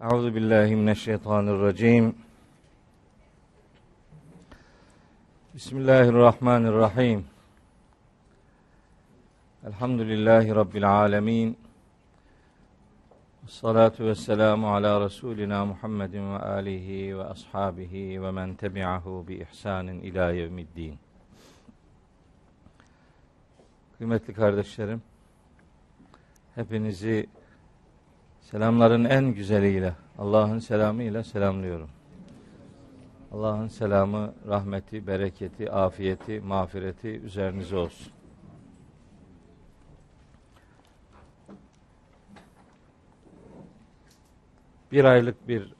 Euzu 0.00 0.34
billahi 0.34 0.76
mineşşeytanirracim. 0.76 2.14
Bismillahirrahmanirrahim. 5.54 7.24
Elhamdülillahi 9.66 10.54
rabbil 10.54 10.90
alamin. 10.90 11.58
Salatu 13.48 14.04
ve 14.04 14.14
selamu 14.14 14.74
ala 14.74 15.04
Resulina 15.04 15.64
Muhammedin 15.64 16.34
ve 16.34 16.38
alihi 16.38 17.18
ve 17.18 17.24
ashabihi 17.24 18.22
ve 18.22 18.30
men 18.30 18.54
tebi'ahu 18.54 19.24
bi 19.28 19.34
ihsanin 19.34 20.00
ila 20.00 20.30
yevmiddin. 20.30 20.98
Kıymetli 23.98 24.34
kardeşlerim, 24.34 25.02
hepinizi 26.54 27.26
selamların 28.50 29.04
en 29.04 29.34
güzeliyle, 29.34 29.94
Allah'ın 30.18 30.58
selamıyla 30.58 31.24
selamlıyorum. 31.24 31.90
Allah'ın 33.32 33.68
selamı, 33.68 34.34
rahmeti, 34.48 35.06
bereketi, 35.06 35.72
afiyeti, 35.72 36.40
mağfireti 36.40 37.08
üzerinize 37.08 37.76
olsun. 37.76 38.12
Bir 44.92 45.04
aylık 45.04 45.48
bir 45.48 45.74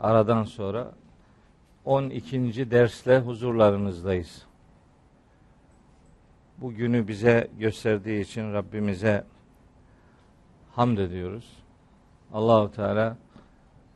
aradan 0.00 0.44
sonra 0.44 0.92
12. 1.84 2.70
dersle 2.70 3.18
huzurlarınızdayız. 3.18 4.46
Bu 6.58 6.74
günü 6.74 7.08
bize 7.08 7.48
gösterdiği 7.58 8.20
için 8.20 8.52
Rabbimize 8.52 9.24
hamd 10.78 10.98
ediyoruz. 10.98 11.56
Allahu 12.32 12.72
Teala 12.72 13.16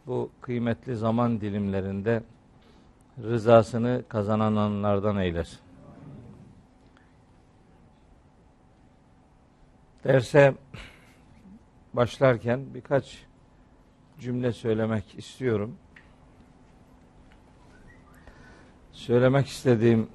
bu 0.06 0.30
kıymetli 0.40 0.96
zaman 0.96 1.40
dilimlerinde 1.40 2.22
rızasını 3.22 4.02
kazananlardan 4.08 5.16
eylesin. 5.16 5.58
Derse 10.04 10.54
başlarken 11.94 12.74
birkaç 12.74 13.24
cümle 14.20 14.52
söylemek 14.52 15.18
istiyorum. 15.18 15.76
Söylemek 18.92 19.46
istediğim 19.46 20.08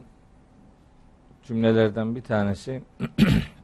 cümlelerden 1.43 2.15
bir 2.15 2.21
tanesi 2.21 2.83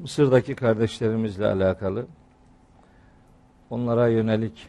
Mısır'daki 0.00 0.54
kardeşlerimizle 0.54 1.46
alakalı 1.46 2.06
onlara 3.70 4.08
yönelik 4.08 4.68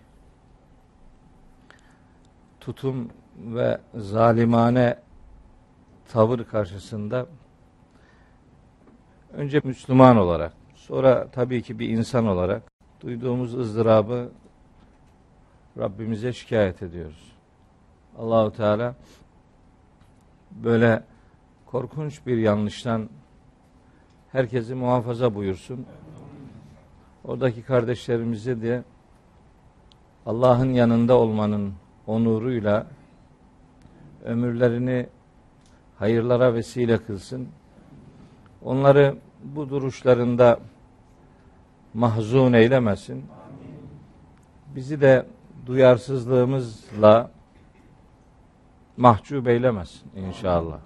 tutum 2.59 3.09
ve 3.37 3.79
zalimane 3.95 4.99
tavır 6.11 6.43
karşısında 6.43 7.25
önce 9.33 9.61
Müslüman 9.63 10.17
olarak 10.17 10.53
sonra 10.75 11.27
tabii 11.31 11.61
ki 11.61 11.79
bir 11.79 11.89
insan 11.89 12.27
olarak 12.27 12.63
duyduğumuz 13.01 13.55
ızdırabı 13.55 14.31
Rabbimize 15.77 16.33
şikayet 16.33 16.83
ediyoruz. 16.83 17.35
Allahu 18.17 18.51
Teala 18.51 18.95
böyle 20.51 21.03
korkunç 21.65 22.25
bir 22.25 22.37
yanlıştan 22.37 23.09
herkesi 24.31 24.75
muhafaza 24.75 25.35
buyursun. 25.35 25.85
Oradaki 27.23 27.61
kardeşlerimizi 27.63 28.61
de 28.61 28.83
Allah'ın 30.25 30.73
yanında 30.73 31.17
olmanın 31.17 31.73
onuruyla 32.07 32.87
ömürlerini 34.23 35.07
hayırlara 35.97 36.53
vesile 36.53 36.97
kılsın. 36.97 37.47
Onları 38.61 39.17
bu 39.43 39.69
duruşlarında 39.69 40.59
mahzun 41.93 42.53
eylemesin. 42.53 43.25
Bizi 44.75 45.01
de 45.01 45.25
duyarsızlığımızla 45.65 47.31
mahcup 48.97 49.47
eylemesin 49.47 50.11
inşallah. 50.15 50.79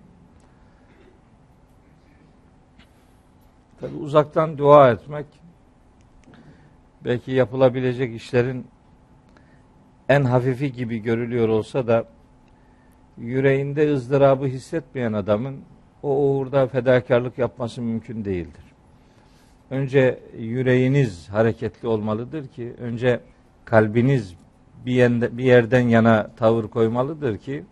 Tabi 3.85 3.97
uzaktan 3.97 4.57
dua 4.57 4.91
etmek 4.91 5.25
belki 7.03 7.31
yapılabilecek 7.31 8.16
işlerin 8.16 8.68
en 10.09 10.23
hafifi 10.23 10.72
gibi 10.72 10.97
görülüyor 10.97 11.50
olsa 11.50 11.88
da 11.88 12.06
yüreğinde 13.18 13.94
ızdırabı 13.94 14.46
hissetmeyen 14.46 15.13
adamın 15.13 15.59
o 16.03 16.09
uğurda 16.09 16.67
fedakarlık 16.67 17.37
yapması 17.37 17.82
mümkün 17.82 18.26
değildir. 18.26 18.64
Önce 19.70 20.20
yüreğiniz 20.38 21.29
hareketli 21.29 21.88
olmalıdır 21.88 22.47
ki 22.47 22.73
önce 22.79 23.20
kalbiniz 23.66 24.35
bir, 24.85 24.93
yende, 24.93 25.38
bir 25.38 25.43
yerden 25.43 25.88
yana 25.88 26.31
tavır 26.38 26.67
koymalıdır 26.67 27.38
ki 27.38 27.64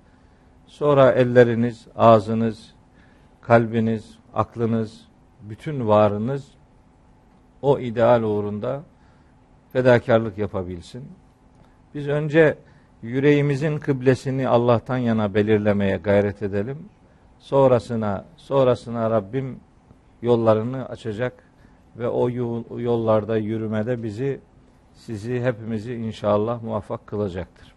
sonra 0.68 1.12
elleriniz, 1.12 1.88
ağzınız, 1.96 2.74
kalbiniz, 3.42 4.18
aklınız, 4.34 5.13
bütün 5.50 5.88
varınız 5.88 6.48
o 7.62 7.80
ideal 7.80 8.24
uğrunda 8.24 8.84
fedakarlık 9.74 10.38
yapabilsin. 10.38 11.04
Biz 11.96 12.08
önce 12.08 12.58
yüreğimizin 13.02 13.78
kıblesini 13.78 14.48
Allah'tan 14.48 14.98
yana 14.98 15.34
belirlemeye 15.34 15.98
gayret 15.98 16.42
edelim. 16.42 16.78
Sonrasına, 17.40 18.26
sonrasına 18.38 19.12
Rabbim 19.12 19.60
yollarını 20.22 20.90
açacak 20.90 21.34
ve 21.98 22.10
o 22.10 22.30
yollarda 22.80 23.38
yürümede 23.38 24.04
bizi, 24.04 24.40
sizi, 24.94 25.42
hepimizi 25.42 25.94
inşallah 25.94 26.64
muvaffak 26.64 27.08
kılacaktır. 27.08 27.74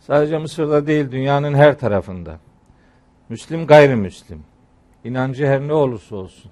Sadece 0.00 0.38
Mısır'da 0.38 0.86
değil, 0.86 1.10
dünyanın 1.10 1.54
her 1.54 1.78
tarafında 1.78 2.38
Müslim 3.28 3.66
gayrimüslim, 3.66 4.42
inancı 5.04 5.46
her 5.46 5.60
ne 5.60 5.72
olursa 5.72 6.16
olsun, 6.16 6.50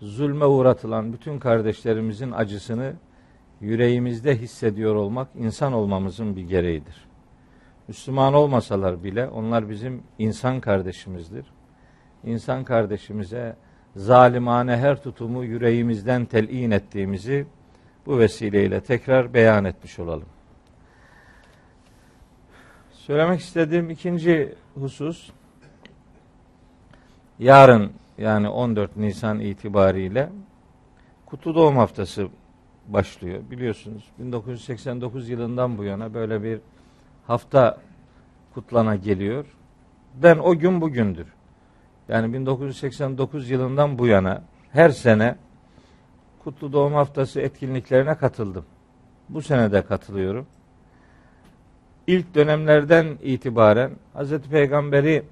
zulme 0.00 0.44
uğratılan 0.44 1.12
bütün 1.12 1.38
kardeşlerimizin 1.38 2.32
acısını 2.32 2.94
yüreğimizde 3.60 4.36
hissediyor 4.36 4.94
olmak 4.94 5.28
insan 5.34 5.72
olmamızın 5.72 6.36
bir 6.36 6.42
gereğidir. 6.42 7.04
Müslüman 7.88 8.34
olmasalar 8.34 9.04
bile 9.04 9.28
onlar 9.28 9.70
bizim 9.70 10.02
insan 10.18 10.60
kardeşimizdir. 10.60 11.46
İnsan 12.24 12.64
kardeşimize 12.64 13.56
zalimane 13.96 14.76
her 14.76 15.02
tutumu 15.02 15.44
yüreğimizden 15.44 16.24
telin 16.24 16.70
ettiğimizi 16.70 17.46
bu 18.06 18.18
vesileyle 18.18 18.80
tekrar 18.80 19.34
beyan 19.34 19.64
etmiş 19.64 19.98
olalım. 19.98 20.28
Söylemek 22.92 23.40
istediğim 23.40 23.90
ikinci 23.90 24.54
husus 24.74 25.30
yarın 27.38 27.92
yani 28.18 28.48
14 28.48 28.96
Nisan 28.96 29.40
itibariyle 29.40 30.30
Kutlu 31.26 31.54
Doğum 31.54 31.76
Haftası 31.76 32.28
başlıyor. 32.88 33.40
Biliyorsunuz 33.50 34.04
1989 34.18 35.28
yılından 35.28 35.78
bu 35.78 35.84
yana 35.84 36.14
böyle 36.14 36.42
bir 36.42 36.60
hafta 37.26 37.78
kutlana 38.54 38.96
geliyor. 38.96 39.44
Ben 40.22 40.38
o 40.38 40.58
gün 40.58 40.80
bugündür. 40.80 41.26
Yani 42.08 42.32
1989 42.32 43.50
yılından 43.50 43.98
bu 43.98 44.06
yana 44.06 44.42
her 44.72 44.90
sene 44.90 45.36
Kutlu 46.44 46.72
Doğum 46.72 46.92
Haftası 46.92 47.40
etkinliklerine 47.40 48.14
katıldım. 48.14 48.64
Bu 49.28 49.42
sene 49.42 49.72
de 49.72 49.82
katılıyorum. 49.82 50.46
İlk 52.06 52.34
dönemlerden 52.34 53.18
itibaren 53.22 53.90
Hz. 54.14 54.38
Peygamberi 54.38 55.24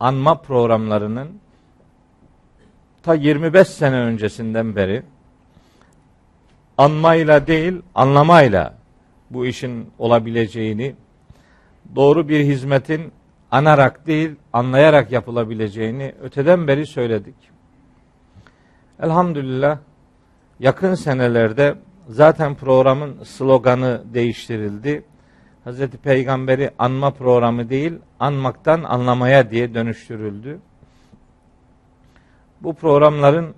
anma 0.00 0.40
programlarının 0.40 1.28
ta 3.04 3.14
25 3.14 3.68
sene 3.68 3.96
öncesinden 3.96 4.76
beri 4.76 5.02
anmayla 6.78 7.46
değil 7.46 7.82
anlamayla 7.94 8.74
bu 9.30 9.46
işin 9.46 9.90
olabileceğini 9.98 10.94
doğru 11.96 12.28
bir 12.28 12.44
hizmetin 12.44 13.12
anarak 13.50 14.06
değil 14.06 14.30
anlayarak 14.52 15.12
yapılabileceğini 15.12 16.14
öteden 16.22 16.68
beri 16.68 16.86
söyledik. 16.86 17.34
Elhamdülillah 19.02 19.78
yakın 20.60 20.94
senelerde 20.94 21.74
zaten 22.08 22.54
programın 22.54 23.22
sloganı 23.24 24.02
değiştirildi. 24.14 25.04
Hz. 25.66 25.86
Peygamberi 25.86 26.70
anma 26.78 27.10
programı 27.10 27.70
değil, 27.70 27.92
anmaktan 28.20 28.82
anlamaya 28.82 29.50
diye 29.50 29.74
dönüştürüldü. 29.74 30.60
Bu 32.64 32.74
programların 32.74 33.54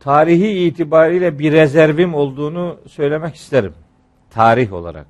tarihi 0.00 0.66
itibariyle 0.66 1.38
bir 1.38 1.52
rezervim 1.52 2.14
olduğunu 2.14 2.80
söylemek 2.88 3.34
isterim. 3.34 3.74
Tarih 4.30 4.72
olarak. 4.72 5.06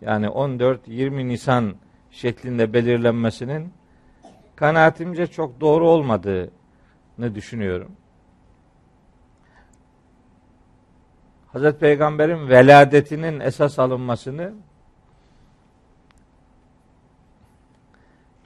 Yani 0.00 0.26
14-20 0.26 1.28
Nisan 1.28 1.74
şeklinde 2.10 2.72
belirlenmesinin 2.72 3.72
kanaatimce 4.56 5.26
çok 5.26 5.60
doğru 5.60 5.88
olmadığını 5.88 7.34
düşünüyorum. 7.34 7.92
Hazreti 11.52 11.78
Peygamber'in 11.78 12.48
veladetinin 12.48 13.40
esas 13.40 13.78
alınmasını 13.78 14.52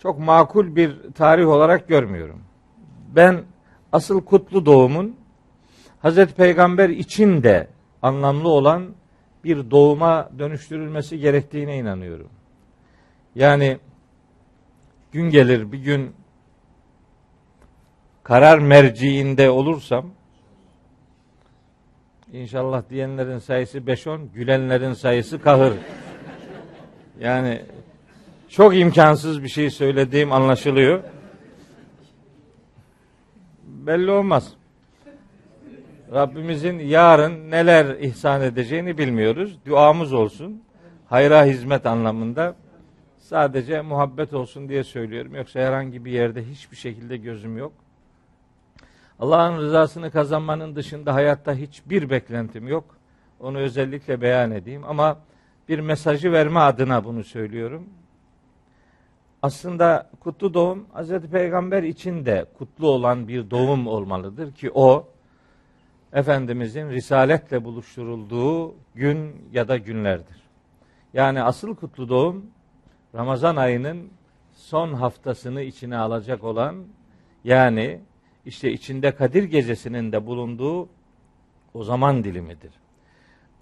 çok 0.02 0.18
makul 0.18 0.76
bir 0.76 1.12
tarih 1.14 1.48
olarak 1.48 1.88
görmüyorum. 1.88 2.40
Ben 3.16 3.42
asıl 3.92 4.24
kutlu 4.24 4.66
doğumun 4.66 5.16
Hazreti 6.00 6.34
Peygamber 6.34 6.88
için 6.88 7.42
de 7.42 7.68
anlamlı 8.02 8.48
olan 8.48 8.94
bir 9.44 9.70
doğuma 9.70 10.30
dönüştürülmesi 10.38 11.18
gerektiğine 11.18 11.78
inanıyorum. 11.78 12.28
Yani 13.34 13.78
gün 15.12 15.30
gelir 15.30 15.72
bir 15.72 15.78
gün 15.78 16.14
karar 18.22 18.58
merciinde 18.58 19.50
olursam 19.50 20.06
inşallah 22.32 22.82
diyenlerin 22.90 23.38
sayısı 23.38 23.78
5-10, 23.78 24.32
gülenlerin 24.34 24.92
sayısı 24.92 25.40
kahır. 25.40 25.72
Yani 27.20 27.62
çok 28.48 28.76
imkansız 28.76 29.42
bir 29.42 29.48
şey 29.48 29.70
söylediğim 29.70 30.32
anlaşılıyor. 30.32 31.02
Belli 33.64 34.10
olmaz. 34.10 34.52
Rabbimizin 36.12 36.78
yarın 36.78 37.50
neler 37.50 37.86
ihsan 37.98 38.42
edeceğini 38.42 38.98
bilmiyoruz. 38.98 39.58
Duamız 39.66 40.12
olsun. 40.12 40.62
Hayra 41.06 41.44
hizmet 41.44 41.86
anlamında 41.86 42.56
sadece 43.18 43.80
muhabbet 43.80 44.34
olsun 44.34 44.68
diye 44.68 44.84
söylüyorum. 44.84 45.34
Yoksa 45.34 45.60
herhangi 45.60 46.04
bir 46.04 46.12
yerde 46.12 46.44
hiçbir 46.44 46.76
şekilde 46.76 47.16
gözüm 47.16 47.58
yok. 47.58 47.72
Allah'ın 49.18 49.58
rızasını 49.58 50.10
kazanmanın 50.10 50.76
dışında 50.76 51.14
hayatta 51.14 51.54
hiçbir 51.54 52.10
beklentim 52.10 52.68
yok. 52.68 52.84
Onu 53.40 53.58
özellikle 53.58 54.20
beyan 54.20 54.50
edeyim 54.50 54.84
ama 54.84 55.18
bir 55.68 55.78
mesajı 55.78 56.32
verme 56.32 56.60
adına 56.60 57.04
bunu 57.04 57.24
söylüyorum. 57.24 57.88
Aslında 59.42 60.10
kutlu 60.20 60.54
doğum 60.54 60.86
Hazreti 60.92 61.30
Peygamber 61.30 61.82
için 61.82 62.26
de 62.26 62.46
kutlu 62.58 62.88
olan 62.88 63.28
bir 63.28 63.50
doğum 63.50 63.86
olmalıdır 63.86 64.52
ki 64.52 64.70
o 64.74 65.08
Efendimizin 66.12 66.90
risaletle 66.90 67.64
buluşturulduğu 67.64 68.74
gün 68.94 69.48
ya 69.52 69.68
da 69.68 69.76
günlerdir. 69.76 70.42
Yani 71.14 71.42
asıl 71.42 71.74
kutlu 71.74 72.08
doğum 72.08 72.46
Ramazan 73.14 73.56
ayının 73.56 74.10
son 74.54 74.92
haftasını 74.94 75.62
içine 75.62 75.96
alacak 75.96 76.44
olan 76.44 76.84
yani 77.44 78.00
işte 78.46 78.72
içinde 78.72 79.14
Kadir 79.14 79.44
gecesinin 79.44 80.12
de 80.12 80.26
bulunduğu 80.26 80.88
o 81.74 81.84
zaman 81.84 82.24
dilimidir. 82.24 82.72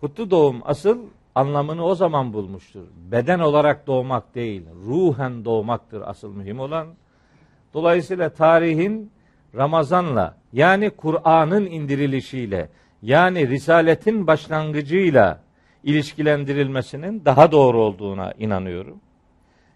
Kutlu 0.00 0.30
doğum 0.30 0.60
asıl 0.64 0.98
anlamını 1.36 1.84
o 1.84 1.94
zaman 1.94 2.32
bulmuştur. 2.32 2.82
Beden 2.96 3.38
olarak 3.38 3.86
doğmak 3.86 4.34
değil, 4.34 4.62
ruhen 4.86 5.44
doğmaktır 5.44 6.02
asıl 6.06 6.32
mühim 6.32 6.60
olan. 6.60 6.88
Dolayısıyla 7.74 8.28
tarihin 8.28 9.10
Ramazan'la 9.54 10.36
yani 10.52 10.90
Kur'an'ın 10.90 11.66
indirilişiyle 11.66 12.68
yani 13.02 13.48
risaletin 13.48 14.26
başlangıcıyla 14.26 15.40
ilişkilendirilmesinin 15.84 17.24
daha 17.24 17.52
doğru 17.52 17.80
olduğuna 17.80 18.32
inanıyorum. 18.38 19.00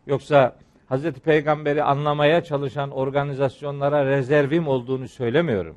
Yoksa 0.06 0.56
Hazreti 0.87 1.20
Peygamber'i 1.20 1.82
anlamaya 1.82 2.44
çalışan 2.44 2.90
organizasyonlara 2.90 4.06
rezervim 4.06 4.68
olduğunu 4.68 5.08
söylemiyorum. 5.08 5.76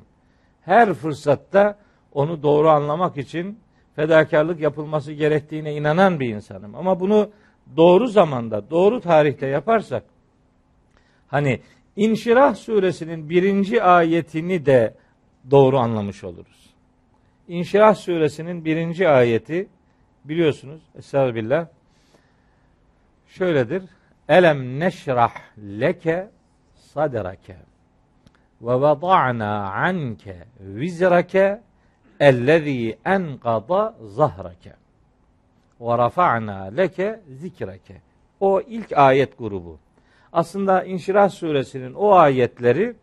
Her 0.60 0.94
fırsatta 0.94 1.78
onu 2.12 2.42
doğru 2.42 2.68
anlamak 2.68 3.16
için 3.16 3.58
fedakarlık 3.96 4.60
yapılması 4.60 5.12
gerektiğine 5.12 5.74
inanan 5.74 6.20
bir 6.20 6.28
insanım. 6.28 6.74
Ama 6.74 7.00
bunu 7.00 7.30
doğru 7.76 8.06
zamanda, 8.06 8.70
doğru 8.70 9.00
tarihte 9.00 9.46
yaparsak 9.46 10.04
hani 11.28 11.60
İnşirah 11.96 12.54
suresinin 12.54 13.30
birinci 13.30 13.82
ayetini 13.82 14.66
de 14.66 14.94
doğru 15.50 15.78
anlamış 15.78 16.24
oluruz. 16.24 16.74
İnşirah 17.48 17.94
suresinin 17.94 18.64
birinci 18.64 19.08
ayeti 19.08 19.68
biliyorsunuz 20.24 20.82
Estağfirullah 20.94 21.66
şöyledir. 23.26 23.82
Elem 24.28 24.80
neşrah 24.80 25.34
leke 25.58 26.30
sadrake 26.74 27.56
ve 28.62 28.80
vada'na 28.80 29.72
anke 29.72 30.44
vizrake 30.60 31.60
ellezî 32.20 32.98
enkada 33.04 33.94
zahrake 34.02 34.72
ve 35.80 35.98
rafa'na 35.98 36.62
leke 36.64 37.20
zikreke. 37.28 38.00
O 38.40 38.60
ilk 38.60 38.92
ayet 38.92 39.38
grubu. 39.38 39.78
Aslında 40.32 40.84
İnşirah 40.84 41.28
suresinin 41.28 41.94
o 41.94 42.14
ayetleri 42.14 42.94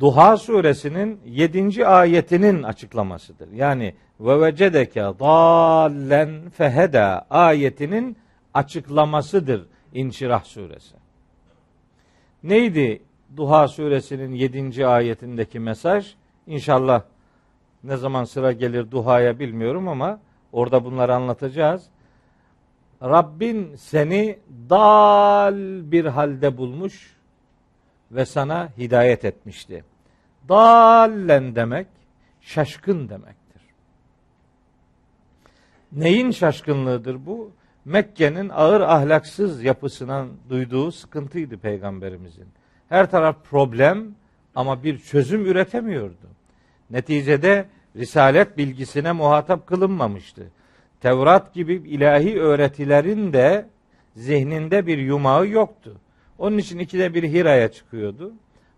Duha 0.00 0.36
suresinin 0.36 1.20
7. 1.24 1.86
ayetinin 1.86 2.62
açıklamasıdır. 2.62 3.52
Yani 3.52 3.94
ve 4.20 4.40
vecedeke 4.40 5.00
dallen 5.00 6.50
feheda 6.50 7.26
ayetinin 7.30 8.16
açıklamasıdır 8.54 9.66
İnşirah 9.94 10.44
suresi. 10.44 10.94
Neydi 12.42 13.02
Duha 13.36 13.68
suresinin 13.68 14.32
7. 14.32 14.86
ayetindeki 14.86 15.60
mesaj? 15.60 16.14
İnşallah 16.46 17.02
ne 17.84 17.96
zaman 17.96 18.24
sıra 18.24 18.52
gelir 18.52 18.90
duhaya 18.90 19.38
bilmiyorum 19.38 19.88
ama 19.88 20.20
orada 20.52 20.84
bunları 20.84 21.14
anlatacağız. 21.14 21.86
Rabbin 23.02 23.76
seni 23.76 24.38
dal 24.70 25.54
bir 25.92 26.04
halde 26.04 26.56
bulmuş 26.56 27.16
ve 28.10 28.24
sana 28.24 28.68
hidayet 28.78 29.24
etmişti. 29.24 29.84
Dallen 30.48 31.54
demek 31.54 31.86
şaşkın 32.40 33.08
demektir. 33.08 33.62
Neyin 35.92 36.30
şaşkınlığıdır 36.30 37.26
bu? 37.26 37.52
Mekke'nin 37.84 38.48
ağır 38.48 38.80
ahlaksız 38.80 39.62
yapısından 39.62 40.28
duyduğu 40.48 40.92
sıkıntıydı 40.92 41.58
peygamberimizin. 41.58 42.48
Her 42.88 43.10
taraf 43.10 43.36
problem 43.50 44.14
ama 44.54 44.82
bir 44.82 44.98
çözüm 44.98 45.46
üretemiyordu. 45.46 46.39
Neticede 46.90 47.66
risalet 47.96 48.58
bilgisine 48.58 49.12
muhatap 49.12 49.66
kılınmamıştı. 49.66 50.50
Tevrat 51.00 51.54
gibi 51.54 51.74
ilahi 51.74 52.40
öğretilerin 52.40 53.32
de 53.32 53.66
zihninde 54.16 54.86
bir 54.86 54.98
yumağı 54.98 55.48
yoktu. 55.48 55.96
Onun 56.38 56.58
için 56.58 56.78
ikide 56.78 57.14
bir 57.14 57.22
Hira'ya 57.22 57.72
çıkıyordu. 57.72 58.32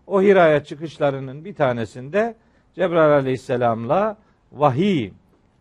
O 0.07 0.21
Hira'ya 0.21 0.63
çıkışlarının 0.63 1.45
bir 1.45 1.55
tanesinde 1.55 2.35
Cebrail 2.75 3.13
aleyhisselamla 3.13 4.17
vahiy 4.51 5.11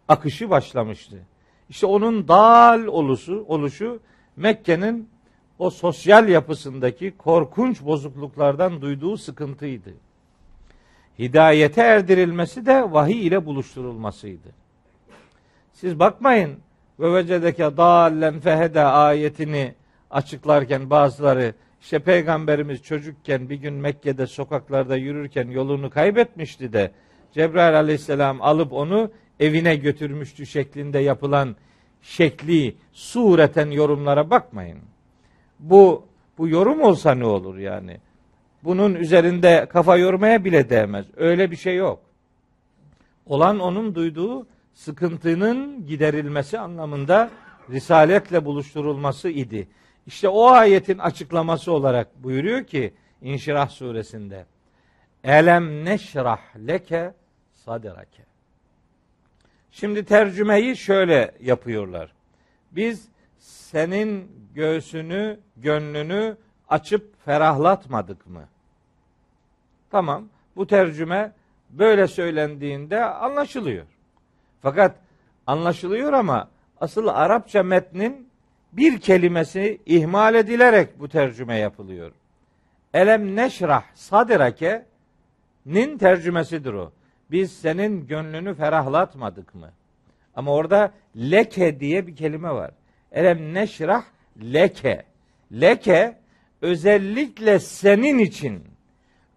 akışı 0.08 0.50
başlamıştı. 0.50 1.16
İşte 1.68 1.86
onun 1.86 2.28
dal 2.28 2.86
oluşu, 2.86 3.44
oluşu 3.48 4.00
Mekke'nin 4.36 5.08
o 5.58 5.70
sosyal 5.70 6.28
yapısındaki 6.28 7.16
korkunç 7.16 7.84
bozukluklardan 7.84 8.82
duyduğu 8.82 9.16
sıkıntıydı. 9.16 9.94
Hidayete 11.18 11.80
erdirilmesi 11.80 12.66
de 12.66 12.92
vahiy 12.92 13.26
ile 13.26 13.46
buluşturulmasıydı. 13.46 14.48
Siz 15.72 15.98
bakmayın 15.98 16.58
ve 17.00 17.14
vecedeke 17.14 17.76
dallen 17.76 18.40
fehede 18.40 18.80
ayetini 18.80 19.74
açıklarken 20.10 20.90
bazıları 20.90 21.54
işte 21.80 21.98
peygamberimiz 21.98 22.82
çocukken 22.82 23.48
bir 23.48 23.56
gün 23.56 23.74
Mekke'de 23.74 24.26
sokaklarda 24.26 24.96
yürürken 24.96 25.50
yolunu 25.50 25.90
kaybetmişti 25.90 26.72
de 26.72 26.90
Cebrail 27.32 27.76
aleyhisselam 27.76 28.42
alıp 28.42 28.72
onu 28.72 29.10
evine 29.40 29.76
götürmüştü 29.76 30.46
şeklinde 30.46 30.98
yapılan 30.98 31.56
şekli 32.02 32.76
sureten 32.92 33.70
yorumlara 33.70 34.30
bakmayın. 34.30 34.78
Bu 35.58 36.06
bu 36.38 36.48
yorum 36.48 36.82
olsa 36.82 37.14
ne 37.14 37.24
olur 37.24 37.58
yani? 37.58 38.00
Bunun 38.64 38.94
üzerinde 38.94 39.66
kafa 39.70 39.96
yormaya 39.96 40.44
bile 40.44 40.70
değmez. 40.70 41.06
Öyle 41.16 41.50
bir 41.50 41.56
şey 41.56 41.76
yok. 41.76 42.00
Olan 43.26 43.58
onun 43.58 43.94
duyduğu 43.94 44.46
sıkıntının 44.74 45.86
giderilmesi 45.86 46.58
anlamında 46.58 47.30
risaletle 47.70 48.44
buluşturulması 48.44 49.28
idi. 49.28 49.68
İşte 50.06 50.28
o 50.28 50.46
ayetin 50.46 50.98
açıklaması 50.98 51.72
olarak 51.72 52.22
buyuruyor 52.22 52.64
ki 52.64 52.94
İnşirah 53.22 53.68
suresinde. 53.68 54.46
Elem 55.24 55.84
neşrah 55.84 56.66
leke 56.66 57.14
sadrake. 57.52 58.22
Şimdi 59.70 60.04
tercümeyi 60.04 60.76
şöyle 60.76 61.34
yapıyorlar. 61.40 62.12
Biz 62.72 63.08
senin 63.38 64.30
göğsünü, 64.54 65.40
gönlünü 65.56 66.36
açıp 66.72 67.24
ferahlatmadık 67.24 68.26
mı? 68.26 68.44
Tamam. 69.90 70.24
Bu 70.56 70.66
tercüme 70.66 71.32
böyle 71.70 72.06
söylendiğinde 72.06 73.04
anlaşılıyor. 73.04 73.86
Fakat 74.62 74.96
anlaşılıyor 75.46 76.12
ama 76.12 76.48
asıl 76.80 77.06
Arapça 77.06 77.62
metnin 77.62 78.28
bir 78.72 79.00
kelimesi 79.00 79.80
ihmal 79.86 80.34
edilerek 80.34 81.00
bu 81.00 81.08
tercüme 81.08 81.58
yapılıyor. 81.58 82.12
Elem 82.94 83.36
neşrah 83.36 83.84
sadirake 83.94 84.86
nin 85.66 85.98
tercümesidir 85.98 86.72
o. 86.72 86.92
Biz 87.30 87.52
senin 87.52 88.06
gönlünü 88.06 88.54
ferahlatmadık 88.54 89.54
mı? 89.54 89.70
Ama 90.34 90.52
orada 90.52 90.92
leke 91.16 91.80
diye 91.80 92.06
bir 92.06 92.16
kelime 92.16 92.50
var. 92.50 92.70
Elem 93.12 93.54
neşrah 93.54 94.04
leke. 94.42 95.04
Leke 95.52 96.21
özellikle 96.62 97.58
senin 97.58 98.18
için 98.18 98.62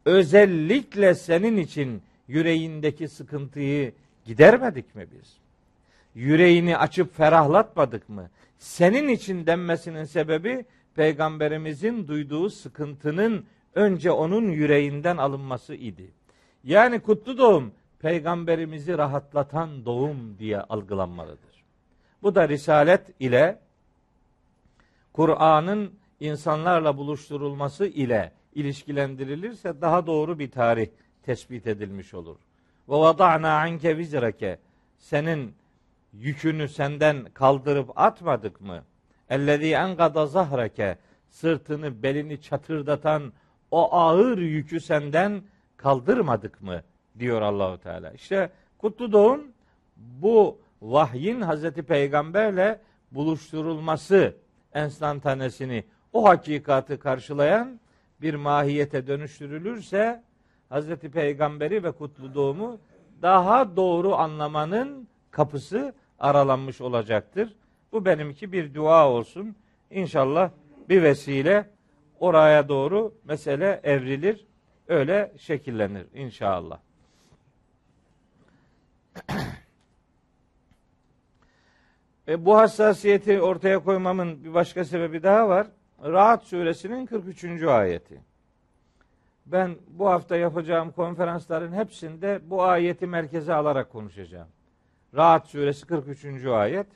özellikle 0.06 1.16
senin 1.16 1.58
için 1.58 2.02
yüreğindeki 2.28 3.08
sıkıntıyı 3.08 3.94
gidermedik 4.26 4.96
mi 4.96 5.08
biz? 5.12 5.34
Yüreğini 6.16 6.78
açıp 6.78 7.18
ferahlatmadık 7.18 8.10
mı? 8.10 8.30
Senin 8.58 9.08
için 9.08 9.46
denmesinin 9.46 10.04
sebebi 10.04 10.66
peygamberimizin 10.96 12.08
duyduğu 12.08 12.50
sıkıntının 12.50 13.46
önce 13.76 14.12
onun 14.12 14.52
yüreğinden 14.52 15.18
alınması 15.18 15.76
idi. 15.76 16.12
Yani 16.64 17.00
kutlu 17.00 17.38
doğum 17.38 17.72
peygamberimizi 18.00 18.98
rahatlatan 18.98 19.86
doğum 19.86 20.38
diye 20.40 20.62
algılanmalıdır. 20.62 21.64
Bu 22.24 22.36
da 22.36 22.50
risalet 22.50 23.02
ile 23.20 23.60
Kur'an'ın 25.14 25.92
insanlarla 26.26 26.98
buluşturulması 26.98 27.86
ile 27.86 28.32
ilişkilendirilirse 28.56 29.82
daha 29.82 30.08
doğru 30.08 30.40
bir 30.40 30.52
tarih 30.52 30.88
tespit 31.24 31.68
edilmiş 31.68 32.14
olur. 32.14 32.38
Ve 32.90 32.96
vada'na 32.96 33.60
anke 33.60 33.98
vizrake 33.98 34.60
senin 34.98 35.56
yükünü 36.14 36.68
senden 36.68 37.26
kaldırıp 37.34 37.92
atmadık 37.96 38.62
mı? 38.62 38.84
Ellezî 39.30 39.74
enkada 39.74 40.28
zahrake 40.28 40.98
sırtını 41.30 42.04
belini 42.04 42.42
çatırdatan 42.42 43.34
o 43.72 43.94
ağır 43.94 44.38
yükü 44.38 44.80
senden 44.80 45.42
kaldırmadık 45.78 46.62
mı? 46.62 46.82
diyor 47.20 47.42
Allahu 47.42 47.78
Teala. 47.78 48.12
İşte 48.12 48.50
kutlu 48.78 49.12
doğum 49.12 49.42
bu 49.98 50.60
vahyin 50.82 51.42
Hazreti 51.42 51.84
Peygamberle 51.84 52.82
buluşturulması 53.12 54.36
enstantanesini 54.74 55.84
o 56.16 56.26
hakikati 56.26 56.98
karşılayan 56.98 57.80
bir 58.22 58.34
mahiyete 58.36 59.08
dönüştürülürse 59.08 60.24
Hazreti 60.70 61.12
Peygamberi 61.12 61.84
ve 61.84 61.92
kutlu 61.92 62.34
doğumu 62.36 62.80
daha 63.22 63.76
doğru 63.76 64.16
anlamanın 64.16 65.08
kapısı 65.32 65.94
aralanmış 66.20 66.82
olacaktır. 66.82 67.56
Bu 67.92 68.06
benimki 68.06 68.52
bir 68.52 68.74
dua 68.74 69.10
olsun. 69.10 69.56
İnşallah 69.92 70.50
bir 70.90 71.04
vesile 71.04 71.70
oraya 72.20 72.70
doğru 72.70 73.14
mesele 73.24 73.80
evrilir. 73.84 74.46
Öyle 74.88 75.34
şekillenir 75.38 76.06
inşallah. 76.14 76.80
e, 82.28 82.46
bu 82.46 82.58
hassasiyeti 82.58 83.42
ortaya 83.42 83.80
koymamın 83.80 84.44
bir 84.44 84.54
başka 84.54 84.86
sebebi 84.86 85.24
daha 85.24 85.50
var. 85.50 85.68
Rahat 86.06 86.44
suresinin 86.44 87.06
43. 87.06 87.64
ayeti. 87.64 88.22
Ben 89.46 89.76
bu 89.88 90.10
hafta 90.10 90.36
yapacağım 90.36 90.92
konferansların 90.92 91.74
hepsinde 91.74 92.40
bu 92.44 92.64
ayeti 92.64 93.08
merkeze 93.08 93.54
alarak 93.54 93.92
konuşacağım. 93.92 94.48
Rahat 95.16 95.48
suresi 95.48 95.86
43. 95.86 96.46
ayet. 96.46 96.88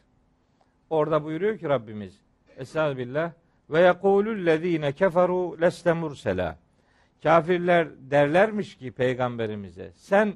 Orada 0.89 1.23
buyuruyor 1.23 1.57
ki 1.57 1.69
Rabbimiz 1.69 2.21
Estağfirullah 2.57 3.31
ve 3.69 3.81
yekulüllezine 3.81 4.91
keferu 4.91 5.61
leste 5.61 5.93
mursela. 5.93 6.57
Kafirler 7.23 7.87
derlermiş 7.99 8.77
ki 8.77 8.91
peygamberimize 8.91 9.91
sen 9.95 10.33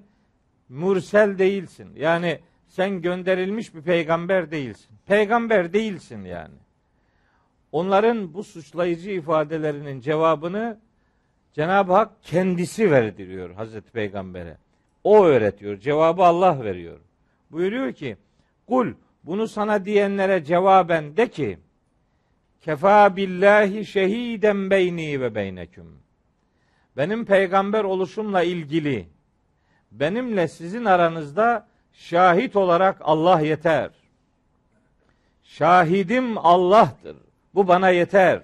mursel 0.69 1.37
değilsin. 1.37 1.89
Yani 1.95 2.39
sen 2.67 3.01
gönderilmiş 3.01 3.75
bir 3.75 3.81
peygamber 3.81 4.51
değilsin. 4.51 4.97
Peygamber 5.05 5.73
değilsin 5.73 6.23
yani. 6.25 6.62
Onların 7.73 8.33
bu 8.33 8.43
suçlayıcı 8.43 9.11
ifadelerinin 9.11 10.01
cevabını 10.01 10.79
Cenab-ı 11.53 11.93
Hak 11.93 12.23
kendisi 12.23 12.91
verdiriyor 12.91 13.53
Hazreti 13.53 13.91
Peygamber'e. 13.91 14.57
O 15.03 15.25
öğretiyor. 15.25 15.77
Cevabı 15.77 16.23
Allah 16.23 16.63
veriyor. 16.63 16.99
Buyuruyor 17.51 17.93
ki 17.93 18.17
kul 18.67 18.93
bunu 19.23 19.47
sana 19.47 19.85
diyenlere 19.85 20.43
cevaben 20.43 21.17
de 21.17 21.27
ki 21.27 21.59
kefa 22.61 23.15
billahi 23.15 23.85
şehiden 23.85 24.69
beyni 24.69 25.21
ve 25.21 25.35
beyneküm. 25.35 25.99
Benim 26.97 27.25
peygamber 27.25 27.83
oluşumla 27.83 28.43
ilgili 28.43 29.07
benimle 29.91 30.47
sizin 30.47 30.85
aranızda 30.85 31.67
şahit 31.93 32.55
olarak 32.55 32.97
Allah 33.01 33.41
yeter. 33.41 33.91
Şahidim 35.43 36.37
Allah'tır. 36.37 37.22
Bu 37.55 37.67
bana 37.67 37.89
yeter. 37.89 38.41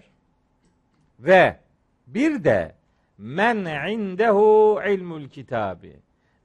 Ve 1.19 1.59
bir 2.07 2.43
de 2.43 2.75
men 3.17 3.89
indehu 3.91 4.81
ilmul 4.87 5.29
kitabi. 5.29 5.95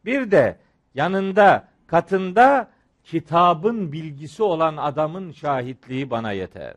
Bir 0.04 0.30
de 0.30 0.58
yanında 0.94 1.68
katında 1.86 2.70
kitabın 3.04 3.92
bilgisi 3.92 4.42
olan 4.42 4.76
adamın 4.76 5.32
şahitliği 5.32 6.10
bana 6.10 6.32
yeter. 6.32 6.74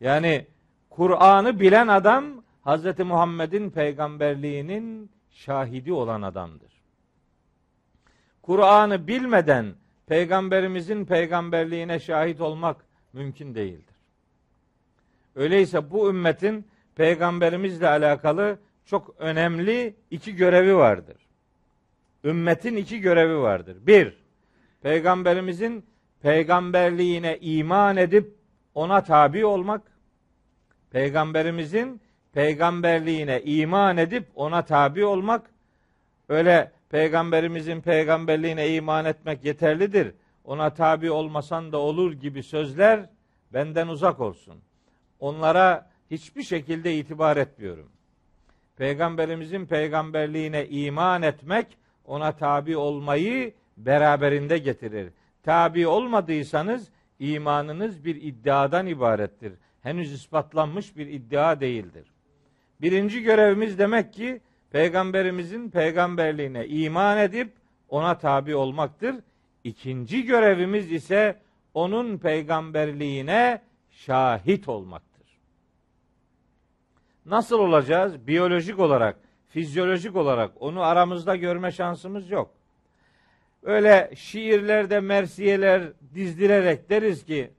Yani 0.00 0.46
Kur'an'ı 0.90 1.60
bilen 1.60 1.88
adam 1.88 2.24
Hz. 2.66 2.98
Muhammed'in 2.98 3.70
peygamberliğinin 3.70 5.10
şahidi 5.30 5.92
olan 5.92 6.22
adamdır. 6.22 6.72
Kur'an'ı 8.42 9.06
bilmeden 9.06 9.74
peygamberimizin 10.06 11.04
peygamberliğine 11.04 12.00
şahit 12.00 12.40
olmak 12.40 12.84
mümkün 13.12 13.54
değildir. 13.54 13.91
Öyleyse 15.36 15.90
bu 15.90 16.08
ümmetin 16.08 16.66
peygamberimizle 16.94 17.88
alakalı 17.88 18.58
çok 18.84 19.14
önemli 19.18 19.94
iki 20.10 20.36
görevi 20.36 20.76
vardır. 20.76 21.16
Ümmetin 22.24 22.76
iki 22.76 23.00
görevi 23.00 23.38
vardır. 23.38 23.76
Bir, 23.80 24.16
peygamberimizin 24.82 25.84
peygamberliğine 26.22 27.38
iman 27.40 27.96
edip 27.96 28.34
ona 28.74 29.02
tabi 29.04 29.44
olmak. 29.44 29.82
Peygamberimizin 30.90 32.00
peygamberliğine 32.32 33.42
iman 33.42 33.96
edip 33.96 34.26
ona 34.34 34.64
tabi 34.64 35.04
olmak. 35.04 35.50
Öyle 36.28 36.72
peygamberimizin 36.90 37.80
peygamberliğine 37.80 38.74
iman 38.74 39.04
etmek 39.04 39.44
yeterlidir. 39.44 40.14
Ona 40.44 40.74
tabi 40.74 41.10
olmasan 41.10 41.72
da 41.72 41.78
olur 41.78 42.12
gibi 42.12 42.42
sözler 42.42 43.08
benden 43.52 43.88
uzak 43.88 44.20
olsun. 44.20 44.54
Onlara 45.22 45.90
hiçbir 46.10 46.42
şekilde 46.42 46.94
itibar 46.94 47.36
etmiyorum. 47.36 47.88
Peygamberimizin 48.76 49.66
peygamberliğine 49.66 50.66
iman 50.68 51.22
etmek 51.22 51.66
ona 52.04 52.32
tabi 52.32 52.76
olmayı 52.76 53.54
beraberinde 53.76 54.58
getirir. 54.58 55.12
Tabi 55.42 55.86
olmadıysanız 55.86 56.88
imanınız 57.18 58.04
bir 58.04 58.22
iddiadan 58.22 58.86
ibarettir. 58.86 59.52
Henüz 59.82 60.12
ispatlanmış 60.12 60.96
bir 60.96 61.06
iddia 61.06 61.60
değildir. 61.60 62.12
Birinci 62.80 63.22
görevimiz 63.22 63.78
demek 63.78 64.12
ki 64.12 64.40
peygamberimizin 64.70 65.70
peygamberliğine 65.70 66.66
iman 66.66 67.18
edip 67.18 67.52
ona 67.88 68.18
tabi 68.18 68.54
olmaktır. 68.54 69.14
İkinci 69.64 70.24
görevimiz 70.24 70.92
ise 70.92 71.36
onun 71.74 72.18
peygamberliğine 72.18 73.62
şahit 73.90 74.68
olmak. 74.68 75.11
Nasıl 77.26 77.58
olacağız? 77.58 78.26
Biyolojik 78.26 78.78
olarak, 78.78 79.16
fizyolojik 79.48 80.16
olarak 80.16 80.50
onu 80.60 80.82
aramızda 80.82 81.36
görme 81.36 81.72
şansımız 81.72 82.30
yok. 82.30 82.50
Öyle 83.62 84.10
şiirlerde 84.14 85.00
mersiyeler 85.00 85.82
dizdirerek 86.14 86.90
deriz 86.90 87.24
ki 87.24 87.50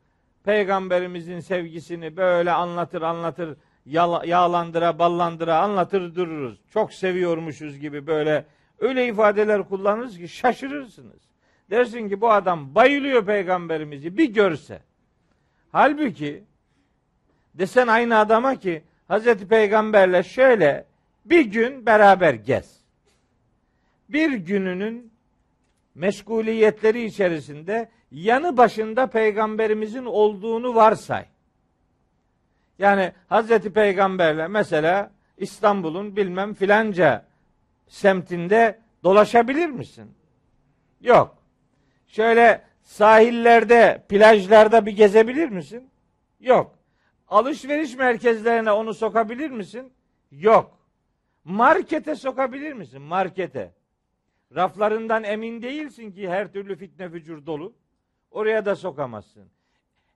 peygamberimizin 0.43 1.39
sevgisini 1.39 2.17
böyle 2.17 2.51
anlatır 2.51 3.01
anlatır 3.01 3.57
yağlandıra 4.25 4.99
ballandıra 4.99 5.59
anlatır 5.59 6.15
dururuz. 6.15 6.59
Çok 6.73 6.93
seviyormuşuz 6.93 7.79
gibi 7.79 8.07
böyle 8.07 8.45
öyle 8.79 9.07
ifadeler 9.07 9.69
kullanırız 9.69 10.17
ki 10.17 10.27
şaşırırsınız. 10.27 11.21
Dersin 11.69 12.09
ki 12.09 12.21
bu 12.21 12.31
adam 12.31 12.75
bayılıyor 12.75 13.25
peygamberimizi 13.25 14.17
bir 14.17 14.33
görse. 14.33 14.81
Halbuki 15.71 16.43
desen 17.53 17.87
aynı 17.87 18.17
adama 18.17 18.55
ki 18.55 18.83
Hazreti 19.13 19.47
Peygamberle 19.47 20.23
şöyle 20.23 20.85
bir 21.25 21.45
gün 21.45 21.85
beraber 21.85 22.33
gez. 22.33 22.79
Bir 24.09 24.33
gününün 24.33 25.11
meşguliyetleri 25.95 27.05
içerisinde 27.05 27.89
yanı 28.11 28.57
başında 28.57 29.07
peygamberimizin 29.07 30.05
olduğunu 30.05 30.75
varsay. 30.75 31.25
Yani 32.79 33.11
Hazreti 33.29 33.73
Peygamberle 33.73 34.47
mesela 34.47 35.11
İstanbul'un 35.37 36.15
bilmem 36.15 36.53
filanca 36.53 37.25
semtinde 37.87 38.79
dolaşabilir 39.03 39.69
misin? 39.69 40.11
Yok. 41.01 41.37
Şöyle 42.07 42.61
sahillerde, 42.83 44.03
plajlarda 44.09 44.85
bir 44.85 44.91
gezebilir 44.91 45.49
misin? 45.49 45.89
Yok. 46.39 46.82
Alışveriş 47.27 47.95
merkezlerine 47.95 48.71
onu 48.71 48.93
sokabilir 48.93 49.51
misin? 49.51 49.93
Yok. 50.31 50.79
Markete 51.43 52.15
sokabilir 52.15 52.73
misin? 52.73 53.01
Markete. 53.01 53.73
Raflarından 54.55 55.23
emin 55.23 55.61
değilsin 55.61 56.11
ki 56.11 56.29
her 56.29 56.53
türlü 56.53 56.75
fitne 56.75 57.09
fücur 57.09 57.45
dolu. 57.45 57.73
Oraya 58.31 58.65
da 58.65 58.75
sokamazsın. 58.75 59.49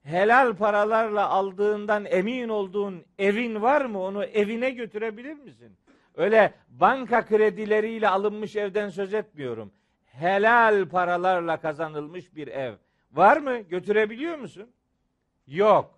Helal 0.03 0.55
paralarla 0.55 1.29
aldığından 1.29 2.05
emin 2.05 2.49
olduğun 2.49 3.05
evin 3.19 3.61
var 3.61 3.85
mı? 3.85 4.01
Onu 4.01 4.23
evine 4.23 4.69
götürebilir 4.69 5.33
misin? 5.33 5.77
Öyle 6.15 6.53
banka 6.69 7.25
kredileriyle 7.25 8.09
alınmış 8.09 8.55
evden 8.55 8.89
söz 8.89 9.13
etmiyorum. 9.13 9.71
Helal 10.05 10.89
paralarla 10.89 11.57
kazanılmış 11.57 12.35
bir 12.35 12.47
ev. 12.47 12.73
Var 13.11 13.37
mı? 13.37 13.59
Götürebiliyor 13.59 14.37
musun? 14.37 14.71
Yok. 15.47 15.96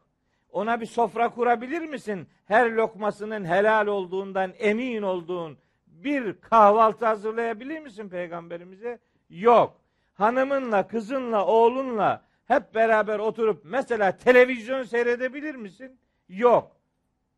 Ona 0.52 0.82
bir 0.82 0.86
sofra 0.86 1.30
kurabilir 1.30 1.82
misin? 1.82 2.28
Her 2.46 2.72
lokmasının 2.72 3.46
helal 3.46 3.88
olduğundan 3.88 4.54
emin 4.58 5.02
olduğun 5.02 5.58
bir 5.88 6.42
kahvaltı 6.42 7.06
hazırlayabilir 7.06 7.80
misin 7.80 8.10
peygamberimize? 8.10 9.00
Yok. 9.30 9.82
Hanımınla, 10.14 10.88
kızınla, 10.88 11.46
oğlunla 11.46 12.26
hep 12.46 12.76
beraber 12.76 13.20
oturup 13.20 13.62
mesela 13.64 14.18
televizyon 14.18 14.84
seyredebilir 14.84 15.56
misin? 15.56 16.00
Yok. 16.30 16.76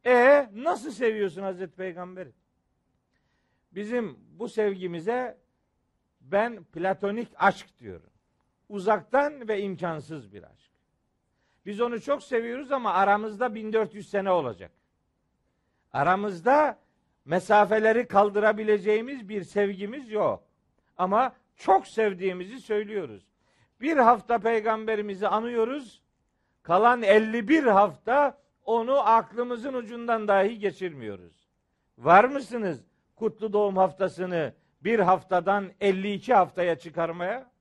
E 0.06 0.48
nasıl 0.54 0.92
seviyorsun 0.92 1.42
Hazreti 1.42 1.76
Peygamberi? 1.76 2.32
Bizim 3.72 4.20
bu 4.40 4.50
sevgimize 4.50 5.38
ben 6.22 6.64
platonik 6.64 7.28
aşk 7.36 7.80
diyorum. 7.80 8.10
Uzaktan 8.70 9.48
ve 9.48 9.62
imkansız 9.62 10.34
bir 10.34 10.44
aşk. 10.44 10.71
Biz 11.66 11.82
onu 11.82 12.02
çok 12.02 12.24
seviyoruz 12.24 12.72
ama 12.72 12.94
aramızda 12.94 13.56
1400 13.56 14.10
sene 14.10 14.32
olacak. 14.32 14.72
Aramızda 15.94 16.78
mesafeleri 17.26 18.08
kaldırabileceğimiz 18.08 19.30
bir 19.30 19.44
sevgimiz 19.44 20.12
yok. 20.12 20.44
Ama 20.98 21.34
çok 21.56 21.88
sevdiğimizi 21.88 22.60
söylüyoruz. 22.60 23.28
Bir 23.82 23.98
hafta 23.98 24.40
peygamberimizi 24.40 25.28
anıyoruz. 25.28 26.02
Kalan 26.64 27.02
51 27.04 27.64
hafta 27.64 28.38
onu 28.66 29.00
aklımızın 29.00 29.74
ucundan 29.74 30.28
dahi 30.28 30.60
geçirmiyoruz. 30.60 31.48
Var 31.98 32.26
mısınız 32.26 32.84
kutlu 33.16 33.54
doğum 33.54 33.78
haftasını 33.78 34.54
bir 34.84 35.00
haftadan 35.00 35.72
52 35.82 36.34
haftaya 36.34 36.80
çıkarmaya? 36.80 37.52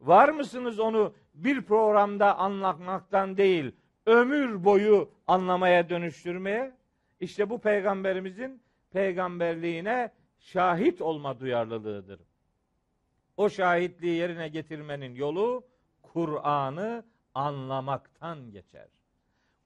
Var 0.00 0.28
mısınız 0.28 0.78
onu 0.78 1.14
bir 1.34 1.62
programda 1.62 2.38
anlatmaktan 2.38 3.36
değil, 3.36 3.72
ömür 4.06 4.64
boyu 4.64 5.10
anlamaya 5.26 5.88
dönüştürmeye? 5.88 6.72
İşte 7.20 7.50
bu 7.50 7.60
peygamberimizin 7.60 8.62
peygamberliğine 8.90 10.12
şahit 10.38 11.00
olma 11.02 11.40
duyarlılığıdır. 11.40 12.20
O 13.36 13.48
şahitliği 13.48 14.16
yerine 14.16 14.48
getirmenin 14.48 15.14
yolu 15.14 15.64
Kur'an'ı 16.02 17.04
anlamaktan 17.34 18.50
geçer. 18.50 18.88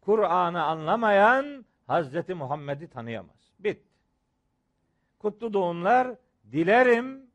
Kur'an'ı 0.00 0.64
anlamayan 0.64 1.64
Hazreti 1.86 2.34
Muhammed'i 2.34 2.88
tanıyamaz. 2.88 3.52
Bit. 3.58 3.82
Kutlu 5.18 5.52
doğumlar 5.52 6.14
dilerim 6.52 7.30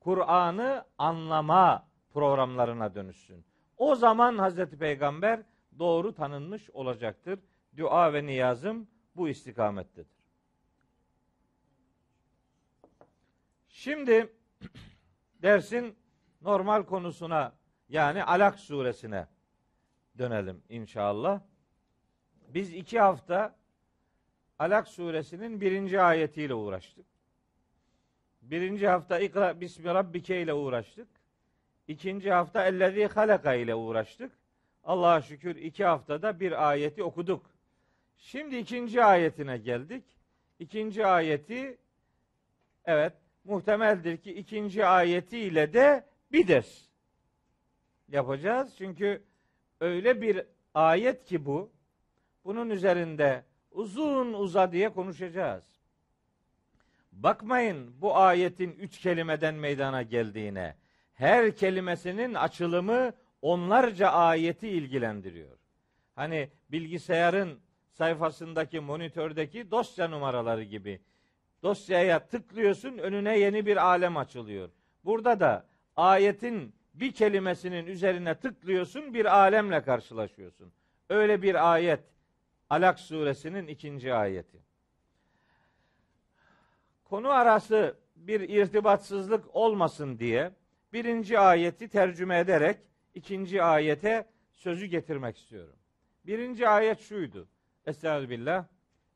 Kur'an'ı 0.00 0.84
anlama 0.98 1.86
programlarına 2.12 2.94
dönüşsün. 2.94 3.44
O 3.82 3.94
zaman 3.94 4.38
Hazreti 4.38 4.78
Peygamber 4.78 5.40
doğru 5.78 6.14
tanınmış 6.14 6.70
olacaktır. 6.70 7.38
Dua 7.76 8.12
ve 8.12 8.26
niyazım 8.26 8.88
bu 9.16 9.28
istikamettedir. 9.28 10.22
Şimdi 13.68 14.32
dersin 15.42 15.96
normal 16.40 16.82
konusuna 16.82 17.52
yani 17.88 18.24
Alak 18.24 18.58
suresine 18.58 19.26
dönelim 20.18 20.62
inşallah. 20.68 21.40
Biz 22.48 22.74
iki 22.74 23.00
hafta 23.00 23.56
Alak 24.58 24.88
suresinin 24.88 25.60
birinci 25.60 26.00
ayetiyle 26.00 26.54
uğraştık. 26.54 27.06
Birinci 28.42 28.88
hafta 28.88 29.18
İkra 29.18 29.60
Bismi 29.60 29.84
Rabbike 29.84 30.42
ile 30.42 30.54
uğraştık. 30.54 31.21
İkinci 31.88 32.30
hafta 32.30 32.64
Ellezî 32.64 33.06
halaka 33.06 33.54
ile 33.54 33.74
uğraştık. 33.74 34.32
Allah'a 34.84 35.22
şükür 35.22 35.56
iki 35.56 35.84
haftada 35.84 36.40
bir 36.40 36.68
ayeti 36.68 37.02
okuduk. 37.02 37.46
Şimdi 38.16 38.56
ikinci 38.56 39.04
ayetine 39.04 39.58
geldik. 39.58 40.04
İkinci 40.58 41.06
ayeti 41.06 41.78
evet 42.84 43.12
muhtemeldir 43.44 44.16
ki 44.16 44.34
ikinci 44.34 44.86
ayetiyle 44.86 45.72
de 45.72 46.04
bir 46.32 46.48
ders 46.48 46.88
yapacağız. 48.08 48.74
Çünkü 48.78 49.22
öyle 49.80 50.22
bir 50.22 50.42
ayet 50.74 51.24
ki 51.24 51.46
bu. 51.46 51.72
Bunun 52.44 52.70
üzerinde 52.70 53.44
uzun 53.70 54.32
uza 54.32 54.72
diye 54.72 54.92
konuşacağız. 54.92 55.64
Bakmayın 57.12 58.00
bu 58.00 58.16
ayetin 58.16 58.72
üç 58.72 58.98
kelimeden 58.98 59.54
meydana 59.54 60.02
geldiğine. 60.02 60.76
Her 61.22 61.56
kelimesinin 61.56 62.34
açılımı 62.34 63.12
onlarca 63.42 64.08
ayeti 64.08 64.68
ilgilendiriyor. 64.68 65.58
Hani 66.14 66.50
bilgisayarın 66.70 67.60
sayfasındaki 67.90 68.80
monitördeki 68.80 69.70
dosya 69.70 70.08
numaraları 70.08 70.62
gibi. 70.62 71.00
Dosyaya 71.62 72.26
tıklıyorsun 72.26 72.98
önüne 72.98 73.38
yeni 73.38 73.66
bir 73.66 73.76
alem 73.76 74.16
açılıyor. 74.16 74.70
Burada 75.04 75.40
da 75.40 75.66
ayetin 75.96 76.74
bir 76.94 77.12
kelimesinin 77.12 77.86
üzerine 77.86 78.34
tıklıyorsun 78.34 79.14
bir 79.14 79.38
alemle 79.38 79.82
karşılaşıyorsun. 79.82 80.72
Öyle 81.08 81.42
bir 81.42 81.72
ayet 81.72 82.00
Alak 82.70 83.00
suresinin 83.00 83.66
ikinci 83.66 84.14
ayeti. 84.14 84.58
Konu 87.04 87.30
arası 87.30 87.96
bir 88.16 88.40
irtibatsızlık 88.40 89.56
olmasın 89.56 90.18
diye 90.18 90.52
birinci 90.92 91.38
ayeti 91.38 91.88
tercüme 91.88 92.38
ederek 92.38 92.78
ikinci 93.14 93.62
ayete 93.62 94.28
sözü 94.52 94.86
getirmek 94.86 95.36
istiyorum. 95.38 95.76
Birinci 96.26 96.68
ayet 96.68 97.00
şuydu. 97.00 97.48
Estağfirullah. 97.86 98.64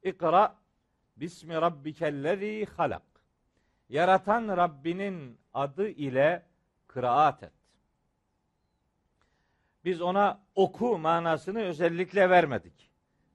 İkra 0.03 0.57
Bismi 1.17 1.55
rabbikellezî 1.55 2.67
halak. 2.77 3.03
Yaratan 3.89 4.57
Rabbinin 4.57 5.39
adı 5.55 5.89
ile 5.89 6.43
kıraat 6.87 7.43
et. 7.43 7.53
Biz 9.85 10.01
ona 10.01 10.41
oku 10.55 10.99
manasını 10.99 11.61
özellikle 11.63 12.31
vermedik. 12.31 12.91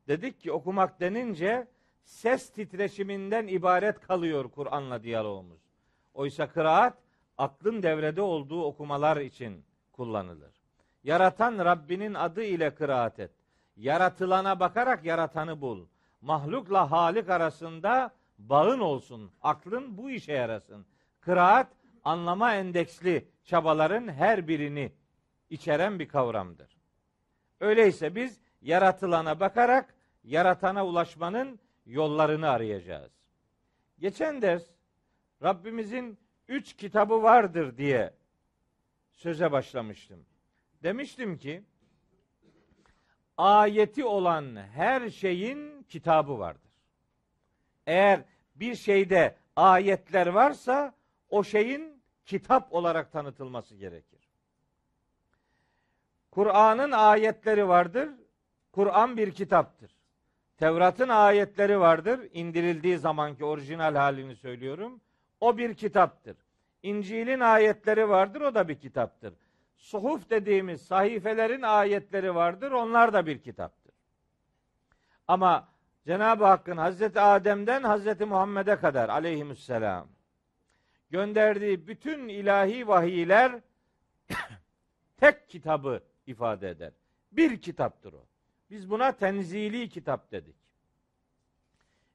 Dedik 0.07 0.39
ki 0.39 0.51
okumak 0.51 0.99
denince 0.99 1.67
ses 2.03 2.49
titreşiminden 2.49 3.47
ibaret 3.47 3.99
kalıyor 3.99 4.51
Kur'an'la 4.51 5.03
diyalogumuz. 5.03 5.61
Oysa 6.13 6.49
kıraat 6.49 6.97
aklın 7.37 7.83
devrede 7.83 8.21
olduğu 8.21 8.63
okumalar 8.63 9.17
için 9.17 9.65
kullanılır. 9.91 10.61
Yaratan 11.03 11.65
Rabbinin 11.65 12.13
adı 12.13 12.43
ile 12.43 12.75
kıraat 12.75 13.19
et. 13.19 13.31
Yaratılana 13.75 14.59
bakarak 14.59 15.05
yaratanı 15.05 15.61
bul. 15.61 15.85
Mahlukla 16.21 16.91
halik 16.91 17.29
arasında 17.29 18.11
bağın 18.37 18.79
olsun. 18.79 19.31
Aklın 19.41 19.97
bu 19.97 20.11
işe 20.11 20.33
yarasın. 20.33 20.85
Kıraat 21.21 21.67
anlama 22.03 22.55
endeksli 22.55 23.27
çabaların 23.43 24.07
her 24.07 24.47
birini 24.47 24.91
içeren 25.49 25.99
bir 25.99 26.07
kavramdır. 26.07 26.77
Öyleyse 27.59 28.15
biz 28.15 28.39
yaratılana 28.61 29.39
bakarak 29.39 29.95
yaratana 30.23 30.85
ulaşmanın 30.85 31.59
yollarını 31.85 32.49
arayacağız. 32.49 33.11
Geçen 33.99 34.41
ders 34.41 34.63
Rabbimizin 35.43 36.17
üç 36.51 36.73
kitabı 36.73 37.23
vardır 37.23 37.77
diye 37.77 38.13
söze 39.11 39.51
başlamıştım. 39.51 40.25
Demiştim 40.83 41.37
ki 41.37 41.63
ayeti 43.37 44.05
olan 44.05 44.55
her 44.55 45.09
şeyin 45.09 45.83
kitabı 45.83 46.39
vardır. 46.39 46.71
Eğer 47.87 48.23
bir 48.55 48.75
şeyde 48.75 49.35
ayetler 49.55 50.27
varsa 50.27 50.93
o 51.29 51.43
şeyin 51.43 52.01
kitap 52.25 52.73
olarak 52.73 53.11
tanıtılması 53.11 53.75
gerekir. 53.75 54.29
Kur'an'ın 56.31 56.91
ayetleri 56.91 57.67
vardır. 57.67 58.09
Kur'an 58.71 59.17
bir 59.17 59.31
kitaptır. 59.31 59.91
Tevrat'ın 60.57 61.09
ayetleri 61.09 61.79
vardır. 61.79 62.29
İndirildiği 62.33 62.97
zamanki 62.97 63.45
orijinal 63.45 63.95
halini 63.95 64.35
söylüyorum. 64.35 65.01
O 65.39 65.57
bir 65.57 65.73
kitaptır. 65.73 66.37
İncil'in 66.83 67.39
ayetleri 67.39 68.09
vardır. 68.09 68.41
O 68.41 68.55
da 68.55 68.67
bir 68.67 68.79
kitaptır. 68.79 69.33
Suhuf 69.77 70.29
dediğimiz 70.29 70.81
sahifelerin 70.81 71.61
ayetleri 71.61 72.35
vardır. 72.35 72.71
Onlar 72.71 73.13
da 73.13 73.25
bir 73.25 73.39
kitaptır. 73.39 73.93
Ama 75.27 75.67
Cenab-ı 76.05 76.45
Hakk'ın 76.45 76.77
Hazreti 76.77 77.19
Adem'den 77.19 77.83
Hazreti 77.83 78.25
Muhammed'e 78.25 78.75
kadar 78.75 79.09
aleyhisselam 79.09 80.07
gönderdiği 81.09 81.87
bütün 81.87 82.27
ilahi 82.27 82.87
vahiyler 82.87 83.59
tek 85.17 85.49
kitabı 85.49 86.03
ifade 86.27 86.69
eder. 86.69 86.91
Bir 87.31 87.61
kitaptır 87.61 88.13
o. 88.13 88.25
Biz 88.69 88.89
buna 88.89 89.11
tenzili 89.11 89.89
kitap 89.89 90.31
dedik. 90.31 90.55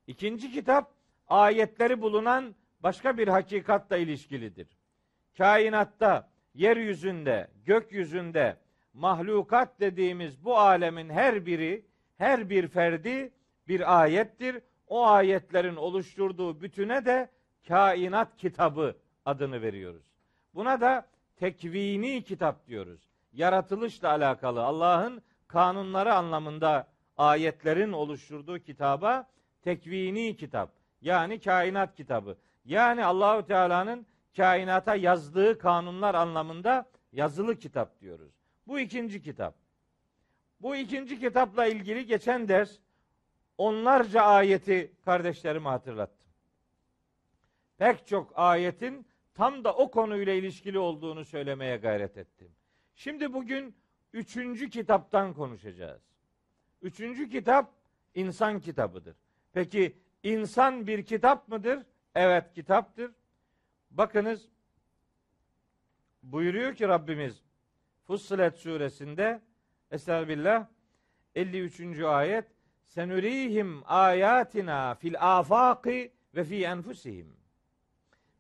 İkinci 0.07 0.52
kitap 0.52 0.92
ayetleri 1.29 2.00
bulunan 2.00 2.55
başka 2.87 3.18
bir 3.18 3.29
hakikatla 3.29 3.96
ilişkilidir. 3.96 4.68
Kainatta, 5.38 6.29
yeryüzünde, 6.55 7.49
gökyüzünde 7.64 8.57
mahlukat 8.92 9.81
dediğimiz 9.81 10.44
bu 10.44 10.59
alemin 10.59 11.11
her 11.11 11.46
biri, 11.46 11.87
her 12.18 12.51
bir 12.51 12.68
ferdi 12.68 13.33
bir 13.68 14.01
ayettir. 14.01 14.62
O 14.87 15.07
ayetlerin 15.07 15.77
oluşturduğu 15.77 16.61
bütüne 16.61 17.05
de 17.05 17.31
kainat 17.68 18.37
kitabı 18.37 18.96
adını 19.25 19.62
veriyoruz. 19.62 20.07
Buna 20.55 20.81
da 20.81 21.07
tekvini 21.37 22.25
kitap 22.25 22.66
diyoruz. 22.66 23.01
Yaratılışla 23.33 24.11
alakalı 24.11 24.62
Allah'ın 24.62 25.22
kanunları 25.49 26.14
anlamında 26.14 26.88
ayetlerin 27.16 27.92
oluşturduğu 27.92 28.59
kitaba 28.59 29.27
tekvini 29.62 30.37
kitap 30.37 30.72
yani 31.01 31.40
kainat 31.40 31.96
kitabı. 31.96 32.37
Yani 32.66 33.05
Allahü 33.05 33.46
Teala'nın 33.46 34.07
kainata 34.37 34.94
yazdığı 34.94 35.59
kanunlar 35.59 36.14
anlamında 36.14 36.90
yazılı 37.12 37.59
kitap 37.59 38.00
diyoruz. 38.00 38.33
Bu 38.66 38.81
ikinci 38.81 39.22
kitap. 39.22 39.55
Bu 40.61 40.76
ikinci 40.76 41.20
kitapla 41.20 41.66
ilgili 41.66 42.07
geçen 42.07 42.48
ders 42.48 42.79
onlarca 43.59 44.22
ayeti 44.22 44.92
kardeşlerime 45.05 45.68
hatırlattım. 45.68 46.26
Pek 47.79 48.07
çok 48.07 48.33
ayetin 48.35 49.07
tam 49.35 49.64
da 49.64 49.74
o 49.74 49.90
konuyla 49.90 50.33
ilişkili 50.33 50.79
olduğunu 50.79 51.24
söylemeye 51.24 51.76
gayret 51.76 52.16
ettim. 52.16 52.50
Şimdi 52.94 53.33
bugün 53.33 53.76
üçüncü 54.12 54.70
kitaptan 54.70 55.35
konuşacağız. 55.35 56.02
Üçüncü 56.83 57.31
kitap 57.31 57.72
insan 58.14 58.61
kitabıdır. 58.61 59.16
Peki 59.52 59.96
insan 60.22 60.87
bir 60.87 61.05
kitap 61.05 61.48
mıdır? 61.48 61.83
Evet 62.16 62.52
kitaptır. 62.55 63.11
Bakınız 63.90 64.48
buyuruyor 66.22 66.74
ki 66.74 66.88
Rabbimiz 66.88 67.42
Fussilet 68.07 68.57
suresinde 68.57 69.40
Estağfirullah 69.90 70.66
53. 71.35 72.00
ayet 72.00 72.44
Senurihim 72.87 73.83
ayatina 73.87 74.94
fil 74.94 75.14
afaki 75.20 76.12
ve 76.35 76.44
fi 76.44 76.64
enfusihim. 76.64 77.37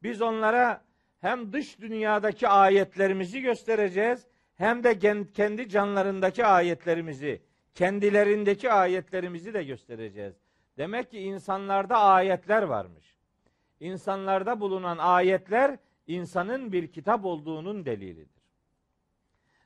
Biz 0.02 0.22
onlara 0.22 0.84
hem 1.20 1.52
dış 1.52 1.80
dünyadaki 1.80 2.48
ayetlerimizi 2.48 3.40
göstereceğiz 3.40 4.26
hem 4.54 4.84
de 4.84 4.98
kendi 5.32 5.68
canlarındaki 5.68 6.46
ayetlerimizi, 6.46 7.42
kendilerindeki 7.74 8.72
ayetlerimizi 8.72 9.54
de 9.54 9.64
göstereceğiz. 9.64 10.34
Demek 10.78 11.10
ki 11.10 11.18
insanlarda 11.18 11.98
ayetler 11.98 12.62
varmış. 12.62 13.15
İnsanlarda 13.80 14.60
bulunan 14.60 14.98
ayetler 14.98 15.78
insanın 16.06 16.72
bir 16.72 16.92
kitap 16.92 17.24
olduğunun 17.24 17.84
delilidir. 17.84 18.42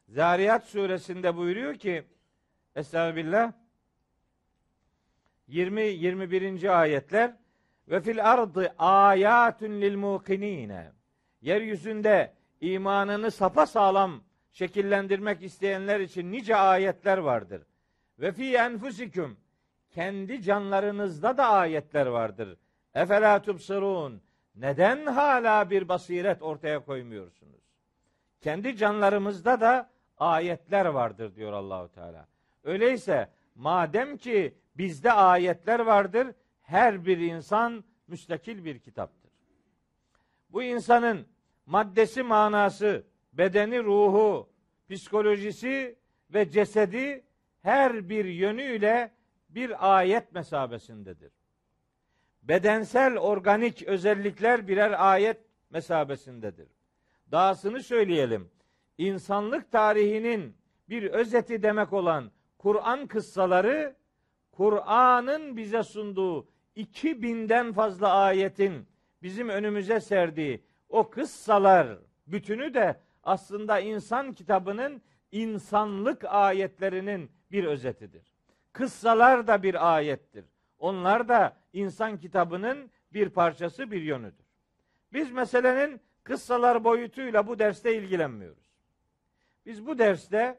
Zariyat 0.08 0.64
suresinde 0.64 1.36
buyuruyor 1.36 1.74
ki 1.74 2.04
Estağfirullah 2.76 3.52
20 5.48 5.82
21. 5.82 6.80
ayetler 6.80 7.36
ve 7.88 8.00
fil 8.00 8.30
ardı 8.32 8.74
ayatun 8.78 9.80
lil 9.80 9.96
muqinine. 9.96 10.92
Yeryüzünde 11.40 12.32
imanını 12.60 13.30
sapa 13.30 13.66
sağlam 13.66 14.22
şekillendirmek 14.52 15.42
isteyenler 15.42 16.00
için 16.00 16.32
nice 16.32 16.56
ayetler 16.56 17.18
vardır. 17.18 17.62
Ve 18.18 18.32
fi 18.32 18.56
enfusikum 18.56 19.36
kendi 19.90 20.42
canlarınızda 20.42 21.36
da 21.36 21.46
ayetler 21.46 22.06
vardır. 22.06 22.58
Efela 22.94 23.42
tubsirun. 23.42 24.22
Neden 24.54 25.06
hala 25.06 25.70
bir 25.70 25.88
basiret 25.88 26.42
ortaya 26.42 26.84
koymuyorsunuz? 26.84 27.60
Kendi 28.40 28.76
canlarımızda 28.76 29.60
da 29.60 29.90
ayetler 30.18 30.86
vardır 30.86 31.34
diyor 31.34 31.52
Allahu 31.52 31.88
Teala. 31.88 32.28
Öyleyse 32.64 33.28
madem 33.54 34.16
ki 34.16 34.54
bizde 34.76 35.12
ayetler 35.12 35.80
vardır, 35.80 36.28
her 36.62 37.06
bir 37.06 37.18
insan 37.18 37.84
müstakil 38.06 38.64
bir 38.64 38.78
kitaptır. 38.78 39.30
Bu 40.50 40.62
insanın 40.62 41.26
maddesi 41.66 42.22
manası, 42.22 43.04
bedeni 43.32 43.82
ruhu, 43.82 44.48
psikolojisi 44.90 45.98
ve 46.34 46.50
cesedi 46.50 47.24
her 47.62 48.08
bir 48.08 48.24
yönüyle 48.24 49.12
bir 49.48 49.96
ayet 49.98 50.32
mesabesindedir. 50.32 51.39
Bedensel 52.42 53.18
organik 53.18 53.82
özellikler 53.82 54.68
birer 54.68 55.10
ayet 55.10 55.40
mesabesindedir. 55.70 56.68
Dahasını 57.32 57.82
söyleyelim. 57.82 58.50
İnsanlık 58.98 59.72
tarihinin 59.72 60.56
bir 60.88 61.02
özeti 61.02 61.62
demek 61.62 61.92
olan 61.92 62.30
Kur'an 62.58 63.06
kıssaları 63.06 63.96
Kur'an'ın 64.52 65.56
bize 65.56 65.82
sunduğu 65.82 66.48
2000'den 66.76 67.72
fazla 67.72 68.12
ayetin 68.12 68.88
bizim 69.22 69.48
önümüze 69.48 70.00
serdiği 70.00 70.64
o 70.88 71.10
kıssalar 71.10 71.98
bütünü 72.26 72.74
de 72.74 73.00
aslında 73.22 73.80
insan 73.80 74.32
kitabının 74.32 75.02
insanlık 75.32 76.24
ayetlerinin 76.24 77.30
bir 77.50 77.64
özetidir. 77.64 78.32
Kıssalar 78.72 79.46
da 79.46 79.62
bir 79.62 79.94
ayettir. 79.94 80.44
Onlar 80.78 81.28
da 81.28 81.56
insan 81.72 82.18
kitabının 82.18 82.90
bir 83.12 83.28
parçası, 83.28 83.90
bir 83.90 84.02
yönüdür. 84.02 84.46
Biz 85.12 85.32
meselenin 85.32 86.00
kıssalar 86.24 86.84
boyutuyla 86.84 87.46
bu 87.46 87.58
derste 87.58 87.96
ilgilenmiyoruz. 87.96 88.70
Biz 89.66 89.86
bu 89.86 89.98
derste 89.98 90.58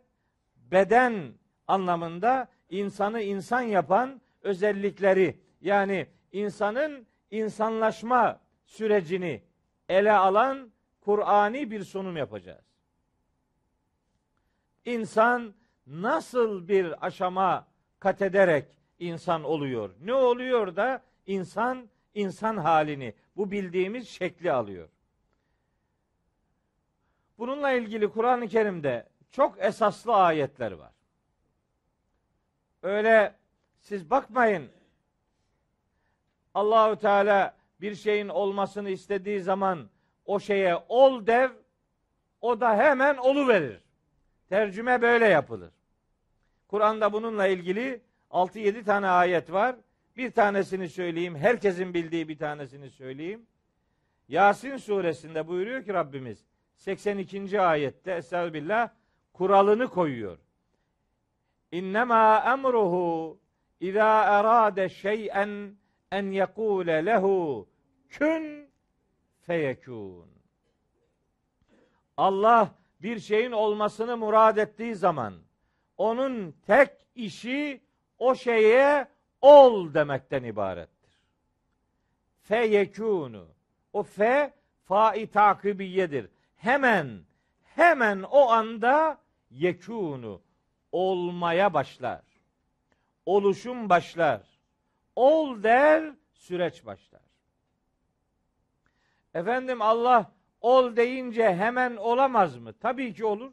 beden 0.56 1.34
anlamında 1.68 2.48
insanı 2.70 3.22
insan 3.22 3.62
yapan 3.62 4.22
özellikleri 4.42 5.40
yani 5.62 6.08
insanın 6.32 7.08
insanlaşma 7.32 8.40
sürecini 8.66 9.44
ele 9.90 10.12
alan 10.12 10.72
Kur'ani 11.02 11.72
bir 11.72 11.84
sunum 11.84 12.18
yapacağız. 12.18 12.66
İnsan 14.86 15.54
nasıl 15.88 16.68
bir 16.68 17.06
aşama 17.06 17.68
kat 18.00 18.22
ederek 18.22 18.66
insan 19.02 19.44
oluyor? 19.44 19.90
Ne 20.02 20.14
oluyor 20.14 20.76
da 20.76 21.02
insan 21.26 21.90
insan 22.14 22.58
halini, 22.58 23.14
bu 23.38 23.52
bildiğimiz 23.52 24.10
şekli 24.10 24.52
alıyor? 24.52 24.90
Bununla 27.38 27.72
ilgili 27.72 28.10
Kur'an-ı 28.10 28.48
Kerim'de 28.48 29.08
çok 29.32 29.56
esaslı 29.60 30.16
ayetler 30.16 30.72
var. 30.72 30.92
Öyle 32.84 33.36
siz 33.80 34.10
bakmayın 34.10 34.70
Allahü 36.54 37.00
Teala 37.00 37.56
bir 37.82 37.96
şeyin 37.96 38.30
olmasını 38.30 38.90
istediği 38.90 39.42
zaman 39.42 39.90
o 40.26 40.40
şeye 40.40 40.84
ol 40.90 41.28
der, 41.28 41.52
o 42.42 42.60
da 42.60 42.78
hemen 42.78 43.18
olu 43.18 43.48
verir. 43.48 43.82
Tercüme 44.50 45.02
böyle 45.02 45.28
yapılır. 45.28 45.72
Kur'an'da 46.68 47.14
bununla 47.14 47.48
ilgili 47.48 48.02
6-7 48.32 48.84
tane 48.84 49.08
ayet 49.08 49.52
var. 49.52 49.76
Bir 50.18 50.32
tanesini 50.32 50.90
söyleyeyim. 50.90 51.36
Herkesin 51.36 51.94
bildiği 51.94 52.28
bir 52.28 52.38
tanesini 52.38 52.90
söyleyeyim. 52.90 53.46
Yasin 54.28 54.78
suresinde 54.78 55.48
buyuruyor 55.48 55.86
ki 55.86 55.94
Rabbimiz 55.94 56.46
82. 56.76 57.62
ayette 57.62 58.12
Estağfirullah 58.12 58.90
kuralını 59.34 59.88
koyuyor. 59.88 60.38
İnnemâ 61.72 62.44
emruhu 62.48 63.40
İzâ 63.80 64.24
erâde 64.24 64.90
şey'en 64.90 65.76
en 66.12 66.32
yekûle 66.32 67.06
lehu 67.06 67.68
kün 68.10 68.70
feyekûn. 69.42 70.28
Allah 72.18 72.76
bir 73.02 73.20
şeyin 73.20 73.52
olmasını 73.52 74.18
murad 74.18 74.58
ettiği 74.58 74.96
zaman 74.96 75.34
onun 75.98 76.56
tek 76.68 76.90
işi 77.16 77.82
o 78.22 78.36
şeye 78.36 79.08
ol 79.42 79.94
demekten 79.94 80.44
ibarettir. 80.44 81.12
Feyekûnu. 82.42 83.48
O 83.94 84.04
fe 84.04 84.54
fa-i 84.84 85.28
takibiyedir. 85.28 86.30
Hemen 86.56 87.20
hemen 87.76 88.22
o 88.22 88.50
anda 88.50 89.18
yekûnu 89.50 90.42
olmaya 90.92 91.74
başlar 91.74 92.22
oluşum 93.26 93.90
başlar. 93.90 94.42
Ol 95.16 95.64
der, 95.64 96.14
süreç 96.34 96.86
başlar. 96.86 97.22
Efendim 99.34 99.82
Allah 99.82 100.32
ol 100.62 100.96
deyince 100.96 101.56
hemen 101.56 101.96
olamaz 101.96 102.58
mı? 102.58 102.74
Tabii 102.74 103.14
ki 103.14 103.26
olur. 103.26 103.52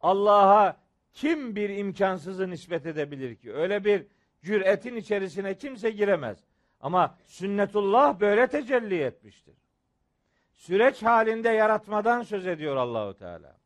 Allah'a 0.00 0.76
kim 1.14 1.56
bir 1.56 1.68
imkansızı 1.68 2.50
nispet 2.50 2.86
edebilir 2.86 3.36
ki? 3.36 3.54
Öyle 3.54 3.84
bir 3.84 4.06
cüretin 4.42 4.96
içerisine 4.96 5.54
kimse 5.54 5.90
giremez. 5.90 6.38
Ama 6.80 7.18
sünnetullah 7.26 8.20
böyle 8.20 8.46
tecelli 8.46 9.00
etmiştir. 9.00 9.54
Süreç 10.54 11.02
halinde 11.02 11.48
yaratmadan 11.48 12.22
söz 12.22 12.46
ediyor 12.46 12.76
Allahu 12.76 13.14
Teala. 13.14 13.56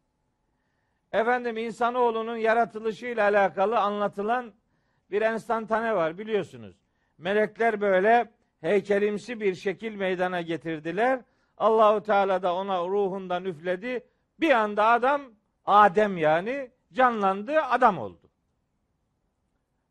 Efendim 1.13 1.57
insanoğlunun 1.57 2.37
yaratılışıyla 2.37 3.23
alakalı 3.23 3.79
anlatılan 3.79 4.53
bir 5.11 5.23
enstantane 5.23 5.95
var 5.95 6.19
biliyorsunuz. 6.19 6.77
Melekler 7.19 7.81
böyle 7.81 8.31
heykelimsi 8.61 9.41
bir 9.41 9.55
şekil 9.55 9.95
meydana 9.95 10.41
getirdiler. 10.41 11.21
Allahu 11.59 12.03
Teala 12.03 12.43
da 12.43 12.55
ona 12.55 12.89
ruhundan 12.89 13.45
üfledi. 13.45 14.05
Bir 14.41 14.51
anda 14.51 14.87
adam 14.87 15.23
Adem 15.67 16.19
yani 16.19 16.71
canlandı, 16.93 17.63
adam 17.63 17.99
oldu. 17.99 18.31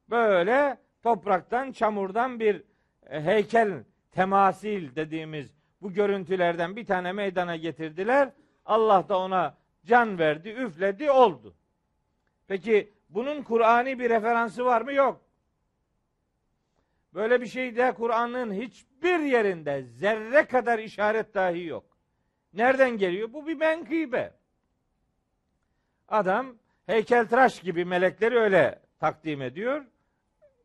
Böyle 0.10 0.78
topraktan, 1.04 1.72
çamurdan 1.72 2.40
bir 2.40 2.64
e, 3.10 3.22
heykel 3.22 3.84
temasil 4.12 4.96
dediğimiz 4.96 5.54
bu 5.82 5.94
görüntülerden 5.94 6.76
bir 6.76 6.86
tane 6.86 7.12
meydana 7.12 7.56
getirdiler. 7.56 8.30
Allah 8.66 9.10
da 9.10 9.20
ona 9.20 9.58
can 9.86 10.20
verdi, 10.20 10.50
üfledi, 10.50 11.12
oldu. 11.12 11.56
Peki 12.48 12.94
bunun 13.10 13.44
Kur'ani 13.44 14.00
bir 14.00 14.10
referansı 14.10 14.66
var 14.66 14.82
mı? 14.82 14.94
Yok. 14.94 15.22
Böyle 17.14 17.42
bir 17.42 17.48
şey 17.48 17.76
de 17.76 17.94
Kur'an'ın 17.94 18.54
hiçbir 18.54 19.20
yerinde 19.20 19.84
zerre 19.84 20.46
kadar 20.46 20.80
işaret 20.80 21.34
dahi 21.34 21.66
yok. 21.66 21.98
Nereden 22.54 22.98
geliyor? 22.98 23.34
Bu 23.34 23.48
bir 23.48 23.56
menkıbe. 23.56 24.34
Adam 26.08 26.56
heykeltıraş 26.88 27.60
gibi 27.60 27.86
melekleri 27.86 28.38
öyle 28.38 28.80
takdim 29.00 29.42
ediyor. 29.42 29.86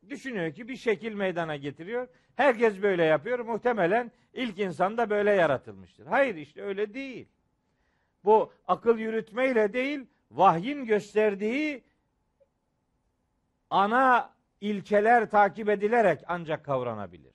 Düşünüyor 0.09 0.55
ki 0.55 0.69
bir 0.69 0.77
şekil 0.77 1.15
meydana 1.15 1.57
getiriyor. 1.57 2.09
Herkes 2.37 2.83
böyle 2.83 3.05
yapıyor. 3.05 3.39
Muhtemelen 3.39 4.13
ilk 4.33 4.59
insan 4.59 4.99
da 4.99 5.11
böyle 5.11 5.31
yaratılmıştır. 5.33 6.07
Hayır 6.07 6.35
işte 6.35 6.63
öyle 6.63 6.95
değil. 6.95 7.29
Bu 8.25 8.53
akıl 8.67 8.99
yürütmeyle 8.99 9.73
değil, 9.73 10.07
vahyin 10.31 10.85
gösterdiği 10.85 11.85
ana 13.71 14.35
ilkeler 14.61 15.31
takip 15.31 15.69
edilerek 15.69 16.21
ancak 16.27 16.65
kavranabilir. 16.65 17.35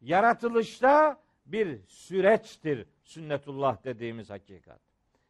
Yaratılışta 0.00 1.20
bir 1.46 1.78
süreçtir 1.86 2.86
sünnetullah 3.04 3.84
dediğimiz 3.84 4.30
hakikat. 4.30 4.80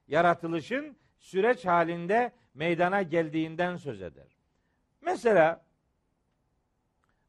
Yaratılışın 0.09 0.97
süreç 1.19 1.65
halinde 1.65 2.33
meydana 2.55 3.03
geldiğinden 3.03 3.77
söz 3.77 4.03
eder. 4.03 4.37
Mesela 5.01 5.65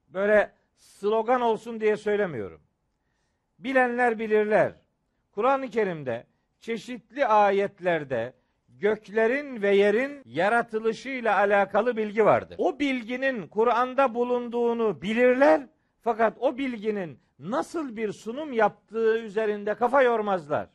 böyle 0.07 0.51
slogan 0.77 1.41
olsun 1.41 1.79
diye 1.79 1.97
söylemiyorum. 1.97 2.61
Bilenler 3.59 4.19
bilirler. 4.19 4.73
Kur'an-ı 5.31 5.69
Kerim'de 5.69 6.27
çeşitli 6.59 7.25
ayetlerde 7.25 8.33
göklerin 8.69 9.61
ve 9.61 9.75
yerin 9.75 10.21
yaratılışıyla 10.25 11.37
alakalı 11.37 11.97
bilgi 11.97 12.25
vardır. 12.25 12.55
O 12.59 12.79
bilginin 12.79 13.47
Kur'an'da 13.47 14.15
bulunduğunu 14.15 15.01
bilirler 15.01 15.67
fakat 16.01 16.37
o 16.39 16.57
bilginin 16.57 17.19
nasıl 17.39 17.95
bir 17.95 18.11
sunum 18.11 18.53
yaptığı 18.53 19.17
üzerinde 19.17 19.73
kafa 19.73 20.01
yormazlar. 20.01 20.69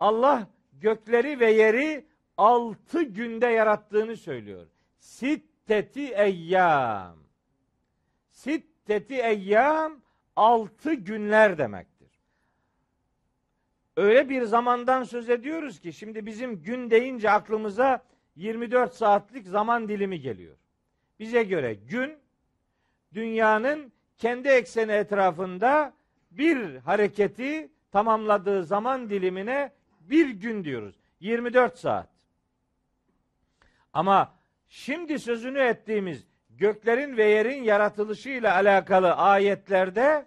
Allah 0.00 0.46
gökleri 0.72 1.40
ve 1.40 1.50
yeri 1.50 2.06
altı 2.40 3.02
günde 3.02 3.46
yarattığını 3.46 4.16
söylüyor. 4.16 4.66
Sitteti 4.98 6.12
eyyam. 6.12 7.16
Sitteti 8.30 9.14
eyyam 9.14 10.00
altı 10.36 10.94
günler 10.94 11.58
demek 11.58 11.86
öyle 14.00 14.28
bir 14.28 14.42
zamandan 14.42 15.02
söz 15.02 15.30
ediyoruz 15.30 15.80
ki 15.80 15.92
şimdi 15.92 16.26
bizim 16.26 16.62
gün 16.62 16.90
deyince 16.90 17.30
aklımıza 17.30 18.04
24 18.36 18.94
saatlik 18.94 19.46
zaman 19.46 19.88
dilimi 19.88 20.20
geliyor. 20.20 20.56
Bize 21.18 21.42
göre 21.42 21.74
gün 21.74 22.18
dünyanın 23.14 23.92
kendi 24.18 24.48
ekseni 24.48 24.92
etrafında 24.92 25.92
bir 26.30 26.76
hareketi 26.76 27.70
tamamladığı 27.92 28.64
zaman 28.64 29.10
dilimine 29.10 29.72
bir 30.00 30.30
gün 30.30 30.64
diyoruz. 30.64 30.94
24 31.20 31.78
saat. 31.78 32.08
Ama 33.92 34.34
şimdi 34.68 35.18
sözünü 35.18 35.58
ettiğimiz 35.58 36.26
göklerin 36.50 37.16
ve 37.16 37.24
yerin 37.24 37.62
yaratılışıyla 37.62 38.54
alakalı 38.54 39.12
ayetlerde 39.12 40.26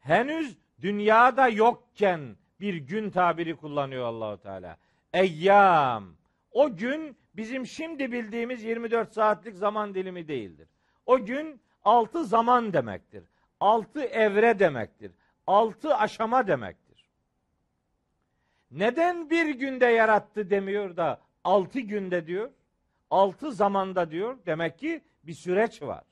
henüz 0.00 0.58
dünyada 0.80 1.48
yokken 1.48 2.36
bir 2.60 2.74
gün 2.74 3.10
tabiri 3.10 3.56
kullanıyor 3.56 4.04
Allahu 4.04 4.40
Teala. 4.42 4.76
Eyyam. 5.12 6.16
O 6.52 6.76
gün 6.76 7.16
bizim 7.36 7.66
şimdi 7.66 8.12
bildiğimiz 8.12 8.64
24 8.64 9.12
saatlik 9.12 9.56
zaman 9.56 9.94
dilimi 9.94 10.28
değildir. 10.28 10.68
O 11.06 11.24
gün 11.24 11.60
altı 11.84 12.24
zaman 12.24 12.72
demektir. 12.72 13.24
Altı 13.60 14.02
evre 14.04 14.58
demektir. 14.58 15.12
Altı 15.46 15.96
aşama 15.96 16.46
demektir. 16.46 17.10
Neden 18.70 19.30
bir 19.30 19.54
günde 19.54 19.86
yarattı 19.86 20.50
demiyor 20.50 20.96
da 20.96 21.20
altı 21.44 21.80
günde 21.80 22.26
diyor? 22.26 22.50
Altı 23.14 23.52
zamanda 23.52 24.10
diyor. 24.10 24.38
Demek 24.46 24.78
ki 24.78 25.00
bir 25.24 25.32
süreç 25.32 25.82
var. 25.82 26.04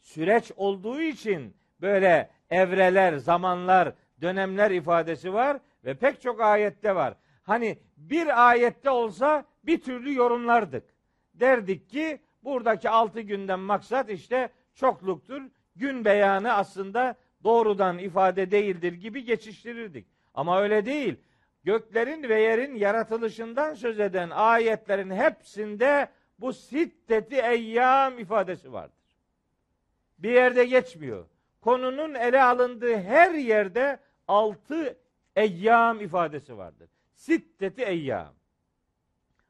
Süreç 0.00 0.52
olduğu 0.56 1.00
için 1.00 1.56
böyle 1.80 2.30
evreler, 2.50 3.16
zamanlar, 3.16 3.94
dönemler 4.20 4.70
ifadesi 4.70 5.32
var 5.32 5.60
ve 5.84 5.94
pek 5.94 6.20
çok 6.20 6.40
ayette 6.40 6.94
var. 6.94 7.14
Hani 7.42 7.78
bir 7.96 8.48
ayette 8.48 8.90
olsa 8.90 9.44
bir 9.64 9.80
türlü 9.80 10.14
yorumlardık. 10.14 10.84
Derdik 11.34 11.90
ki 11.90 12.20
buradaki 12.44 12.90
altı 12.90 13.20
günden 13.20 13.60
maksat 13.60 14.10
işte 14.10 14.48
çokluktur. 14.74 15.42
Gün 15.76 16.04
beyanı 16.04 16.52
aslında 16.52 17.14
doğrudan 17.44 17.98
ifade 17.98 18.50
değildir 18.50 18.92
gibi 18.92 19.24
geçiştirirdik. 19.24 20.06
Ama 20.34 20.60
öyle 20.60 20.86
değil. 20.86 21.16
Göklerin 21.64 22.22
ve 22.22 22.40
yerin 22.40 22.74
yaratılışından 22.74 23.74
söz 23.74 24.00
eden 24.00 24.30
ayetlerin 24.30 25.10
hepsinde 25.10 26.08
bu 26.38 26.52
sitteti 26.52 27.36
eyyam 27.36 28.18
ifadesi 28.18 28.72
vardır. 28.72 29.16
Bir 30.18 30.32
yerde 30.32 30.64
geçmiyor. 30.64 31.26
Konunun 31.60 32.14
ele 32.14 32.42
alındığı 32.42 32.96
her 32.96 33.34
yerde 33.34 34.00
altı 34.28 34.98
eyyam 35.36 36.00
ifadesi 36.00 36.58
vardır. 36.58 36.90
Sitteti 37.14 37.82
eyyam. 37.82 38.34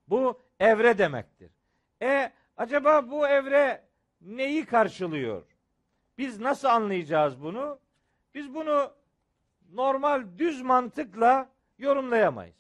Bu 0.09 0.41
evre 0.61 0.99
demektir. 0.99 1.51
E 2.03 2.33
acaba 2.57 3.11
bu 3.11 3.29
evre 3.29 3.85
neyi 4.21 4.67
karşılıyor? 4.67 5.43
Biz 6.19 6.41
nasıl 6.41 6.69
anlayacağız 6.69 7.43
bunu? 7.43 7.79
Biz 8.35 8.55
bunu 8.55 8.93
normal 9.73 10.25
düz 10.39 10.63
mantıkla 10.63 11.49
yorumlayamayız. 11.81 12.57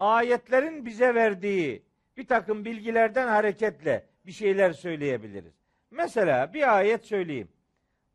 Ayetlerin 0.00 0.86
bize 0.86 1.14
verdiği 1.14 1.82
bir 2.16 2.26
takım 2.26 2.64
bilgilerden 2.64 3.28
hareketle 3.28 4.06
bir 4.26 4.32
şeyler 4.32 4.72
söyleyebiliriz. 4.72 5.54
Mesela 5.90 6.54
bir 6.54 6.76
ayet 6.76 7.04
söyleyeyim. 7.04 7.48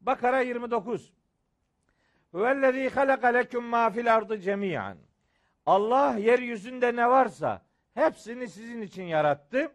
Bakara 0.01 0.39
29. 0.39 1.13
Huvellezî 2.31 2.89
halaka 2.89 3.27
leküm 3.27 3.63
mâ 3.63 3.89
fil 3.89 4.15
ardı 4.15 4.39
cemî'an. 4.39 4.97
Allah 5.65 6.15
yeryüzünde 6.17 6.95
ne 6.95 7.09
varsa 7.09 7.61
hepsini 7.93 8.47
sizin 8.47 8.81
için 8.81 9.03
yarattı. 9.03 9.71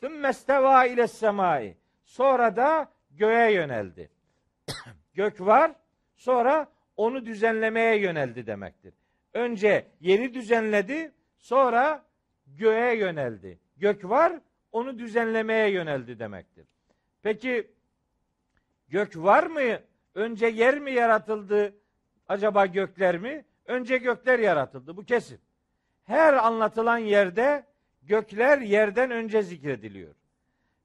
Sümmesteva 0.00 0.84
ile 0.86 1.06
semai. 1.06 1.76
Sonra 2.04 2.56
da 2.56 2.92
göğe 3.10 3.52
yöneldi. 3.52 4.10
Gök 5.14 5.40
var, 5.40 5.72
sonra 6.14 6.66
onu 6.96 7.26
düzenlemeye 7.26 7.98
yöneldi 7.98 8.46
demektir. 8.46 8.94
Önce 9.34 9.86
yeri 10.00 10.34
düzenledi, 10.34 11.12
sonra 11.38 12.04
göğe 12.46 12.96
yöneldi. 12.96 13.58
Gök 13.76 14.04
var, 14.04 14.40
onu 14.72 14.98
düzenlemeye 14.98 15.70
yöneldi 15.70 16.18
demektir. 16.18 16.66
Peki 17.22 17.70
gök 18.88 19.16
var 19.16 19.46
mı? 19.46 19.80
Önce 20.14 20.46
yer 20.46 20.78
mi 20.78 20.92
yaratıldı? 20.92 21.74
Acaba 22.28 22.66
gökler 22.66 23.18
mi? 23.18 23.44
Önce 23.66 23.98
gökler 23.98 24.38
yaratıldı. 24.38 24.96
Bu 24.96 25.04
kesin. 25.04 25.40
Her 26.04 26.34
anlatılan 26.34 26.98
yerde 26.98 27.66
gökler 28.02 28.58
yerden 28.58 29.10
önce 29.10 29.42
zikrediliyor. 29.42 30.14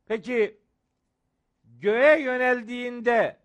Peki 0.07 0.57
göğe 1.63 2.21
yöneldiğinde 2.21 3.38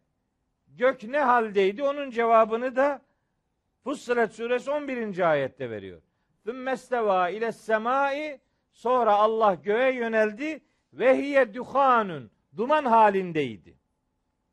gök 0.69 1.03
ne 1.03 1.19
haldeydi? 1.19 1.83
Onun 1.83 2.11
cevabını 2.11 2.77
da 2.77 3.03
Fussilet 3.85 4.33
suresi 4.33 4.71
11. 4.71 5.31
ayette 5.31 5.71
veriyor. 5.71 6.03
Sümmesteva 6.45 7.29
ile 7.29 7.53
semai 7.53 8.41
sonra 8.73 9.13
Allah 9.13 9.55
göğe 9.55 9.95
yöneldi 9.95 10.61
ve 10.93 11.19
hiye 11.19 11.55
duhanun 11.55 12.31
duman 12.57 12.85
halindeydi. 12.85 13.79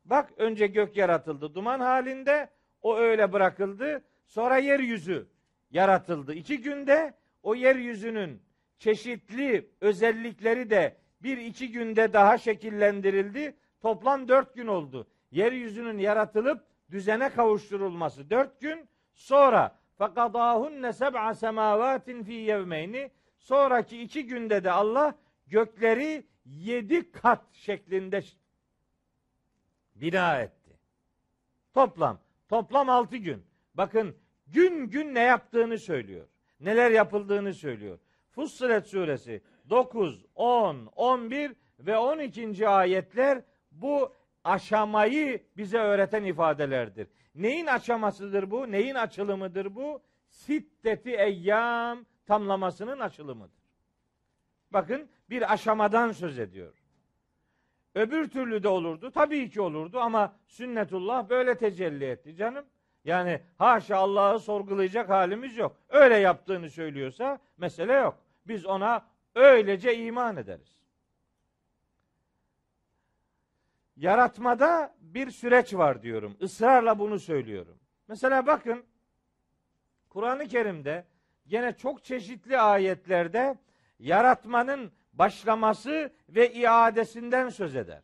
Bak 0.06 0.34
önce 0.38 0.68
gök 0.68 0.98
yaratıldı 0.98 1.56
duman 1.56 1.80
halinde 1.80 2.50
o 2.82 2.98
öyle 2.98 3.34
bırakıldı. 3.34 4.04
Sonra 4.26 4.58
yeryüzü 4.58 5.28
yaratıldı. 5.72 6.34
İki 6.34 6.62
günde 6.62 7.14
o 7.44 7.56
yeryüzünün 7.56 8.42
çeşitli 8.80 9.70
özellikleri 9.82 10.70
de 10.70 10.98
bir 11.24 11.38
iki 11.38 11.72
günde 11.72 12.14
daha 12.14 12.38
şekillendirildi. 12.38 13.56
Toplam 13.82 14.28
dört 14.28 14.56
gün 14.56 14.68
oldu. 14.68 15.08
Yeryüzünün 15.32 15.98
yaratılıp 15.98 16.64
düzene 16.92 17.30
kavuşturulması 17.30 18.30
dört 18.30 18.62
gün. 18.62 18.90
Sonra 19.20 19.76
fakadahunne 19.98 20.94
seb'a 20.94 21.34
semavatin 21.34 22.24
fi 22.24 22.34
yevmeyni 22.34 23.12
sonraki 23.38 24.02
iki 24.02 24.26
günde 24.26 24.64
de 24.64 24.72
Allah 24.72 25.16
gökleri 25.48 26.28
yedi 26.46 27.12
kat 27.12 27.42
şeklinde 27.54 28.24
bina 29.96 30.40
etti. 30.42 30.80
Toplam. 31.74 32.20
Toplam 32.50 32.90
altı 32.90 33.18
gün. 33.18 33.46
Bakın 33.74 34.16
gün 34.48 34.90
gün 34.90 35.16
ne 35.16 35.22
yaptığını 35.22 35.78
söylüyor. 35.78 36.28
Neler 36.60 36.92
yapıldığını 36.92 37.54
söylüyor. 37.54 38.00
Fussilet 38.32 38.88
suresi 38.88 39.42
9, 39.70 40.26
10, 40.36 40.86
11 40.96 41.56
ve 41.80 41.98
12. 41.98 42.68
ayetler 42.68 43.42
bu 43.72 44.16
aşamayı 44.44 45.44
bize 45.58 45.78
öğreten 45.78 46.24
ifadelerdir. 46.24 47.08
Neyin 47.40 47.66
aşamasıdır 47.66 48.52
bu? 48.52 48.72
Neyin 48.72 48.96
açılımıdır 48.96 49.76
bu? 49.76 50.02
Sitteti 50.30 51.12
eyyam 51.16 52.06
tamlamasının 52.26 53.00
açılımıdır. 53.00 53.64
Bakın 54.72 55.10
bir 55.30 55.54
aşamadan 55.54 56.12
söz 56.12 56.40
ediyor. 56.40 56.74
Öbür 57.96 58.30
türlü 58.30 58.64
de 58.64 58.68
olurdu. 58.68 59.12
Tabii 59.12 59.50
ki 59.50 59.62
olurdu 59.62 60.00
ama 60.00 60.36
sünnetullah 60.48 61.30
böyle 61.30 61.58
tecelli 61.58 62.06
etti 62.06 62.36
canım. 62.36 62.66
Yani 63.06 63.42
haşa 63.58 63.98
Allah'ı 63.98 64.40
sorgulayacak 64.40 65.10
halimiz 65.10 65.58
yok. 65.58 65.76
Öyle 65.90 66.16
yaptığını 66.16 66.70
söylüyorsa 66.70 67.40
mesele 67.58 67.94
yok. 67.94 68.18
Biz 68.48 68.66
ona 68.66 69.06
öylece 69.36 69.98
iman 69.98 70.38
ederiz. 70.38 70.79
Yaratmada 74.00 74.96
bir 75.02 75.32
süreç 75.32 75.74
var 75.74 76.02
diyorum. 76.02 76.38
Israrla 76.40 77.00
bunu 77.00 77.20
söylüyorum. 77.20 77.78
Mesela 78.08 78.48
bakın 78.48 78.84
Kur'an-ı 80.10 80.48
Kerim'de 80.48 81.06
gene 81.48 81.78
çok 81.78 82.04
çeşitli 82.04 82.60
ayetlerde 82.60 83.58
yaratmanın 84.00 84.92
başlaması 85.14 86.14
ve 86.30 86.54
iadesinden 86.54 87.50
söz 87.50 87.76
eder. 87.76 88.02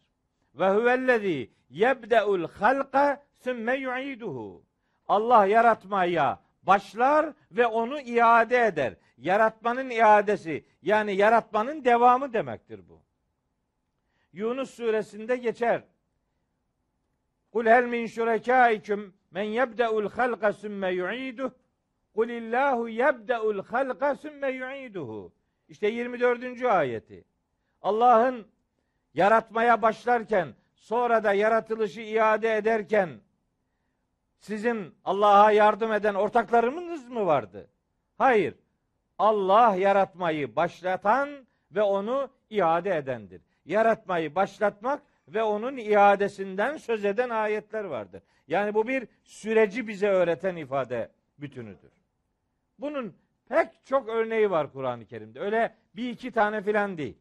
Ve 0.56 0.70
huvellezî 0.70 1.52
yebde'ul 1.70 2.48
halqa 2.48 3.24
sümme 3.34 3.76
yu'iduhu. 3.76 4.64
Allah 5.08 5.46
yaratmaya 5.46 6.40
başlar 6.64 7.34
ve 7.52 7.68
onu 7.68 8.00
iade 8.00 8.66
eder. 8.66 8.94
Yaratmanın 9.18 9.90
iadesi 9.90 10.66
yani 10.82 11.16
yaratmanın 11.16 11.86
devamı 11.86 12.34
demektir 12.34 12.82
bu. 12.90 13.05
Yunus 14.36 14.70
suresinde 14.70 15.36
geçer. 15.36 15.84
Kul 17.52 17.66
hel 17.66 17.86
min 17.86 18.06
şurekâiküm 18.06 19.14
men 19.32 19.44
yebde'ul 19.44 20.10
halqa 20.10 20.54
sümme 20.54 20.92
yu'iduh. 20.92 21.52
Kul 22.16 22.30
illahu 22.30 22.90
yebde'ul 22.90 23.64
halqa 23.64 24.16
sümme 24.16 24.52
yu'iduhu. 24.52 25.34
İşte 25.70 25.88
24. 25.88 26.64
ayeti. 26.64 27.26
Allah'ın 27.82 28.48
yaratmaya 29.14 29.82
başlarken 29.82 30.56
sonra 30.76 31.24
da 31.24 31.34
yaratılışı 31.34 32.02
iade 32.02 32.56
ederken 32.56 33.10
sizin 34.38 34.96
Allah'a 35.06 35.52
yardım 35.52 35.92
eden 35.92 36.14
ortaklarınız 36.14 37.10
mı 37.10 37.26
vardı? 37.26 37.70
Hayır. 38.18 38.56
Allah 39.18 39.76
yaratmayı 39.76 40.56
başlatan 40.56 41.48
ve 41.72 41.82
onu 41.82 42.30
iade 42.50 42.96
edendir. 42.96 43.42
Yaratmayı 43.66 44.36
başlatmak 44.36 45.02
ve 45.28 45.44
onun 45.44 45.78
iadesinden 45.78 46.78
söz 46.78 47.06
eden 47.06 47.30
ayetler 47.30 47.84
vardır. 47.84 48.22
Yani 48.48 48.74
bu 48.74 48.88
bir 48.88 49.08
süreci 49.24 49.88
bize 49.88 50.08
öğreten 50.08 50.56
ifade 50.56 51.10
bütünüdür. 51.38 51.92
Bunun 52.80 53.16
pek 53.50 53.86
çok 53.86 54.10
örneği 54.10 54.52
var 54.52 54.72
Kur'an-ı 54.72 55.06
Kerim'de. 55.06 55.40
Öyle 55.40 55.76
bir 55.96 56.10
iki 56.10 56.32
tane 56.32 56.62
filan 56.62 56.98
değil. 56.98 57.18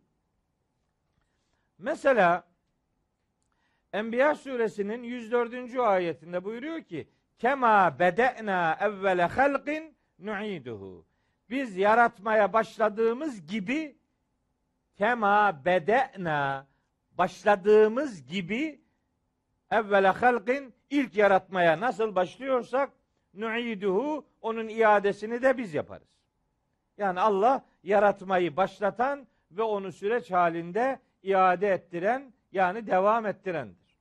Mesela 1.79 2.45
Enbiya 3.93 4.35
suresinin 4.35 5.03
104. 5.03 5.79
ayetinde 5.79 6.45
buyuruyor 6.45 6.83
ki 6.83 7.09
Kema 7.39 7.99
bede'na 7.99 8.77
evvele 8.81 9.25
halqin 9.25 9.95
nu'iduhu. 10.19 11.07
Biz 11.51 11.77
yaratmaya 11.77 12.53
başladığımız 12.53 13.47
gibi 13.47 13.97
kema 14.99 15.65
bede'na 15.65 16.67
başladığımız 17.19 18.27
gibi 18.27 18.81
evvele 19.71 20.09
halqin 20.09 20.75
ilk 20.91 21.17
yaratmaya 21.17 21.81
nasıl 21.81 22.15
başlıyorsak 22.15 22.91
nu'iduhu 23.35 24.27
onun 24.41 24.69
iadesini 24.69 25.43
de 25.43 25.59
biz 25.59 25.75
yaparız. 25.75 26.09
Yani 26.99 27.21
Allah 27.21 27.65
yaratmayı 27.83 28.57
başlatan 28.57 29.27
ve 29.51 29.63
onu 29.63 29.93
süreç 29.93 30.31
halinde 30.31 31.01
iade 31.23 31.69
ettiren 31.69 32.33
yani 32.53 32.87
devam 32.87 33.27
ettirendir. 33.27 33.99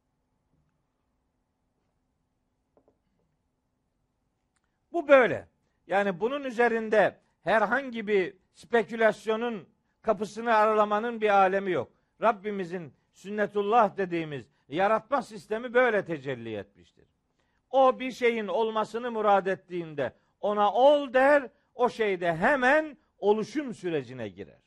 Bu 4.93 5.07
böyle. 5.07 5.47
Yani 5.87 6.19
bunun 6.19 6.43
üzerinde 6.43 7.17
herhangi 7.43 8.07
bir 8.07 8.35
spekülasyonun 8.53 9.69
kapısını 10.03 10.55
aralamanın 10.55 11.21
bir 11.21 11.29
alemi 11.29 11.71
yok. 11.71 11.91
Rabbimizin 12.21 12.93
sünnetullah 13.11 13.97
dediğimiz 13.97 14.45
yaratma 14.69 15.21
sistemi 15.21 15.73
böyle 15.73 16.05
tecelli 16.05 16.55
etmiştir. 16.55 17.05
O 17.69 17.99
bir 17.99 18.11
şeyin 18.11 18.47
olmasını 18.47 19.11
murad 19.11 19.45
ettiğinde 19.45 20.13
ona 20.41 20.73
ol 20.73 21.13
der, 21.13 21.49
o 21.75 21.89
şeyde 21.89 22.35
hemen 22.35 22.97
oluşum 23.17 23.73
sürecine 23.73 24.27
girer. 24.29 24.61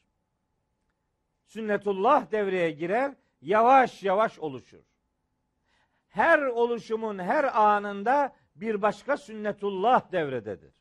Sünnetullah 1.44 2.30
devreye 2.30 2.70
girer, 2.70 3.14
yavaş 3.42 4.02
yavaş 4.02 4.38
oluşur. 4.38 4.82
Her 6.08 6.38
oluşumun 6.38 7.18
her 7.18 7.60
anında 7.62 8.36
bir 8.54 8.82
başka 8.82 9.16
sünnetullah 9.16 10.12
devrededir. 10.12 10.74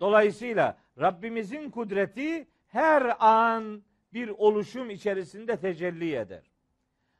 Dolayısıyla 0.00 0.78
Rabbimizin 1.00 1.70
kudreti 1.70 2.48
her 2.70 3.16
an 3.18 3.82
bir 4.12 4.28
oluşum 4.28 4.90
içerisinde 4.90 5.56
tecelli 5.56 6.14
eder. 6.14 6.50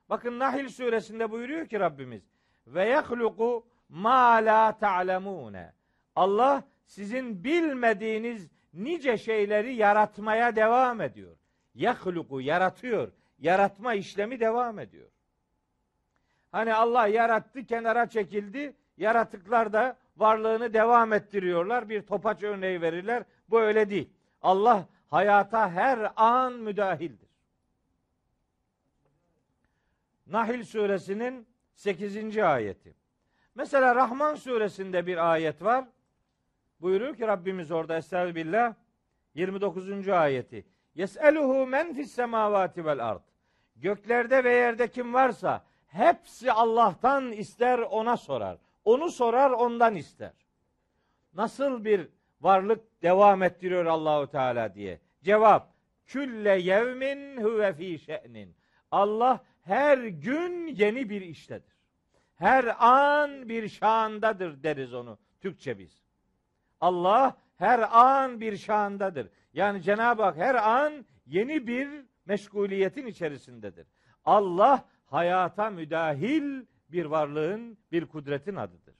Bakın 0.09 0.39
Nahil 0.39 0.69
suresinde 0.69 1.31
buyuruyor 1.31 1.67
ki 1.67 1.81
Rabbimiz 1.81 2.23
ve 2.67 2.85
yahluku 2.85 3.67
ma 3.89 4.35
la 4.35 4.79
ta'lemune. 4.79 5.73
Allah 6.17 6.65
sizin 6.85 7.45
bilmediğiniz 7.45 8.49
nice 8.75 9.19
şeyleri 9.19 9.75
yaratmaya 9.75 10.57
devam 10.57 11.01
ediyor. 11.01 11.37
Yahluku 11.75 12.41
yaratıyor. 12.41 13.13
Yaratma 13.39 13.95
işlemi 13.95 14.41
devam 14.41 14.79
ediyor. 14.79 15.09
Hani 16.53 16.75
Allah 16.75 17.07
yarattı, 17.07 17.67
kenara 17.67 18.09
çekildi. 18.09 18.77
Yaratıklar 18.97 19.73
da 19.73 19.97
varlığını 20.17 20.75
devam 20.75 21.13
ettiriyorlar. 21.13 21.89
Bir 21.89 22.03
topaç 22.03 22.43
örneği 22.43 22.81
verirler. 22.81 23.25
Bu 23.51 23.61
öyle 23.61 23.91
değil. 23.91 24.11
Allah 24.43 24.87
hayata 25.11 25.71
her 25.71 26.13
an 26.17 26.53
müdahildir. 26.53 27.29
Nahil 30.27 30.65
suresinin 30.65 31.47
8. 31.75 32.39
ayeti. 32.39 32.95
Mesela 33.55 33.95
Rahman 33.95 34.35
suresinde 34.35 35.07
bir 35.07 35.33
ayet 35.33 35.63
var. 35.63 35.85
Buyuruyor 36.81 37.17
ki 37.17 37.27
Rabbimiz 37.27 37.71
orada 37.71 37.97
Estağfirullah 37.97 38.75
29. 39.35 40.09
ayeti. 40.09 40.67
Yes'eluhu 40.95 41.67
men 41.67 41.95
fis 41.95 42.13
semavati 42.13 42.85
vel 42.85 43.09
ard. 43.09 43.23
Göklerde 43.77 44.45
ve 44.45 44.53
yerde 44.53 44.89
kim 44.89 45.15
varsa 45.15 45.65
hepsi 45.87 46.53
Allah'tan 46.53 47.33
ister 47.33 47.79
ona 47.79 48.17
sorar. 48.17 48.59
Onu 48.85 49.11
sorar 49.11 49.51
ondan 49.51 49.95
ister. 49.95 50.33
Nasıl 51.35 51.85
bir 51.85 52.09
varlık 52.41 52.90
devam 53.03 53.43
ettiriyor 53.43 53.87
Allahu 53.87 54.27
Teala 54.27 54.75
diye. 54.75 55.01
Cevap 55.23 55.75
külle 56.07 56.61
yevmin 56.61 57.37
huve 57.43 57.73
fi 57.73 57.99
şe'nin. 57.99 58.57
Allah 58.91 59.45
her 59.63 59.99
gün 59.99 60.67
yeni 60.67 61.11
bir 61.11 61.21
iştedir. 61.21 61.77
Her 62.37 62.77
an 62.79 63.49
bir 63.49 63.69
şandadır 63.69 64.63
deriz 64.63 64.95
onu 64.95 65.19
Türkçe 65.41 65.79
biz. 65.79 66.03
Allah 66.81 67.37
her 67.57 67.99
an 67.99 68.41
bir 68.41 68.57
şandadır. 68.57 69.29
Yani 69.53 69.83
Cenab-ı 69.83 70.23
Hak 70.23 70.37
her 70.37 70.55
an 70.55 71.07
yeni 71.27 71.67
bir 71.67 71.89
meşguliyetin 72.27 73.07
içerisindedir. 73.07 73.87
Allah 74.25 74.85
hayata 75.07 75.71
müdahil 75.71 76.67
bir 76.89 77.05
varlığın, 77.05 77.79
bir 77.93 78.07
kudretin 78.07 78.57
adıdır. 78.57 78.95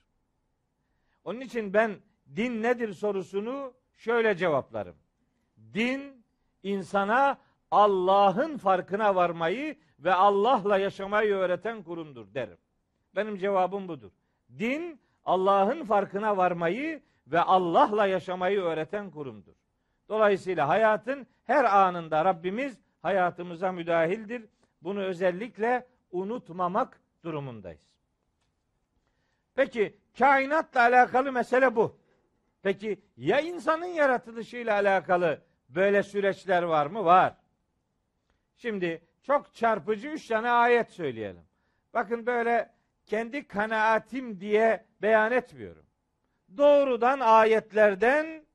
Onun 1.23 1.39
için 1.41 1.73
ben 1.73 1.95
din 2.35 2.61
nedir 2.61 2.93
sorusunu 2.93 3.73
şöyle 4.01 4.35
cevaplarım. 4.35 4.95
Din 5.73 6.23
insana 6.63 7.37
Allah'ın 7.71 8.57
farkına 8.57 9.15
varmayı 9.15 9.75
ve 9.99 10.13
Allah'la 10.13 10.77
yaşamayı 10.77 11.35
öğreten 11.35 11.83
kurumdur 11.83 12.33
derim. 12.33 12.57
Benim 13.15 13.37
cevabım 13.37 13.87
budur. 13.87 14.11
Din 14.59 15.01
Allah'ın 15.25 15.83
farkına 15.83 16.37
varmayı 16.37 17.01
ve 17.27 17.41
Allah'la 17.41 18.07
yaşamayı 18.07 18.61
öğreten 18.61 19.11
kurumdur. 19.11 19.53
Dolayısıyla 20.09 20.67
hayatın 20.67 21.27
her 21.43 21.63
anında 21.63 22.25
Rabbimiz 22.25 22.79
hayatımıza 23.01 23.71
müdahildir. 23.71 24.45
Bunu 24.81 25.01
özellikle 25.01 25.87
unutmamak 26.11 27.01
durumundayız. 27.23 27.91
Peki 29.55 29.97
kainatla 30.17 30.81
alakalı 30.81 31.31
mesele 31.31 31.75
bu. 31.75 32.00
Peki 32.61 33.01
ya 33.17 33.39
insanın 33.39 33.85
yaratılışıyla 33.85 34.73
alakalı 34.73 35.41
böyle 35.69 36.03
süreçler 36.03 36.63
var 36.63 36.85
mı? 36.85 37.05
Var. 37.05 37.35
Şimdi 38.55 39.01
çok 39.23 39.53
çarpıcı 39.53 40.07
üç 40.07 40.27
tane 40.27 40.49
ayet 40.49 40.91
söyleyelim. 40.91 41.45
Bakın 41.93 42.25
böyle 42.25 42.69
kendi 43.05 43.47
kanaatim 43.47 44.39
diye 44.41 44.85
beyan 45.01 45.31
etmiyorum. 45.31 45.85
Doğrudan 46.57 47.19
ayetlerden 47.19 48.45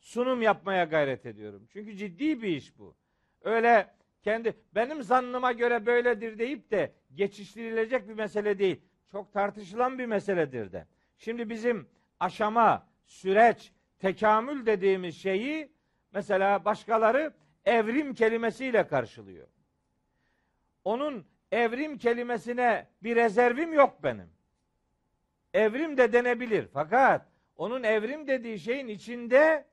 sunum 0.00 0.42
yapmaya 0.42 0.84
gayret 0.84 1.26
ediyorum. 1.26 1.66
Çünkü 1.72 1.96
ciddi 1.96 2.42
bir 2.42 2.48
iş 2.48 2.78
bu. 2.78 2.96
Öyle 3.42 3.94
kendi 4.22 4.54
benim 4.74 5.02
zannıma 5.02 5.52
göre 5.52 5.86
böyledir 5.86 6.38
deyip 6.38 6.70
de 6.70 6.92
geçiştirilecek 7.14 8.08
bir 8.08 8.14
mesele 8.14 8.58
değil. 8.58 8.82
Çok 9.12 9.32
tartışılan 9.32 9.98
bir 9.98 10.06
meseledir 10.06 10.72
de. 10.72 10.86
Şimdi 11.16 11.50
bizim 11.50 11.88
aşama, 12.20 12.86
süreç, 13.06 13.72
tekamül 13.98 14.66
dediğimiz 14.66 15.16
şeyi 15.16 15.72
mesela 16.12 16.64
başkaları 16.64 17.34
evrim 17.64 18.14
kelimesiyle 18.14 18.86
karşılıyor. 18.86 19.48
Onun 20.84 21.26
evrim 21.52 21.98
kelimesine 21.98 22.86
bir 23.02 23.16
rezervim 23.16 23.72
yok 23.72 24.02
benim. 24.02 24.30
Evrim 25.54 25.96
de 25.96 26.12
denebilir. 26.12 26.68
Fakat 26.72 27.26
onun 27.56 27.82
evrim 27.82 28.26
dediği 28.26 28.58
şeyin 28.58 28.88
içinde 28.88 29.66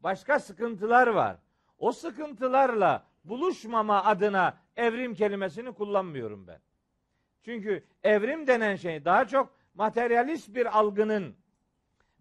başka 0.00 0.38
sıkıntılar 0.38 1.06
var. 1.06 1.36
O 1.78 1.92
sıkıntılarla 1.92 3.06
buluşmama 3.24 4.04
adına 4.04 4.58
evrim 4.76 5.14
kelimesini 5.14 5.72
kullanmıyorum 5.72 6.46
ben. 6.46 6.60
Çünkü 7.42 7.84
evrim 8.02 8.46
denen 8.46 8.76
şey 8.76 9.04
daha 9.04 9.26
çok 9.26 9.54
materyalist 9.74 10.54
bir 10.54 10.78
algının 10.78 11.36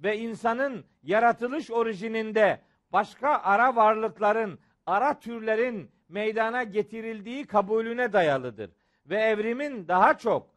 ve 0.03 0.17
insanın 0.17 0.85
yaratılış 1.03 1.71
orijininde 1.71 2.61
başka 2.93 3.29
ara 3.29 3.75
varlıkların, 3.75 4.59
ara 4.85 5.19
türlerin 5.19 5.91
meydana 6.09 6.63
getirildiği 6.63 7.47
kabulüne 7.47 8.13
dayalıdır. 8.13 8.71
Ve 9.05 9.15
evrimin 9.15 9.87
daha 9.87 10.17
çok 10.17 10.47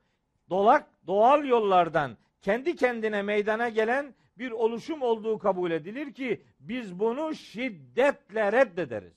dolak 0.51 0.87
doğal 1.07 1.45
yollardan 1.45 2.17
kendi 2.43 2.77
kendine 2.77 3.23
meydana 3.23 3.69
gelen 3.69 4.15
bir 4.39 4.51
oluşum 4.51 5.03
olduğu 5.03 5.39
kabul 5.39 5.71
edilir 5.71 6.13
ki 6.13 6.43
biz 6.61 6.99
bunu 6.99 7.35
şiddetle 7.35 8.53
reddederiz. 8.53 9.13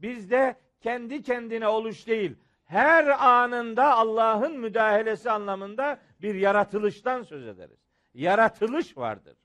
Bizde 0.00 0.56
kendi 0.80 1.22
kendine 1.22 1.68
oluş 1.68 2.06
değil, 2.06 2.36
her 2.64 3.26
anında 3.26 3.94
Allah'ın 3.96 4.58
müdahalesi 4.58 5.30
anlamında 5.30 5.98
bir 6.22 6.34
yaratılıştan 6.34 7.22
söz 7.22 7.46
ederiz. 7.46 7.78
Yaratılış 8.14 8.96
vardır. 8.96 9.36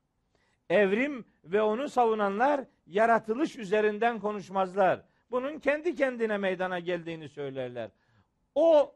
Evrim 0.70 1.26
ve 1.43 1.61
onu 1.61 1.89
savunanlar 1.89 2.61
yaratılış 2.88 3.55
üzerinden 3.55 4.20
konuşmazlar. 4.20 5.01
Bunun 5.32 5.59
kendi 5.59 5.95
kendine 5.95 6.38
meydana 6.38 6.80
geldiğini 6.80 7.30
söylerler. 7.30 7.89
O 8.55 8.95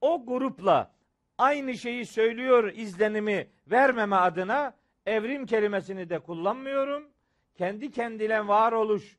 o 0.00 0.26
grupla 0.26 0.90
aynı 1.38 1.74
şeyi 1.74 2.06
söylüyor 2.06 2.72
izlenimi 2.74 3.48
vermeme 3.66 4.16
adına 4.16 4.74
evrim 5.06 5.46
kelimesini 5.46 6.10
de 6.10 6.18
kullanmıyorum. 6.18 7.08
Kendi 7.54 7.90
kendine 7.90 8.48
varoluş 8.48 9.18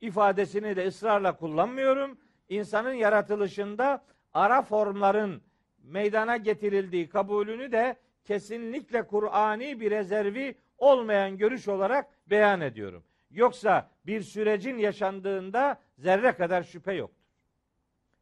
ifadesini 0.00 0.76
de 0.76 0.86
ısrarla 0.86 1.36
kullanmıyorum. 1.36 2.18
İnsanın 2.48 2.92
yaratılışında 2.92 4.04
ara 4.34 4.62
formların 4.62 5.42
meydana 5.82 6.36
getirildiği 6.36 7.08
kabulünü 7.08 7.72
de 7.72 7.96
kesinlikle 8.24 9.06
Kur'ani 9.06 9.80
bir 9.80 9.90
rezervi 9.90 10.54
olmayan 10.78 11.36
görüş 11.36 11.68
olarak 11.68 12.06
beyan 12.30 12.60
ediyorum. 12.60 13.04
Yoksa 13.30 13.90
bir 14.06 14.22
sürecin 14.22 14.78
yaşandığında 14.78 15.80
zerre 15.98 16.32
kadar 16.36 16.62
şüphe 16.62 16.92
yoktur. 16.92 17.24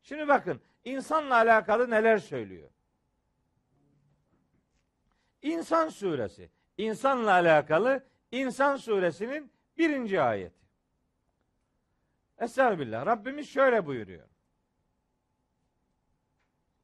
Şimdi 0.02 0.28
bakın 0.28 0.60
insanla 0.84 1.34
alakalı 1.34 1.90
neler 1.90 2.18
söylüyor? 2.18 2.70
İnsan 5.42 5.88
suresi. 5.88 6.50
İnsanla 6.78 7.30
alakalı 7.30 8.04
İnsan 8.32 8.76
suresinin 8.76 9.52
birinci 9.78 10.20
ayeti. 10.20 10.62
Estağfirullah. 12.38 13.06
Rabbimiz 13.06 13.48
şöyle 13.48 13.86
buyuruyor. 13.86 14.28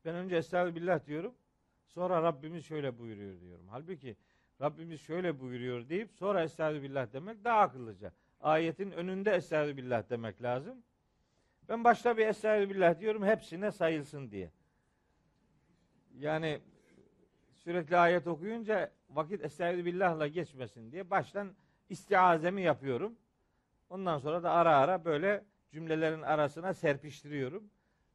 Ben 0.04 0.14
önce 0.14 0.36
estağfirullah 0.36 1.06
diyorum. 1.06 1.34
Sonra 1.88 2.22
Rabbimiz 2.22 2.64
şöyle 2.64 2.98
buyuruyor 2.98 3.40
diyorum. 3.40 3.66
Halbuki 3.70 4.16
Rabbimiz 4.60 5.00
şöyle 5.00 5.40
buyuruyor 5.40 5.88
deyip 5.88 6.12
sonra 6.12 6.42
estağfirullah 6.42 7.12
demek 7.12 7.44
daha 7.44 7.60
akıllıca. 7.60 8.12
Ayetin 8.40 8.90
önünde 8.90 9.30
estağfirullah 9.30 10.10
demek 10.10 10.42
lazım. 10.42 10.82
Ben 11.68 11.84
başta 11.84 12.16
bir 12.16 12.26
estağfirullah 12.26 13.00
diyorum 13.00 13.24
hepsine 13.24 13.72
sayılsın 13.72 14.30
diye. 14.30 14.50
Yani 16.18 16.60
sürekli 17.56 17.96
ayet 17.96 18.26
okuyunca 18.26 18.90
vakit 19.10 19.44
estağfirillahla 19.44 20.26
geçmesin 20.26 20.92
diye 20.92 21.10
baştan 21.10 21.54
istiazemi 21.88 22.62
yapıyorum. 22.62 23.14
Ondan 23.90 24.18
sonra 24.18 24.42
da 24.42 24.50
ara 24.50 24.76
ara 24.76 25.04
böyle 25.04 25.44
cümlelerin 25.70 26.22
arasına 26.22 26.74
serpiştiriyorum. 26.74 27.70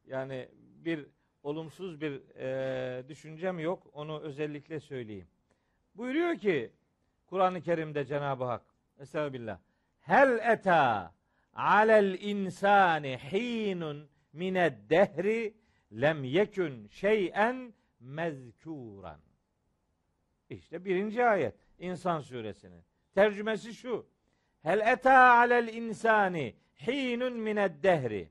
Yani 0.06 0.48
bir 0.84 1.06
olumsuz 1.44 2.00
bir 2.00 2.22
e, 2.36 3.08
düşüncem 3.08 3.58
yok. 3.58 3.86
Onu 3.92 4.20
özellikle 4.20 4.80
söyleyeyim. 4.80 5.28
Buyuruyor 5.94 6.38
ki 6.38 6.72
Kur'an-ı 7.26 7.60
Kerim'de 7.60 8.04
Cenab-ı 8.04 8.44
Hak 8.44 8.62
Estağfirullah. 8.98 9.58
Hel 10.00 10.38
eta 10.52 11.14
alel 11.54 12.20
insani 12.20 13.18
hinun 13.32 14.08
mined 14.32 14.90
dehri 14.90 15.54
lem 15.92 16.24
yekun 16.24 16.86
şeyen 16.86 17.74
mezkuran. 18.00 19.20
İşte 20.50 20.84
birinci 20.84 21.24
ayet 21.24 21.54
İnsan 21.78 22.20
suresinin. 22.20 22.82
Tercümesi 23.14 23.74
şu. 23.74 24.06
Hel 24.62 24.80
eta 24.80 25.18
alel 25.18 25.74
insani 25.74 26.54
hinun 26.86 27.32
mined 27.32 27.82
dehri. 27.82 28.28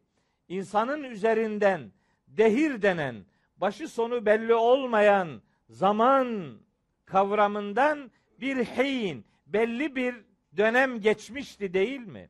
İnsanın 0.47 1.03
üzerinden 1.03 1.91
dehir 2.38 2.82
denen 2.82 3.16
başı 3.58 3.88
sonu 3.88 4.26
belli 4.26 4.54
olmayan 4.54 5.42
zaman 5.70 6.58
kavramından 7.06 8.12
bir 8.42 8.58
hin, 8.66 9.26
belli 9.48 9.96
bir 9.96 10.16
dönem 10.58 11.02
geçmişti 11.02 11.74
değil 11.74 12.00
mi? 12.00 12.30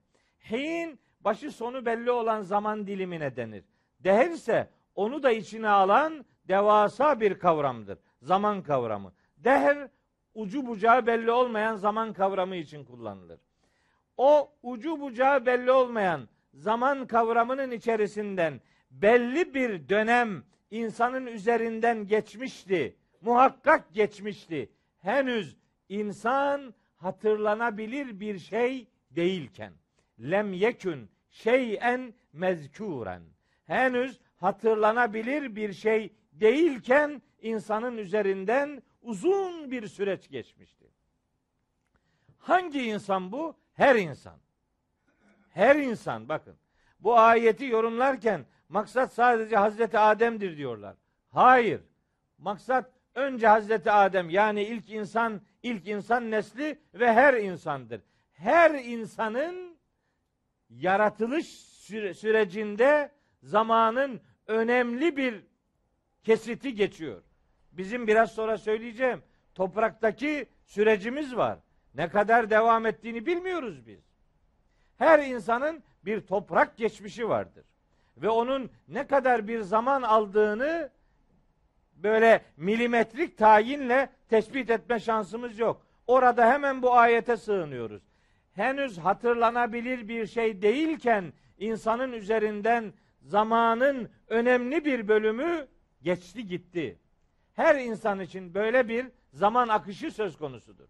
Hin 0.51 0.99
başı 1.21 1.51
sonu 1.51 1.85
belli 1.85 2.11
olan 2.11 2.41
zaman 2.41 2.87
dilimine 2.87 3.35
denir. 3.35 3.63
Dehr 3.99 4.29
ise 4.29 4.69
onu 4.95 5.23
da 5.23 5.31
içine 5.31 5.69
alan 5.69 6.25
devasa 6.47 7.19
bir 7.19 7.39
kavramdır. 7.39 7.99
Zaman 8.21 8.63
kavramı. 8.63 9.13
Dehr 9.37 9.87
ucu 10.33 10.67
bucağı 10.67 11.07
belli 11.07 11.31
olmayan 11.31 11.75
zaman 11.75 12.13
kavramı 12.13 12.55
için 12.55 12.85
kullanılır. 12.85 13.39
O 14.17 14.51
ucu 14.63 15.01
bucağı 15.01 15.45
belli 15.45 15.71
olmayan 15.71 16.29
zaman 16.53 17.07
kavramının 17.07 17.71
içerisinden 17.71 18.61
belli 19.01 19.53
bir 19.53 19.89
dönem 19.89 20.43
insanın 20.71 21.25
üzerinden 21.25 22.07
geçmişti. 22.07 22.95
Muhakkak 23.21 23.93
geçmişti. 23.93 24.69
Henüz 24.99 25.57
insan 25.89 26.73
hatırlanabilir 26.97 28.19
bir 28.19 28.39
şey 28.39 28.87
değilken. 29.11 29.73
Lem 30.19 30.53
yekün 30.53 31.09
şeyen 31.29 32.13
mezkuren. 32.33 33.21
Henüz 33.65 34.19
hatırlanabilir 34.35 35.55
bir 35.55 35.73
şey 35.73 36.13
değilken 36.31 37.21
insanın 37.41 37.97
üzerinden 37.97 38.83
uzun 39.01 39.71
bir 39.71 39.87
süreç 39.87 40.29
geçmişti. 40.29 40.85
Hangi 42.37 42.81
insan 42.81 43.31
bu? 43.31 43.55
Her 43.73 43.95
insan. 43.95 44.37
Her 45.49 45.75
insan 45.75 46.29
bakın. 46.29 46.55
Bu 46.99 47.17
ayeti 47.19 47.65
yorumlarken 47.65 48.45
maksat 48.73 49.13
sadece 49.13 49.55
Hazreti 49.55 49.99
Adem'dir 49.99 50.57
diyorlar. 50.57 50.95
Hayır. 51.29 51.81
Maksat 52.37 52.91
önce 53.15 53.47
Hazreti 53.47 53.91
Adem 53.91 54.29
yani 54.29 54.63
ilk 54.63 54.89
insan, 54.89 55.41
ilk 55.63 55.87
insan 55.87 56.31
nesli 56.31 56.79
ve 56.93 57.13
her 57.13 57.33
insandır. 57.33 58.01
Her 58.33 58.71
insanın 58.71 59.77
yaratılış 60.69 61.47
sürecinde 62.15 63.11
zamanın 63.43 64.21
önemli 64.47 65.17
bir 65.17 65.43
kesiti 66.23 66.75
geçiyor. 66.75 67.23
Bizim 67.71 68.07
biraz 68.07 68.31
sonra 68.31 68.57
söyleyeceğim 68.57 69.23
topraktaki 69.55 70.49
sürecimiz 70.63 71.35
var. 71.35 71.59
Ne 71.95 72.09
kadar 72.09 72.49
devam 72.49 72.85
ettiğini 72.85 73.25
bilmiyoruz 73.25 73.87
biz. 73.87 74.03
Her 74.97 75.19
insanın 75.19 75.83
bir 76.05 76.21
toprak 76.21 76.77
geçmişi 76.77 77.29
vardır. 77.29 77.65
Ve 78.17 78.29
onun 78.29 78.71
ne 78.87 79.07
kadar 79.07 79.47
bir 79.47 79.61
zaman 79.61 80.01
aldığını 80.01 80.89
böyle 81.95 82.41
milimetrik 82.57 83.37
tayinle 83.37 84.09
tespit 84.29 84.69
etme 84.69 84.99
şansımız 84.99 85.59
yok. 85.59 85.85
Orada 86.07 86.51
hemen 86.51 86.81
bu 86.81 86.93
ayete 86.93 87.37
sığınıyoruz. 87.37 88.03
Henüz 88.53 88.97
hatırlanabilir 88.97 90.07
bir 90.07 90.27
şey 90.27 90.61
değilken 90.61 91.33
insanın 91.57 92.11
üzerinden 92.11 92.93
zamanın 93.21 94.09
önemli 94.27 94.85
bir 94.85 95.07
bölümü 95.07 95.67
geçti 96.01 96.47
gitti. 96.47 96.99
Her 97.53 97.75
insan 97.75 98.19
için 98.19 98.53
böyle 98.53 98.87
bir 98.87 99.05
zaman 99.33 99.67
akışı 99.67 100.11
söz 100.11 100.37
konusudur. 100.37 100.87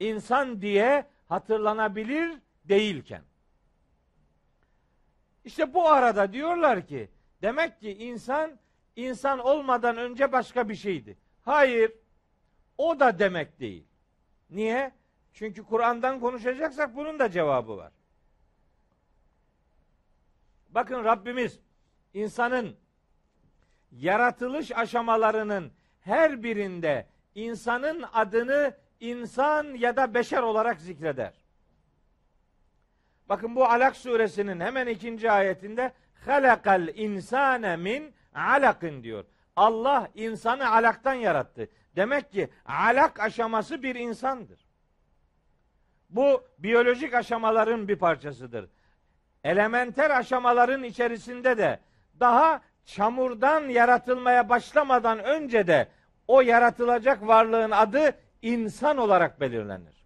İnsan 0.00 0.62
diye 0.62 1.06
hatırlanabilir 1.28 2.38
değilken. 2.64 3.22
İşte 5.44 5.74
bu 5.74 5.88
arada 5.88 6.32
diyorlar 6.32 6.86
ki 6.86 7.10
demek 7.42 7.80
ki 7.80 7.92
insan 7.92 8.58
insan 8.96 9.38
olmadan 9.38 9.96
önce 9.96 10.32
başka 10.32 10.68
bir 10.68 10.74
şeydi. 10.74 11.16
Hayır. 11.42 11.92
O 12.78 13.00
da 13.00 13.18
demek 13.18 13.60
değil. 13.60 13.84
Niye? 14.50 14.92
Çünkü 15.32 15.64
Kur'an'dan 15.64 16.20
konuşacaksak 16.20 16.96
bunun 16.96 17.18
da 17.18 17.30
cevabı 17.30 17.76
var. 17.76 17.92
Bakın 20.68 21.04
Rabbimiz 21.04 21.60
insanın 22.14 22.76
yaratılış 23.92 24.72
aşamalarının 24.76 25.72
her 26.00 26.42
birinde 26.42 27.06
insanın 27.34 28.04
adını 28.12 28.76
insan 29.00 29.74
ya 29.74 29.96
da 29.96 30.14
beşer 30.14 30.42
olarak 30.42 30.80
zikreder. 30.80 31.32
Bakın 33.30 33.56
bu 33.56 33.64
Alak 33.64 33.96
suresinin 33.96 34.60
hemen 34.60 34.86
ikinci 34.86 35.30
ayetinde 35.30 35.92
halakal 36.26 36.88
insane 36.94 37.76
min 37.76 38.14
alakın 38.34 39.02
diyor. 39.02 39.24
Allah 39.56 40.08
insanı 40.14 40.70
alaktan 40.70 41.14
yarattı. 41.14 41.68
Demek 41.96 42.32
ki 42.32 42.48
alak 42.66 43.20
aşaması 43.20 43.82
bir 43.82 43.94
insandır. 43.94 44.66
Bu 46.10 46.44
biyolojik 46.58 47.14
aşamaların 47.14 47.88
bir 47.88 47.96
parçasıdır. 47.96 48.70
Elementer 49.44 50.10
aşamaların 50.10 50.82
içerisinde 50.82 51.58
de 51.58 51.78
daha 52.20 52.60
çamurdan 52.84 53.68
yaratılmaya 53.68 54.48
başlamadan 54.48 55.18
önce 55.18 55.66
de 55.66 55.88
o 56.28 56.40
yaratılacak 56.40 57.26
varlığın 57.26 57.70
adı 57.70 58.12
insan 58.42 58.96
olarak 58.96 59.40
belirlenir. 59.40 60.04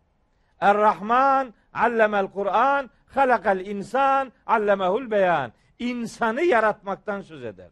Er-Rahman 0.61 1.55
allemel 1.75 2.27
Kur'an 2.27 2.91
halakal 3.17 3.61
insan 3.61 4.33
allemehul 4.47 5.11
beyan. 5.11 5.53
İnsanı 5.79 6.43
yaratmaktan 6.43 7.21
söz 7.21 7.45
eder. 7.45 7.71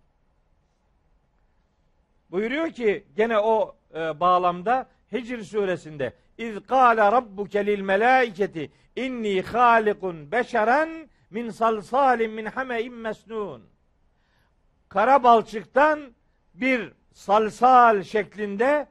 Buyuruyor 2.31 2.71
ki 2.71 3.07
gene 3.17 3.39
o 3.39 3.77
e, 3.95 4.21
bağlamda 4.21 4.89
Hicr 5.13 5.43
suresinde 5.43 6.13
İz 6.39 6.67
kâle 6.67 7.13
rabbuke 7.13 7.67
lil 7.67 7.81
melâiketi 7.81 8.71
inni 8.97 9.43
hâlikun 9.43 10.33
beşeren 10.33 11.09
min 11.31 11.51
salsalin 11.51 12.31
min 12.31 12.45
hame'in 12.45 12.95
mesnun. 12.95 13.63
Kara 14.89 15.23
balçıktan 15.23 16.13
bir 16.55 16.93
salsal 17.13 18.03
şeklinde 18.03 18.87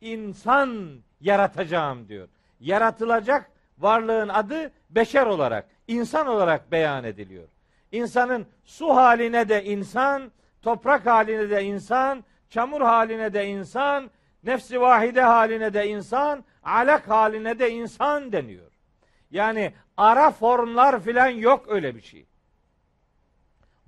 insan 0.00 1.00
yaratacağım 1.20 2.08
diyor. 2.08 2.28
Yaratılacak 2.60 3.49
varlığın 3.80 4.28
adı 4.28 4.72
beşer 4.90 5.26
olarak, 5.26 5.68
insan 5.88 6.26
olarak 6.26 6.72
beyan 6.72 7.04
ediliyor. 7.04 7.48
İnsanın 7.92 8.46
su 8.64 8.96
haline 8.96 9.48
de 9.48 9.64
insan, 9.64 10.32
toprak 10.62 11.06
haline 11.06 11.50
de 11.50 11.64
insan, 11.64 12.24
çamur 12.48 12.80
haline 12.80 13.34
de 13.34 13.46
insan, 13.46 14.10
nefsi 14.44 14.80
vahide 14.80 15.22
haline 15.22 15.74
de 15.74 15.88
insan, 15.88 16.44
alak 16.64 17.08
haline 17.08 17.58
de 17.58 17.70
insan 17.70 18.32
deniyor. 18.32 18.70
Yani 19.30 19.72
ara 19.96 20.30
formlar 20.30 21.00
filan 21.00 21.28
yok 21.28 21.64
öyle 21.68 21.94
bir 21.94 22.00
şey. 22.00 22.26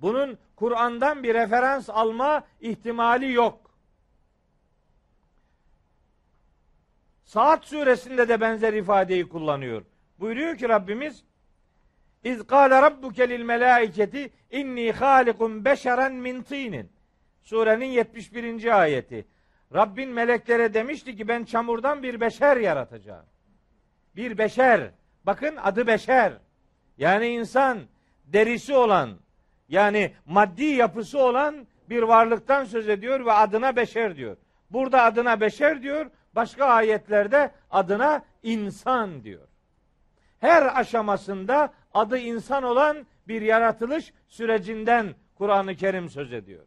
Bunun 0.01 0.37
Kur'an'dan 0.55 1.23
bir 1.23 1.33
referans 1.33 1.89
alma 1.89 2.43
ihtimali 2.61 3.31
yok. 3.31 3.62
Saat 7.33 7.65
suresinde 7.65 8.29
de 8.29 8.41
benzer 8.41 8.73
ifadeyi 8.73 9.29
kullanıyor. 9.29 9.83
Buyuruyor 10.19 10.57
ki 10.57 10.69
Rabbimiz 10.69 11.23
İz 12.23 12.47
kâle 12.47 12.81
rabbuke 12.81 13.29
lil 13.29 13.43
melâiketi 13.43 14.29
inni 14.51 14.91
hâlikun 14.91 15.65
beşeren 15.65 16.13
min 16.13 16.41
tînin. 16.41 16.91
Surenin 17.41 17.85
71. 17.85 18.81
ayeti. 18.81 19.25
Rabbin 19.73 20.09
meleklere 20.09 20.73
demişti 20.73 21.15
ki 21.15 21.27
ben 21.27 21.43
çamurdan 21.43 22.03
bir 22.03 22.21
beşer 22.21 22.57
yaratacağım. 22.57 23.25
Bir 24.15 24.37
beşer. 24.37 24.91
Bakın 25.25 25.55
adı 25.55 25.87
beşer. 25.87 26.33
Yani 26.97 27.27
insan 27.27 27.79
derisi 28.25 28.73
olan 28.73 29.09
yani 29.69 30.13
maddi 30.25 30.65
yapısı 30.65 31.19
olan 31.19 31.67
bir 31.89 32.01
varlıktan 32.01 32.63
söz 32.63 32.89
ediyor 32.89 33.25
ve 33.25 33.31
adına 33.31 33.75
beşer 33.75 34.15
diyor. 34.15 34.37
Burada 34.69 35.03
adına 35.03 35.41
beşer 35.41 35.83
diyor. 35.83 36.09
Başka 36.35 36.65
ayetlerde 36.65 37.51
adına 37.71 38.25
insan 38.43 39.23
diyor. 39.23 39.47
Her 40.39 40.79
aşamasında 40.79 41.73
adı 41.93 42.17
insan 42.17 42.63
olan 42.63 43.05
bir 43.27 43.41
yaratılış 43.41 44.13
sürecinden 44.27 45.15
Kur'an-ı 45.35 45.75
Kerim 45.75 46.09
söz 46.09 46.33
ediyor. 46.33 46.65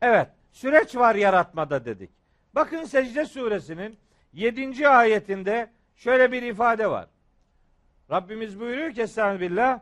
Evet, 0.00 0.28
süreç 0.52 0.96
var 0.96 1.14
yaratmada 1.14 1.84
dedik. 1.84 2.10
Bakın 2.54 2.84
Secde 2.84 3.24
suresinin 3.24 3.98
7. 4.32 4.88
ayetinde 4.88 5.70
şöyle 5.96 6.32
bir 6.32 6.42
ifade 6.42 6.90
var. 6.90 7.08
Rabbimiz 8.10 8.60
buyuruyor 8.60 8.92
ki 8.92 9.02
Estağfirullah 9.02 9.80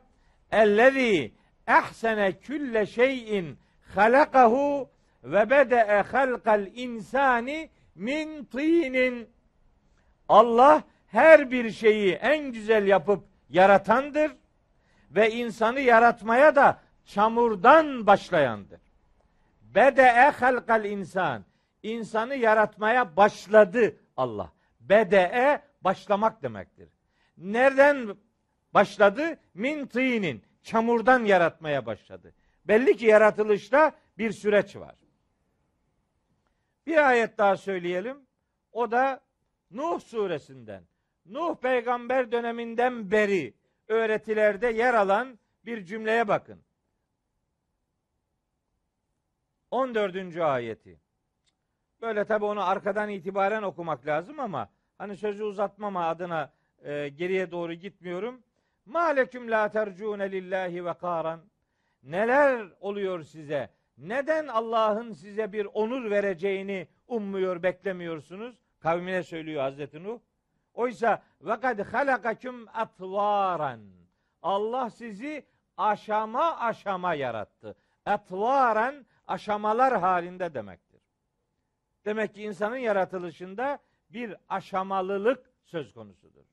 Ellezî 0.53 1.33
ehsene 1.67 2.33
külle 2.33 2.87
şeyin 2.87 3.59
halakahu 3.95 4.91
ve 5.25 5.51
bede'e 5.51 6.03
halkal 6.03 6.67
insani 6.67 7.71
min 7.95 8.45
tînin 8.45 9.29
Allah 10.29 10.83
her 11.07 11.51
bir 11.51 11.71
şeyi 11.71 12.13
en 12.13 12.53
güzel 12.53 12.87
yapıp 12.87 13.25
yaratandır 13.49 14.37
ve 15.11 15.31
insanı 15.31 15.81
yaratmaya 15.81 16.57
da 16.57 16.81
çamurdan 17.05 18.07
başlayandır. 18.07 18.81
Bede'e 19.63 20.31
halkal 20.31 20.85
insan. 20.85 21.45
İnsanı 21.83 22.35
yaratmaya 22.35 23.17
başladı 23.17 23.97
Allah. 24.17 24.53
Bede'e 24.81 25.63
başlamak 25.81 26.43
demektir. 26.43 26.89
Nereden 27.37 28.17
başladı? 28.75 29.39
Min 29.55 29.87
tînin. 29.87 30.43
Çamurdan 30.63 31.25
yaratmaya 31.25 31.87
başladı. 31.87 32.35
Belli 32.65 32.97
ki 32.97 33.07
yaratılışta 33.07 33.93
bir 34.19 34.33
süreç 34.33 34.77
var. 34.77 34.95
Bir 36.89 37.09
ayet 37.09 37.39
daha 37.39 37.57
söyleyelim. 37.57 38.27
O 38.73 38.91
da 38.91 39.21
Nuh 39.71 40.01
suresinden. 40.01 40.85
Nuh 41.27 41.57
peygamber 41.57 42.33
döneminden 42.33 43.11
beri 43.11 43.55
öğretilerde 43.89 44.67
yer 44.67 44.95
alan 44.95 45.39
bir 45.65 45.85
cümleye 45.85 46.29
bakın. 46.29 46.63
14. 49.71 50.37
ayeti. 50.37 51.01
Böyle 52.01 52.25
tabi 52.25 52.45
onu 52.45 52.63
arkadan 52.69 53.09
itibaren 53.09 53.63
okumak 53.63 54.07
lazım 54.07 54.41
ama 54.41 54.71
hani 54.99 55.17
sözü 55.17 55.45
uzatmama 55.45 56.07
adına 56.07 56.53
e, 56.83 57.09
geriye 57.09 57.51
doğru 57.51 57.73
gitmiyorum. 57.73 58.43
Maleküm 58.87 59.51
la 59.51 59.69
tercune 59.71 60.33
lillahi 60.33 60.85
ve 60.85 60.95
karan. 60.95 61.41
Neler 62.03 62.69
oluyor 62.81 63.23
size? 63.23 63.78
Neden 63.99 64.47
Allah'ın 64.47 65.13
size 65.13 65.53
bir 65.53 65.65
onur 65.75 66.11
vereceğini 66.11 66.89
ummuyor, 67.09 67.63
beklemiyorsunuz? 67.63 68.59
Kavmine 68.81 69.23
söylüyor 69.23 69.63
Hazreti 69.63 70.05
Nuh. 70.05 70.19
Oysa 70.75 71.23
ve 71.41 71.61
kad 71.61 71.79
halakaküm 71.93 72.69
atvaran. 72.69 73.81
Allah 74.43 74.91
sizi 74.91 75.47
aşama 75.77 76.59
aşama 76.59 77.15
yarattı. 77.15 77.77
Atvaran 78.07 79.07
aşamalar 79.27 80.01
halinde 80.01 80.55
demektir. 80.55 81.01
Demek 82.05 82.35
ki 82.35 82.43
insanın 82.43 82.77
yaratılışında 82.77 83.79
bir 84.11 84.35
aşamalılık 84.49 85.51
söz 85.65 85.93
konusudur. 85.93 86.45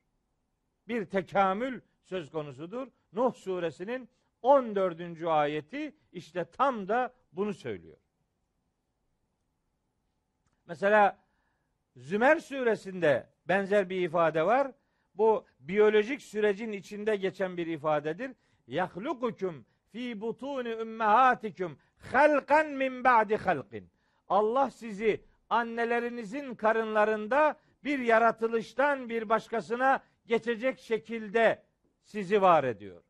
Bir 0.87 1.05
tekamül 1.05 1.81
söz 2.03 2.31
konusudur. 2.31 2.87
Nuh 3.13 3.33
suresinin 3.33 4.09
14. 4.41 5.23
ayeti 5.27 5.95
işte 6.11 6.45
tam 6.45 6.87
da 6.87 7.13
bunu 7.35 7.53
söylüyor. 7.53 7.97
Mesela 10.67 11.25
Zümer 11.95 12.39
suresinde 12.39 13.29
benzer 13.47 13.89
bir 13.89 14.01
ifade 14.01 14.45
var. 14.45 14.71
Bu 15.15 15.45
biyolojik 15.59 16.21
sürecin 16.21 16.71
içinde 16.71 17.15
geçen 17.15 17.57
bir 17.57 17.67
ifadedir. 17.67 18.31
Yahlukukum 18.67 19.65
fi 19.91 20.21
butuni 20.21 20.69
ümmehatikum 20.69 21.77
halkan 22.11 22.67
min 22.67 23.03
ba'di 23.03 23.37
halkin. 23.37 23.89
Allah 24.29 24.71
sizi 24.71 25.21
annelerinizin 25.49 26.55
karınlarında 26.55 27.59
bir 27.83 27.99
yaratılıştan 27.99 29.09
bir 29.09 29.29
başkasına 29.29 30.03
geçecek 30.27 30.79
şekilde 30.79 31.63
sizi 32.03 32.41
var 32.41 32.63
ediyor. 32.63 33.03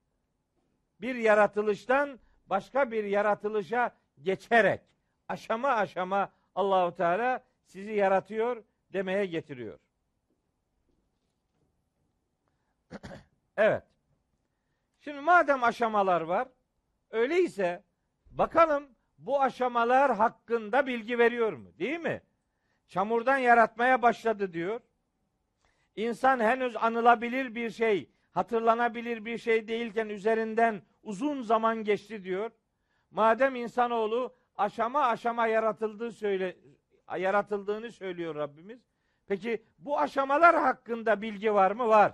Bir 1.01 1.15
yaratılıştan 1.15 2.19
başka 2.45 2.91
bir 2.91 3.03
yaratılışa 3.03 3.95
geçerek 4.21 4.81
aşama 5.27 5.69
aşama 5.69 6.31
Allahu 6.55 6.95
Teala 6.95 7.43
sizi 7.65 7.91
yaratıyor 7.91 8.63
demeye 8.93 9.25
getiriyor. 9.25 9.79
evet. 13.57 13.83
Şimdi 14.99 15.19
madem 15.19 15.63
aşamalar 15.63 16.21
var, 16.21 16.47
öyleyse 17.11 17.83
bakalım 18.31 18.95
bu 19.17 19.41
aşamalar 19.41 20.15
hakkında 20.15 20.87
bilgi 20.87 21.19
veriyor 21.19 21.53
mu? 21.53 21.71
Değil 21.79 21.99
mi? 21.99 22.21
Çamurdan 22.87 23.37
yaratmaya 23.37 24.01
başladı 24.01 24.53
diyor. 24.53 24.81
İnsan 25.95 26.39
henüz 26.39 26.75
anılabilir 26.75 27.55
bir 27.55 27.69
şey, 27.69 28.09
hatırlanabilir 28.31 29.25
bir 29.25 29.37
şey 29.37 29.67
değilken 29.67 30.09
üzerinden 30.09 30.81
uzun 31.03 31.41
zaman 31.41 31.83
geçti 31.83 32.23
diyor. 32.23 32.51
Madem 33.15 33.55
insanoğlu 33.55 34.35
aşama 34.57 35.01
aşama 35.05 35.47
yaratıldığı 35.47 36.11
söyle 36.11 36.57
yaratıldığını 37.17 37.91
söylüyor 37.91 38.35
Rabbimiz. 38.35 38.79
Peki 39.27 39.63
bu 39.79 39.99
aşamalar 39.99 40.55
hakkında 40.55 41.21
bilgi 41.21 41.53
var 41.53 41.71
mı? 41.71 41.87
Var. 41.87 42.13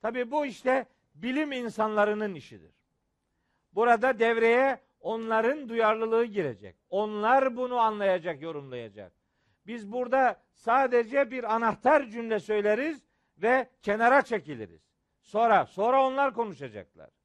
Tabi 0.00 0.30
bu 0.30 0.46
işte 0.46 0.86
bilim 1.14 1.52
insanlarının 1.52 2.34
işidir. 2.34 2.72
Burada 3.72 4.18
devreye 4.18 4.80
onların 5.00 5.68
duyarlılığı 5.68 6.24
girecek. 6.24 6.76
Onlar 6.90 7.56
bunu 7.56 7.78
anlayacak, 7.78 8.42
yorumlayacak. 8.42 9.12
Biz 9.66 9.92
burada 9.92 10.42
sadece 10.52 11.30
bir 11.30 11.54
anahtar 11.54 12.06
cümle 12.06 12.40
söyleriz 12.40 13.04
ve 13.38 13.68
kenara 13.82 14.22
çekiliriz. 14.22 14.82
Sonra 15.20 15.66
sonra 15.66 16.06
onlar 16.06 16.34
konuşacaklar. 16.34 17.21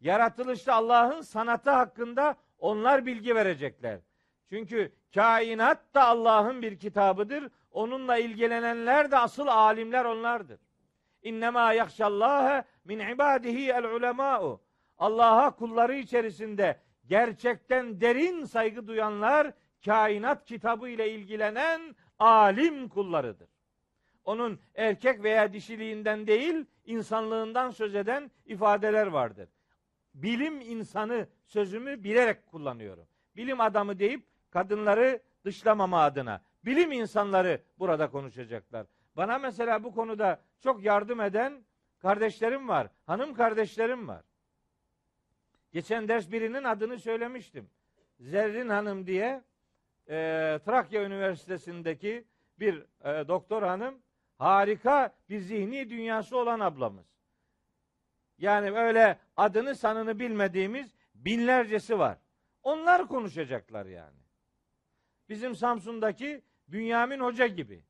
Yaratılışta 0.00 0.74
Allah'ın 0.74 1.20
sanatı 1.20 1.70
hakkında 1.70 2.36
onlar 2.58 3.06
bilgi 3.06 3.34
verecekler. 3.34 4.00
Çünkü 4.48 4.92
kainat 5.14 5.94
da 5.94 6.04
Allah'ın 6.04 6.62
bir 6.62 6.78
kitabıdır. 6.78 7.50
Onunla 7.70 8.16
ilgilenenler 8.16 9.10
de 9.10 9.18
asıl 9.18 9.46
alimler 9.46 10.04
onlardır. 10.04 10.60
İnnemâ 11.22 11.72
yakşallâhe 11.72 12.64
min 12.84 12.98
ibadihi 12.98 13.70
el 13.70 13.84
ulemâ'u. 13.84 14.60
Allah'a 14.98 15.50
kulları 15.56 15.94
içerisinde 15.94 16.80
gerçekten 17.06 18.00
derin 18.00 18.44
saygı 18.44 18.86
duyanlar 18.86 19.52
kainat 19.84 20.44
kitabı 20.44 20.88
ile 20.88 21.10
ilgilenen 21.10 21.96
alim 22.18 22.88
kullarıdır. 22.88 23.48
Onun 24.24 24.60
erkek 24.74 25.22
veya 25.22 25.52
dişiliğinden 25.52 26.26
değil, 26.26 26.66
insanlığından 26.84 27.70
söz 27.70 27.94
eden 27.94 28.30
ifadeler 28.46 29.06
vardır. 29.06 29.48
Bilim 30.14 30.60
insanı 30.60 31.28
sözümü 31.44 32.04
bilerek 32.04 32.46
kullanıyorum. 32.46 33.06
Bilim 33.36 33.60
adamı 33.60 33.98
deyip 33.98 34.26
kadınları 34.50 35.22
dışlamama 35.44 36.02
adına. 36.02 36.40
Bilim 36.64 36.92
insanları 36.92 37.62
burada 37.78 38.10
konuşacaklar. 38.10 38.86
Bana 39.16 39.38
mesela 39.38 39.84
bu 39.84 39.94
konuda 39.94 40.40
çok 40.60 40.84
yardım 40.84 41.20
eden 41.20 41.64
kardeşlerim 41.98 42.68
var. 42.68 42.88
Hanım 43.06 43.34
kardeşlerim 43.34 44.08
var. 44.08 44.22
Geçen 45.72 46.08
ders 46.08 46.32
birinin 46.32 46.64
adını 46.64 46.98
söylemiştim. 46.98 47.70
Zerrin 48.20 48.68
Hanım 48.68 49.06
diye 49.06 49.42
e, 50.08 50.14
Trakya 50.64 51.04
Üniversitesi'ndeki 51.04 52.24
bir 52.60 52.74
e, 53.04 53.28
doktor 53.28 53.62
hanım 53.62 53.94
harika 54.38 55.14
bir 55.30 55.38
zihni 55.38 55.90
dünyası 55.90 56.36
olan 56.36 56.60
ablamız. 56.60 57.13
Yani 58.38 58.70
öyle 58.78 59.18
adını 59.36 59.74
sanını 59.74 60.18
bilmediğimiz 60.18 60.94
binlercesi 61.14 61.98
var. 61.98 62.18
Onlar 62.62 63.08
konuşacaklar 63.08 63.86
yani. 63.86 64.18
Bizim 65.28 65.56
Samsun'daki 65.56 66.42
Bünyamin 66.68 67.20
Hoca 67.20 67.46
gibi. 67.46 67.84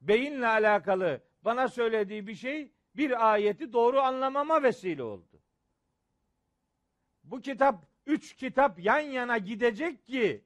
Beyinle 0.00 0.46
alakalı 0.46 1.20
bana 1.42 1.68
söylediği 1.68 2.26
bir 2.26 2.34
şey 2.34 2.72
bir 2.96 3.32
ayeti 3.32 3.72
doğru 3.72 4.00
anlamama 4.00 4.62
vesile 4.62 5.02
oldu. 5.02 5.42
Bu 7.24 7.40
kitap 7.40 7.84
üç 8.06 8.36
kitap 8.36 8.78
yan 8.84 9.00
yana 9.00 9.38
gidecek 9.38 10.06
ki 10.06 10.44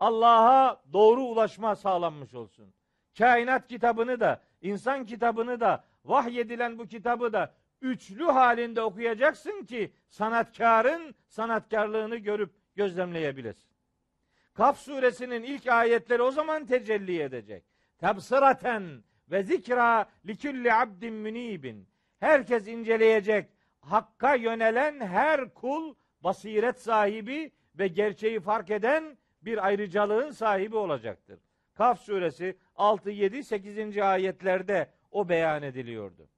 Allah'a 0.00 0.82
doğru 0.92 1.22
ulaşma 1.22 1.76
sağlanmış 1.76 2.34
olsun. 2.34 2.74
Kainat 3.18 3.68
kitabını 3.68 4.20
da, 4.20 4.42
insan 4.62 5.06
kitabını 5.06 5.60
da, 5.60 5.84
vahyedilen 6.04 6.78
bu 6.78 6.86
kitabı 6.86 7.32
da 7.32 7.54
üçlü 7.82 8.24
halinde 8.24 8.82
okuyacaksın 8.82 9.64
ki 9.64 9.92
sanatkarın 10.08 11.14
sanatkarlığını 11.28 12.16
görüp 12.16 12.50
gözlemleyebilesin. 12.76 13.70
Kaf 14.54 14.78
suresinin 14.78 15.42
ilk 15.42 15.66
ayetleri 15.66 16.22
o 16.22 16.30
zaman 16.30 16.66
tecelli 16.66 17.22
edecek. 17.22 17.64
Tebsıraten 17.98 19.04
ve 19.30 19.42
zikra 19.42 20.06
likulli 20.26 20.74
abdin 20.74 21.14
münibin. 21.14 21.88
Herkes 22.20 22.68
inceleyecek. 22.68 23.50
Hakka 23.80 24.34
yönelen 24.34 25.00
her 25.00 25.54
kul 25.54 25.94
basiret 26.20 26.80
sahibi 26.80 27.52
ve 27.74 27.88
gerçeği 27.88 28.40
fark 28.40 28.70
eden 28.70 29.18
bir 29.42 29.66
ayrıcalığın 29.66 30.30
sahibi 30.30 30.76
olacaktır. 30.76 31.40
Kaf 31.74 32.00
suresi 32.00 32.56
6, 32.76 33.10
7, 33.10 33.44
8. 33.44 33.98
ayetlerde 33.98 34.90
o 35.10 35.28
beyan 35.28 35.62
ediliyordu. 35.62 36.28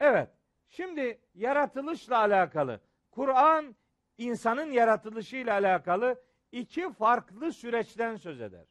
Evet, 0.00 0.28
şimdi 0.68 1.20
yaratılışla 1.34 2.18
alakalı, 2.18 2.80
Kur'an 3.10 3.76
insanın 4.18 4.70
yaratılışıyla 4.70 5.52
alakalı 5.54 6.22
iki 6.52 6.92
farklı 6.92 7.52
süreçten 7.52 8.16
söz 8.16 8.40
eder. 8.40 8.64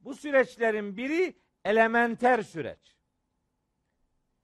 Bu 0.00 0.14
süreçlerin 0.14 0.96
biri 0.96 1.34
elementer 1.64 2.42
süreç. 2.42 2.96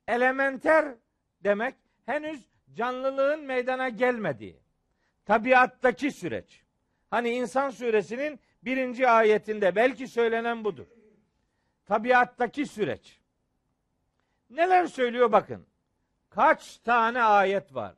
Elementer 0.09 0.95
demek 1.41 1.75
henüz 2.07 2.49
canlılığın 2.73 3.41
meydana 3.45 3.89
gelmediği, 3.89 4.61
tabiattaki 5.25 6.11
süreç. 6.11 6.63
Hani 7.11 7.31
İnsan 7.31 7.71
suresinin 7.71 8.41
birinci 8.63 9.09
ayetinde 9.09 9.77
belki 9.77 10.09
söylenen 10.09 10.65
budur. 10.65 10.87
Tabiattaki 11.85 12.67
süreç. 12.67 13.21
Neler 14.51 14.87
söylüyor 14.87 15.33
bakın. 15.33 15.67
Kaç 16.35 16.79
tane 16.79 17.23
ayet 17.23 17.75
var? 17.75 17.95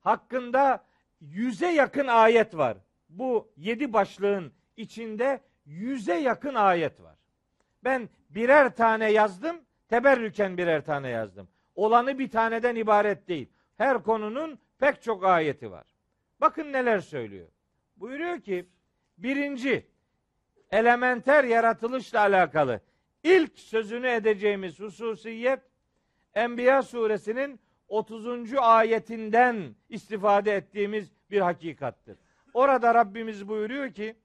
Hakkında 0.00 0.84
yüze 1.20 1.66
yakın 1.72 2.06
ayet 2.06 2.56
var. 2.56 2.76
Bu 3.08 3.52
yedi 3.56 3.92
başlığın 3.92 4.52
içinde 4.76 5.40
yüze 5.66 6.14
yakın 6.14 6.54
ayet 6.54 7.02
var. 7.02 7.16
Ben 7.84 8.08
birer 8.30 8.76
tane 8.76 9.12
yazdım, 9.12 9.56
teberrüken 9.88 10.58
birer 10.58 10.84
tane 10.84 11.08
yazdım. 11.08 11.48
Olanı 11.74 12.18
bir 12.18 12.30
taneden 12.30 12.76
ibaret 12.76 13.28
değil. 13.28 13.48
Her 13.76 14.02
konunun 14.02 14.58
pek 14.78 15.02
çok 15.02 15.24
ayeti 15.24 15.70
var. 15.70 15.86
Bakın 16.40 16.72
neler 16.72 17.00
söylüyor. 17.00 17.48
Buyuruyor 17.96 18.40
ki 18.40 18.68
birinci 19.18 19.86
elementer 20.70 21.44
yaratılışla 21.44 22.20
alakalı 22.20 22.80
ilk 23.22 23.58
sözünü 23.58 24.08
edeceğimiz 24.08 24.80
hususiyet 24.80 25.60
Enbiya 26.34 26.82
suresinin 26.82 27.60
30. 27.88 28.54
ayetinden 28.54 29.74
istifade 29.88 30.56
ettiğimiz 30.56 31.10
bir 31.30 31.40
hakikattır. 31.40 32.18
Orada 32.54 32.94
Rabbimiz 32.94 33.48
buyuruyor 33.48 33.92
ki 33.92 34.16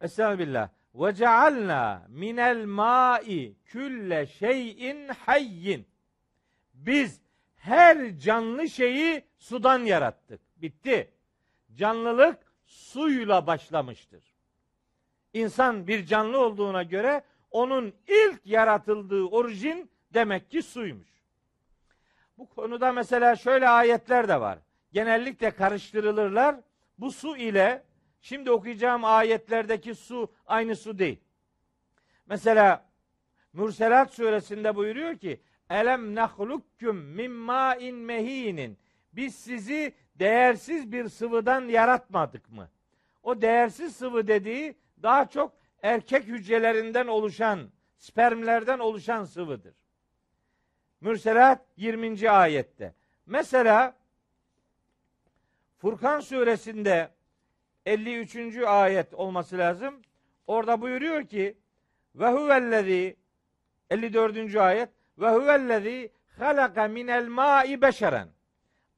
Estağfirullah. 0.00 0.68
Ve 0.94 1.14
cealna 1.14 2.06
minel 2.08 2.64
ma'i 2.64 3.54
külle 3.64 4.26
şeyin 4.26 5.08
hayyin. 5.08 5.86
Biz 6.74 7.20
her 7.56 8.18
canlı 8.18 8.68
şeyi 8.68 9.24
sudan 9.38 9.78
yarattık. 9.78 10.40
Bitti. 10.56 11.10
Canlılık 11.74 12.38
suyla 12.64 13.46
başlamıştır. 13.46 14.34
İnsan 15.32 15.86
bir 15.86 16.06
canlı 16.06 16.38
olduğuna 16.38 16.82
göre 16.82 17.22
onun 17.50 17.94
ilk 18.08 18.40
yaratıldığı 18.44 19.24
orijin 19.24 19.90
demek 20.14 20.50
ki 20.50 20.62
suymuş. 20.62 21.11
Bu 22.38 22.48
konuda 22.48 22.92
mesela 22.92 23.36
şöyle 23.36 23.68
ayetler 23.68 24.28
de 24.28 24.40
var. 24.40 24.58
Genellikle 24.92 25.50
karıştırılırlar. 25.50 26.56
Bu 26.98 27.12
su 27.12 27.36
ile 27.36 27.82
şimdi 28.20 28.50
okuyacağım 28.50 29.04
ayetlerdeki 29.04 29.94
su 29.94 30.32
aynı 30.46 30.76
su 30.76 30.98
değil. 30.98 31.20
Mesela 32.26 32.84
Mürselat 33.52 34.12
suresinde 34.12 34.76
buyuruyor 34.76 35.16
ki 35.16 35.40
Elem 35.70 36.14
nahlukküm 36.14 36.96
min 36.96 37.30
ma'in 37.30 37.96
mehinin. 37.96 38.78
Biz 39.12 39.34
sizi 39.34 39.94
değersiz 40.14 40.92
bir 40.92 41.08
sıvıdan 41.08 41.68
yaratmadık 41.68 42.50
mı? 42.50 42.68
O 43.22 43.42
değersiz 43.42 43.96
sıvı 43.96 44.26
dediği 44.28 44.74
daha 45.02 45.28
çok 45.28 45.52
erkek 45.82 46.24
hücrelerinden 46.24 47.06
oluşan, 47.06 47.70
spermlerden 47.96 48.78
oluşan 48.78 49.24
sıvıdır. 49.24 49.74
Mürselat 51.02 51.66
20. 51.76 52.30
ayette. 52.30 52.94
Mesela 53.26 53.96
Furkan 55.78 56.20
suresinde 56.20 57.10
53. 57.86 58.56
ayet 58.66 59.14
olması 59.14 59.58
lazım. 59.58 60.02
Orada 60.46 60.80
buyuruyor 60.80 61.22
ki 61.26 61.58
ve 62.14 62.32
huvellezî 62.32 63.16
54. 63.90 64.56
ayet 64.56 64.88
ve 65.18 65.30
huvellezî 65.30 66.12
halaka 66.38 66.88
minel 66.88 67.26
ma'i 67.26 67.82
beşeren. 67.82 68.28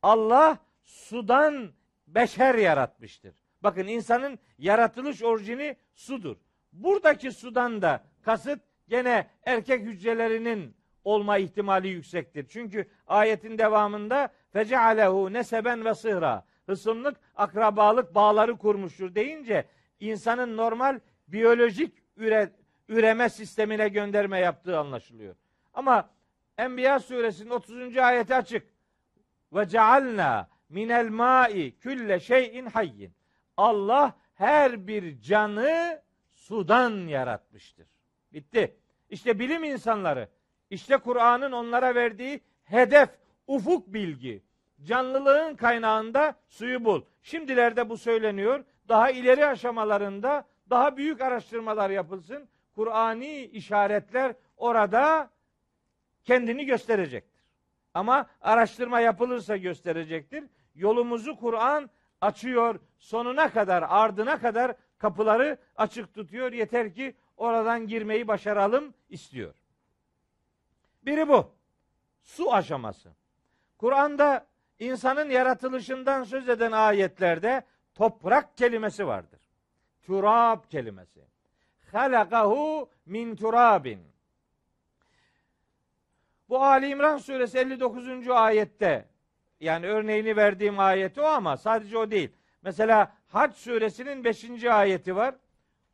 Allah 0.03 0.59
sudan 0.83 1.73
beşer 2.07 2.55
yaratmıştır. 2.55 3.35
Bakın 3.63 3.87
insanın 3.87 4.39
yaratılış 4.59 5.23
orijini 5.23 5.77
sudur. 5.95 6.37
Buradaki 6.73 7.33
sudan 7.33 7.83
da 7.83 8.05
kasıt 8.23 8.61
gene 8.89 9.31
erkek 9.45 9.83
hücrelerinin 9.83 10.77
olma 11.05 11.39
ihtimali 11.39 11.89
yüksektir. 11.89 12.47
Çünkü 12.49 12.89
ayetin 13.07 13.59
devamında 13.59 14.29
fecealehu 14.53 15.33
neseben 15.33 15.85
ve 15.85 15.95
sıhra 15.95 16.45
hısımlık, 16.67 17.17
akrabalık 17.37 18.15
bağları 18.15 18.59
kurmuştur 18.59 19.15
deyince 19.15 19.65
insanın 20.01 20.57
normal 20.57 21.01
biyolojik 21.29 21.95
üre, 22.17 22.51
üreme 22.89 23.29
sistemine 23.29 23.89
gönderme 23.89 24.39
yaptığı 24.39 24.79
anlaşılıyor. 24.79 25.35
Ama 25.75 26.11
Enbiya 26.59 27.01
suresinin 27.01 27.51
30. 27.51 27.97
ayeti 27.97 28.35
açık. 28.35 28.67
Ve 29.53 29.69
cealna 29.69 30.49
minel 30.69 31.09
mai 31.09 31.79
külle 31.79 32.21
şeyin 32.21 32.67
hayyin. 32.67 33.13
Allah 33.57 34.17
her 34.35 34.87
bir 34.87 35.21
canı 35.21 36.03
sudan 36.31 36.91
yaratmıştır. 36.91 37.87
Bitti. 38.33 38.77
İşte 39.11 39.39
bilim 39.39 39.65
insanları, 39.65 40.29
işte 40.71 40.97
Kur'an'ın 40.97 41.53
onlara 41.53 41.95
verdiği 41.95 42.41
hedef, 42.65 43.09
ufuk 43.47 43.87
bilgi. 43.95 44.43
Canlılığın 44.85 45.55
kaynağında 45.55 46.35
suyu 46.49 46.85
bul. 46.85 47.03
Şimdilerde 47.23 47.89
bu 47.89 47.97
söyleniyor. 47.97 48.65
Daha 48.89 49.11
ileri 49.11 49.47
aşamalarında 49.47 50.45
daha 50.71 50.97
büyük 50.97 51.21
araştırmalar 51.21 51.91
yapılsın. 51.91 52.49
Kur'ani 52.75 53.45
işaretler 53.45 54.35
orada 54.57 55.31
kendini 56.25 56.67
gösterecektir. 56.67 57.45
Ama 57.95 58.27
araştırma 58.41 59.01
yapılırsa 59.01 59.57
gösterecektir. 59.57 60.45
Yolumuzu 60.75 61.37
Kur'an 61.37 61.91
açıyor. 62.21 62.81
Sonuna 62.99 63.53
kadar, 63.53 63.85
ardına 63.89 64.39
kadar 64.39 64.75
kapıları 64.99 65.59
açık 65.77 66.15
tutuyor. 66.15 66.53
Yeter 66.53 66.95
ki 66.95 67.15
oradan 67.37 67.87
girmeyi 67.87 68.29
başaralım 68.29 68.95
istiyor. 69.09 69.64
Biri 71.07 71.29
bu. 71.29 71.51
Su 72.23 72.55
aşaması. 72.55 73.11
Kur'an'da 73.79 74.47
insanın 74.79 75.31
yaratılışından 75.31 76.25
söz 76.25 76.49
eden 76.49 76.73
ayetlerde 76.73 77.63
toprak 77.95 78.57
kelimesi 78.57 79.07
vardır. 79.07 79.41
Turab 80.03 80.65
kelimesi. 80.71 81.21
Halakahu 81.93 82.91
min 83.07 83.37
turabin. 83.37 84.01
Bu 86.49 86.65
Ali 86.65 86.89
İmran 86.89 87.19
suresi 87.19 87.59
59. 87.59 88.29
ayette 88.29 89.09
yani 89.61 89.87
örneğini 89.87 90.37
verdiğim 90.37 90.79
ayeti 90.79 91.21
o 91.21 91.25
ama 91.25 91.57
sadece 91.57 91.99
o 91.99 92.11
değil. 92.11 92.33
Mesela 92.63 93.13
Hac 93.29 93.55
suresinin 93.55 94.25
5. 94.25 94.65
ayeti 94.65 95.17
var. 95.17 95.35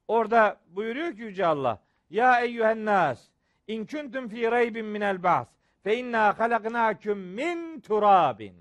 Orada 0.09 0.57
buyuruyor 0.69 1.13
ki 1.13 1.23
Yüce 1.23 1.47
Allah. 1.47 1.79
Ya 2.11 2.41
eyyühen 2.41 2.85
nas 2.85 3.30
in 3.71 3.87
kuntum 3.87 4.29
fi 4.29 4.51
raybin 4.51 4.87
minel 4.87 5.23
ba'th 5.23 5.51
fe 5.83 5.97
inna 5.97 6.39
halaknakum 6.39 7.19
min 7.19 7.81
turabin. 7.81 8.55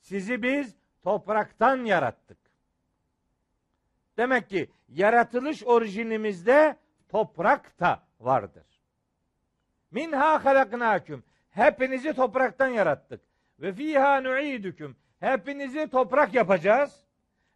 Sizi 0.00 0.42
biz 0.42 0.76
topraktan 1.02 1.84
yarattık. 1.84 2.38
Demek 4.16 4.48
ki 4.48 4.70
yaratılış 4.88 5.64
orijinimizde 5.64 6.76
toprak 7.08 7.80
da 7.80 8.02
vardır. 8.20 8.66
Minha 9.90 10.44
halaknakum. 10.44 11.24
Hepinizi 11.50 12.12
topraktan 12.12 12.68
yarattık. 12.68 13.20
Ve 13.58 13.72
fiha 13.72 14.20
nu'idüküm. 14.20 14.96
Hepinizi 15.20 15.88
toprak 15.90 16.34
yapacağız. 16.34 17.04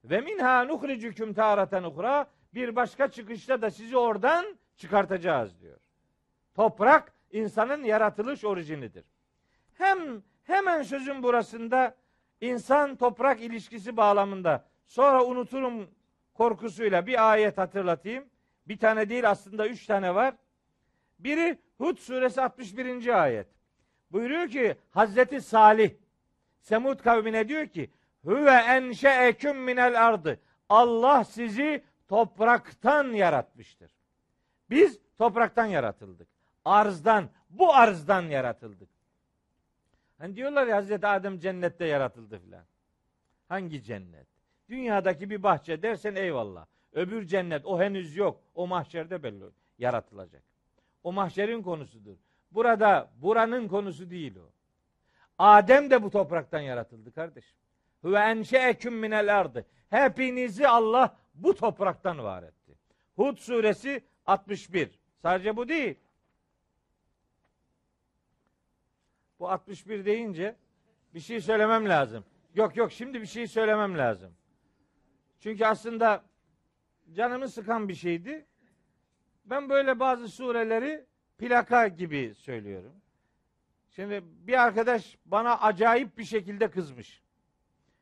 Ve 0.05 0.20
minha 0.20 0.64
nuhricüküm 0.64 1.35
taraten 1.35 1.83
uhra. 1.83 2.27
Bir 2.55 2.77
başka 2.77 3.11
çıkışta 3.11 3.62
da 3.62 3.70
sizi 3.70 3.97
oradan 3.97 4.59
çıkartacağız 4.77 5.61
diyor. 5.61 5.86
Toprak 6.57 7.13
insanın 7.31 7.85
yaratılış 7.85 8.45
orijinidir. 8.45 9.05
Hem 9.75 10.23
hemen 10.45 10.83
sözün 10.83 11.23
burasında 11.23 11.97
insan 12.41 12.97
toprak 12.97 13.41
ilişkisi 13.41 13.97
bağlamında 13.97 14.65
sonra 14.87 15.25
unuturum 15.25 15.91
korkusuyla 16.35 17.07
bir 17.07 17.31
ayet 17.31 17.59
hatırlatayım. 17.59 18.25
Bir 18.69 18.79
tane 18.79 19.09
değil 19.09 19.31
aslında 19.31 19.69
üç 19.69 19.87
tane 19.87 20.15
var. 20.15 20.35
Biri 21.19 21.59
Hud 21.79 21.99
suresi 21.99 22.43
61. 22.43 23.23
ayet. 23.23 23.47
Buyuruyor 24.13 24.49
ki 24.49 24.77
Hazreti 24.91 25.41
Salih 25.41 25.91
Semud 26.61 27.01
kavmine 27.01 27.49
diyor 27.49 27.67
ki 27.67 27.91
Hüve 28.25 28.51
enşeeküm 28.51 29.65
minel 29.65 30.07
ardı. 30.07 30.41
Allah 30.69 31.25
sizi 31.25 31.85
topraktan 32.09 33.13
yaratmıştır. 33.13 33.91
Biz 34.71 35.01
topraktan 35.19 35.67
yaratıldık. 35.67 36.36
Arzdan, 36.67 37.29
bu 37.51 37.75
arzdan 37.75 38.23
yaratıldık. 38.23 38.89
Hani 40.19 40.37
diyorlar 40.37 40.67
ya 40.67 40.77
Hazreti 40.77 41.07
Adem 41.07 41.39
cennette 41.39 41.85
yaratıldı 41.85 42.39
filan. 42.39 42.64
Hangi 43.49 43.83
cennet? 43.83 44.27
Dünyadaki 44.69 45.31
bir 45.31 45.43
bahçe 45.43 45.83
dersen 45.83 46.14
eyvallah. 46.14 46.67
Öbür 46.93 47.27
cennet 47.27 47.67
o 47.67 47.81
henüz 47.81 48.17
yok. 48.17 48.41
O 48.55 48.67
mahşerde 48.67 49.23
belli 49.23 49.45
yaratılacak. 49.79 50.43
O 51.03 51.12
mahşerin 51.12 51.62
konusudur. 51.62 52.17
Burada 52.51 53.11
buranın 53.17 53.69
konusu 53.69 54.11
değil 54.11 54.37
o. 54.37 54.51
Adem 55.39 55.91
de 55.91 56.03
bu 56.03 56.11
topraktan 56.11 56.61
yaratıldı 56.61 57.12
kardeşim. 57.12 57.59
Huve 58.03 58.19
enşeeküm 58.19 58.99
minel 58.99 59.39
ardı. 59.41 59.67
Hepinizi 59.91 60.69
Allah 60.69 61.17
bu 61.35 61.55
topraktan 61.55 62.19
var 62.19 62.43
etti. 62.43 62.79
Hud 63.17 63.39
suresi 63.39 64.05
61. 64.27 65.01
Sadece 65.23 65.57
bu 65.57 65.69
değil. 65.69 65.99
Bu 69.41 69.51
61 69.51 70.05
deyince 70.05 70.57
bir 71.14 71.20
şey 71.20 71.41
söylemem 71.41 71.89
lazım. 71.89 72.24
Yok 72.55 72.76
yok 72.76 72.93
şimdi 72.93 73.20
bir 73.20 73.26
şey 73.26 73.47
söylemem 73.47 73.99
lazım. 73.99 74.32
Çünkü 75.41 75.64
aslında 75.64 76.24
canımı 77.12 77.49
sıkan 77.49 77.89
bir 77.89 77.95
şeydi. 77.95 78.47
Ben 79.45 79.68
böyle 79.68 80.01
bazı 80.01 80.28
sureleri 80.28 81.05
plaka 81.39 81.89
gibi 81.89 82.34
söylüyorum. 82.34 82.93
Şimdi 83.91 84.22
bir 84.24 84.62
arkadaş 84.62 85.18
bana 85.24 85.59
acayip 85.59 86.18
bir 86.18 86.24
şekilde 86.24 86.70
kızmış. 86.70 87.22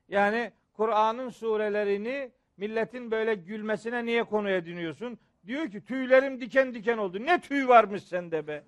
Yani 0.09 0.53
Kur'an'ın 0.72 1.28
surelerini 1.28 2.30
milletin 2.57 3.11
böyle 3.11 3.35
gülmesine 3.35 4.05
niye 4.05 4.24
konu 4.24 4.51
ediniyorsun? 4.51 5.18
Diyor 5.47 5.70
ki 5.70 5.85
tüylerim 5.85 6.41
diken 6.41 6.74
diken 6.74 6.99
oldu. 6.99 7.18
Ne 7.20 7.41
tüy 7.41 7.68
varmış 7.68 8.03
sende 8.03 8.47
be? 8.47 8.64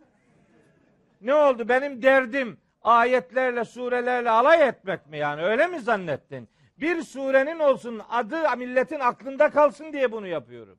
Ne 1.20 1.34
oldu? 1.34 1.68
Benim 1.68 2.02
derdim 2.02 2.60
ayetlerle, 2.82 3.64
surelerle 3.64 4.30
alay 4.30 4.68
etmek 4.68 5.06
mi 5.06 5.18
yani? 5.18 5.42
Öyle 5.42 5.66
mi 5.66 5.80
zannettin? 5.80 6.48
Bir 6.78 7.02
surenin 7.02 7.58
olsun 7.58 8.02
adı 8.10 8.56
milletin 8.56 9.00
aklında 9.00 9.50
kalsın 9.50 9.92
diye 9.92 10.12
bunu 10.12 10.26
yapıyorum. 10.26 10.78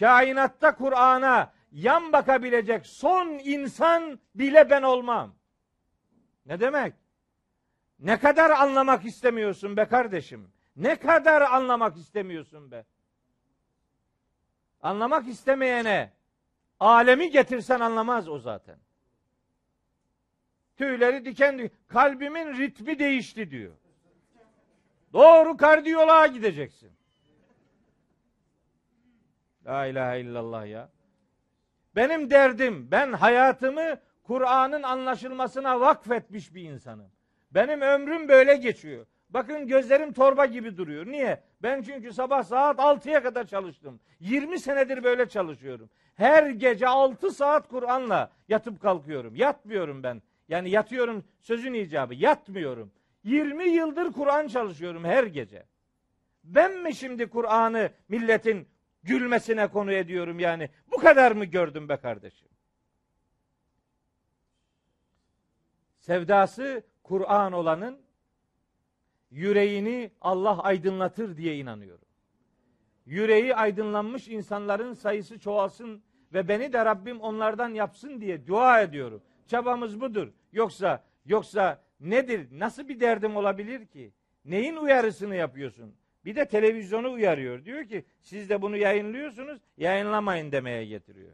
Kainatta 0.00 0.74
Kur'an'a 0.74 1.52
yan 1.72 2.12
bakabilecek 2.12 2.86
son 2.86 3.28
insan 3.28 4.18
bile 4.34 4.70
ben 4.70 4.82
olmam. 4.82 5.34
Ne 6.46 6.60
demek? 6.60 6.94
Ne 7.98 8.18
kadar 8.18 8.50
anlamak 8.50 9.04
istemiyorsun 9.04 9.76
be 9.76 9.84
kardeşim? 9.84 10.52
Ne 10.76 10.96
kadar 10.96 11.42
anlamak 11.42 11.96
istemiyorsun 11.96 12.70
be? 12.70 12.84
Anlamak 14.82 15.28
istemeyene 15.28 16.12
alemi 16.80 17.30
getirsen 17.30 17.80
anlamaz 17.80 18.28
o 18.28 18.38
zaten. 18.38 18.76
Tüyleri 20.76 21.24
diken 21.24 21.58
diken. 21.58 21.70
Kalbimin 21.88 22.58
ritmi 22.58 22.98
değişti 22.98 23.50
diyor. 23.50 23.72
Doğru 25.12 25.56
kardiyoloğa 25.56 26.26
gideceksin. 26.26 26.90
La 29.66 29.86
ilahe 29.86 30.20
illallah 30.20 30.66
ya. 30.66 30.88
Benim 31.96 32.30
derdim, 32.30 32.88
ben 32.90 33.12
hayatımı 33.12 34.00
Kur'an'ın 34.22 34.82
anlaşılmasına 34.82 35.80
vakfetmiş 35.80 36.54
bir 36.54 36.62
insanım. 36.62 37.10
Benim 37.50 37.80
ömrüm 37.80 38.28
böyle 38.28 38.56
geçiyor. 38.56 39.06
Bakın 39.30 39.66
gözlerim 39.66 40.12
torba 40.12 40.46
gibi 40.46 40.76
duruyor. 40.76 41.06
Niye? 41.06 41.42
Ben 41.62 41.82
çünkü 41.82 42.12
sabah 42.12 42.42
saat 42.42 42.78
6'ya 42.78 43.22
kadar 43.22 43.44
çalıştım. 43.44 44.00
20 44.20 44.58
senedir 44.58 45.04
böyle 45.04 45.28
çalışıyorum. 45.28 45.90
Her 46.14 46.50
gece 46.50 46.88
6 46.88 47.30
saat 47.30 47.68
Kur'an'la 47.68 48.30
yatıp 48.48 48.80
kalkıyorum. 48.82 49.36
Yatmıyorum 49.36 50.02
ben. 50.02 50.22
Yani 50.48 50.70
yatıyorum 50.70 51.24
sözün 51.40 51.74
icabı. 51.74 52.14
Yatmıyorum. 52.14 52.92
20 53.24 53.68
yıldır 53.68 54.12
Kur'an 54.12 54.48
çalışıyorum 54.48 55.04
her 55.04 55.24
gece. 55.24 55.66
Ben 56.44 56.78
mi 56.78 56.94
şimdi 56.94 57.26
Kur'an'ı 57.26 57.90
milletin 58.08 58.68
gülmesine 59.02 59.68
konu 59.68 59.92
ediyorum 59.92 60.38
yani? 60.38 60.70
Bu 60.92 60.96
kadar 60.96 61.32
mı 61.32 61.44
gördüm 61.44 61.88
be 61.88 61.96
kardeşim? 61.96 62.48
Sevdası 65.98 66.82
Kur'an 67.02 67.52
olanın 67.52 67.98
yüreğini 69.30 70.10
Allah 70.20 70.62
aydınlatır 70.62 71.36
diye 71.36 71.56
inanıyorum. 71.56 72.08
Yüreği 73.06 73.54
aydınlanmış 73.54 74.28
insanların 74.28 74.92
sayısı 74.92 75.38
çoğalsın 75.38 76.02
ve 76.32 76.48
beni 76.48 76.72
de 76.72 76.84
Rabbim 76.84 77.20
onlardan 77.20 77.68
yapsın 77.68 78.20
diye 78.20 78.46
dua 78.46 78.80
ediyorum. 78.80 79.22
Çabamız 79.46 80.00
budur. 80.00 80.28
Yoksa 80.52 81.04
yoksa 81.26 81.82
nedir? 82.00 82.48
Nasıl 82.52 82.88
bir 82.88 83.00
derdim 83.00 83.36
olabilir 83.36 83.86
ki? 83.86 84.12
Neyin 84.44 84.76
uyarısını 84.76 85.34
yapıyorsun? 85.36 85.94
Bir 86.24 86.36
de 86.36 86.48
televizyonu 86.48 87.12
uyarıyor. 87.12 87.64
Diyor 87.64 87.84
ki 87.84 88.04
siz 88.20 88.50
de 88.50 88.62
bunu 88.62 88.76
yayınlıyorsunuz, 88.76 89.60
yayınlamayın 89.76 90.52
demeye 90.52 90.84
getiriyor. 90.84 91.32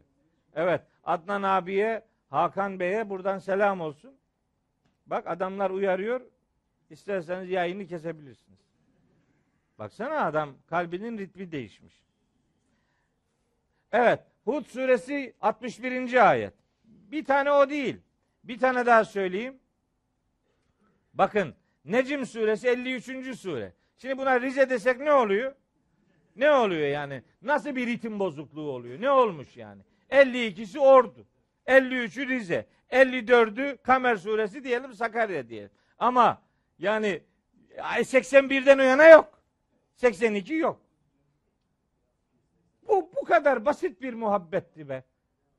Evet, 0.55 0.81
Adnan 1.03 1.43
abiye, 1.43 2.05
Hakan 2.29 2.79
Bey'e 2.79 3.09
buradan 3.09 3.39
selam 3.39 3.81
olsun. 3.81 4.15
Bak 5.05 5.27
adamlar 5.27 5.69
uyarıyor. 5.69 6.21
İsterseniz 6.89 7.49
yayını 7.49 7.87
kesebilirsiniz. 7.87 8.59
Baksana 9.79 10.25
adam 10.25 10.55
kalbinin 10.67 11.17
ritmi 11.17 11.51
değişmiş. 11.51 12.03
Evet, 13.91 14.19
Hud 14.45 14.65
suresi 14.65 15.33
61. 15.41 16.29
ayet. 16.29 16.53
Bir 17.11 17.25
tane 17.25 17.51
o 17.51 17.69
değil. 17.69 17.97
Bir 18.43 18.59
tane 18.59 18.85
daha 18.85 19.05
söyleyeyim. 19.05 19.59
Bakın 21.13 21.55
Necim 21.85 22.25
suresi 22.25 22.67
53. 22.67 23.39
sure. 23.39 23.73
Şimdi 23.97 24.17
buna 24.17 24.41
Rize 24.41 24.69
desek 24.69 24.99
ne 24.99 25.13
oluyor? 25.13 25.55
Ne 26.35 26.51
oluyor 26.51 26.87
yani? 26.87 27.23
Nasıl 27.41 27.75
bir 27.75 27.87
ritim 27.87 28.19
bozukluğu 28.19 28.71
oluyor? 28.71 29.01
Ne 29.01 29.11
olmuş 29.11 29.57
yani? 29.57 29.81
52'si 30.09 30.79
Ordu. 30.79 31.27
53'ü 31.67 32.27
Rize. 32.27 32.65
54'ü 32.91 33.77
Kamer 33.77 34.15
suresi 34.15 34.63
diyelim 34.63 34.93
Sakarya 34.93 35.49
diyelim. 35.49 35.71
Ama 35.99 36.41
yani 36.79 37.21
81'den 37.77 38.77
o 38.77 38.81
yana 38.81 39.07
yok. 39.07 39.41
82 39.95 40.53
yok. 40.53 40.81
Bu 42.87 43.11
bu 43.15 43.25
kadar 43.25 43.65
basit 43.65 44.01
bir 44.01 44.13
muhabbetti 44.13 44.89
be. 44.89 45.03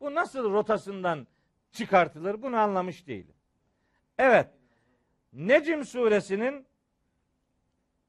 Bu 0.01 0.15
nasıl 0.15 0.53
rotasından 0.53 1.27
çıkartılır 1.73 2.43
bunu 2.43 2.57
anlamış 2.57 3.07
değilim. 3.07 3.35
Evet. 4.19 4.47
Necim 5.33 5.85
suresinin 5.85 6.67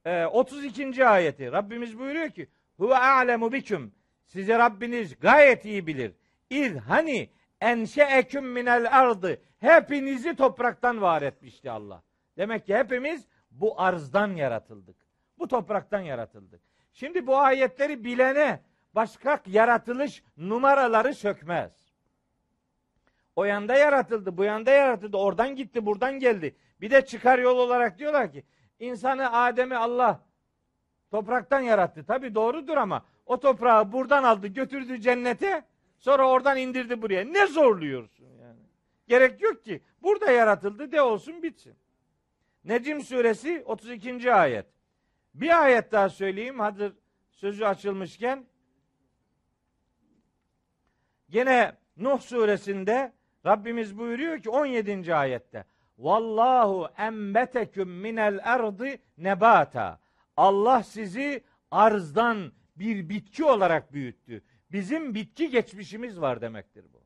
e, 0.06 0.26
32. 0.26 1.08
ayeti 1.08 1.52
Rabbimiz 1.52 2.00
buyuruyor 2.00 2.30
ki 2.30 2.48
Huve 2.78 2.96
a'lemu 2.96 3.54
biküm 3.54 3.94
size 4.26 4.58
Rabbiniz 4.58 5.20
gayet 5.20 5.66
iyi 5.66 5.88
bilir. 5.88 6.14
İz 6.50 6.78
hani 6.78 7.30
enşeeküm 7.62 8.52
minel 8.52 9.00
ardı 9.00 9.42
hepinizi 9.60 10.36
topraktan 10.36 11.02
var 11.02 11.22
etmişti 11.22 11.72
Allah. 11.72 12.04
Demek 12.38 12.66
ki 12.66 12.76
hepimiz 12.76 13.28
bu 13.52 13.82
arzdan 13.82 14.36
yaratıldık. 14.36 14.96
Bu 15.40 15.48
topraktan 15.48 16.02
yaratıldık. 16.02 16.62
Şimdi 16.94 17.28
bu 17.28 17.38
ayetleri 17.38 18.04
bilene 18.04 18.60
başka 18.96 19.42
yaratılış 19.48 20.24
numaraları 20.38 21.14
sökmez. 21.14 21.83
O 23.36 23.44
yanda 23.46 23.76
yaratıldı, 23.76 24.38
bu 24.38 24.44
yanda 24.44 24.72
yaratıldı, 24.72 25.18
oradan 25.18 25.56
gitti, 25.56 25.86
buradan 25.86 26.20
geldi. 26.20 26.56
Bir 26.82 26.92
de 26.92 27.06
çıkar 27.06 27.40
yol 27.40 27.58
olarak 27.58 28.00
diyorlar 28.00 28.32
ki 28.32 28.44
insanı 28.80 29.34
Adem'i 29.34 29.78
Allah 29.78 30.26
topraktan 31.12 31.60
yarattı. 31.60 32.06
Tabi 32.06 32.36
doğrudur 32.36 32.78
ama 32.78 33.06
o 33.26 33.40
toprağı 33.40 33.92
buradan 33.92 34.24
aldı, 34.24 34.48
götürdü 34.48 35.02
cennete, 35.02 35.64
sonra 35.98 36.30
oradan 36.30 36.58
indirdi 36.58 37.02
buraya. 37.02 37.26
Ne 37.26 37.48
zorluyorsun 37.48 38.26
yani? 38.26 38.60
Gerek 39.08 39.42
yok 39.42 39.64
ki. 39.64 39.82
Burada 40.02 40.32
yaratıldı 40.32 40.92
de 40.92 41.02
olsun 41.02 41.44
bitsin. 41.44 41.76
Necim 42.64 43.02
suresi 43.02 43.64
32. 43.66 44.34
ayet. 44.34 44.66
Bir 45.34 45.64
ayet 45.64 45.92
daha 45.92 46.10
söyleyeyim 46.10 46.60
hazır 46.60 46.94
sözü 47.30 47.66
açılmışken. 47.66 48.46
Gene 51.30 51.76
Nuh 51.98 52.20
suresinde 52.20 53.14
Rabbimiz 53.46 53.98
buyuruyor 53.98 54.40
ki 54.40 54.50
17. 54.50 55.16
ayette. 55.16 55.66
Vallahu 55.98 56.90
embeteküm 56.98 57.90
minel 57.90 58.40
erdi 58.44 59.02
nebata. 59.18 60.00
Allah 60.38 60.84
sizi 60.84 61.44
arzdan 61.72 62.52
bir 62.76 63.10
bitki 63.10 63.46
olarak 63.46 63.94
büyüttü. 63.94 64.44
Bizim 64.72 65.16
bitki 65.16 65.50
geçmişimiz 65.50 66.22
var 66.22 66.42
demektir 66.42 66.86
bu. 66.94 67.04